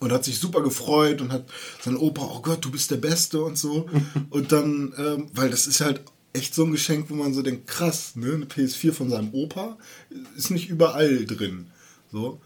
und 0.00 0.12
hat 0.12 0.24
sich 0.24 0.38
super 0.38 0.62
gefreut 0.62 1.20
und 1.20 1.32
hat 1.32 1.46
sein 1.82 1.96
Opa, 1.96 2.22
oh 2.22 2.42
Gott, 2.42 2.64
du 2.64 2.70
bist 2.70 2.90
der 2.90 2.96
Beste 2.96 3.42
und 3.42 3.58
so. 3.58 3.88
und 4.30 4.52
dann, 4.52 4.92
ähm, 4.98 5.30
weil 5.32 5.50
das 5.50 5.66
ist 5.66 5.80
halt 5.80 6.02
echt 6.32 6.54
so 6.54 6.64
ein 6.64 6.72
Geschenk, 6.72 7.10
wo 7.10 7.14
man 7.14 7.32
so 7.32 7.42
denkt, 7.42 7.66
krass, 7.66 8.16
ne, 8.16 8.34
eine 8.34 8.44
PS4 8.44 8.92
von 8.92 9.08
seinem 9.08 9.32
Opa 9.32 9.78
ist 10.36 10.50
nicht 10.50 10.68
überall 10.68 11.24
drin. 11.24 11.68
So. 12.12 12.40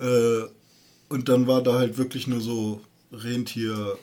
Äh, 0.00 0.42
und 1.08 1.28
dann 1.28 1.46
war 1.46 1.62
da 1.62 1.74
halt 1.74 1.98
wirklich 1.98 2.26
nur 2.26 2.40
so 2.40 2.80
Rentier, 3.12 3.96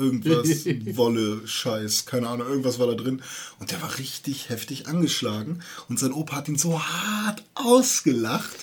irgendwas, 0.00 0.66
Wolle, 0.96 1.46
Scheiß, 1.46 2.06
keine 2.06 2.28
Ahnung, 2.28 2.48
irgendwas 2.48 2.78
war 2.78 2.86
da 2.86 2.94
drin. 2.94 3.22
Und 3.58 3.70
der 3.70 3.80
war 3.82 3.98
richtig 3.98 4.48
heftig 4.48 4.88
angeschlagen. 4.88 5.60
Und 5.88 5.98
sein 5.98 6.12
Opa 6.12 6.36
hat 6.36 6.48
ihn 6.48 6.56
so 6.56 6.80
hart 6.80 7.44
ausgelacht. 7.54 8.56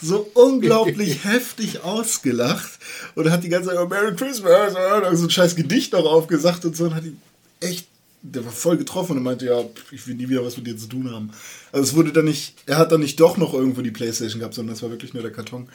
So 0.00 0.30
unglaublich 0.34 1.24
heftig 1.24 1.82
ausgelacht. 1.82 2.78
Und 3.14 3.30
hat 3.30 3.44
die 3.44 3.48
ganze 3.48 3.70
Zeit 3.70 3.88
Merry 3.88 4.14
Christmas, 4.14 4.74
und 4.74 5.16
so 5.16 5.24
ein 5.24 5.30
scheiß 5.30 5.56
Gedicht 5.56 5.92
noch 5.92 6.04
aufgesagt 6.04 6.64
und 6.64 6.76
so. 6.76 6.84
Und 6.84 6.94
hat 6.94 7.04
ihn 7.04 7.20
echt, 7.60 7.88
der 8.22 8.44
war 8.44 8.52
voll 8.52 8.76
getroffen 8.76 9.16
und 9.16 9.22
meinte, 9.22 9.46
ja, 9.46 9.64
ich 9.90 10.06
will 10.06 10.14
nie 10.14 10.28
wieder 10.28 10.44
was 10.44 10.56
mit 10.56 10.66
dir 10.66 10.76
zu 10.76 10.86
tun 10.86 11.10
haben. 11.10 11.30
Also 11.72 11.84
es 11.90 11.94
wurde 11.94 12.12
dann 12.12 12.24
nicht, 12.24 12.54
er 12.66 12.78
hat 12.78 12.92
dann 12.92 13.00
nicht 13.00 13.20
doch 13.20 13.36
noch 13.36 13.54
irgendwo 13.54 13.82
die 13.82 13.90
Playstation 13.90 14.40
gehabt, 14.40 14.54
sondern 14.54 14.74
es 14.74 14.82
war 14.82 14.90
wirklich 14.90 15.14
nur 15.14 15.22
der 15.22 15.32
Karton. 15.32 15.68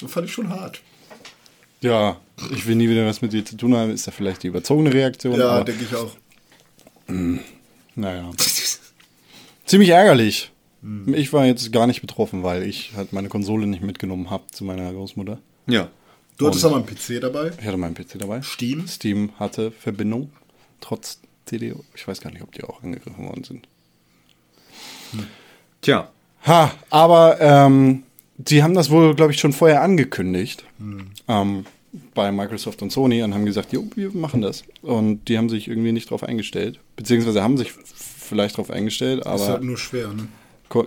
Das 0.00 0.10
fand 0.10 0.26
ich 0.26 0.32
schon 0.32 0.48
hart. 0.48 0.80
Ja, 1.84 2.18
ich 2.50 2.66
will 2.66 2.76
nie 2.76 2.88
wieder 2.88 3.04
was 3.04 3.20
mit 3.20 3.34
dir 3.34 3.44
zu 3.44 3.58
tun 3.58 3.74
haben, 3.74 3.90
ist 3.90 4.06
ja 4.06 4.12
vielleicht 4.12 4.42
die 4.42 4.46
überzogene 4.46 4.90
Reaktion. 4.90 5.38
Ja, 5.38 5.62
denke 5.62 5.84
ich 5.84 5.94
auch. 5.94 6.12
naja. 7.94 8.30
Ziemlich 9.66 9.90
ärgerlich. 9.90 10.50
Ich 11.06 11.34
war 11.34 11.44
jetzt 11.44 11.70
gar 11.72 11.86
nicht 11.86 12.00
betroffen, 12.00 12.42
weil 12.42 12.62
ich 12.62 12.92
halt 12.96 13.12
meine 13.12 13.28
Konsole 13.28 13.66
nicht 13.66 13.82
mitgenommen 13.82 14.30
habe 14.30 14.44
zu 14.50 14.64
meiner 14.64 14.90
Großmutter. 14.92 15.38
Ja. 15.66 15.88
Du 16.38 16.46
hattest 16.46 16.64
aber 16.64 16.76
einen 16.76 16.86
PC 16.86 17.20
dabei. 17.20 17.52
Ich 17.58 17.66
hatte 17.66 17.76
meinen 17.76 17.94
PC 17.94 18.18
dabei. 18.18 18.40
Steam? 18.40 18.88
Steam 18.88 19.32
hatte 19.38 19.70
Verbindung, 19.70 20.32
trotz 20.80 21.20
CD. 21.44 21.74
Ich 21.94 22.08
weiß 22.08 22.22
gar 22.22 22.30
nicht, 22.32 22.42
ob 22.42 22.52
die 22.52 22.64
auch 22.64 22.82
angegriffen 22.82 23.26
worden 23.26 23.44
sind. 23.44 23.68
Tja. 25.82 26.10
Ha, 26.46 26.72
aber 26.88 27.40
ähm, 27.40 28.04
die 28.38 28.62
haben 28.62 28.74
das 28.74 28.88
wohl, 28.88 29.14
glaube 29.14 29.32
ich, 29.32 29.38
schon 29.38 29.52
vorher 29.52 29.82
angekündigt 29.82 30.64
ähm, 31.28 31.66
bei 32.14 32.32
Microsoft 32.32 32.82
und 32.82 32.90
Sony 32.90 33.22
und 33.22 33.34
haben 33.34 33.44
gesagt, 33.44 33.72
jo, 33.72 33.84
wir 33.94 34.10
machen 34.12 34.42
das. 34.42 34.64
Und 34.82 35.28
die 35.28 35.38
haben 35.38 35.48
sich 35.48 35.68
irgendwie 35.68 35.92
nicht 35.92 36.10
drauf 36.10 36.22
eingestellt. 36.22 36.80
Beziehungsweise 36.96 37.42
haben 37.42 37.56
sich 37.56 37.72
vielleicht 37.72 38.56
drauf 38.56 38.70
eingestellt, 38.70 39.22
Das 39.24 39.40
ist 39.40 39.46
aber 39.46 39.54
halt 39.54 39.64
nur 39.64 39.78
schwer, 39.78 40.12
ne? 40.12 40.28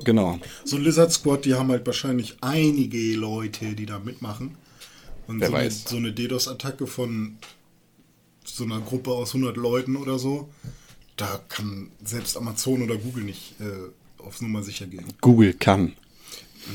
genau. 0.03 0.39
So 0.65 0.77
Lizard 0.77 1.11
Squad, 1.11 1.45
die 1.45 1.53
haben 1.53 1.69
halt 1.69 1.85
wahrscheinlich 1.85 2.37
einige 2.41 3.15
Leute, 3.15 3.73
die 3.73 3.85
da 3.85 3.99
mitmachen. 3.99 4.57
Und 5.27 5.39
Wer 5.39 5.49
so, 5.49 5.55
eine, 5.55 5.65
weiß. 5.65 5.83
so 5.85 5.97
eine 5.97 6.13
DDoS-Attacke 6.13 6.87
von 6.87 7.37
so 8.43 8.63
einer 8.63 8.79
Gruppe 8.79 9.11
aus 9.11 9.35
100 9.35 9.57
Leuten 9.57 9.95
oder 9.95 10.17
so, 10.17 10.49
da 11.17 11.39
kann 11.49 11.89
selbst 12.03 12.37
Amazon 12.37 12.81
oder 12.81 12.95
Google 12.97 13.23
nicht 13.23 13.55
äh, 13.59 14.21
aufs 14.21 14.41
Nummer 14.41 14.63
sicher 14.63 14.87
gehen. 14.87 15.05
Google 15.21 15.53
kann. 15.53 15.93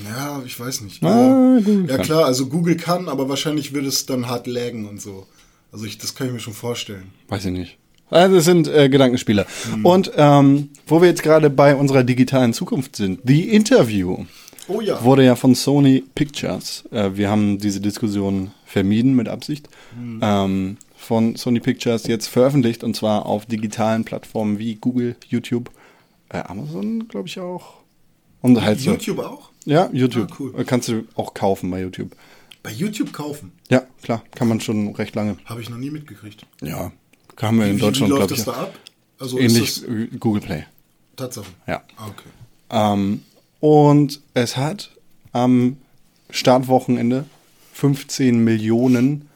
Ja, 0.09 0.43
ich 0.45 0.59
weiß 0.59 0.83
nicht. 0.83 1.03
Ah, 1.05 1.59
Google 1.65 1.87
ja 1.89 1.97
kann. 1.97 2.07
klar, 2.07 2.25
also 2.25 2.47
Google 2.47 2.77
kann, 2.77 3.09
aber 3.09 3.29
wahrscheinlich 3.29 3.73
wird 3.73 3.85
es 3.87 4.07
dann 4.07 4.29
hart 4.29 4.47
laggen 4.47 4.87
und 4.89 5.01
so. 5.01 5.27
Also 5.73 5.85
ich, 5.87 5.99
das 5.99 6.15
kann 6.15 6.27
ich 6.29 6.33
mir 6.33 6.41
schon 6.41 6.55
vorstellen. 6.55 7.13
Weiß 7.29 7.45
ich 7.45 7.53
nicht. 7.53 7.79
Also 8.11 8.37
das 8.37 8.45
sind 8.45 8.69
äh, 8.69 8.91
Gedankenspiele. 8.91 9.47
Und 9.83 10.13
ähm, 10.17 10.69
wo 10.87 11.01
wir 11.01 11.09
jetzt 11.09 11.23
gerade 11.23 11.49
bei 11.49 11.75
unserer 11.75 12.05
digitalen 12.05 12.53
Zukunft 12.53 12.97
sind, 12.97 13.21
The 13.25 13.49
Interview 13.49 14.27
Oh 14.69 14.81
ja. 14.81 15.03
wurde 15.03 15.25
ja 15.25 15.35
von 15.35 15.55
Sony 15.55 16.05
Pictures, 16.15 16.85
äh, 16.93 17.11
wir 17.15 17.31
haben 17.31 17.59
diese 17.59 17.81
Diskussion 17.81 18.53
vermieden 18.67 19.15
mit 19.17 19.29
Absicht, 19.29 19.69
ähm, 20.21 20.77
von 20.97 21.37
Sony 21.37 21.59
Pictures 21.61 22.07
jetzt 22.07 22.29
veröffentlicht 22.29 22.85
und 22.85 22.95
zwar 22.95 23.27
auf 23.27 23.45
digitalen 23.47 24.05
Plattformen 24.05 24.59
wie 24.59 24.77
Google, 24.77 25.17
YouTube, 25.29 25.71
äh, 26.29 26.39
Amazon, 26.39 27.09
glaube 27.09 27.29
ich 27.29 27.41
auch. 27.41 27.82
Und 28.43 28.61
halt 28.61 28.81
so. 28.81 28.91
YouTube 28.91 29.19
auch? 29.21 29.51
Ja, 29.65 29.89
YouTube. 29.93 30.31
Ah, 30.33 30.37
cool. 30.39 30.55
Äh, 30.61 30.65
Kannst 30.65 30.89
du 30.89 31.05
auch 31.15 31.33
kaufen 31.35 31.71
bei 31.71 31.81
YouTube. 31.81 32.15
Bei 32.63 32.71
YouTube 32.71 33.13
kaufen. 33.13 33.53
Ja, 33.71 33.83
klar, 34.03 34.23
kann 34.35 34.49
man 34.49 34.61
schon 34.61 34.95
recht 34.95 35.15
lange. 35.15 35.37
Habe 35.47 35.63
ich 35.63 35.71
noch 35.71 35.79
nie 35.79 35.91
mitgekriegt. 35.91 36.47
Ja, 36.61 36.93
haben 37.41 37.59
wir 37.59 37.67
in 37.67 37.77
wie, 37.77 37.81
Deutschland, 37.81 38.13
wie 38.13 38.17
glaube 38.17 38.21
läuft 38.31 38.33
ich. 38.39 38.45
das 38.45 38.55
da 38.55 38.63
ab? 38.63 38.79
Also 39.19 39.39
Ähnlich 39.39 39.83
wie 39.89 40.07
Google 40.19 40.43
Play. 40.43 40.65
Tatsache. 41.17 41.47
Ja. 41.67 41.83
Ah, 41.97 42.09
okay. 42.09 42.29
Ähm, 42.71 43.23
und 43.61 44.21
es 44.35 44.57
hat 44.57 44.91
am 45.33 45.77
Startwochenende 46.31 47.25
15 47.73 48.43
Millionen 48.43 49.29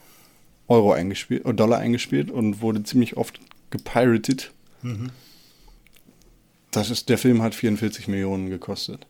Euro 0.69 0.93
eingespielt, 0.93 1.45
oder 1.45 1.55
Dollar 1.55 1.79
eingespielt 1.79 2.31
und 2.31 2.61
wurde 2.61 2.83
ziemlich 2.83 3.17
oft 3.17 3.41
gepiratet. 3.71 4.53
Das 6.77 6.91
ist, 6.91 7.09
der 7.09 7.19
Film 7.19 7.43
hat 7.43 7.55
44 7.55 8.07
Millionen 8.09 8.51
gekostet. 8.51 9.07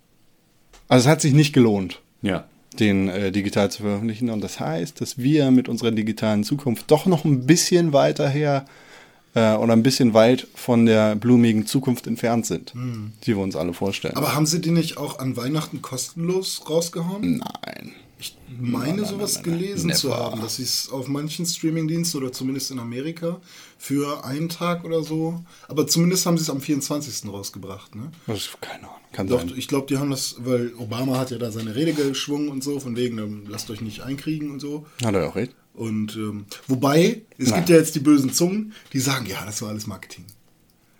Also 0.89 1.07
es 1.09 1.11
hat 1.11 1.21
sich 1.21 1.33
nicht 1.35 1.53
gelohnt, 1.53 2.01
Ja. 2.23 2.45
den 2.79 3.09
äh, 3.09 3.33
digital 3.33 3.71
zu 3.71 3.83
veröffentlichen. 3.83 4.31
Und 4.31 4.41
das 4.41 4.61
heißt, 4.61 5.01
dass 5.01 5.19
wir 5.19 5.51
mit 5.51 5.69
unserer 5.69 5.91
digitalen 5.91 6.45
Zukunft 6.45 6.91
doch 6.91 7.07
noch 7.07 7.25
ein 7.25 7.45
bisschen 7.47 7.93
weiter 7.93 8.29
her 8.29 8.65
äh, 9.35 9.55
oder 9.55 9.73
ein 9.73 9.83
bisschen 9.83 10.15
weit 10.15 10.47
von 10.55 10.87
der 10.87 11.17
blumigen 11.17 11.67
Zukunft 11.67 12.07
entfernt 12.07 12.47
sind, 12.47 12.73
die 13.25 13.35
wir 13.37 13.43
uns 13.43 13.57
alle 13.57 13.73
vorstellen. 13.75 14.17
Aber 14.17 14.35
haben 14.35 14.47
sie 14.47 14.61
die 14.61 14.71
nicht 14.71 14.97
auch 14.97 15.19
an 15.19 15.37
Weihnachten 15.37 15.83
kostenlos 15.83 16.63
rausgehauen? 16.71 17.39
Nein. 17.39 17.93
Ich 18.19 18.35
meine, 18.59 19.05
sowas 19.05 19.43
gelesen 19.43 19.93
zu 19.93 20.09
Never. 20.09 20.19
haben, 20.19 20.41
dass 20.41 20.57
sie 20.57 20.63
es 20.63 20.89
auf 20.89 21.07
manchen 21.07 21.45
Streamingdiensten 21.45 22.23
oder 22.23 22.33
zumindest 22.33 22.71
in 22.71 22.79
Amerika 22.79 23.41
für 23.77 24.25
einen 24.25 24.49
Tag 24.49 24.85
oder 24.85 25.03
so, 25.03 25.45
aber 25.69 25.87
zumindest 25.87 26.25
haben 26.25 26.39
sie 26.39 26.43
es 26.43 26.51
am 26.51 26.61
24. 26.63 27.29
rausgebracht. 27.31 27.95
Ne? 27.95 28.11
Das 28.27 28.39
ist 28.39 28.61
keine 28.63 28.85
Ahnung. 28.85 28.97
Kann 29.13 29.27
Doch, 29.29 29.41
sein. 29.41 29.53
ich 29.57 29.69
glaube, 29.69 29.87
die 29.87 29.99
haben 29.99 30.11
das, 30.11 30.37
weil 30.39 30.73
Obama 30.79 31.19
hat 31.19 31.31
ja 31.31 31.39
da 31.39 31.51
seine 31.51 31.75
Rede 31.75 31.93
geschwungen 31.93 32.49
und 32.49 32.65
so, 32.65 32.81
von 32.81 32.97
wegen, 32.97 33.19
ähm, 33.19 33.45
lasst 33.49 33.71
euch 33.71 33.81
nicht 33.83 34.01
einkriegen 34.01 34.51
und 34.51 34.61
so. 34.61 34.87
Hat 35.05 35.15
er 35.15 35.29
auch 35.29 35.37
recht. 35.37 35.55
Und 35.75 36.17
ähm, 36.17 36.47
wobei, 36.69 37.23
es 37.37 37.51
Nein. 37.51 37.57
gibt 37.61 37.69
ja 37.69 37.77
jetzt 37.77 37.95
die 37.95 38.01
bösen 38.01 38.33
Zungen, 38.33 38.73
die 38.95 39.01
sagen, 39.01 39.27
ja, 39.27 39.45
das 39.45 39.61
war 39.61 39.69
alles 39.69 39.87
Marketing. 39.87 40.25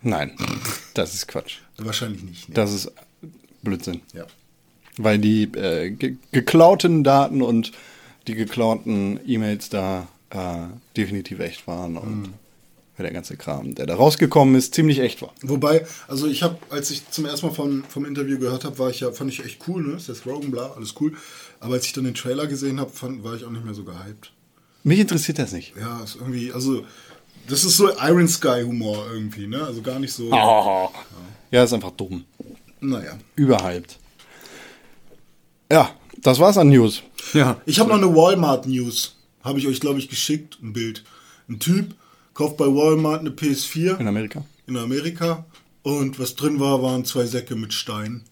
Nein, 0.03 0.35
das 0.93 1.15
ist 1.15 1.27
Quatsch. 1.27 1.57
Wahrscheinlich 1.77 2.21
nicht. 2.23 2.49
Ne? 2.49 2.53
Das 2.55 2.71
ist 2.71 2.91
Blödsinn. 3.63 4.01
ja. 4.13 4.25
Weil 4.97 5.19
die 5.19 5.43
äh, 5.43 5.91
ge 5.91 6.15
geklauten 6.31 7.03
Daten 7.03 7.41
und 7.41 7.71
die 8.27 8.35
geklauten 8.35 9.19
E-Mails 9.25 9.69
da 9.69 10.07
äh, 10.31 10.37
definitiv 10.95 11.39
echt 11.39 11.67
waren 11.67 11.97
und 11.97 12.33
der 12.99 13.11
ganze 13.11 13.37
Kram, 13.37 13.75
der 13.75 13.85
da 13.85 13.93
rausgekommen 13.95 14.55
ist, 14.55 14.73
ziemlich 14.73 14.99
echt 14.99 15.21
war. 15.21 15.31
Wobei, 15.43 15.85
also 16.07 16.25
ich 16.25 16.41
habe, 16.41 16.57
als 16.71 16.89
ich 16.89 17.07
zum 17.11 17.25
ersten 17.27 17.45
Mal 17.45 17.53
von, 17.53 17.83
vom 17.87 18.05
Interview 18.05 18.39
gehört 18.39 18.65
habe, 18.65 18.79
war 18.79 18.89
ich 18.89 19.01
ja, 19.01 19.11
fand 19.11 19.31
ich 19.31 19.45
echt 19.45 19.59
cool, 19.67 19.83
ne? 19.85 19.99
Seth 19.99 20.25
Rogen, 20.25 20.49
bla, 20.49 20.71
alles 20.75 20.95
cool. 20.99 21.13
Aber 21.59 21.75
als 21.75 21.85
ich 21.85 21.93
dann 21.93 22.05
den 22.05 22.15
Trailer 22.15 22.47
gesehen 22.47 22.79
habe, 22.79 22.89
fand- 22.89 23.23
war 23.23 23.35
ich 23.35 23.45
auch 23.45 23.51
nicht 23.51 23.63
mehr 23.63 23.75
so 23.75 23.83
gehypt. 23.83 24.31
Mich 24.83 24.97
interessiert 24.99 25.37
das 25.37 25.51
nicht. 25.51 25.75
Ja, 25.79 26.01
ist 26.03 26.15
irgendwie, 26.15 26.51
also, 26.51 26.85
das 27.47 27.63
ist 27.63 27.77
so 27.77 27.87
Iron 28.01 28.27
Sky 28.27 28.63
Humor 28.65 29.05
irgendwie, 29.13 29.45
ne? 29.45 29.61
Also 29.63 29.83
gar 29.83 29.99
nicht 29.99 30.11
so, 30.13 30.31
Ja, 31.51 31.63
ist 31.63 31.73
einfach 31.73 31.91
dumm. 31.91 32.25
naja. 32.81 33.15
Überhyped. 33.35 33.99
Ja, 35.71 35.91
das 36.21 36.39
war's 36.39 36.57
an 36.57 36.69
News. 36.69 37.03
Ja. 37.33 37.59
Ich 37.65 37.79
habe 37.79 37.89
noch 37.89 37.97
eine 37.97 38.15
Walmart 38.15 38.67
News, 38.67 39.15
habe 39.43 39.59
ich 39.59 39.67
euch, 39.67 39.79
glaube 39.79 39.99
ich, 39.99 40.09
geschickt, 40.09 40.57
ein 40.61 40.73
Bild. 40.73 41.03
Ein 41.49 41.59
Typ 41.59 41.93
kauft 42.33 42.57
bei 42.57 42.65
Walmart 42.65 43.21
eine 43.21 43.31
PS4 43.31 43.99
In 43.99 44.07
Amerika. 44.07 44.45
in 44.67 44.77
Amerika 44.77 45.45
und 45.83 46.19
was 46.19 46.35
drin 46.35 46.59
war, 46.59 46.81
waren 46.81 47.05
zwei 47.05 47.25
Säcke 47.25 47.55
mit 47.55 47.73
Stein. 47.73 48.23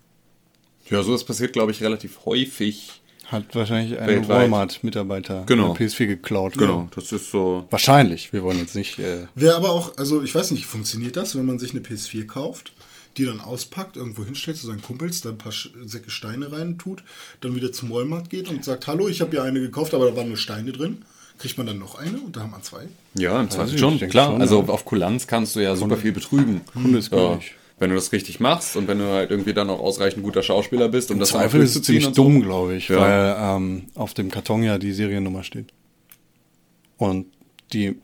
Ja, 0.90 1.02
sowas 1.03 1.24
passiert, 1.24 1.53
glaube 1.53 1.72
ich, 1.72 1.82
relativ 1.82 2.26
häufig. 2.26 3.02
Hat 3.26 3.56
wahrscheinlich 3.56 3.99
ein. 3.99 4.28
Walmart-Mitarbeiter 4.28 5.44
Genau. 5.48 5.74
eine 5.74 5.80
PS4 5.88 6.06
geklaut. 6.06 6.53
Genau, 6.57 6.88
das 6.95 7.12
ist 7.12 7.32
so. 7.32 7.66
Wahrscheinlich. 7.72 8.32
Wir 8.34 8.44
wollen 8.44 8.60
jetzt 8.60 8.76
nicht. 8.76 8.99
Äh, 8.99 9.26
Wäre 9.34 9.56
aber 9.56 9.72
auch, 9.72 9.98
also 9.98 10.22
ich 10.22 10.36
weiß 10.36 10.52
nicht, 10.52 10.68
funktioniert 10.68 11.18
das, 11.18 11.36
wenn 11.36 11.45
man 11.45 11.57
sich 11.57 11.72
eine 11.72 11.80
PS4 11.80 12.28
kauft, 12.28 12.74
die 13.17 13.25
dann 13.25 13.39
auspackt, 13.39 13.95
irgendwo 13.97 14.25
hinstellt 14.25 14.57
zu 14.57 14.67
seinen 14.67 14.81
Kumpels, 14.81 15.21
da 15.21 15.29
ein 15.29 15.37
paar 15.37 15.53
Säcke 15.85 16.09
Steine 16.09 16.51
rein 16.51 16.77
tut, 16.77 17.03
dann 17.41 17.55
wieder 17.55 17.71
zum 17.71 17.89
Walmart 17.89 18.29
geht 18.29 18.49
und 18.49 18.63
sagt, 18.63 18.87
hallo, 18.87 19.07
ich 19.07 19.21
habe 19.21 19.35
ja 19.35 19.43
eine 19.43 19.59
gekauft, 19.61 19.93
aber 19.93 20.09
da 20.09 20.15
waren 20.15 20.27
nur 20.27 20.37
Steine 20.37 20.71
drin. 20.71 21.03
Kriegt 21.37 21.57
man 21.57 21.67
dann 21.67 21.79
noch 21.79 21.95
eine 21.95 22.17
und 22.19 22.35
da 22.35 22.41
haben 22.41 22.51
wir 22.51 22.61
zwei? 22.61 22.87
Ja, 23.13 23.39
im 23.41 23.49
Zweifel 23.49 23.77
schon, 23.77 23.99
klar. 23.99 24.31
schon, 24.31 24.41
also 24.41 24.61
ja. 24.61 24.69
auf 24.69 24.85
Kulanz 24.85 25.27
kannst 25.27 25.55
du 25.55 25.59
ja 25.59 25.75
super 25.75 25.97
viel 25.97 26.13
betrügen. 26.13 26.61
Kunde 26.71 26.99
ist 26.99 27.11
ja, 27.11 27.39
wenn 27.77 27.89
du 27.89 27.95
das 27.95 28.13
richtig 28.13 28.39
machst 28.39 28.77
und 28.77 28.87
wenn 28.87 28.99
du 28.99 29.05
halt 29.11 29.31
irgendwie 29.31 29.53
dann 29.53 29.69
auch 29.69 29.79
ausreichend 29.81 30.23
guter 30.23 30.43
Schauspieler 30.43 30.87
bist, 30.87 31.11
um 31.11 31.19
das 31.19 31.29
dann 31.31 31.39
auch 31.39 31.43
Zweifel 31.43 31.61
ist 31.61 31.75
es 31.75 31.81
ziemlich 31.81 32.07
und 32.07 32.15
so. 32.15 32.23
dumm, 32.23 32.41
glaube 32.41 32.75
ich, 32.75 32.87
Ja. 32.87 32.99
weil 33.01 33.57
ähm, 33.57 33.83
auf 33.95 34.13
dem 34.13 34.31
Karton 34.31 34.63
ja 34.63 34.77
die 34.77 34.93
Seriennummer 34.93 35.43
steht. 35.43 35.73
Und 36.97 37.25
die 37.73 37.95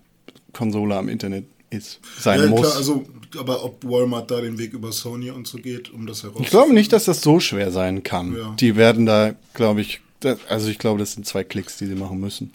Konsole 0.51 0.97
am 0.97 1.07
Internet 1.07 1.45
ist, 1.72 1.99
sein 2.19 2.39
ja, 2.39 2.48
muss. 2.48 2.61
klar, 2.61 2.76
also, 2.76 3.03
aber 3.38 3.64
ob 3.64 3.84
Walmart 3.84 4.30
da 4.30 4.41
den 4.41 4.60
Weg 4.60 4.73
über 4.73 4.91
Sony 4.91 5.31
und 5.31 5.48
so 5.48 5.57
geht, 5.57 5.91
um 5.91 6.06
das 6.06 6.23
herauszufinden? 6.23 6.43
ich 6.43 6.49
glaube 6.52 6.73
nicht, 6.73 6.93
dass 6.93 7.06
das 7.06 7.22
so 7.22 7.39
schwer 7.39 7.72
sein 7.72 8.03
kann. 8.03 8.35
Ja. 8.35 8.56
Die 8.60 8.76
werden 8.76 9.06
da, 9.06 9.34
glaube 9.53 9.81
ich, 9.81 10.02
das, 10.19 10.38
also 10.49 10.69
ich 10.69 10.77
glaube, 10.77 10.99
das 10.99 11.14
sind 11.14 11.26
zwei 11.26 11.43
Klicks, 11.43 11.77
die 11.77 11.88
sie 11.88 11.95
machen 11.95 12.19
müssen. 12.19 12.53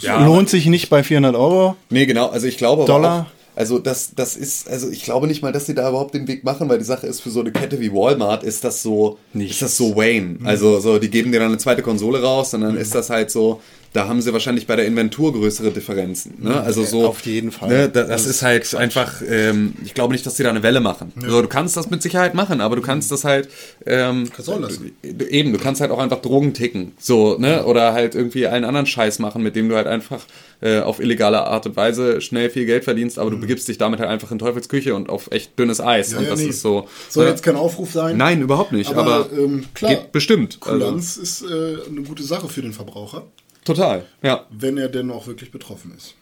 Ja, 0.00 0.24
Lohnt 0.24 0.50
sich 0.50 0.66
nicht 0.66 0.90
bei 0.90 1.02
400 1.02 1.34
Euro. 1.34 1.76
Nee, 1.88 2.04
genau. 2.04 2.28
Also 2.28 2.46
ich 2.46 2.58
glaube 2.58 2.82
aber 2.82 2.92
Dollar? 2.92 3.20
Auch, 3.22 3.36
also 3.56 3.78
das, 3.78 4.14
das 4.14 4.36
ist, 4.36 4.68
also 4.68 4.90
ich 4.90 5.02
glaube 5.02 5.26
nicht 5.26 5.42
mal, 5.42 5.50
dass 5.50 5.64
sie 5.64 5.74
da 5.74 5.88
überhaupt 5.88 6.14
den 6.14 6.28
Weg 6.28 6.44
machen, 6.44 6.68
weil 6.68 6.76
die 6.76 6.84
Sache 6.84 7.06
ist, 7.06 7.22
für 7.22 7.30
so 7.30 7.40
eine 7.40 7.52
Kette 7.52 7.80
wie 7.80 7.90
Walmart 7.90 8.44
ist 8.44 8.64
das 8.64 8.82
so, 8.82 9.18
Nichts. 9.32 9.54
ist 9.54 9.62
das 9.62 9.76
so 9.78 9.96
Wayne. 9.96 10.40
Also 10.44 10.78
so, 10.78 10.98
die 10.98 11.08
geben 11.08 11.32
dir 11.32 11.38
dann 11.38 11.48
eine 11.48 11.58
zweite 11.58 11.80
Konsole 11.80 12.22
raus 12.22 12.52
und 12.52 12.60
dann 12.60 12.76
ist 12.76 12.94
das 12.94 13.08
halt 13.08 13.30
so, 13.30 13.62
da 13.96 14.08
haben 14.08 14.20
sie 14.20 14.32
wahrscheinlich 14.32 14.66
bei 14.66 14.76
der 14.76 14.84
Inventur 14.86 15.32
größere 15.32 15.70
Differenzen. 15.70 16.34
Ne? 16.38 16.60
Also 16.60 16.84
so. 16.84 17.06
Auf 17.06 17.24
jeden 17.24 17.50
Fall. 17.50 17.68
Ne, 17.68 17.88
da- 17.88 18.04
das 18.04 18.26
ist 18.26 18.42
halt 18.42 18.74
einfach, 18.74 19.22
ähm, 19.26 19.74
ich 19.84 19.94
glaube 19.94 20.12
nicht, 20.12 20.26
dass 20.26 20.36
sie 20.36 20.42
da 20.42 20.50
eine 20.50 20.62
Welle 20.62 20.80
machen. 20.80 21.12
So, 21.26 21.40
du 21.40 21.48
kannst 21.48 21.76
das 21.76 21.88
mit 21.90 22.02
Sicherheit 22.02 22.34
machen, 22.34 22.60
aber 22.60 22.76
du 22.76 22.82
kannst 22.82 23.10
das 23.10 23.24
halt, 23.24 23.48
ähm, 23.86 24.28
Kannst 24.34 24.50
auch 24.50 24.60
lassen. 24.60 24.92
eben, 25.02 25.52
du 25.52 25.58
kannst 25.58 25.80
halt 25.80 25.90
auch 25.90 25.98
einfach 25.98 26.20
Drogen 26.20 26.52
ticken, 26.52 26.92
so, 26.98 27.38
ne, 27.38 27.64
oder 27.64 27.92
halt 27.94 28.14
irgendwie 28.14 28.46
einen 28.46 28.64
anderen 28.66 28.86
Scheiß 28.86 29.18
machen, 29.18 29.42
mit 29.42 29.56
dem 29.56 29.68
du 29.68 29.76
halt 29.76 29.86
einfach 29.86 30.24
äh, 30.62 30.80
auf 30.80 31.00
illegale 31.00 31.46
Art 31.46 31.66
und 31.66 31.76
Weise 31.76 32.20
schnell 32.20 32.48
viel 32.50 32.64
Geld 32.66 32.84
verdienst, 32.84 33.18
aber 33.18 33.30
du 33.30 33.38
begibst 33.38 33.68
dich 33.68 33.76
damit 33.78 34.00
halt 34.00 34.08
einfach 34.08 34.30
in 34.30 34.38
Teufelsküche 34.38 34.94
und 34.94 35.08
auf 35.10 35.30
echt 35.30 35.58
dünnes 35.58 35.80
Eis 35.80 36.12
Ja, 36.12 36.18
und 36.18 36.24
ja, 36.24 36.30
das 36.30 36.40
nee. 36.40 36.46
ist 36.48 36.62
so. 36.62 36.88
Soll 37.10 37.24
ne? 37.24 37.30
jetzt 37.30 37.42
kein 37.42 37.56
Aufruf 37.56 37.92
sein? 37.92 38.16
Nein, 38.16 38.40
überhaupt 38.40 38.72
nicht, 38.72 38.90
aber, 38.94 39.26
aber, 39.26 39.32
ähm, 39.38 39.64
klar, 39.74 39.96
bestimmt. 40.12 40.58
Also, 40.62 40.78
Kulanz 40.78 41.16
ist 41.18 41.42
äh, 41.42 41.46
eine 41.90 42.02
gute 42.02 42.22
Sache 42.22 42.48
für 42.48 42.62
den 42.62 42.72
Verbraucher, 42.72 43.24
total, 43.66 44.06
ja. 44.22 44.46
wenn 44.50 44.78
er 44.78 44.88
denn 44.88 45.10
auch 45.10 45.26
wirklich 45.26 45.50
betroffen 45.50 45.94
ist. 45.96 46.14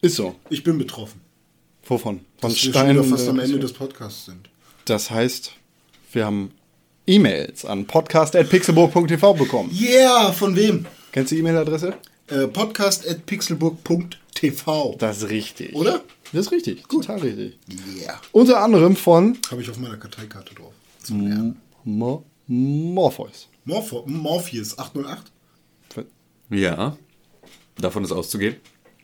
Ist 0.00 0.16
so. 0.16 0.36
Ich 0.48 0.62
bin 0.62 0.78
betroffen. 0.78 1.20
Wovon? 1.84 2.20
Von 2.40 2.42
Dass 2.50 2.52
wir 2.52 2.58
schon 2.58 2.72
Stein. 2.72 3.04
fast 3.04 3.28
am 3.28 3.38
Ende 3.38 3.58
des 3.58 3.72
Podcasts 3.72 4.26
sind. 4.26 4.48
Das 4.86 5.10
heißt, 5.10 5.52
wir 6.12 6.24
haben 6.24 6.52
E-Mails 7.06 7.64
an 7.64 7.86
podcast.pixelburg.tv 7.86 9.34
bekommen. 9.34 9.70
Yeah, 9.72 10.32
von 10.32 10.56
wem? 10.56 10.86
Kennst 11.12 11.30
du 11.30 11.36
die 11.36 11.40
E-Mail-Adresse? 11.40 11.94
Äh, 12.28 12.48
podcast.pixelburg.tv. 12.48 14.96
Das 14.98 15.18
ist 15.18 15.30
richtig. 15.30 15.74
Oder? 15.74 16.02
Das 16.32 16.46
ist 16.46 16.52
richtig. 16.52 16.82
Total 16.88 17.18
richtig. 17.18 17.58
Yeah. 18.00 18.20
Unter 18.32 18.60
anderem 18.60 18.96
von 18.96 19.38
Habe 19.50 19.62
ich 19.62 19.70
auf 19.70 19.78
meiner 19.78 19.96
Karteikarte 19.96 20.54
drauf. 20.54 20.72
Zum 21.02 21.26
Lernen. 21.26 21.60
Mo 21.84 22.24
Morpheus. 22.48 23.48
Morpheus 23.64 24.78
808. 24.78 25.32
Ja, 26.50 26.96
davon 27.76 28.04
ist 28.04 28.12
auszugehen. 28.12 28.56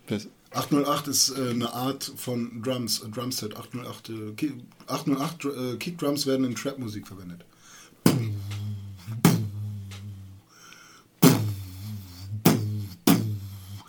Das- 0.06 0.28
808 0.54 1.08
ist 1.08 1.30
äh, 1.30 1.50
eine 1.50 1.72
Art 1.72 2.12
von 2.16 2.62
Drums, 2.62 3.00
äh, 3.02 3.08
Drumset. 3.08 3.56
808, 3.56 4.10
äh, 4.10 4.32
Ki- 4.36 4.52
808 4.86 5.44
äh, 5.46 5.76
Kickdrums 5.76 6.26
werden 6.26 6.44
in 6.44 6.54
Trap-Musik 6.54 7.06
verwendet. 7.08 7.44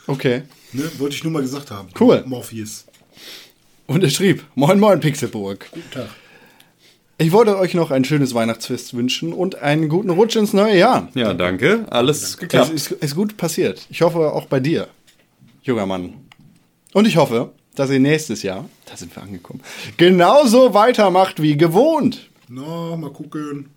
Okay. 0.08 0.44
Ne? 0.74 0.90
Wollte 1.00 1.16
ich 1.16 1.24
nur 1.24 1.32
mal 1.34 1.42
gesagt 1.42 1.72
haben. 1.72 1.90
Cool. 2.00 2.24
Morpheus. 2.26 2.86
Und 3.88 4.04
er 4.04 4.10
schrieb, 4.10 4.44
moin 4.56 4.80
moin 4.80 5.00
Pixelburg. 5.00 5.70
Guten 5.72 5.92
Tag. 5.92 6.10
Ich 7.24 7.32
wollte 7.32 7.58
euch 7.58 7.74
noch 7.74 7.90
ein 7.90 8.04
schönes 8.04 8.34
Weihnachtsfest 8.34 8.96
wünschen 8.96 9.32
und 9.32 9.56
einen 9.62 9.88
guten 9.88 10.10
Rutsch 10.10 10.36
ins 10.36 10.52
neue 10.52 10.78
Jahr. 10.78 11.08
Ja, 11.14 11.34
danke. 11.34 11.86
Alles 11.90 12.22
Es 12.22 12.38
geklappt. 12.38 12.74
ist, 12.74 12.92
ist 12.92 13.16
gut 13.16 13.38
passiert. 13.38 13.88
Ich 13.90 14.02
hoffe 14.02 14.34
auch 14.34 14.46
bei 14.48 14.60
dir, 14.60 14.90
junger 15.62 15.86
Mann. 15.86 16.16
Und 16.94 17.08
ich 17.08 17.16
hoffe, 17.16 17.54
dass 17.76 17.90
ihr 17.90 18.02
nächstes 18.02 18.44
Jahr, 18.44 18.66
da 18.88 18.98
sind 18.98 19.16
wir 19.16 19.24
angekommen, 19.24 19.62
genauso 19.96 20.74
weitermacht 20.74 21.42
wie 21.42 21.56
gewohnt. 21.56 22.30
Na, 22.50 22.98
mal 22.98 23.12
gucken. 23.14 23.70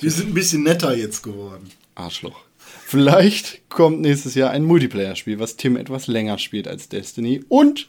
Wir 0.00 0.10
sind 0.10 0.30
ein 0.30 0.34
bisschen 0.34 0.64
netter 0.64 0.96
jetzt 0.96 1.22
geworden. 1.22 1.70
Arschloch. 1.94 2.40
Vielleicht 2.84 3.68
kommt 3.68 4.00
nächstes 4.00 4.34
Jahr 4.34 4.50
ein 4.50 4.64
Multiplayer-Spiel, 4.64 5.38
was 5.38 5.56
Tim 5.56 5.76
etwas 5.76 6.08
länger 6.08 6.38
spielt 6.38 6.66
als 6.66 6.88
Destiny. 6.88 7.44
Und 7.48 7.88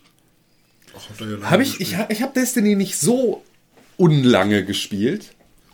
Ach, 0.95 1.09
hat 1.09 1.19
er 1.19 1.25
ja 1.25 1.31
lange 1.33 1.49
Habe 1.49 1.63
ich, 1.63 1.81
ich, 1.81 1.95
ich 2.09 2.21
habe 2.21 2.33
Destiny 2.35 2.75
nicht 2.75 2.95
so 2.95 3.41
unlange 3.97 4.63
gespielt. 4.65 5.33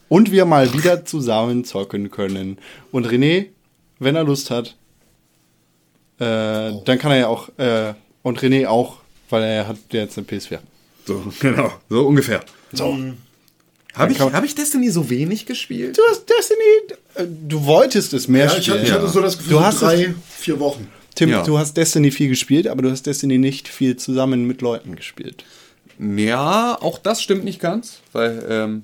und 0.09 0.31
wir 0.31 0.45
mal 0.45 0.73
wieder 0.73 1.05
zusammen 1.05 1.65
zocken 1.65 2.11
können. 2.11 2.57
Und 2.91 3.07
René, 3.07 3.47
wenn 3.99 4.15
er 4.15 4.23
Lust 4.23 4.51
hat, 4.51 4.75
äh, 6.19 6.71
dann 6.85 6.99
kann 6.99 7.11
er 7.11 7.17
ja 7.17 7.27
auch, 7.27 7.49
äh, 7.57 7.93
und 8.21 8.39
René 8.39 8.67
auch, 8.67 8.97
weil 9.29 9.43
er 9.43 9.67
hat 9.67 9.77
jetzt 9.91 10.17
eine 10.17 10.27
PS4. 10.27 10.59
So, 11.05 11.23
genau. 11.39 11.71
So 11.89 12.05
ungefähr. 12.07 12.41
So. 12.71 12.95
Habe 13.95 14.11
ich, 14.11 14.19
hab 14.19 14.43
ich 14.43 14.55
Destiny 14.55 14.89
so 14.89 15.09
wenig 15.09 15.45
gespielt? 15.45 15.97
Du 15.97 16.01
hast 16.09 16.25
Destiny, 16.29 16.95
äh, 17.15 17.25
du 17.47 17.65
wolltest 17.65 18.13
es 18.13 18.27
mehr 18.27 18.45
Ja, 18.45 18.51
ich, 18.51 18.53
hatte- 18.53 18.63
spielen. 18.63 18.83
ich 18.85 18.91
hatte 18.91 19.07
so 19.09 19.21
das 19.21 19.37
Gefühl, 19.37 19.53
Du 19.53 19.61
hast 19.61 19.81
drei, 19.81 20.13
vier 20.37 20.59
Wochen. 20.59 20.87
Tim, 21.15 21.29
Ja. 21.29 21.43
du 21.43 21.57
hast 21.59 21.75
Destiny 21.77 22.09
viel 22.11 22.27
gespielt, 22.29 22.67
aber 22.67 22.81
du 22.83 22.89
hast 22.91 23.05
Destiny 23.05 23.37
nicht 23.37 23.67
viel 23.67 23.97
zusammen 23.97 24.45
mit 24.47 24.61
Leuten 24.61 24.95
gespielt. 24.95 25.43
Ja, 25.99 26.77
auch 26.81 26.97
das 26.97 27.21
stimmt 27.21 27.43
nicht 27.43 27.59
ganz, 27.59 28.01
weil 28.11 28.45
ähm, 28.49 28.83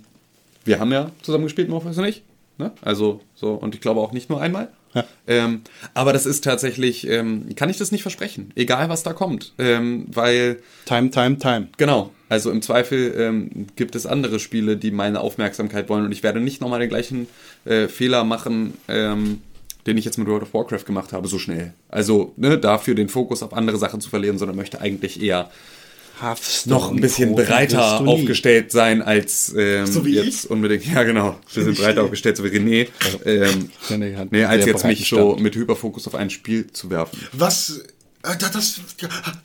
wir 0.65 0.79
haben 0.79 0.91
ja 0.91 1.11
zusammen 1.21 1.45
gespielt, 1.45 1.69
Morpheus 1.69 1.97
und 1.97 2.05
ich. 2.05 2.23
Ne? 2.57 2.71
Also 2.81 3.21
so, 3.35 3.53
und 3.53 3.73
ich 3.73 3.81
glaube 3.81 4.01
auch 4.01 4.11
nicht 4.11 4.29
nur 4.29 4.41
einmal. 4.41 4.69
Ja. 4.93 5.05
Ähm, 5.27 5.61
aber 5.93 6.13
das 6.13 6.25
ist 6.25 6.43
tatsächlich, 6.43 7.07
ähm, 7.07 7.55
kann 7.55 7.69
ich 7.69 7.77
das 7.77 7.91
nicht 7.91 8.01
versprechen, 8.01 8.51
egal 8.55 8.89
was 8.89 9.03
da 9.03 9.13
kommt. 9.13 9.53
Ähm, 9.57 10.05
weil 10.11 10.61
Time, 10.85 11.11
time, 11.11 11.37
time. 11.37 11.67
Genau. 11.77 12.11
Also 12.27 12.51
im 12.51 12.61
Zweifel 12.61 13.15
ähm, 13.17 13.67
gibt 13.75 13.95
es 13.95 14.05
andere 14.05 14.39
Spiele, 14.39 14.77
die 14.77 14.91
meine 14.91 15.21
Aufmerksamkeit 15.21 15.89
wollen 15.89 16.05
und 16.05 16.11
ich 16.11 16.23
werde 16.23 16.39
nicht 16.39 16.61
nochmal 16.61 16.79
den 16.79 16.89
gleichen 16.89 17.27
äh, 17.65 17.87
Fehler 17.87 18.23
machen, 18.23 18.73
ähm, 18.87 19.41
den 19.87 19.97
ich 19.97 20.05
jetzt 20.05 20.17
mit 20.17 20.27
World 20.27 20.43
of 20.43 20.53
Warcraft 20.53 20.85
gemacht 20.85 21.13
habe, 21.13 21.27
so 21.27 21.39
schnell. 21.39 21.73
Also 21.87 22.33
ne, 22.37 22.57
dafür 22.57 22.93
den 22.93 23.09
Fokus 23.09 23.41
auf 23.41 23.53
andere 23.53 23.77
Sachen 23.77 24.01
zu 24.01 24.09
verlieren, 24.09 24.37
sondern 24.37 24.57
möchte 24.57 24.81
eigentlich 24.81 25.21
eher 25.21 25.49
noch 26.65 26.91
ein 26.91 26.99
bisschen 27.01 27.35
breiter 27.35 28.01
aufgestellt 28.01 28.71
sein 28.71 29.01
als 29.01 29.53
ähm, 29.57 29.85
So 29.87 30.05
wie 30.05 30.15
jetzt 30.15 30.45
unbedingt. 30.45 30.85
Ja, 30.85 31.03
genau. 31.03 31.39
Wir 31.53 31.63
sind 31.63 31.77
breiter 31.81 32.03
aufgestellt, 32.03 32.37
so 32.37 32.43
wie 32.43 32.49
René. 32.49 32.87
Ähm, 33.25 33.69
René 33.89 34.15
hat 34.17 34.31
nee, 34.31 34.43
als 34.43 34.65
jetzt 34.65 34.85
mich 34.85 35.07
so 35.07 35.35
mit 35.35 35.55
Hyperfokus 35.55 36.07
auf 36.07 36.15
ein 36.15 36.29
Spiel 36.29 36.67
zu 36.71 36.89
werfen. 36.89 37.19
Was? 37.33 37.81
Äh, 38.23 38.35
das, 38.37 38.79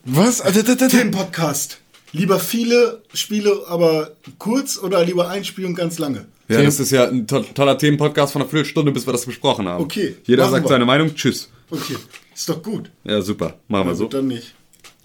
Was? 0.04 0.40
Also, 0.40 0.62
das, 0.62 0.90
Themenpodcast. 0.90 1.78
Lieber 2.12 2.38
viele 2.38 3.02
Spiele, 3.12 3.64
aber 3.66 4.12
kurz 4.38 4.78
oder 4.78 5.04
lieber 5.04 5.28
ein 5.28 5.44
Spiel 5.44 5.66
und 5.66 5.74
ganz 5.74 5.98
lange? 5.98 6.26
Ja, 6.48 6.56
Themen- 6.56 6.66
das 6.66 6.78
ist 6.78 6.90
ja 6.92 7.08
ein 7.08 7.26
to 7.26 7.40
toller 7.40 7.76
Themenpodcast 7.76 8.32
von 8.32 8.42
einer 8.42 8.48
Viertelstunde, 8.50 8.92
bis 8.92 9.06
wir 9.06 9.12
das 9.12 9.26
besprochen 9.26 9.66
haben. 9.66 9.82
Okay, 9.82 10.16
Jeder 10.24 10.48
sagt 10.48 10.64
wir. 10.64 10.68
seine 10.68 10.84
Meinung. 10.84 11.14
Tschüss. 11.14 11.48
Okay, 11.70 11.96
ist 12.34 12.48
doch 12.48 12.62
gut. 12.62 12.90
Ja, 13.02 13.20
super. 13.22 13.54
Machen 13.66 13.88
wir 13.88 13.94
so. 13.96 14.06
Dann 14.06 14.28
nicht. 14.28 14.54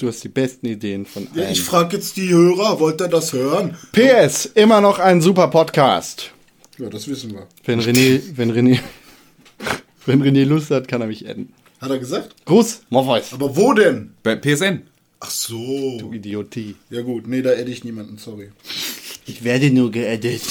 Du 0.02 0.08
hast 0.08 0.24
die 0.24 0.30
besten 0.30 0.66
Ideen 0.68 1.06
von 1.06 1.28
Ja, 1.36 1.44
allen. 1.44 1.52
ich 1.52 1.62
frage 1.62 1.98
jetzt 1.98 2.18
die 2.18 2.30
Hörer, 2.30 2.80
wollt 2.80 3.02
ihr 3.02 3.08
das 3.08 3.34
hören? 3.34 3.78
PS, 3.92 4.46
immer 4.46 4.82
noch 4.82 5.00
ein 5.00 5.22
super 5.22 5.48
Podcast. 5.50 6.32
Ja, 6.78 6.90
das 6.90 7.08
wissen 7.08 7.34
wir. 7.34 7.48
Wenn 7.66 7.82
René, 7.82 8.22
wenn 8.36 8.52
René, 8.52 8.80
wenn 10.06 10.24
René 10.24 10.46
Lust 10.46 10.72
hat, 10.72 10.88
kann 10.88 11.02
er 11.02 11.08
mich 11.08 11.28
adden. 11.30 11.54
Hat 11.82 11.92
er 11.92 12.00
gesagt? 12.00 12.36
Gruß, 12.46 12.82
Morpheus. 12.90 13.34
Aber 13.34 13.56
wo 13.56 13.74
denn? 13.74 14.12
Bei 14.24 14.36
PSN. 14.36 14.84
Ach 15.22 15.30
so. 15.30 16.12
Idiotie. 16.14 16.76
Ja 16.90 17.02
gut, 17.02 17.28
nee, 17.28 17.42
da 17.42 17.52
adde 17.52 17.70
ich 17.72 17.84
niemanden, 17.84 18.18
sorry. 18.18 18.52
Ich 19.26 19.44
werde 19.44 19.70
nur 19.72 19.92
geaddet. 19.92 20.42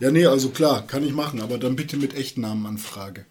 Ja, 0.00 0.10
nee, 0.10 0.26
also 0.26 0.50
klar, 0.50 0.86
kann 0.86 1.04
ich 1.04 1.12
machen, 1.12 1.40
aber 1.40 1.58
dann 1.58 1.74
bitte 1.74 1.96
mit 1.96 2.14
echten 2.14 2.42
Namenanfrage. 2.42 3.24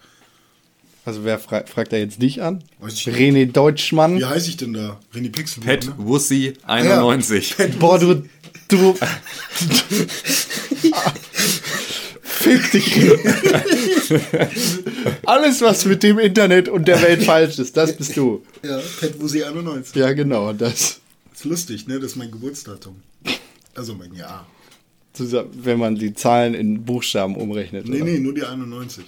Also 1.08 1.24
wer 1.24 1.40
fra 1.40 1.64
fragt 1.66 1.94
er 1.94 2.00
jetzt 2.00 2.22
dich 2.22 2.42
an? 2.44 2.62
Weiß 2.82 2.96
ich 2.96 3.08
nicht. 3.08 3.18
René 3.18 3.50
Deutschmann. 3.50 4.18
Wie 4.18 4.26
heiße 4.26 4.50
ich 4.50 4.58
denn 4.58 4.74
da? 4.74 5.00
René 5.14 5.32
Pixel. 5.32 5.64
Pet 5.64 5.86
ne? 5.86 5.94
Wussi 6.00 6.56
91. 6.66 7.56
Boah, 7.80 7.98
du, 7.98 8.24
du. 8.68 8.94
Fick 12.24 12.72
dich. 12.72 13.00
Alles, 15.26 15.62
was 15.62 15.86
mit 15.86 16.04
dem 16.04 16.20
Internet 16.20 16.68
und 16.68 16.90
der 16.90 17.02
Welt 17.02 17.24
falsch 17.24 17.58
ist, 17.58 17.78
das 17.78 17.96
bist 17.96 18.18
du. 18.18 18.44
Ja, 18.62 18.78
Pet 19.00 19.18
Wusi 19.22 19.44
91. 19.44 19.96
Ja, 19.96 20.12
genau, 20.12 20.52
das. 20.52 21.00
Ist 21.34 21.46
lustig, 21.46 21.88
ne? 21.88 22.02
Das 22.02 22.12
ist 22.12 22.18
mein 22.18 22.32
Geburtsdatum. 22.32 22.98
Also 23.76 23.96
mein 23.96 24.14
Jahr. 24.14 24.46
Zusammen, 25.14 25.52
wenn 25.54 25.80
man 25.80 25.96
die 25.96 26.14
Zahlen 26.14 26.54
in 26.54 26.84
Buchstaben 26.84 27.38
umrechnet. 27.38 27.88
Nee, 27.88 28.02
oder? 28.02 28.12
nee, 28.12 28.20
nur 28.20 28.34
die 28.34 28.44
91. 28.44 29.06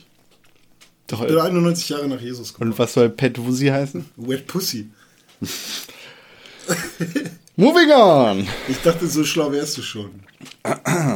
Doch, 1.10 1.22
Ich 1.22 1.28
bin 1.28 1.38
91 1.40 1.90
Jahre 1.90 2.08
nach 2.08 2.22
Jesus 2.22 2.54
gekommen. 2.54 2.72
Und 2.72 2.80
was 2.80 2.94
soll 2.94 3.10
Pet 3.10 3.38
Wusi 3.38 3.68
heißen? 3.68 4.06
Wet 4.18 4.48
Pussy. 4.48 4.90
Moving 7.56 7.92
on! 7.92 8.48
Ich 8.68 8.78
dachte, 8.82 9.08
so 9.08 9.24
schlau 9.24 9.52
wärst 9.52 9.78
du 9.78 9.82
schon. 9.82 10.12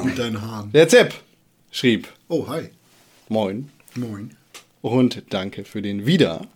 Mit 0.04 0.18
deinen 0.20 0.42
Haaren. 0.42 0.72
Der 0.72 0.88
Zepp 0.90 1.14
schrieb: 1.72 2.08
Oh, 2.28 2.48
hi. 2.48 2.70
Moin 3.30 3.70
Moin. 3.96 4.32
und 4.82 5.24
danke 5.30 5.64
für 5.64 5.82
den 5.82 6.06
wieder, 6.06 6.48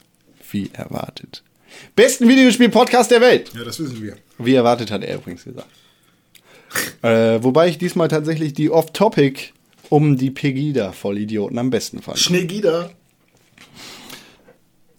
wie 0.52 0.70
erwartet, 0.74 1.44
besten 1.96 2.28
Videospiel-Podcast 2.28 3.12
der 3.12 3.22
Welt. 3.22 3.52
Ja, 3.54 3.64
das 3.64 3.80
wissen 3.80 4.02
wir. 4.02 4.18
Wie 4.38 4.56
erwartet 4.56 4.92
hat 4.92 5.04
er 5.04 5.16
übrigens 5.16 5.44
gesagt. 5.46 5.70
äh, 7.04 7.42
wobei 7.42 7.70
ich 7.70 7.78
diesmal 7.78 8.08
tatsächlich 8.10 8.54
die 8.54 8.70
Off-Topic 8.70 9.52
um 9.90 10.18
die 10.18 10.32
Pegida-Vollidioten 10.32 11.58
am 11.58 11.70
besten 11.70 12.02
fand. 12.02 12.20
Schneegida. 12.20 12.92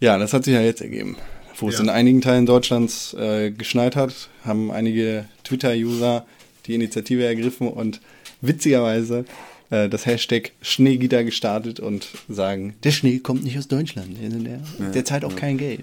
Ja, 0.01 0.19
das 0.19 0.33
hat 0.33 0.45
sich 0.45 0.55
ja 0.55 0.61
jetzt 0.61 0.81
ergeben. 0.81 1.17
Wo 1.59 1.69
es 1.69 1.77
Ja. 1.77 1.83
in 1.85 1.89
einigen 1.91 2.21
Teilen 2.21 2.47
Deutschlands 2.47 3.15
äh, 3.15 3.51
geschneit 3.51 3.97
hat, 3.97 4.15
haben 4.45 4.71
einige 4.71 5.25
Twitter-User 5.45 6.25
die 6.67 6.75
Initiative 6.75 7.25
ergriffen 7.25 7.69
und 7.69 8.01
witzigerweise 8.41 9.25
äh, 9.71 9.89
das 9.89 10.07
Hashtag 10.07 10.53
Schneegitter 10.63 11.25
gestartet 11.25 11.81
und 11.81 12.07
sagen, 12.29 12.75
der 12.85 12.93
Schnee 12.93 13.19
kommt 13.19 13.43
nicht 13.43 13.59
aus 13.59 13.67
Deutschland. 13.67 14.17
Der, 14.21 14.61
der, 14.93 15.05
zahlt 15.05 15.25
auch 15.25 15.35
kein 15.35 15.59
Geld. 15.59 15.83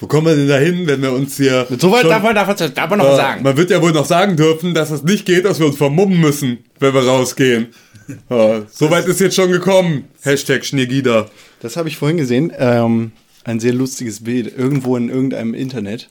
Wo 0.00 0.08
kommen 0.08 0.26
wir 0.26 0.34
denn 0.34 0.48
da 0.48 0.58
hin, 0.58 0.86
wenn 0.88 1.00
wir 1.00 1.12
uns 1.12 1.36
hier. 1.36 1.66
Soweit 1.78 2.00
schon- 2.02 2.10
darf 2.10 2.22
man, 2.24 2.34
darf, 2.34 2.48
man, 2.48 2.74
darf 2.74 2.90
man 2.90 2.98
noch 2.98 3.12
Äh, 3.12 3.16
sagen. 3.16 3.42
Man 3.44 3.56
wird 3.56 3.70
ja 3.70 3.80
wohl 3.80 3.92
noch 3.92 4.04
sagen 4.04 4.36
dürfen, 4.36 4.74
dass 4.74 4.90
es 4.90 5.04
nicht 5.04 5.24
geht, 5.24 5.44
dass 5.44 5.60
wir 5.60 5.66
uns 5.66 5.76
vermummen 5.76 6.20
müssen, 6.20 6.58
wenn 6.80 6.92
wir 6.92 7.06
rausgehen. 7.06 7.68
Ja, 8.30 8.62
Soweit 8.70 9.06
ist 9.06 9.20
jetzt 9.20 9.36
schon 9.36 9.50
gekommen. 9.50 10.04
Hashtag 10.22 10.64
Schneegida. 10.64 11.30
Das 11.60 11.76
habe 11.76 11.88
ich 11.88 11.96
vorhin 11.96 12.16
gesehen. 12.16 12.52
Ähm, 12.56 13.12
ein 13.44 13.60
sehr 13.60 13.72
lustiges 13.72 14.24
Bild. 14.24 14.56
Irgendwo 14.56 14.96
in 14.96 15.08
irgendeinem 15.08 15.54
Internet 15.54 16.08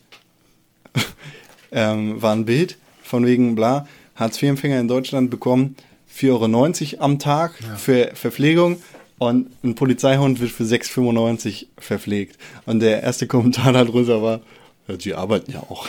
ähm, 1.72 2.22
war 2.22 2.34
ein 2.34 2.46
Bild 2.46 2.78
von 3.04 3.26
wegen 3.26 3.56
bla, 3.56 3.88
Hartz-IV-Empfänger 4.16 4.80
in 4.80 4.88
Deutschland 4.88 5.30
bekommen 5.30 5.76
4,90 6.16 6.94
Euro 6.94 7.04
am 7.04 7.20
Tag 7.20 7.54
für 7.78 8.12
Verpflegung 8.14 8.82
und 9.18 9.48
ein 9.64 9.76
Polizeihund 9.76 10.40
wird 10.40 10.52
für 10.52 10.64
6,95 10.64 11.68
verpflegt. 11.78 12.38
Und 12.66 12.80
der 12.80 13.04
erste 13.04 13.28
Kommentar 13.28 13.74
darunter 13.74 14.22
war, 14.22 14.42
ja, 14.88 14.98
die 14.98 15.14
arbeiten 15.14 15.52
ja 15.52 15.60
auch. 15.62 15.88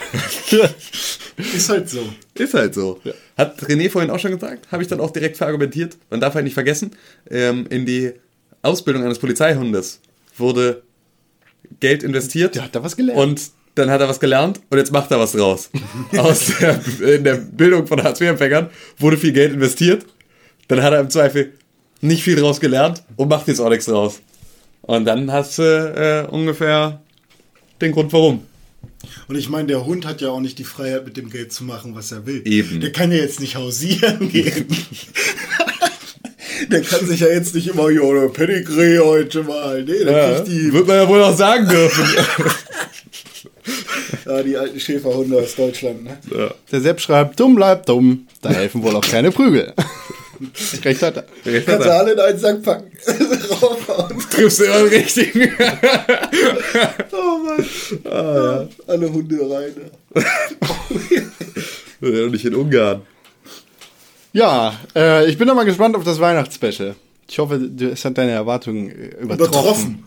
Ist 1.36 1.68
halt 1.68 1.88
so. 1.88 2.00
Ist 2.34 2.54
halt 2.54 2.74
so. 2.74 3.00
Hat 3.36 3.60
René 3.62 3.90
vorhin 3.90 4.10
auch 4.10 4.18
schon 4.18 4.32
gesagt, 4.32 4.70
habe 4.70 4.82
ich 4.82 4.88
dann 4.88 5.00
auch 5.00 5.10
direkt 5.10 5.36
verargumentiert. 5.36 5.96
Man 6.10 6.20
darf 6.20 6.34
halt 6.34 6.44
nicht 6.44 6.54
vergessen, 6.54 6.92
ähm, 7.30 7.66
in 7.70 7.86
die 7.86 8.12
Ausbildung 8.62 9.02
eines 9.02 9.18
Polizeihundes 9.18 10.00
wurde 10.36 10.82
Geld 11.80 12.02
investiert. 12.02 12.54
Der 12.54 12.64
hat 12.64 12.74
da 12.74 12.82
was 12.82 12.96
gelernt. 12.96 13.18
Und 13.18 13.50
dann 13.74 13.90
hat 13.90 14.00
er 14.00 14.08
was 14.08 14.20
gelernt 14.20 14.60
und 14.68 14.78
jetzt 14.78 14.92
macht 14.92 15.10
er 15.10 15.18
was 15.18 15.32
draus. 15.32 15.70
Aus 16.16 16.52
der, 16.60 16.80
in 17.00 17.24
der 17.24 17.36
Bildung 17.36 17.86
von 17.86 18.02
Hartz-IV-Empfängern 18.02 18.68
wurde 18.98 19.16
viel 19.16 19.32
Geld 19.32 19.54
investiert. 19.54 20.04
Dann 20.68 20.82
hat 20.82 20.92
er 20.92 21.00
im 21.00 21.10
Zweifel 21.10 21.54
nicht 22.00 22.22
viel 22.22 22.36
draus 22.36 22.60
gelernt 22.60 23.02
und 23.16 23.28
macht 23.28 23.48
jetzt 23.48 23.60
auch 23.60 23.70
nichts 23.70 23.86
draus. 23.86 24.20
Und 24.82 25.04
dann 25.06 25.32
hast 25.32 25.58
du 25.58 25.62
äh, 25.62 26.30
ungefähr 26.30 27.00
den 27.80 27.92
Grund, 27.92 28.12
warum. 28.12 28.42
Und 29.28 29.36
ich 29.36 29.48
meine, 29.48 29.68
der 29.68 29.84
Hund 29.84 30.06
hat 30.06 30.20
ja 30.20 30.30
auch 30.30 30.40
nicht 30.40 30.58
die 30.58 30.64
Freiheit, 30.64 31.04
mit 31.04 31.16
dem 31.16 31.30
Geld 31.30 31.52
zu 31.52 31.64
machen, 31.64 31.94
was 31.94 32.12
er 32.12 32.26
will. 32.26 32.42
Eben. 32.44 32.80
Der 32.80 32.92
kann 32.92 33.10
ja 33.12 33.18
jetzt 33.18 33.40
nicht 33.40 33.56
hausieren 33.56 34.28
gehen. 34.30 34.66
der 36.70 36.82
kann 36.82 37.06
sich 37.06 37.20
ja 37.20 37.28
jetzt 37.28 37.54
nicht 37.54 37.68
immer, 37.68 37.90
ja, 37.90 38.02
der 38.12 38.28
Pedigree 38.28 38.98
heute 38.98 39.42
mal. 39.42 39.82
Nee, 39.84 40.04
der 40.04 40.12
Ja, 40.12 40.34
kriegt 40.34 40.48
die, 40.48 40.72
wird 40.72 40.86
man 40.86 40.96
ja 40.96 41.08
wohl 41.08 41.22
auch 41.22 41.36
sagen 41.36 41.68
dürfen. 41.68 42.04
ja, 44.26 44.42
die 44.42 44.56
alten 44.56 44.80
Schäferhunde 44.80 45.38
aus 45.38 45.54
Deutschland. 45.54 46.04
Ne? 46.04 46.18
Der 46.70 46.80
Sepp 46.80 47.00
schreibt, 47.00 47.38
dumm 47.40 47.54
bleibt 47.54 47.88
dumm. 47.88 48.26
Da 48.40 48.50
helfen 48.50 48.82
wohl 48.82 48.94
auch 48.96 49.04
keine 49.04 49.30
Prügel. 49.30 49.72
Recht 50.84 51.02
hat 51.02 51.16
er. 51.16 51.24
Kannst 51.62 51.86
du 51.86 51.94
alle 51.94 52.12
in 52.12 52.20
einen 52.20 52.38
Sack 52.38 52.62
packen. 52.62 52.90
Raufhauen. 53.50 54.18
Triffst 54.30 54.60
du 54.60 54.64
immer 54.64 54.78
den 54.78 54.88
richtigen. 54.88 55.52
Oh 57.12 57.38
Mann. 57.38 58.68
Alle 58.86 59.12
Hunde 59.12 59.38
rein. 59.50 59.74
Ja, 62.00 62.26
nicht 62.26 62.44
in 62.44 62.56
Ungarn. 62.56 63.02
Ja, 64.32 64.76
äh, 64.96 65.30
ich 65.30 65.38
bin 65.38 65.46
noch 65.46 65.54
mal 65.54 65.64
gespannt 65.64 65.94
auf 65.94 66.02
das 66.02 66.18
Weihnachtsspecial. 66.18 66.96
Ich 67.28 67.38
hoffe, 67.38 67.60
du, 67.60 67.90
es 67.90 68.04
hat 68.04 68.18
deine 68.18 68.32
Erwartungen 68.32 68.90
äh, 68.90 69.22
übertroffen. 69.22 69.24
Übertroffen. 69.30 70.04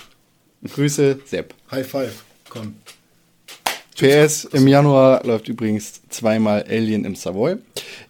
Grüße, 0.74 1.20
Sepp. 1.26 1.54
High 1.72 1.88
five. 1.88 2.26
Komm. 2.50 2.76
PS, 3.98 4.44
im 4.52 4.68
Januar 4.68 5.26
läuft 5.26 5.48
übrigens 5.48 6.02
zweimal 6.10 6.66
Alien 6.68 7.06
im 7.06 7.16
Savoy. 7.16 7.56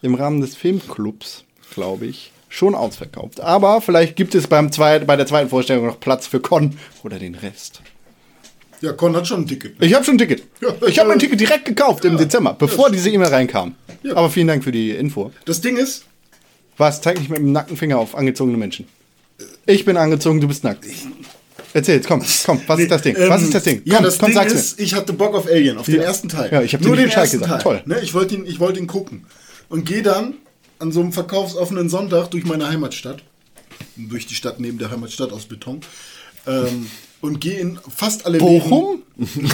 Im 0.01 0.15
Rahmen 0.15 0.41
des 0.41 0.55
Filmclubs, 0.55 1.44
glaube 1.75 2.07
ich, 2.07 2.31
schon 2.49 2.73
ausverkauft. 2.75 3.39
Aber 3.41 3.81
vielleicht 3.81 4.15
gibt 4.15 4.33
es 4.35 4.47
beim 4.47 4.71
zweit, 4.71 5.05
bei 5.05 5.15
der 5.15 5.27
zweiten 5.27 5.49
Vorstellung 5.49 5.85
noch 5.85 5.99
Platz 5.99 6.25
für 6.27 6.39
Con 6.39 6.77
oder 7.03 7.19
den 7.19 7.35
Rest. 7.35 7.81
Ja, 8.81 8.91
Con 8.93 9.15
hat 9.15 9.27
schon 9.27 9.41
ein 9.41 9.47
Ticket. 9.47 9.75
Ich 9.81 9.93
habe 9.93 10.03
schon 10.03 10.15
ein 10.15 10.17
Ticket. 10.19 10.43
Ja, 10.61 10.69
ich 10.87 10.99
habe 10.99 11.09
mein 11.09 11.17
ja. 11.19 11.23
Ticket 11.23 11.39
direkt 11.39 11.65
gekauft 11.65 12.03
im 12.05 12.17
Dezember, 12.17 12.53
bevor 12.57 12.89
diese 12.91 13.09
E-Mail 13.09 13.29
reinkam. 13.29 13.75
Ja. 14.03 14.15
Aber 14.15 14.29
vielen 14.29 14.47
Dank 14.47 14.63
für 14.63 14.71
die 14.71 14.91
Info. 14.91 15.31
Das 15.45 15.61
Ding 15.61 15.77
ist, 15.77 16.05
Was? 16.77 17.01
Zeig 17.01 17.17
nicht 17.17 17.29
mit 17.29 17.39
dem 17.39 17.51
nackten 17.51 17.77
Finger 17.77 17.97
auf 17.97 18.15
angezogene 18.15 18.57
Menschen. 18.57 18.85
Ich 19.65 19.85
bin 19.85 19.97
angezogen, 19.97 20.41
du 20.41 20.47
bist 20.47 20.63
nackt. 20.63 20.85
Erzähl 21.73 21.95
jetzt, 21.95 22.07
komm, 22.07 22.21
komm, 22.45 22.61
was 22.67 22.79
ist 22.79 22.91
das 22.91 23.01
Ding? 23.01 23.15
Was 23.17 23.41
Ähm, 23.41 23.47
ist 23.47 23.53
das 23.55 23.63
Ding? 23.63 23.81
Ja, 23.85 23.95
komm, 23.95 24.05
das 24.05 24.17
komm, 24.17 24.27
Ding 24.27 24.35
sag's 24.35 24.53
ist, 24.53 24.79
ich 24.79 24.93
hatte 24.93 25.13
Bock 25.13 25.35
auf 25.35 25.47
Alien, 25.47 25.77
auf 25.77 25.85
den 25.87 25.95
Ja. 25.95 26.03
ersten 26.03 26.29
Teil. 26.29 26.49
Ja, 26.51 26.61
ich 26.61 26.73
hab 26.73 26.81
dir 26.81 26.87
Nur 26.87 26.95
den 26.95 27.05
Bescheid 27.07 27.29
gesagt. 27.31 27.49
Teil. 27.49 27.61
Toll. 27.61 27.81
Ne, 27.85 27.99
ich 28.01 28.13
wollte 28.13 28.35
ihn, 28.35 28.45
ich 28.45 28.59
wollte 28.59 28.79
ihn 28.79 28.87
gucken. 28.87 29.25
Und 29.67 29.85
gehe 29.85 30.03
dann 30.03 30.35
an 30.79 30.91
so 30.91 31.01
einem 31.01 31.13
verkaufsoffenen 31.13 31.89
Sonntag 31.89 32.29
durch 32.29 32.45
meine 32.45 32.67
Heimatstadt, 32.67 33.23
durch 33.95 34.25
die 34.27 34.35
Stadt 34.35 34.59
neben 34.59 34.77
der 34.77 34.91
Heimatstadt 34.91 35.31
aus 35.31 35.45
Beton, 35.45 35.81
ähm, 36.47 36.87
und 37.21 37.41
gehe 37.41 37.59
in 37.59 37.79
fast 37.89 38.25
alle 38.25 38.37
Bochum? 38.37 39.01
Läden. 39.17 39.51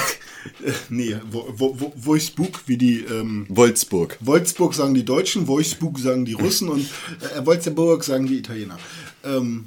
nee, 0.89 1.15
wo, 1.29 1.45
wo, 1.55 1.79
wo, 1.79 1.93
Wolfsburg, 1.95 2.61
wie 2.65 2.77
die 2.77 2.99
ähm, 3.01 3.45
Wolfsburg. 3.49 4.17
Wolfsburg 4.19 4.73
sagen 4.73 4.93
die 4.93 5.05
Deutschen, 5.05 5.47
Wolfsburg 5.47 5.99
sagen 5.99 6.25
die 6.25 6.33
Russen 6.33 6.69
und 6.69 6.85
äh, 7.35 7.45
Wolfsburg 7.45 8.03
sagen 8.03 8.27
die 8.27 8.37
Italiener. 8.37 8.77
Ähm, 9.23 9.65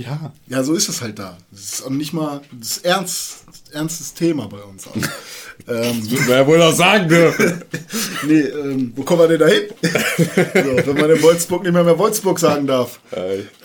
Ja. 0.00 0.32
ja, 0.46 0.62
so 0.62 0.72
ist 0.72 0.88
es 0.88 1.02
halt 1.02 1.18
da. 1.18 1.36
Das 1.50 1.60
ist 1.60 1.82
auch 1.84 1.90
nicht 1.90 2.14
mal 2.14 2.40
das 2.52 2.78
ist 2.78 2.84
ernst, 2.86 3.44
ernstes 3.70 4.14
Thema 4.14 4.46
bei 4.46 4.62
uns. 4.62 4.86
Auch. 4.86 4.96
ähm, 5.68 6.02
man 6.10 6.28
ja 6.30 6.46
wohl 6.46 6.62
auch 6.62 6.74
sagen 6.74 7.06
dürfen. 7.06 7.62
nee, 8.26 8.40
ähm, 8.40 8.94
wo 8.96 9.02
kommen 9.02 9.20
wir 9.20 9.28
denn 9.28 9.40
da 9.40 9.46
hin? 9.46 9.64
so, 10.86 10.94
wenn 10.94 11.00
man 11.00 11.10
in 11.10 11.22
Wolfsburg 11.22 11.64
nicht 11.64 11.72
mehr, 11.72 11.84
mehr 11.84 11.98
Wolfsburg 11.98 12.38
sagen 12.38 12.66
darf. 12.66 12.98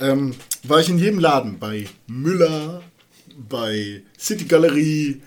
Ähm, 0.01 0.35
war 0.63 0.81
ich 0.81 0.89
in 0.89 0.97
jedem 0.97 1.19
Laden. 1.19 1.57
Bei 1.57 1.85
Müller, 2.07 2.81
bei 3.37 4.03
City 4.19 4.43
Galerie, 4.43 5.21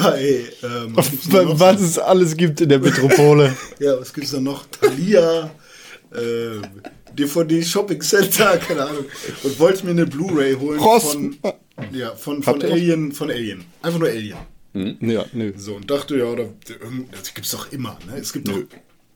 bei... 0.00 0.44
Ähm, 0.62 0.96
was 0.96 1.10
noch? 1.28 1.60
Was 1.60 1.82
es 1.82 1.98
alles 1.98 2.34
gibt 2.34 2.62
in 2.62 2.70
der 2.70 2.78
Metropole. 2.78 3.54
Ja, 3.78 4.00
was 4.00 4.14
gibt's 4.14 4.30
da 4.30 4.40
noch? 4.40 4.64
Thalia, 4.68 5.50
ähm, 7.10 7.16
DVD 7.16 7.62
Shopping 7.62 8.00
Center, 8.00 8.56
keine 8.68 8.86
Ahnung. 8.86 9.04
Und 9.42 9.58
wollte 9.58 9.84
mir 9.84 9.92
eine 9.92 10.06
Blu-ray 10.06 10.54
holen 10.54 10.80
Rost. 10.80 11.12
von, 11.12 11.36
ja, 11.92 12.14
von, 12.14 12.42
von? 12.42 12.62
Alien, 12.62 13.12
von 13.12 13.30
Alien. 13.30 13.64
Einfach 13.82 13.98
nur 13.98 14.08
Alien. 14.08 14.38
ja, 15.00 15.24
nö. 15.32 15.52
So, 15.56 15.74
und 15.76 15.90
dachte, 15.90 16.18
ja, 16.18 16.34
da, 16.34 16.44
das 17.12 17.34
gibt's 17.34 17.50
doch 17.50 17.72
immer, 17.72 17.98
ne? 18.06 18.18
Es 18.18 18.32
gibt 18.32 18.48
doch 18.48 18.60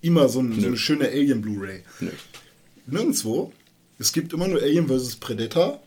immer 0.01 0.29
so, 0.29 0.41
ein, 0.41 0.61
so 0.61 0.67
eine 0.67 0.77
schöne 0.77 1.09
Alien 1.09 1.41
Blu-ray. 1.41 1.83
Nirgendwo. 2.87 3.53
Es 3.99 4.13
gibt 4.13 4.33
immer 4.33 4.49
nur 4.49 4.61
Alien 4.61 4.89
vs. 4.89 5.17
Predator. 5.17 5.83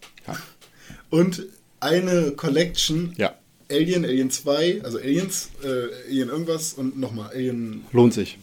Und 1.10 1.46
eine 1.80 2.32
Collection. 2.32 3.14
Ja. 3.18 3.36
Alien, 3.70 4.06
Alien 4.06 4.32
2, 4.32 4.82
also 4.84 4.98
Aliens, 4.98 5.50
äh, 5.62 6.10
Alien 6.10 6.30
irgendwas 6.30 6.74
und 6.74 6.98
nochmal 6.98 7.32
Alien 7.34 7.84
Lohnt 7.92 8.14
sich. 8.14 8.38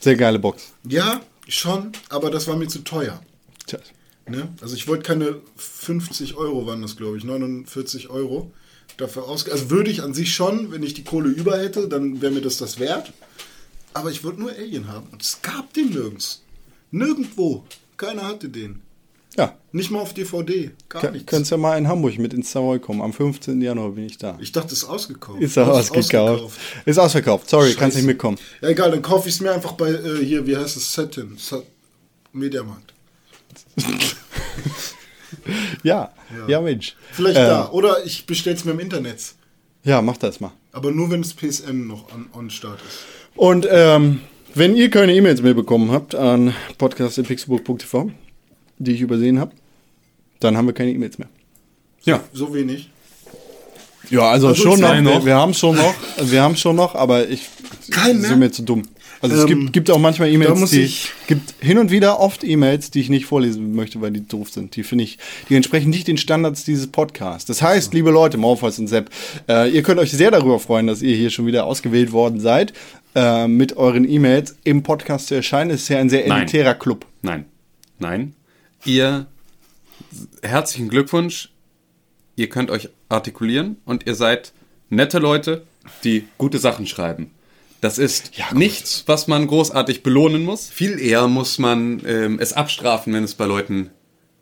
Sehr 0.00 0.16
geile 0.16 0.38
Box. 0.38 0.72
ja, 0.86 1.22
schon, 1.58 1.92
aber 2.08 2.30
das 2.30 2.46
war 2.46 2.56
mir 2.56 2.68
zu 2.68 2.80
teuer. 2.80 3.20
Tja. 3.66 3.78
Ne? 4.28 4.48
Also 4.60 4.76
ich 4.76 4.86
wollte 4.86 5.02
keine 5.02 5.40
50 5.56 6.36
Euro, 6.36 6.66
waren 6.66 6.82
das 6.82 6.96
glaube 6.96 7.16
ich, 7.16 7.24
49 7.24 8.10
Euro 8.10 8.52
dafür 8.96 9.24
ausgeben. 9.24 9.56
Also 9.56 9.70
würde 9.70 9.90
ich 9.90 10.02
an 10.02 10.14
sich 10.14 10.34
schon, 10.34 10.70
wenn 10.72 10.82
ich 10.82 10.94
die 10.94 11.04
Kohle 11.04 11.28
über 11.28 11.58
hätte, 11.58 11.88
dann 11.88 12.20
wäre 12.20 12.32
mir 12.32 12.42
das 12.42 12.58
das 12.58 12.78
wert. 12.78 13.12
Aber 13.92 14.10
ich 14.10 14.22
wollte 14.22 14.40
nur 14.40 14.52
Alien 14.52 14.88
haben 14.88 15.08
und 15.10 15.22
es 15.22 15.42
gab 15.42 15.72
den 15.74 15.90
nirgends. 15.90 16.42
Nirgendwo. 16.90 17.64
Keiner 17.96 18.26
hatte 18.26 18.48
den. 18.48 18.82
Ja. 19.40 19.56
Nicht 19.72 19.90
mal 19.90 20.00
auf 20.00 20.12
DVD. 20.14 20.70
Gar 20.88 21.02
Kann, 21.02 21.12
nichts. 21.12 21.30
könntest 21.30 21.50
ja 21.52 21.56
mal 21.56 21.78
in 21.78 21.86
Hamburg 21.88 22.18
mit 22.18 22.34
ins 22.34 22.50
Savoy 22.52 22.78
kommen. 22.80 23.00
Am 23.02 23.12
15. 23.12 23.60
Januar 23.62 23.90
bin 23.92 24.04
ich 24.06 24.18
da. 24.18 24.36
Ich 24.40 24.52
dachte, 24.52 24.72
es 24.74 24.82
ist 24.82 24.88
ausgekauft. 24.88 25.40
Ist 25.40 25.56
auch 25.58 25.68
Aus- 25.68 25.90
ausgekauft. 25.90 26.58
Ist 26.84 26.98
ausverkauft. 26.98 27.48
Sorry, 27.48 27.66
Scheiße. 27.68 27.78
kannst 27.78 27.96
nicht 27.96 28.06
mitkommen. 28.06 28.36
Ja, 28.60 28.68
egal, 28.68 28.90
dann 28.90 29.02
kaufe 29.02 29.28
ich 29.28 29.34
es 29.36 29.40
mir 29.40 29.52
einfach 29.52 29.72
bei, 29.72 29.90
äh, 29.90 30.24
hier, 30.24 30.46
wie 30.46 30.56
heißt 30.56 30.76
es, 30.76 30.92
Satin, 30.92 31.36
Sat 31.38 31.62
Mediamarkt. 32.32 32.92
Ja, 35.82 36.12
ja, 36.48 36.60
Mensch. 36.60 36.96
Vielleicht 37.12 37.38
Ähm, 37.38 37.46
da. 37.46 37.70
Oder 37.70 38.04
ich 38.04 38.26
bestell's 38.26 38.64
mir 38.64 38.72
im 38.72 38.80
Internet. 38.80 39.34
Ja, 39.84 40.02
mach 40.02 40.16
das 40.16 40.40
mal. 40.40 40.52
Aber 40.72 40.90
nur 40.90 41.10
wenn 41.10 41.22
das 41.22 41.32
PSN 41.34 41.86
noch 41.86 42.12
on, 42.12 42.26
on 42.34 42.50
Start 42.50 42.80
ist. 42.86 42.98
Und 43.36 43.66
ähm, 43.70 44.20
wenn 44.54 44.76
ihr 44.76 44.90
keine 44.90 45.14
E-Mails 45.14 45.40
mehr 45.42 45.54
bekommen 45.54 45.92
habt 45.92 46.14
an 46.14 46.52
podcast.pixelburg.tv, 46.78 48.10
die 48.80 48.92
ich 48.92 49.00
übersehen 49.00 49.38
habe, 49.38 49.52
dann 50.40 50.56
haben 50.56 50.66
wir 50.66 50.74
keine 50.74 50.90
E-Mails 50.90 51.18
mehr. 51.18 51.28
Ja. 52.04 52.20
So 52.32 52.52
wenig. 52.54 52.90
Ja, 54.10 54.22
also, 54.30 54.48
Also 54.48 54.62
schon 54.62 54.80
noch. 54.80 54.88
zwei 54.88 54.94
Wir, 54.96 55.02
noch. 55.02 55.24
wir 55.24 55.36
haben 55.36 55.54
schon 55.54 55.76
noch. 55.76 55.94
Wir 56.22 56.42
haben 56.42 56.56
schon 56.56 56.74
noch, 56.76 56.94
aber 56.94 57.28
ich 57.28 57.48
Kein 57.90 58.20
sind 58.20 58.38
mir 58.40 58.50
zu 58.50 58.62
dumm. 58.62 58.82
Also 59.22 59.36
es 59.36 59.42
Ähm, 59.42 59.48
gibt, 59.48 59.72
gibt 59.74 59.90
auch 59.90 59.98
manchmal 59.98 60.30
E-Mails, 60.32 60.70
die 60.70 60.80
ich- 60.80 61.10
gibt 61.26 61.54
hin 61.60 61.76
und 61.76 61.90
wieder 61.90 62.18
oft 62.20 62.42
E-Mails, 62.42 62.90
die 62.90 63.00
ich 63.00 63.10
nicht 63.10 63.26
vorlesen 63.26 63.74
möchte, 63.74 64.00
weil 64.00 64.10
die 64.12 64.26
doof 64.26 64.48
sind. 64.50 64.74
Die 64.76 64.82
finde 64.82 65.04
ich, 65.04 65.18
die 65.50 65.56
entsprechen 65.56 65.90
nicht 65.90 66.08
den 66.08 66.16
Standards 66.16 66.64
dieses 66.64 66.86
Podcasts. 66.86 67.44
Das 67.46 67.60
heißt, 67.60 67.92
liebe 67.92 68.10
Leute, 68.10 68.38
Morpheus 68.38 68.78
und 68.78 68.86
Sepp, 68.88 69.10
äh, 69.46 69.68
ihr 69.70 69.82
könnt 69.82 70.00
euch 70.00 70.10
sehr 70.10 70.30
darüber 70.30 70.58
freuen, 70.58 70.86
dass 70.86 71.02
ihr 71.02 71.14
hier 71.14 71.28
schon 71.28 71.44
wieder 71.44 71.66
ausgewählt 71.66 72.12
worden 72.12 72.40
seid, 72.40 72.72
äh, 73.14 73.46
mit 73.46 73.76
euren 73.76 74.08
E-Mails 74.10 74.56
im 74.64 74.82
Podcast 74.82 75.26
zu 75.28 75.34
erscheinen. 75.34 75.70
Es 75.70 75.82
ist 75.82 75.88
ja 75.90 75.98
ein 75.98 76.08
sehr 76.08 76.26
Nein. 76.26 76.42
elitärer 76.42 76.74
Club. 76.74 77.04
Nein. 77.20 77.44
Nein. 77.98 78.32
Ihr, 78.84 79.26
herzlichen 80.42 80.88
Glückwunsch. 80.88 81.50
Ihr 82.36 82.48
könnt 82.48 82.70
euch 82.70 82.88
artikulieren 83.08 83.76
und 83.84 84.06
ihr 84.06 84.14
seid 84.14 84.52
nette 84.88 85.18
Leute, 85.18 85.66
die 86.04 86.26
gute 86.38 86.58
Sachen 86.58 86.86
schreiben. 86.86 87.32
Das 87.80 87.98
ist 87.98 88.32
nichts, 88.52 89.04
was 89.06 89.26
man 89.26 89.46
großartig 89.46 90.02
belohnen 90.02 90.44
muss. 90.44 90.68
Viel 90.68 90.98
eher 90.98 91.28
muss 91.28 91.58
man 91.58 92.02
ähm, 92.06 92.38
es 92.38 92.52
abstrafen, 92.52 93.12
wenn 93.12 93.24
es 93.24 93.34
bei 93.34 93.46
Leuten 93.46 93.90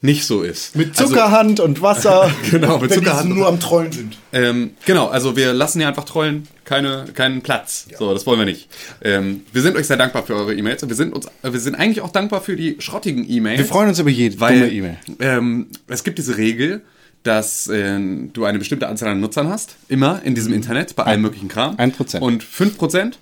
nicht 0.01 0.25
so 0.25 0.43
ist. 0.43 0.77
Mit 0.77 0.97
Zuckerhand 0.97 1.59
und 1.61 1.83
Wasser. 1.83 2.23
Also, 2.23 2.35
genau, 2.51 2.79
mit 2.79 2.93
Zuckerhand. 2.93 3.29
nur 3.31 3.49
am 3.49 3.59
Trollen 3.59 3.91
sind. 3.91 4.16
Ähm, 4.33 4.73
genau, 4.87 5.09
also 5.09 5.37
wir 5.37 5.53
lassen 5.53 5.81
hier 5.81 5.89
einfach 5.89 6.05
trollen, 6.05 6.47
keine, 6.65 7.07
keinen 7.15 7.43
Platz. 7.43 7.89
So, 7.99 8.12
das 8.12 8.25
wollen 8.25 8.39
wir 8.39 8.47
nicht. 8.47 8.69
Ähm, 9.03 9.43
wir 9.53 9.62
sind 9.62 9.77
euch 9.77 9.87
sehr 9.87 9.97
dankbar 9.97 10.25
für 10.25 10.37
eure 10.37 10.55
E-Mails 10.55 10.83
und 10.83 10.89
wir 10.89 10.97
sind 10.97 11.12
uns, 11.12 11.27
äh, 11.43 11.53
wir 11.53 11.61
sind 11.61 11.75
eigentlich 11.75 12.01
auch 12.01 12.12
dankbar 12.12 12.41
für 12.43 12.55
die 12.55 12.77
schrottigen 12.79 13.29
E-Mails. 13.29 13.59
Wir 13.59 13.66
freuen 13.66 13.89
uns 13.89 13.99
über 13.99 14.11
jede 14.11 14.39
weil 14.39 14.61
dumme 14.61 14.73
E-Mail. 14.73 14.99
ähm, 15.19 15.66
es 15.89 16.05
gibt 16.05 16.19
diese 16.19 16.37
Regel, 16.37 16.83
dass 17.25 17.66
äh, 17.66 17.99
du 18.33 18.45
eine 18.45 18.59
bestimmte 18.59 18.87
Anzahl 18.87 19.09
an 19.09 19.20
Nutzern 19.20 19.49
hast, 19.49 19.77
immer 19.89 20.23
in 20.23 20.37
diesem 20.37 20.53
Internet, 20.53 20.95
bei 20.95 21.03
allem 21.03 21.23
möglichen 21.23 21.49
Kram. 21.49 21.75
Ein 21.77 21.91
Prozent. 21.91 22.23
Und 22.23 22.45
5% 22.45 23.15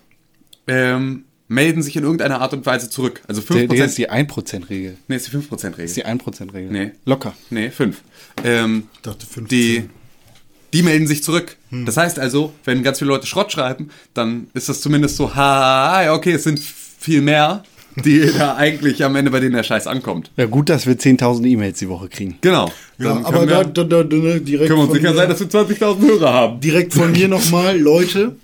ähm, 0.66 1.24
melden 1.48 1.82
sich 1.82 1.96
in 1.96 2.02
irgendeiner 2.02 2.40
Art 2.40 2.52
und 2.52 2.66
Weise 2.66 2.90
zurück. 2.90 3.22
Also 3.28 3.40
5%. 3.40 3.54
Der, 3.54 3.66
der 3.68 3.84
ist 3.86 3.98
die 3.98 4.10
1%-Regel. 4.10 4.96
nee, 5.08 5.16
ist 5.16 5.32
die 5.32 5.36
5%-Regel. 5.36 5.84
ist 5.84 5.96
die 5.96 6.04
1%-Regel. 6.06 6.70
Nee. 6.70 6.90
Locker. 7.04 7.34
Nee, 7.50 7.70
5. 7.70 8.00
Ähm, 8.44 8.84
Ich 8.94 9.00
dachte 9.02 9.26
15. 9.26 9.46
die, 9.48 9.84
die 10.72 10.82
melden 10.82 11.06
sich 11.06 11.22
zurück. 11.22 11.56
Das 11.70 11.96
heißt 11.96 12.18
also, 12.18 12.52
wenn 12.64 12.82
ganz 12.82 12.98
viele 12.98 13.10
Leute 13.10 13.26
Schrott 13.26 13.52
schreiben, 13.52 13.90
dann 14.14 14.48
ist 14.54 14.68
das 14.68 14.80
zumindest 14.80 15.16
so, 15.16 15.34
ha, 15.34 16.02
ja, 16.04 16.14
okay, 16.14 16.32
es 16.32 16.44
sind 16.44 16.58
viel 16.58 17.20
mehr, 17.22 17.62
die 18.04 18.28
da 18.38 18.56
eigentlich 18.56 19.04
am 19.04 19.14
Ende 19.14 19.30
bei 19.30 19.38
denen 19.40 19.54
der 19.54 19.62
Scheiß 19.62 19.86
ankommt. 19.86 20.32
Ja, 20.36 20.46
gut, 20.46 20.68
dass 20.68 20.86
wir 20.86 20.98
10.000 20.98 21.46
E-Mails 21.46 21.78
die 21.78 21.88
Woche 21.88 22.08
kriegen. 22.08 22.38
Genau. 22.40 22.72
Ja, 22.98 23.20
aber 23.24 23.46
wir, 23.48 23.64
da, 23.64 23.84
da, 23.84 24.02
da 24.02 24.16
ne, 24.16 24.40
direkt 24.40 24.68
können 24.68 24.80
wir 24.80 24.84
uns 24.88 24.92
sicher 24.94 25.14
sein, 25.14 25.28
dass 25.28 25.38
wir 25.40 25.46
20.000 25.48 26.00
Hörer 26.00 26.32
haben. 26.32 26.60
direkt 26.60 26.92
von 26.92 27.12
mir 27.12 27.28
nochmal, 27.36 27.78
Leute, 27.78 28.36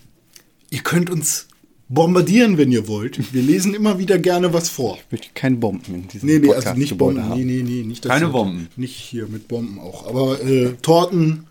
ihr 0.70 0.80
könnt 0.80 1.10
uns 1.10 1.48
bombardieren, 1.92 2.58
wenn 2.58 2.72
ihr 2.72 2.88
wollt. 2.88 3.32
Wir 3.34 3.42
lesen 3.42 3.74
immer 3.74 3.98
wieder 3.98 4.18
gerne 4.18 4.52
was 4.52 4.68
vor. 4.68 4.96
Ich 4.98 5.12
möchte 5.12 5.28
keine 5.34 5.56
Bomben 5.56 5.94
in 5.94 6.08
diesem 6.08 6.28
Nee, 6.28 6.38
nee, 6.38 6.46
Podcast 6.46 6.66
also 6.68 6.78
nicht 6.80 6.88
Gebäude 6.90 7.16
Bomben. 7.20 7.30
haben. 7.30 7.40
Nee, 7.46 7.62
nee, 7.62 7.62
nee, 7.62 7.82
nicht 7.82 8.04
das 8.04 8.10
Keine 8.12 8.28
Bomben. 8.28 8.68
Nicht 8.76 8.94
hier 8.96 9.26
mit 9.28 9.48
Bomben 9.48 9.78
auch. 9.78 10.06
Aber 10.08 10.40
äh, 10.42 10.72
Torten 10.80 11.46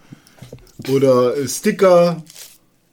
oder 0.90 1.38
äh, 1.38 1.48
Sticker 1.48 2.24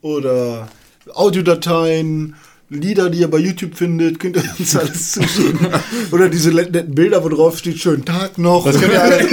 oder 0.03 0.69
Audiodateien, 1.15 2.35
Lieder, 2.71 3.09
die 3.09 3.21
ihr 3.21 3.29
bei 3.31 3.39
YouTube 3.39 3.75
findet, 3.77 4.21
könnt 4.21 4.37
ihr 4.37 4.43
uns 4.59 4.77
alles 4.77 5.13
zuschicken. 5.13 5.69
oder 6.13 6.29
diese 6.29 6.51
netten 6.51 6.95
Bilder, 6.95 7.25
wo 7.25 7.31
drauf 7.31 7.57
steht, 7.59 7.79
schönen 7.79 8.05
Tag 8.05 8.37
noch. 8.37 8.67
Das 8.67 8.79
könnt 8.79 8.93
ihr 8.93 9.03
alle, 9.03 9.27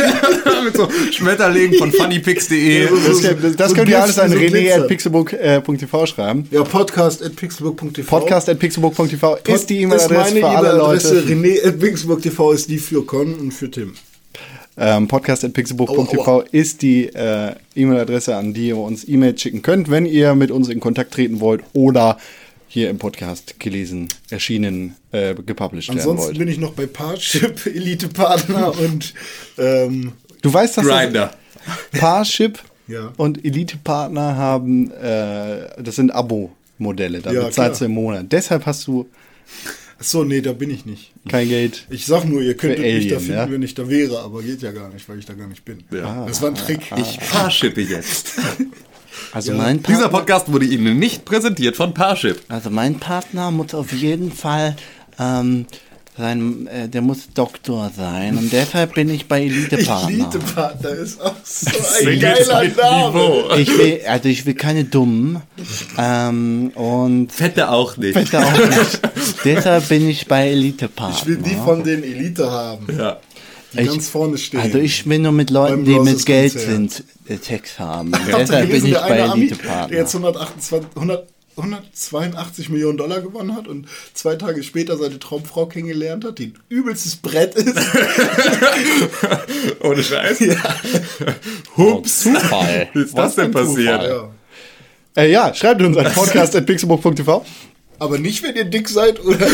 Mit 0.66 0.76
so 0.76 0.88
Schmetterlingen 1.12 1.78
von 1.78 1.92
funnypix.de. 1.92 2.88
das, 3.08 3.22
könnt- 3.22 3.60
das 3.60 3.70
So 3.70 3.76
könnt 3.76 3.90
ihr 3.90 4.02
alles 4.02 4.20
an 4.20 4.32
so 4.32 4.38
rene.pixelbook.tv 4.38 6.06
schreiben. 6.08 6.48
ja, 6.52 6.64
podcast 6.64 7.24
at 7.24 7.36
pixelbook.tv. 7.36 8.04
Podcast.pixelbook.tv 8.20 9.38
ist 9.48 9.70
die 9.70 9.82
E-Mail-Adresse 9.82 10.14
meine 10.34 10.40
für 10.40 10.48
alle. 10.48 10.78
Leute. 10.78 11.24
René 11.28 11.66
at 11.68 11.80
pixelbook.tv 11.80 12.52
ist 12.54 12.70
die 12.70 12.78
für 12.80 13.06
Con 13.06 13.34
und 13.36 13.52
für 13.54 13.70
Tim. 13.70 13.94
Ähm, 14.78 15.08
Podcast.pixelbook.tv 15.08 16.22
aua. 16.26 16.44
ist 16.52 16.82
die 16.82 17.06
äh, 17.08 17.54
E-Mail-Adresse, 17.76 18.36
an 18.36 18.54
die 18.54 18.68
ihr 18.70 18.78
uns 18.78 19.08
E-Mails 19.08 19.42
schicken 19.42 19.62
könnt, 19.62 19.90
wenn 19.90 20.06
ihr 20.06 20.36
mit 20.36 20.52
uns 20.52 20.68
in 20.68 20.80
Kontakt 20.82 21.14
treten 21.14 21.40
wollt 21.40 21.62
oder 21.74 22.18
hier 22.68 22.90
im 22.90 22.98
Podcast 22.98 23.58
gelesen, 23.60 24.10
erschienen, 24.32 24.96
äh, 25.14 25.34
gepublished 25.34 25.88
werden 25.90 26.00
Ansonsten 26.02 26.28
wollt. 26.28 26.38
bin 26.40 26.48
ich 26.50 26.58
noch 26.58 26.74
bei 26.74 26.88
Parship, 26.88 27.66
Elite-Partner 27.74 28.78
und 28.78 29.14
ähm, 29.58 30.12
Du 30.46 30.54
weißt, 30.54 30.78
dass 30.78 30.86
Grinder. 30.86 31.32
das 31.92 32.00
Parship 32.00 32.60
Ja. 32.88 33.12
und 33.18 33.44
Elite-Partner 33.44 34.36
haben, 34.36 34.92
äh, 34.92 35.82
das 35.82 35.96
sind 35.96 36.12
Abo-Modelle, 36.14 37.20
da 37.22 37.32
Ja, 37.32 37.46
bezahlst 37.46 37.82
du 37.82 37.86
im 37.86 37.92
Monat. 37.94 38.28
Deshalb 38.32 38.68
hast 38.68 38.86
du 38.86 39.10
achso, 40.00 40.24
nee, 40.24 40.40
da 40.42 40.54
bin 40.54 40.70
ich 40.70 40.86
nicht. 40.86 41.12
kein 41.28 41.50
Geld. 41.50 41.88
Ich 41.90 42.06
sag 42.06 42.26
nur, 42.26 42.42
ihr 42.44 42.56
könntet 42.56 42.80
Für 42.80 42.84
mich 42.84 43.08
da 43.08 43.16
Alien, 43.16 43.20
finden, 43.22 43.40
ja? 43.40 43.50
wenn 43.52 43.64
ich 43.64 43.74
da 43.74 43.90
wäre, 43.90 44.20
aber 44.20 44.44
geht 44.44 44.62
ja 44.62 44.72
gar 44.72 44.90
nicht, 44.90 45.10
weil 45.10 45.18
ich 45.18 45.26
da 45.26 45.34
gar 45.34 45.48
nicht 45.48 45.66
bin. 45.66 45.84
Ja. 45.92 46.26
Das 46.28 46.44
war 46.44 46.50
ein 46.50 46.56
Trick. 46.56 46.82
Ich 46.98 47.20
paarshippe 47.32 47.82
jetzt. 47.82 48.34
Also 49.32 49.54
mein 49.54 49.82
Dieser 49.82 50.10
Podcast 50.10 50.52
wurde 50.52 50.66
Ihnen 50.66 51.00
nicht 51.00 51.24
präsentiert 51.26 51.76
von 51.78 51.94
Parship. 51.94 52.42
Also 52.50 52.70
mein 52.70 53.00
Partner 53.00 53.50
muss 53.50 53.74
auf 53.74 53.92
jeden 53.94 54.32
Fall 54.32 54.76
ähm, 55.18 55.66
sein, 56.18 56.68
äh, 56.68 56.88
der 56.88 57.02
muss 57.02 57.28
Doktor 57.34 57.92
sein 57.96 58.38
und 58.38 58.52
deshalb 58.54 58.94
bin 58.94 59.10
ich 59.10 59.28
bei 59.28 59.44
Elite-Partner. 59.44 60.10
Elite-Partner 60.10 60.90
ist 60.92 61.22
auch 61.22 61.34
so 61.44 61.70
ein 62.08 62.20
geiler 62.20 62.64
Name. 62.76 63.44
Ich 63.58 63.78
will, 63.78 64.00
also 64.08 64.30
ich 64.30 64.46
will 64.46 64.54
keine 64.54 64.86
Dummen 64.86 65.42
ähm, 65.98 66.72
und 66.76 67.32
Fette 67.32 67.70
auch 67.70 67.98
nicht. 67.98 68.14
bitte 68.14 68.40
auch 68.40 68.58
nicht. 68.58 69.00
deshalb 69.44 69.90
bin 69.90 70.08
ich 70.10 70.28
bei 70.28 70.50
Elite-Partner. 70.52 71.16
Ich 71.20 71.26
will 71.26 71.38
die 71.38 71.56
von 71.56 71.84
den 71.84 72.04
Elite 72.04 72.50
haben, 72.50 72.88
Ja. 72.98 73.18
die 73.74 73.82
Ich- 73.82 73.88
ganz 73.88 74.08
vorne 74.10 74.38
stehen. 74.38 74.62
Also 74.62 74.78
ich 74.78 75.06
will 75.08 75.20
nur 75.20 75.32
mit 75.34 75.50
Leuten, 75.50 75.84
die 75.86 76.00
mit 76.00 76.26
Geld 76.26 76.54
Konzert. 76.54 76.72
sind, 76.72 77.04
äh, 77.28 77.38
Sex 77.42 77.78
haben. 77.78 78.14
Deshalb 78.28 78.70
bin 78.70 78.86
ich 78.86 78.94
der 78.94 79.00
bei 79.02 79.24
Ami, 79.24 79.48
der 79.48 79.58
Elite-Partner. 79.58 79.98
jetzt 79.98 80.14
128, 80.16 80.90
100, 80.96 81.28
182 81.58 82.70
Millionen 82.70 82.98
Dollar 82.98 83.22
gewonnen 83.22 83.56
hat 83.56 83.68
und 83.68 83.88
zwei 84.14 84.36
Tage 84.36 84.64
später 84.64 84.98
seine 84.98 85.20
Traumfrau 85.20 85.66
kennengelernt 85.68 86.26
hat, 86.26 86.40
die 86.40 86.48
ein 86.48 86.60
übelstes 86.70 87.16
Brett 87.18 87.56
ist. 87.56 87.78
Ohne 89.82 90.04
Scheiß. 90.04 90.40
Hups. 91.78 92.22
Zufall. 92.24 92.90
Wie 92.94 93.02
ist 93.02 93.18
das 93.18 93.36
denn 93.36 93.52
passiert? 93.52 94.04
ja. 94.04 94.30
Äh, 95.16 95.32
ja, 95.32 95.54
schreibt 95.54 95.82
uns 95.82 95.98
an 95.98 96.06
podcast.pixelbook.tv. 96.14 97.46
Aber 97.98 98.18
nicht, 98.18 98.44
wenn 98.44 98.56
ihr 98.56 98.66
dick 98.66 98.90
seid 98.90 99.24
oder 99.24 99.38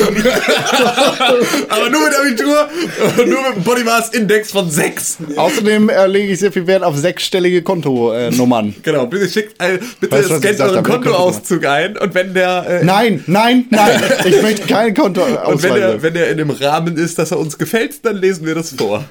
Aber 1.69 1.89
nur 1.89 2.01
mit 2.01 2.15
Abitur 2.15 2.69
und 3.18 3.30
nur 3.30 3.41
mit 3.41 3.53
einem 3.53 3.63
Body 3.63 3.84
Mass 3.84 4.09
Index 4.09 4.51
von 4.51 4.69
6. 4.69 5.18
Außerdem 5.35 5.89
äh, 5.89 6.07
lege 6.07 6.34
ich 6.34 6.39
sehr 6.39 6.51
viel 6.51 6.65
Wert 6.65 6.84
auf 6.84 6.97
sechsstellige 6.97 7.61
Kontonummern. 7.61 8.76
Genau, 8.84 9.05
bitte 9.05 9.30
schickt, 9.30 9.61
äh, 9.61 9.80
bitte 9.99 10.11
Weißt 10.11 10.30
scannt 10.38 10.59
euren? 10.59 10.84
Kontoauszug 10.84 11.65
ein 11.65 11.97
und 11.97 12.13
wenn 12.15 12.34
der 12.34 12.65
äh, 12.68 12.84
Nein, 12.84 13.23
nein, 13.27 13.65
nein. 13.69 14.01
Ich 14.26 14.41
möchte 14.41 14.68
kein 14.68 14.97
und 14.97 15.18
wenn 15.63 15.76
der, 15.76 16.01
wenn 16.01 16.13
der 16.13 16.30
in 16.30 16.38
dem 16.38 16.49
Rahmen 16.49 16.97
ist, 16.97 17.19
dass 17.19 17.31
er 17.31 17.39
uns 17.39 17.57
gefällt, 17.57 18.03
dann 18.05 18.18
lesen 18.18 18.45
wir 18.45 18.55
das 18.55 18.72
vor. 18.72 19.03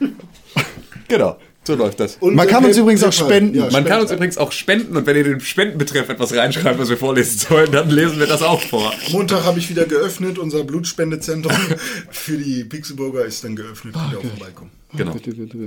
genau, 1.08 1.36
so 1.64 1.74
läuft 1.74 2.00
das. 2.00 2.16
Und 2.16 2.34
Man 2.34 2.46
kann 2.48 2.64
uns 2.64 2.76
übrigens 2.76 3.04
auch 3.04 3.12
spenden. 3.12 3.54
Ja, 3.54 3.62
Man 3.62 3.70
spenden. 3.72 3.88
kann 3.88 4.00
uns 4.00 4.10
übrigens 4.10 4.38
auch 4.38 4.50
spenden 4.52 4.96
und 4.96 5.06
wenn 5.06 5.16
ihr 5.16 5.24
den 5.24 5.40
Spendenbetreff 5.40 6.08
etwas 6.08 6.34
reinschreibt, 6.34 6.78
was 6.78 6.88
wir 6.88 6.96
vorlesen 6.96 7.38
sollen, 7.38 7.70
dann 7.70 7.90
lesen 7.90 8.18
wir 8.18 8.26
das 8.26 8.42
auch 8.42 8.60
vor. 8.62 8.92
Montag 9.10 9.44
habe 9.44 9.58
ich 9.58 9.68
wieder 9.68 9.84
geöffnet. 9.84 10.38
Unser 10.38 10.64
Blutspendezentrum 10.64 11.52
für 12.10 12.36
die 12.38 12.64
Pixelburger 12.64 13.24
ist 13.24 13.44
dann 13.44 13.56
geöffnet. 13.56 13.94
Könnt 13.94 14.12
ihr 14.12 14.18
auch 14.18 14.36
vorbeikommen. 14.36 14.70
Genau. 14.96 15.14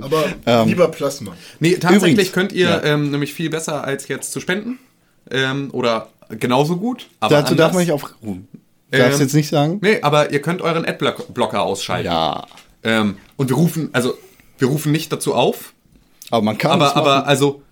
Aber 0.02 0.64
lieber 0.66 0.88
Plasma. 0.88 1.34
Nee, 1.60 1.74
tatsächlich 1.76 2.12
Übrigens, 2.12 2.32
könnt 2.32 2.52
ihr 2.52 2.68
ja. 2.68 2.82
ähm, 2.82 3.10
nämlich 3.10 3.32
viel 3.32 3.48
besser 3.48 3.84
als 3.84 4.06
jetzt 4.08 4.32
zu 4.32 4.40
spenden. 4.40 4.78
Ähm, 5.30 5.70
oder 5.72 6.08
genauso 6.28 6.76
gut. 6.76 7.06
Aber 7.20 7.36
Dazu 7.36 7.54
darf 7.54 7.70
anders. 7.70 7.74
man 7.74 7.82
nicht 7.84 7.92
aufrufen. 7.92 8.48
Darfst 8.90 9.16
Ähm, 9.16 9.20
jetzt 9.26 9.34
nicht 9.34 9.48
sagen? 9.48 9.78
Nee, 9.80 10.00
aber 10.02 10.30
ihr 10.32 10.42
könnt 10.42 10.60
euren 10.60 10.84
Adblocker 10.84 11.62
ausschalten. 11.62 12.06
Ja. 12.06 12.46
Ähm, 12.82 13.16
und 13.36 13.48
wir 13.48 13.56
rufen, 13.56 13.88
also 13.92 14.14
wir 14.58 14.68
rufen 14.68 14.92
nicht 14.92 15.10
dazu 15.12 15.34
auf, 15.34 15.72
Aber 16.30 16.42
man 16.42 16.58
kann 16.58 16.72
aber, 16.72 16.96
aber 16.96 17.26
also 17.26 17.62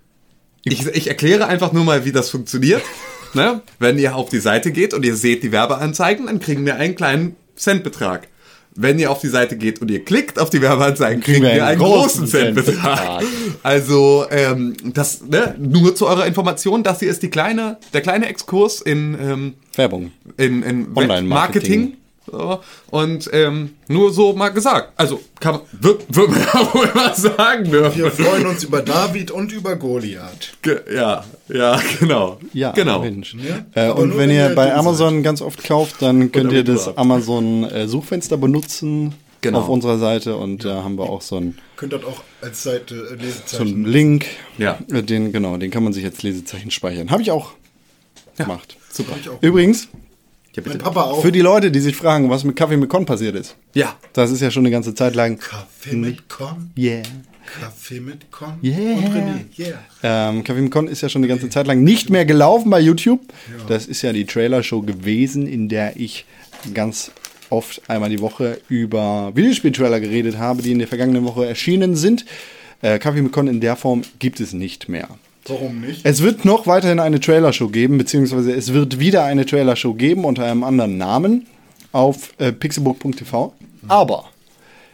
ich, 0.64 0.86
ich 0.86 1.08
erkläre 1.08 1.46
einfach 1.46 1.72
nur 1.72 1.84
mal, 1.84 2.04
wie 2.04 2.12
das 2.12 2.30
funktioniert. 2.30 2.82
ne? 3.34 3.62
Wenn 3.78 3.98
ihr 3.98 4.14
auf 4.14 4.28
die 4.28 4.38
Seite 4.38 4.72
geht 4.72 4.94
und 4.94 5.04
ihr 5.04 5.16
seht 5.16 5.42
die 5.42 5.52
Werbeanzeigen, 5.52 6.26
dann 6.26 6.40
kriegen 6.40 6.64
wir 6.64 6.76
einen 6.76 6.94
kleinen 6.94 7.36
Centbetrag. 7.56 8.28
wenn 8.74 8.98
ihr 8.98 9.10
auf 9.10 9.20
die 9.20 9.28
Seite 9.28 9.56
geht 9.56 9.82
und 9.82 9.90
ihr 9.90 10.02
klickt 10.04 10.38
auf 10.38 10.48
die 10.48 10.62
Werbeanzeigen, 10.62 11.22
kriegen 11.22 11.42
wir 11.42 11.66
einen 11.66 11.78
großen 11.78 12.26
Centbetrag. 12.26 13.22
Also 13.62 14.26
ähm, 14.30 14.74
das 14.82 15.22
ne, 15.22 15.54
nur 15.58 15.94
zu 15.94 16.06
eurer 16.06 16.26
Information, 16.26 16.82
das 16.82 16.98
hier 17.00 17.10
ist 17.10 17.22
die 17.22 17.30
kleine, 17.30 17.78
der 17.92 18.00
kleine 18.00 18.26
Exkurs 18.26 18.80
in 18.80 19.16
ähm, 19.20 19.54
Werbung. 19.74 20.10
in, 20.36 20.62
in 20.62 20.86
Online-Marketing. 20.96 21.28
Marketing. 21.28 21.96
So, 22.32 22.60
und 22.90 23.28
ähm, 23.34 23.74
nur 23.88 24.10
so 24.10 24.32
mal 24.32 24.48
gesagt. 24.48 24.94
Also 24.96 25.20
kann 25.38 25.56
man, 25.56 25.62
wird, 25.72 26.04
wird 26.08 26.30
man 26.30 26.40
ja 26.54 26.74
wohl 26.74 26.88
mal 26.94 27.14
sagen 27.14 27.70
dürfen. 27.70 27.98
Wir 27.98 28.10
freuen 28.10 28.46
uns 28.46 28.64
über 28.64 28.80
David 28.80 29.30
und 29.30 29.52
über 29.52 29.76
Goliath. 29.76 30.54
Ge- 30.62 30.80
Ja, 30.92 31.24
ja, 31.48 31.78
genau. 32.00 32.38
Ja, 32.54 32.72
genau. 32.72 33.00
Mensch. 33.00 33.34
Ja, 33.34 33.66
Äh, 33.88 33.90
und 33.92 34.12
wenn 34.12 34.18
wenn 34.18 34.30
ihr 34.30 34.48
bei 34.54 34.74
Amazon 34.74 35.22
ganz 35.22 35.42
oft 35.42 35.62
kauft, 35.62 36.00
dann 36.00 36.32
könnt 36.32 36.52
ihr 36.52 36.64
das 36.64 36.82
überhaupt. 36.84 36.98
Amazon 36.98 37.64
äh, 37.64 37.86
Suchfenster 37.86 38.38
benutzen 38.38 39.14
Genau. 39.42 39.58
auf 39.58 39.68
unserer 39.68 39.98
Seite 39.98 40.36
und 40.36 40.64
da 40.64 40.84
haben 40.84 40.96
wir 40.96 41.10
auch 41.10 41.20
so 41.20 41.36
einen, 41.36 41.58
Könnt 41.76 41.92
das 41.92 42.04
auch 42.04 42.22
als 42.40 42.62
Seite 42.62 42.94
äh, 42.94 42.98
so 43.08 43.12
einen 43.12 43.20
Lesezeichen. 43.20 43.84
Link. 43.84 44.26
Ja. 44.56 44.78
Äh, 44.90 45.02
Den, 45.02 45.32
genau, 45.32 45.56
den 45.58 45.70
kann 45.70 45.82
man 45.84 45.92
sich 45.92 46.04
als 46.04 46.22
Lesezeichen 46.22 46.70
speichern. 46.70 47.10
Habe 47.10 47.20
ich 47.22 47.30
auch 47.30 47.50
gemacht. 48.38 48.76
Super. 48.90 49.16
Ich 49.20 49.28
auch. 49.28 49.42
Übrigens, 49.42 49.88
Ja, 50.54 50.62
Mein. 50.66 50.78
Papa 50.78 51.02
auch. 51.04 51.22
für 51.22 51.32
die 51.32 51.40
Leute, 51.40 51.70
die 51.70 51.80
sich 51.80 51.96
fragen, 51.96 52.28
was 52.28 52.44
mit 52.44 52.56
Kaffee 52.56 52.76
mit 52.76 52.90
Con 52.90 53.06
passiert 53.06 53.34
ist. 53.36 53.56
Ja. 53.74 53.96
Das 54.12 54.30
ist 54.30 54.40
ja 54.40 54.50
schon 54.50 54.62
eine 54.62 54.70
ganze 54.70 54.94
Zeit 54.94 55.14
lang. 55.14 55.38
Kaffee 55.38 55.96
mit 55.96 56.28
Con. 56.28 56.70
Yeah. 56.76 57.02
Kaffee 57.60 58.00
mit 58.00 58.30
Con. 58.30 58.54
Yeah. 58.62 58.98
Und 58.98 59.06
René. 59.08 59.44
Yeah. 59.58 59.78
Ähm, 60.02 60.44
Kaffee 60.44 60.60
mit 60.60 60.70
Con 60.70 60.88
ist 60.88 61.00
ja 61.00 61.08
schon 61.08 61.20
eine 61.20 61.28
ganze 61.28 61.48
Zeit 61.48 61.66
lang 61.66 61.82
nicht 61.82 62.10
mehr 62.10 62.24
gelaufen 62.26 62.70
bei 62.70 62.80
YouTube. 62.80 63.20
Das 63.66 63.86
ist 63.86 64.02
ja 64.02 64.12
die 64.12 64.26
Trailer-Show 64.26 64.82
gewesen, 64.82 65.46
in 65.46 65.68
der 65.68 65.96
ich 65.96 66.26
ganz 66.74 67.12
oft 67.48 67.82
einmal 67.88 68.10
die 68.10 68.20
Woche 68.20 68.60
über 68.68 69.32
Videospiel-Trailer 69.34 70.00
geredet 70.00 70.38
habe, 70.38 70.62
die 70.62 70.72
in 70.72 70.78
der 70.78 70.88
vergangenen 70.88 71.24
Woche 71.24 71.46
erschienen 71.46 71.96
sind. 71.96 72.24
Äh, 72.82 72.98
Kaffee 72.98 73.22
mit 73.22 73.32
Con 73.32 73.48
in 73.48 73.60
der 73.60 73.76
Form 73.76 74.02
gibt 74.18 74.40
es 74.40 74.52
nicht 74.52 74.88
mehr. 74.88 75.08
Warum 75.46 75.80
nicht? 75.80 76.04
Es 76.04 76.22
wird 76.22 76.44
noch 76.44 76.66
weiterhin 76.66 77.00
eine 77.00 77.18
Trailer-Show 77.20 77.68
geben, 77.68 77.98
beziehungsweise 77.98 78.52
es 78.52 78.72
wird 78.72 78.98
wieder 79.00 79.24
eine 79.24 79.44
Trailer-Show 79.44 79.94
geben 79.94 80.24
unter 80.24 80.44
einem 80.44 80.62
anderen 80.64 80.98
Namen 80.98 81.46
auf 81.92 82.32
äh, 82.38 82.52
pixelbook.tv. 82.52 83.52
Aber 83.88 84.30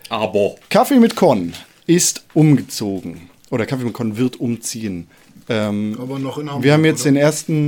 Aber. 0.08 0.54
Kaffee 0.70 0.98
mit 0.98 1.16
Con 1.16 1.52
ist 1.86 2.24
umgezogen. 2.34 3.28
Oder 3.50 3.66
Kaffee 3.66 3.84
mit 3.84 3.94
Con 3.94 4.16
wird 4.16 4.40
umziehen. 4.40 5.06
Ähm, 5.50 5.96
Aber 6.00 6.18
noch 6.18 6.38
in 6.38 6.48
Hamburg. 6.48 6.64
wir 6.64 6.72
haben 6.72 6.84
jetzt 6.84 7.02
oder? 7.02 7.12
den 7.12 7.22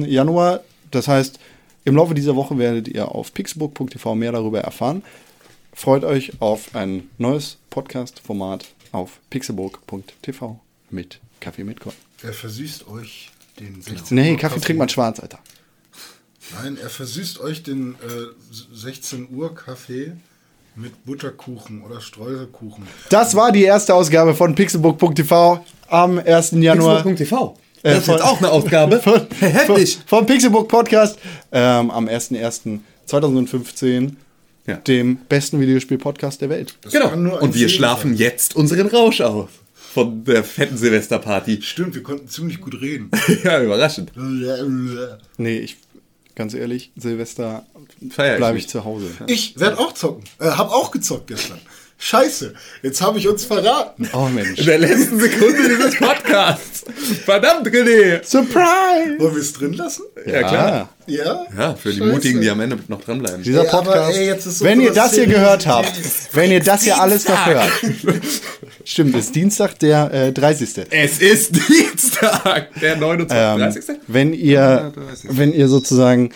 1. 0.04 0.10
Januar. 0.10 0.60
Das 0.90 1.08
heißt, 1.08 1.38
im 1.84 1.96
Laufe 1.96 2.14
dieser 2.14 2.36
Woche 2.36 2.58
werdet 2.58 2.88
ihr 2.88 3.14
auf 3.14 3.32
pixelbook.tv 3.32 4.14
mehr 4.14 4.32
darüber 4.32 4.60
erfahren. 4.60 5.02
Freut 5.72 6.04
euch 6.04 6.32
auf 6.40 6.74
ein 6.74 7.08
neues 7.18 7.58
Podcast-Format 7.70 8.66
auf 8.92 9.20
pixelbook.tv 9.30 10.58
mit 10.90 11.20
Kaffee 11.40 11.64
mit 11.64 11.80
Con. 11.80 11.92
Er 12.22 12.32
versüßt 12.32 12.86
euch 12.88 13.30
den 13.58 13.82
16 13.82 14.14
Nee, 14.16 14.32
Uhr 14.32 14.38
Kaffee 14.38 14.60
trinkt 14.60 14.78
man 14.78 14.88
schwarz, 14.88 15.18
Alter. 15.20 15.38
Nein, 16.62 16.78
er 16.82 16.90
versüßt 16.90 17.40
euch 17.40 17.62
den 17.62 17.94
äh, 17.94 18.74
16 18.74 19.28
Uhr 19.32 19.54
Kaffee 19.54 20.12
mit 20.74 21.04
Butterkuchen 21.04 21.82
oder 21.82 22.00
Streuselkuchen. 22.00 22.86
Das 23.08 23.34
war 23.34 23.52
die 23.52 23.62
erste 23.64 23.94
Ausgabe 23.94 24.34
von 24.34 24.54
pixelbook.tv 24.54 25.64
am 25.88 26.18
1. 26.18 26.52
Januar. 26.52 27.02
Pixelbook.tv. 27.02 27.56
Äh, 27.82 27.94
Das 27.94 28.02
ist 28.02 28.08
jetzt 28.08 28.20
von- 28.20 28.28
auch 28.28 28.38
eine 28.38 28.50
Aufgabe. 28.50 29.00
von, 29.02 29.26
von, 29.28 29.48
Heftig. 29.48 29.98
vom 30.06 30.26
Pixelbook 30.26 30.68
Podcast 30.68 31.18
ähm, 31.52 31.90
am 31.90 32.08
1.1.2015, 32.08 34.12
Ja. 34.66 34.76
dem 34.76 35.16
besten 35.28 35.60
Videospiel-Podcast 35.60 36.40
der 36.42 36.48
Welt. 36.50 36.76
Das 36.82 36.92
Genau. 36.92 37.38
Und 37.38 37.54
wir 37.54 37.68
schlafen 37.68 38.10
sein. 38.12 38.18
jetzt 38.18 38.54
unseren 38.56 38.86
Rausch 38.88 39.20
aus. 39.20 39.48
Von 39.92 40.22
der 40.22 40.44
fetten 40.44 40.76
Silvesterparty. 40.76 41.62
Stimmt, 41.62 41.96
wir 41.96 42.04
konnten 42.04 42.28
ziemlich 42.28 42.60
gut 42.60 42.80
reden. 42.80 43.10
ja, 43.44 43.60
überraschend. 43.60 44.12
Nee, 45.36 45.58
ich, 45.58 45.78
ganz 46.36 46.54
ehrlich, 46.54 46.92
Silvester 46.94 47.66
ich 48.00 48.14
bleibe 48.14 48.54
nicht. 48.54 48.66
ich 48.66 48.70
zu 48.70 48.84
Hause. 48.84 49.10
Ich 49.26 49.58
werde 49.58 49.80
auch 49.80 49.92
zocken. 49.92 50.22
Äh, 50.38 50.50
hab 50.50 50.70
auch 50.70 50.92
gezockt 50.92 51.26
gestern. 51.26 51.58
Scheiße, 52.02 52.54
jetzt 52.82 53.02
habe 53.02 53.18
ich 53.18 53.28
uns 53.28 53.44
verraten. 53.44 54.08
Oh 54.14 54.26
In 54.26 54.34
Mensch. 54.34 54.64
der 54.64 54.78
letzten 54.78 55.20
Sekunde 55.20 55.68
dieses 55.68 55.96
Podcasts. 55.98 56.82
Verdammt, 57.26 57.66
René. 57.68 58.24
Surprise! 58.24 59.18
Wollen 59.18 59.34
wir 59.34 59.42
es 59.42 59.52
drin 59.52 59.74
lassen? 59.74 60.04
Ja, 60.24 60.42
klar. 60.42 60.88
Ja? 61.06 61.46
Ja, 61.56 61.74
für 61.74 61.92
die 61.92 61.98
Scheiße. 61.98 62.10
Mutigen, 62.10 62.40
die 62.40 62.48
am 62.48 62.58
Ende 62.60 62.78
noch 62.88 63.02
dranbleiben. 63.04 63.42
Dieser 63.42 63.64
Ey, 63.64 63.68
aber, 63.68 63.82
Podcast, 63.92 64.16
ey, 64.16 64.26
jetzt 64.26 64.46
ist 64.46 64.58
so 64.60 64.64
wenn 64.64 64.80
ihr 64.80 64.92
das 64.92 65.12
hier 65.14 65.26
gehört 65.26 65.66
habt, 65.66 65.92
wenn 66.32 66.50
ihr 66.50 66.60
das 66.60 66.84
hier 66.84 66.98
alles 66.98 67.28
noch 67.28 67.46
hört. 67.46 67.70
Stimmt, 68.84 69.14
ist 69.14 69.34
Dienstag 69.34 69.78
der 69.80 70.10
äh, 70.12 70.32
30. 70.32 70.86
Es 70.90 71.18
ist 71.18 71.52
Dienstag, 71.68 72.68
der 72.80 72.96
29. 72.96 73.88
Ähm, 73.88 73.96
wenn 74.06 74.32
ihr, 74.32 74.92
wenn 75.24 75.52
ihr 75.52 75.68
sozusagen 75.68 76.30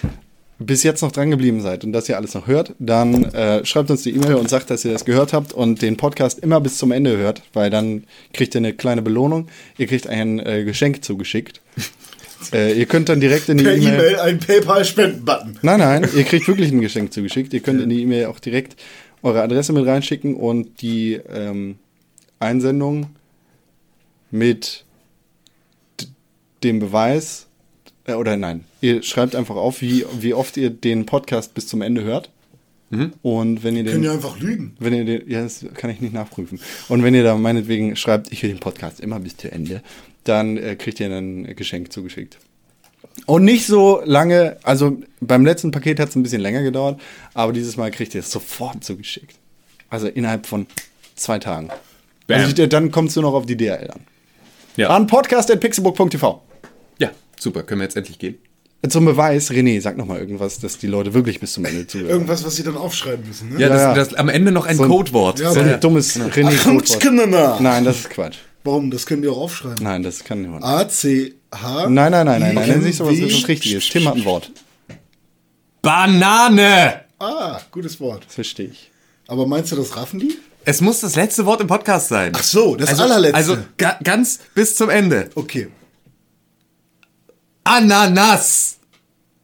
bis 0.66 0.82
jetzt 0.82 1.02
noch 1.02 1.12
dran 1.12 1.30
geblieben 1.30 1.60
seid 1.60 1.84
und 1.84 1.92
das 1.92 2.08
ihr 2.08 2.16
alles 2.16 2.34
noch 2.34 2.46
hört, 2.46 2.74
dann 2.78 3.24
äh, 3.32 3.64
schreibt 3.64 3.90
uns 3.90 4.02
die 4.02 4.10
E-Mail 4.10 4.34
und 4.34 4.48
sagt, 4.48 4.70
dass 4.70 4.84
ihr 4.84 4.92
das 4.92 5.04
gehört 5.04 5.32
habt 5.32 5.52
und 5.52 5.82
den 5.82 5.96
Podcast 5.96 6.38
immer 6.38 6.60
bis 6.60 6.78
zum 6.78 6.92
Ende 6.92 7.16
hört, 7.16 7.42
weil 7.52 7.70
dann 7.70 8.04
kriegt 8.32 8.54
ihr 8.54 8.58
eine 8.58 8.72
kleine 8.72 9.02
Belohnung. 9.02 9.48
Ihr 9.78 9.86
kriegt 9.86 10.06
ein 10.06 10.38
äh, 10.38 10.64
Geschenk 10.64 11.04
zugeschickt. 11.04 11.60
äh, 12.52 12.78
ihr 12.78 12.86
könnt 12.86 13.08
dann 13.08 13.20
direkt 13.20 13.48
in 13.48 13.58
die 13.58 13.64
E-Mail. 13.64 13.82
E-Mail 13.82 14.16
einen 14.20 14.38
PayPal-Spenden-Button. 14.38 15.58
Nein, 15.62 15.78
nein, 15.78 16.08
ihr 16.14 16.24
kriegt 16.24 16.48
wirklich 16.48 16.70
ein 16.70 16.80
Geschenk 16.80 17.12
zugeschickt. 17.12 17.52
Ihr 17.52 17.60
könnt 17.60 17.80
in 17.80 17.88
die 17.88 18.02
E-Mail 18.02 18.26
auch 18.26 18.40
direkt 18.40 18.76
eure 19.22 19.42
Adresse 19.42 19.72
mit 19.72 19.86
reinschicken 19.86 20.34
und 20.34 20.82
die 20.82 21.14
ähm, 21.14 21.76
Einsendung 22.38 23.06
mit 24.30 24.84
dem 26.62 26.78
Beweis, 26.80 27.46
äh, 28.06 28.14
oder 28.14 28.36
nein, 28.36 28.64
ihr 28.80 29.02
schreibt 29.02 29.34
einfach 29.34 29.56
auf, 29.56 29.80
wie, 29.80 30.04
wie 30.18 30.34
oft 30.34 30.56
ihr 30.56 30.70
den 30.70 31.06
Podcast 31.06 31.54
bis 31.54 31.66
zum 31.66 31.82
Ende 31.82 32.04
hört. 32.04 32.30
Und 33.22 33.64
wenn 33.64 33.76
ihr 33.76 33.82
Können 33.84 34.02
den, 34.02 34.04
ja 34.04 34.12
einfach 34.12 34.38
lügen. 34.38 34.76
wenn 34.78 34.94
ihr 34.94 35.04
den, 35.04 35.28
ja, 35.28 35.42
das 35.42 35.64
kann 35.74 35.90
ich 35.90 36.00
nicht 36.00 36.14
nachprüfen. 36.14 36.60
Und 36.88 37.02
wenn 37.02 37.14
ihr 37.14 37.24
da 37.24 37.34
meinetwegen 37.34 37.96
schreibt, 37.96 38.30
ich 38.30 38.42
will 38.42 38.50
den 38.50 38.60
Podcast 38.60 39.00
immer 39.00 39.18
bis 39.18 39.36
zu 39.36 39.50
Ende, 39.50 39.82
dann 40.22 40.56
äh, 40.56 40.76
kriegt 40.76 41.00
ihr 41.00 41.10
ein 41.10 41.56
Geschenk 41.56 41.92
zugeschickt. 41.92 42.38
Und 43.26 43.44
nicht 43.44 43.66
so 43.66 44.00
lange, 44.04 44.58
also 44.62 44.98
beim 45.20 45.44
letzten 45.44 45.70
Paket 45.70 45.98
hat 46.00 46.10
es 46.10 46.16
ein 46.16 46.22
bisschen 46.22 46.40
länger 46.40 46.62
gedauert, 46.62 47.00
aber 47.32 47.52
dieses 47.52 47.76
Mal 47.76 47.90
kriegt 47.90 48.14
ihr 48.14 48.20
es 48.20 48.30
sofort 48.30 48.84
zugeschickt. 48.84 49.36
Also 49.88 50.08
innerhalb 50.08 50.46
von 50.46 50.66
zwei 51.14 51.38
Tagen. 51.38 51.68
Bam. 52.26 52.40
Also 52.40 52.66
dann 52.66 52.90
kommst 52.90 53.16
du 53.16 53.22
noch 53.22 53.34
auf 53.34 53.46
die 53.46 53.56
DRL 53.56 53.90
an. 53.90 54.00
Ja. 54.76 54.90
An 54.90 55.06
podcast.pixelbook.tv. 55.06 56.42
ja, 57.36 57.42
super. 57.42 57.62
Können 57.62 57.80
wir 57.80 57.84
jetzt 57.84 57.96
endlich 57.96 58.18
gehen? 58.18 58.36
Zum 58.88 59.06
Beweis, 59.06 59.50
René, 59.50 59.80
sag 59.80 59.96
noch 59.96 60.04
mal 60.04 60.18
irgendwas, 60.18 60.60
dass 60.60 60.76
die 60.76 60.86
Leute 60.88 61.14
wirklich 61.14 61.40
bis 61.40 61.54
zum 61.54 61.64
Ende 61.64 61.86
zuhören. 61.86 62.10
Irgendwas, 62.10 62.44
was 62.44 62.56
sie 62.56 62.62
dann 62.64 62.76
aufschreiben 62.76 63.26
müssen, 63.26 63.54
ne? 63.54 63.60
Ja, 63.60 63.68
das, 63.70 63.80
ja. 63.80 63.94
das 63.94 64.14
am 64.14 64.28
Ende 64.28 64.52
noch 64.52 64.66
ein 64.66 64.76
So 64.76 64.82
ein- 64.82 64.90
Codewort. 64.90 65.38
Ja, 65.40 65.52
so 65.52 65.60
ein 65.60 65.80
dummes 65.80 66.18
rené 66.18 66.48
Achungskindana. 66.60 67.58
Nein, 67.60 67.84
das 67.84 68.00
ist 68.00 68.10
Quatsch. 68.10 68.36
Warum? 68.62 68.90
Das 68.90 69.06
können 69.06 69.22
die 69.22 69.28
auch 69.28 69.38
aufschreiben. 69.38 69.82
Nein, 69.82 70.02
das 70.02 70.22
kann 70.24 70.42
niemand. 70.42 70.64
A, 70.64 70.86
C, 70.88 71.34
H. 71.54 71.88
Nein, 71.88 72.12
nein, 72.12 72.26
nein, 72.26 72.40
nein, 72.40 72.54
nein, 72.54 72.80
I, 72.80 72.84
nicht 72.84 72.96
sowas, 72.96 73.14
W. 73.14 73.20
das 73.22 73.32
ist 73.32 73.48
Richtiges. 73.48 73.88
Tim 73.88 74.06
hat 74.08 74.16
ein 74.16 74.24
Wort. 74.24 74.50
Banane! 75.82 77.00
Ah, 77.18 77.60
gutes 77.70 78.00
Wort. 78.00 78.24
Das 78.26 78.34
verstehe 78.34 78.68
ich. 78.68 78.90
Aber 79.28 79.46
meinst 79.46 79.72
du, 79.72 79.76
das 79.76 79.96
raffen 79.96 80.20
die? 80.20 80.36
Es 80.64 80.80
muss 80.80 81.00
das 81.00 81.14
letzte 81.16 81.44
Wort 81.46 81.60
im 81.60 81.66
Podcast 81.66 82.08
sein. 82.08 82.32
Ach 82.34 82.42
so, 82.42 82.74
das 82.74 82.88
also, 82.90 83.02
allerletzte. 83.04 83.36
Also 83.36 83.56
ga, 83.76 83.98
ganz 84.02 84.40
bis 84.54 84.76
zum 84.76 84.88
Ende. 84.88 85.28
Okay. 85.34 85.68
Ananas! 87.64 88.78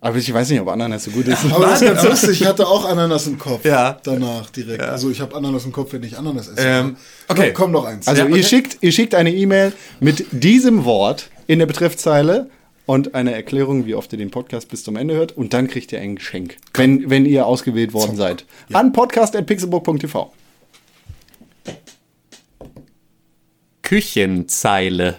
Aber 0.02 0.16
ich 0.16 0.32
weiß 0.32 0.48
nicht, 0.48 0.60
ob 0.60 0.68
Ananas 0.68 1.04
so 1.04 1.10
gut 1.10 1.26
ist. 1.28 1.44
Aber 1.52 1.66
das 1.66 1.82
ist 1.82 1.88
ganz 1.88 2.02
lustig. 2.04 2.40
Ich 2.40 2.46
hatte 2.46 2.66
auch 2.66 2.86
Ananas 2.86 3.26
im 3.26 3.38
Kopf. 3.38 3.64
Ja. 3.66 3.98
Danach 4.02 4.48
direkt. 4.48 4.80
Also 4.82 5.10
ich 5.10 5.20
habe 5.20 5.34
Ananas 5.36 5.66
im 5.66 5.72
Kopf, 5.72 5.92
wenn 5.92 6.02
ich 6.02 6.16
Ananas 6.16 6.48
esse. 6.48 6.56
Ähm, 6.58 6.96
okay. 7.28 7.52
Komm, 7.52 7.64
komm 7.64 7.72
noch 7.72 7.84
eins. 7.84 8.08
Also 8.08 8.22
Ja, 8.22 8.28
ihr, 8.28 8.34
okay. 8.34 8.42
schickt, 8.42 8.78
ihr 8.80 8.92
schickt 8.92 9.14
eine 9.14 9.30
E-Mail 9.30 9.74
mit 10.00 10.24
diesem 10.30 10.86
Wort 10.86 11.28
in 11.46 11.58
der 11.58 11.66
Betreffzeile 11.66 12.48
und 12.86 13.14
eine 13.14 13.34
Erklärung, 13.34 13.84
wie 13.84 13.94
oft 13.94 14.10
ihr 14.12 14.18
den 14.18 14.30
Podcast 14.30 14.68
bis 14.70 14.84
zum 14.84 14.96
Ende 14.96 15.14
hört 15.14 15.32
und 15.36 15.52
dann 15.52 15.68
kriegt 15.68 15.92
ihr 15.92 16.00
ein 16.00 16.16
Geschenk, 16.16 16.56
wenn, 16.72 17.10
wenn 17.10 17.26
ihr 17.26 17.44
ausgewählt 17.46 17.92
worden 17.92 18.16
seid. 18.16 18.46
An 18.72 18.92
podcast.pixelbook.tv. 18.92 20.32
Küchenzeile. 23.82 25.18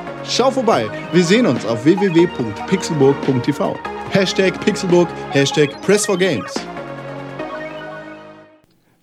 Schau 0.23 0.51
vorbei. 0.51 0.89
Wir 1.11 1.23
sehen 1.23 1.45
uns 1.45 1.65
auf 1.65 1.83
www.pixelburg.tv. 1.83 3.75
Hashtag 4.11 4.63
Pixelburg, 4.63 5.09
Hashtag 5.31 5.69
Press4Games. 5.85 6.53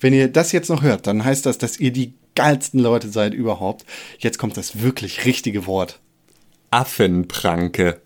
Wenn 0.00 0.12
ihr 0.12 0.28
das 0.28 0.52
jetzt 0.52 0.70
noch 0.70 0.82
hört, 0.82 1.06
dann 1.08 1.24
heißt 1.24 1.44
das, 1.44 1.58
dass 1.58 1.80
ihr 1.80 1.92
die 1.92 2.14
geilsten 2.34 2.78
Leute 2.78 3.08
seid 3.08 3.34
überhaupt. 3.34 3.84
Jetzt 4.18 4.38
kommt 4.38 4.56
das 4.56 4.80
wirklich 4.80 5.24
richtige 5.24 5.66
Wort. 5.66 5.98
Affenpranke. 6.70 8.00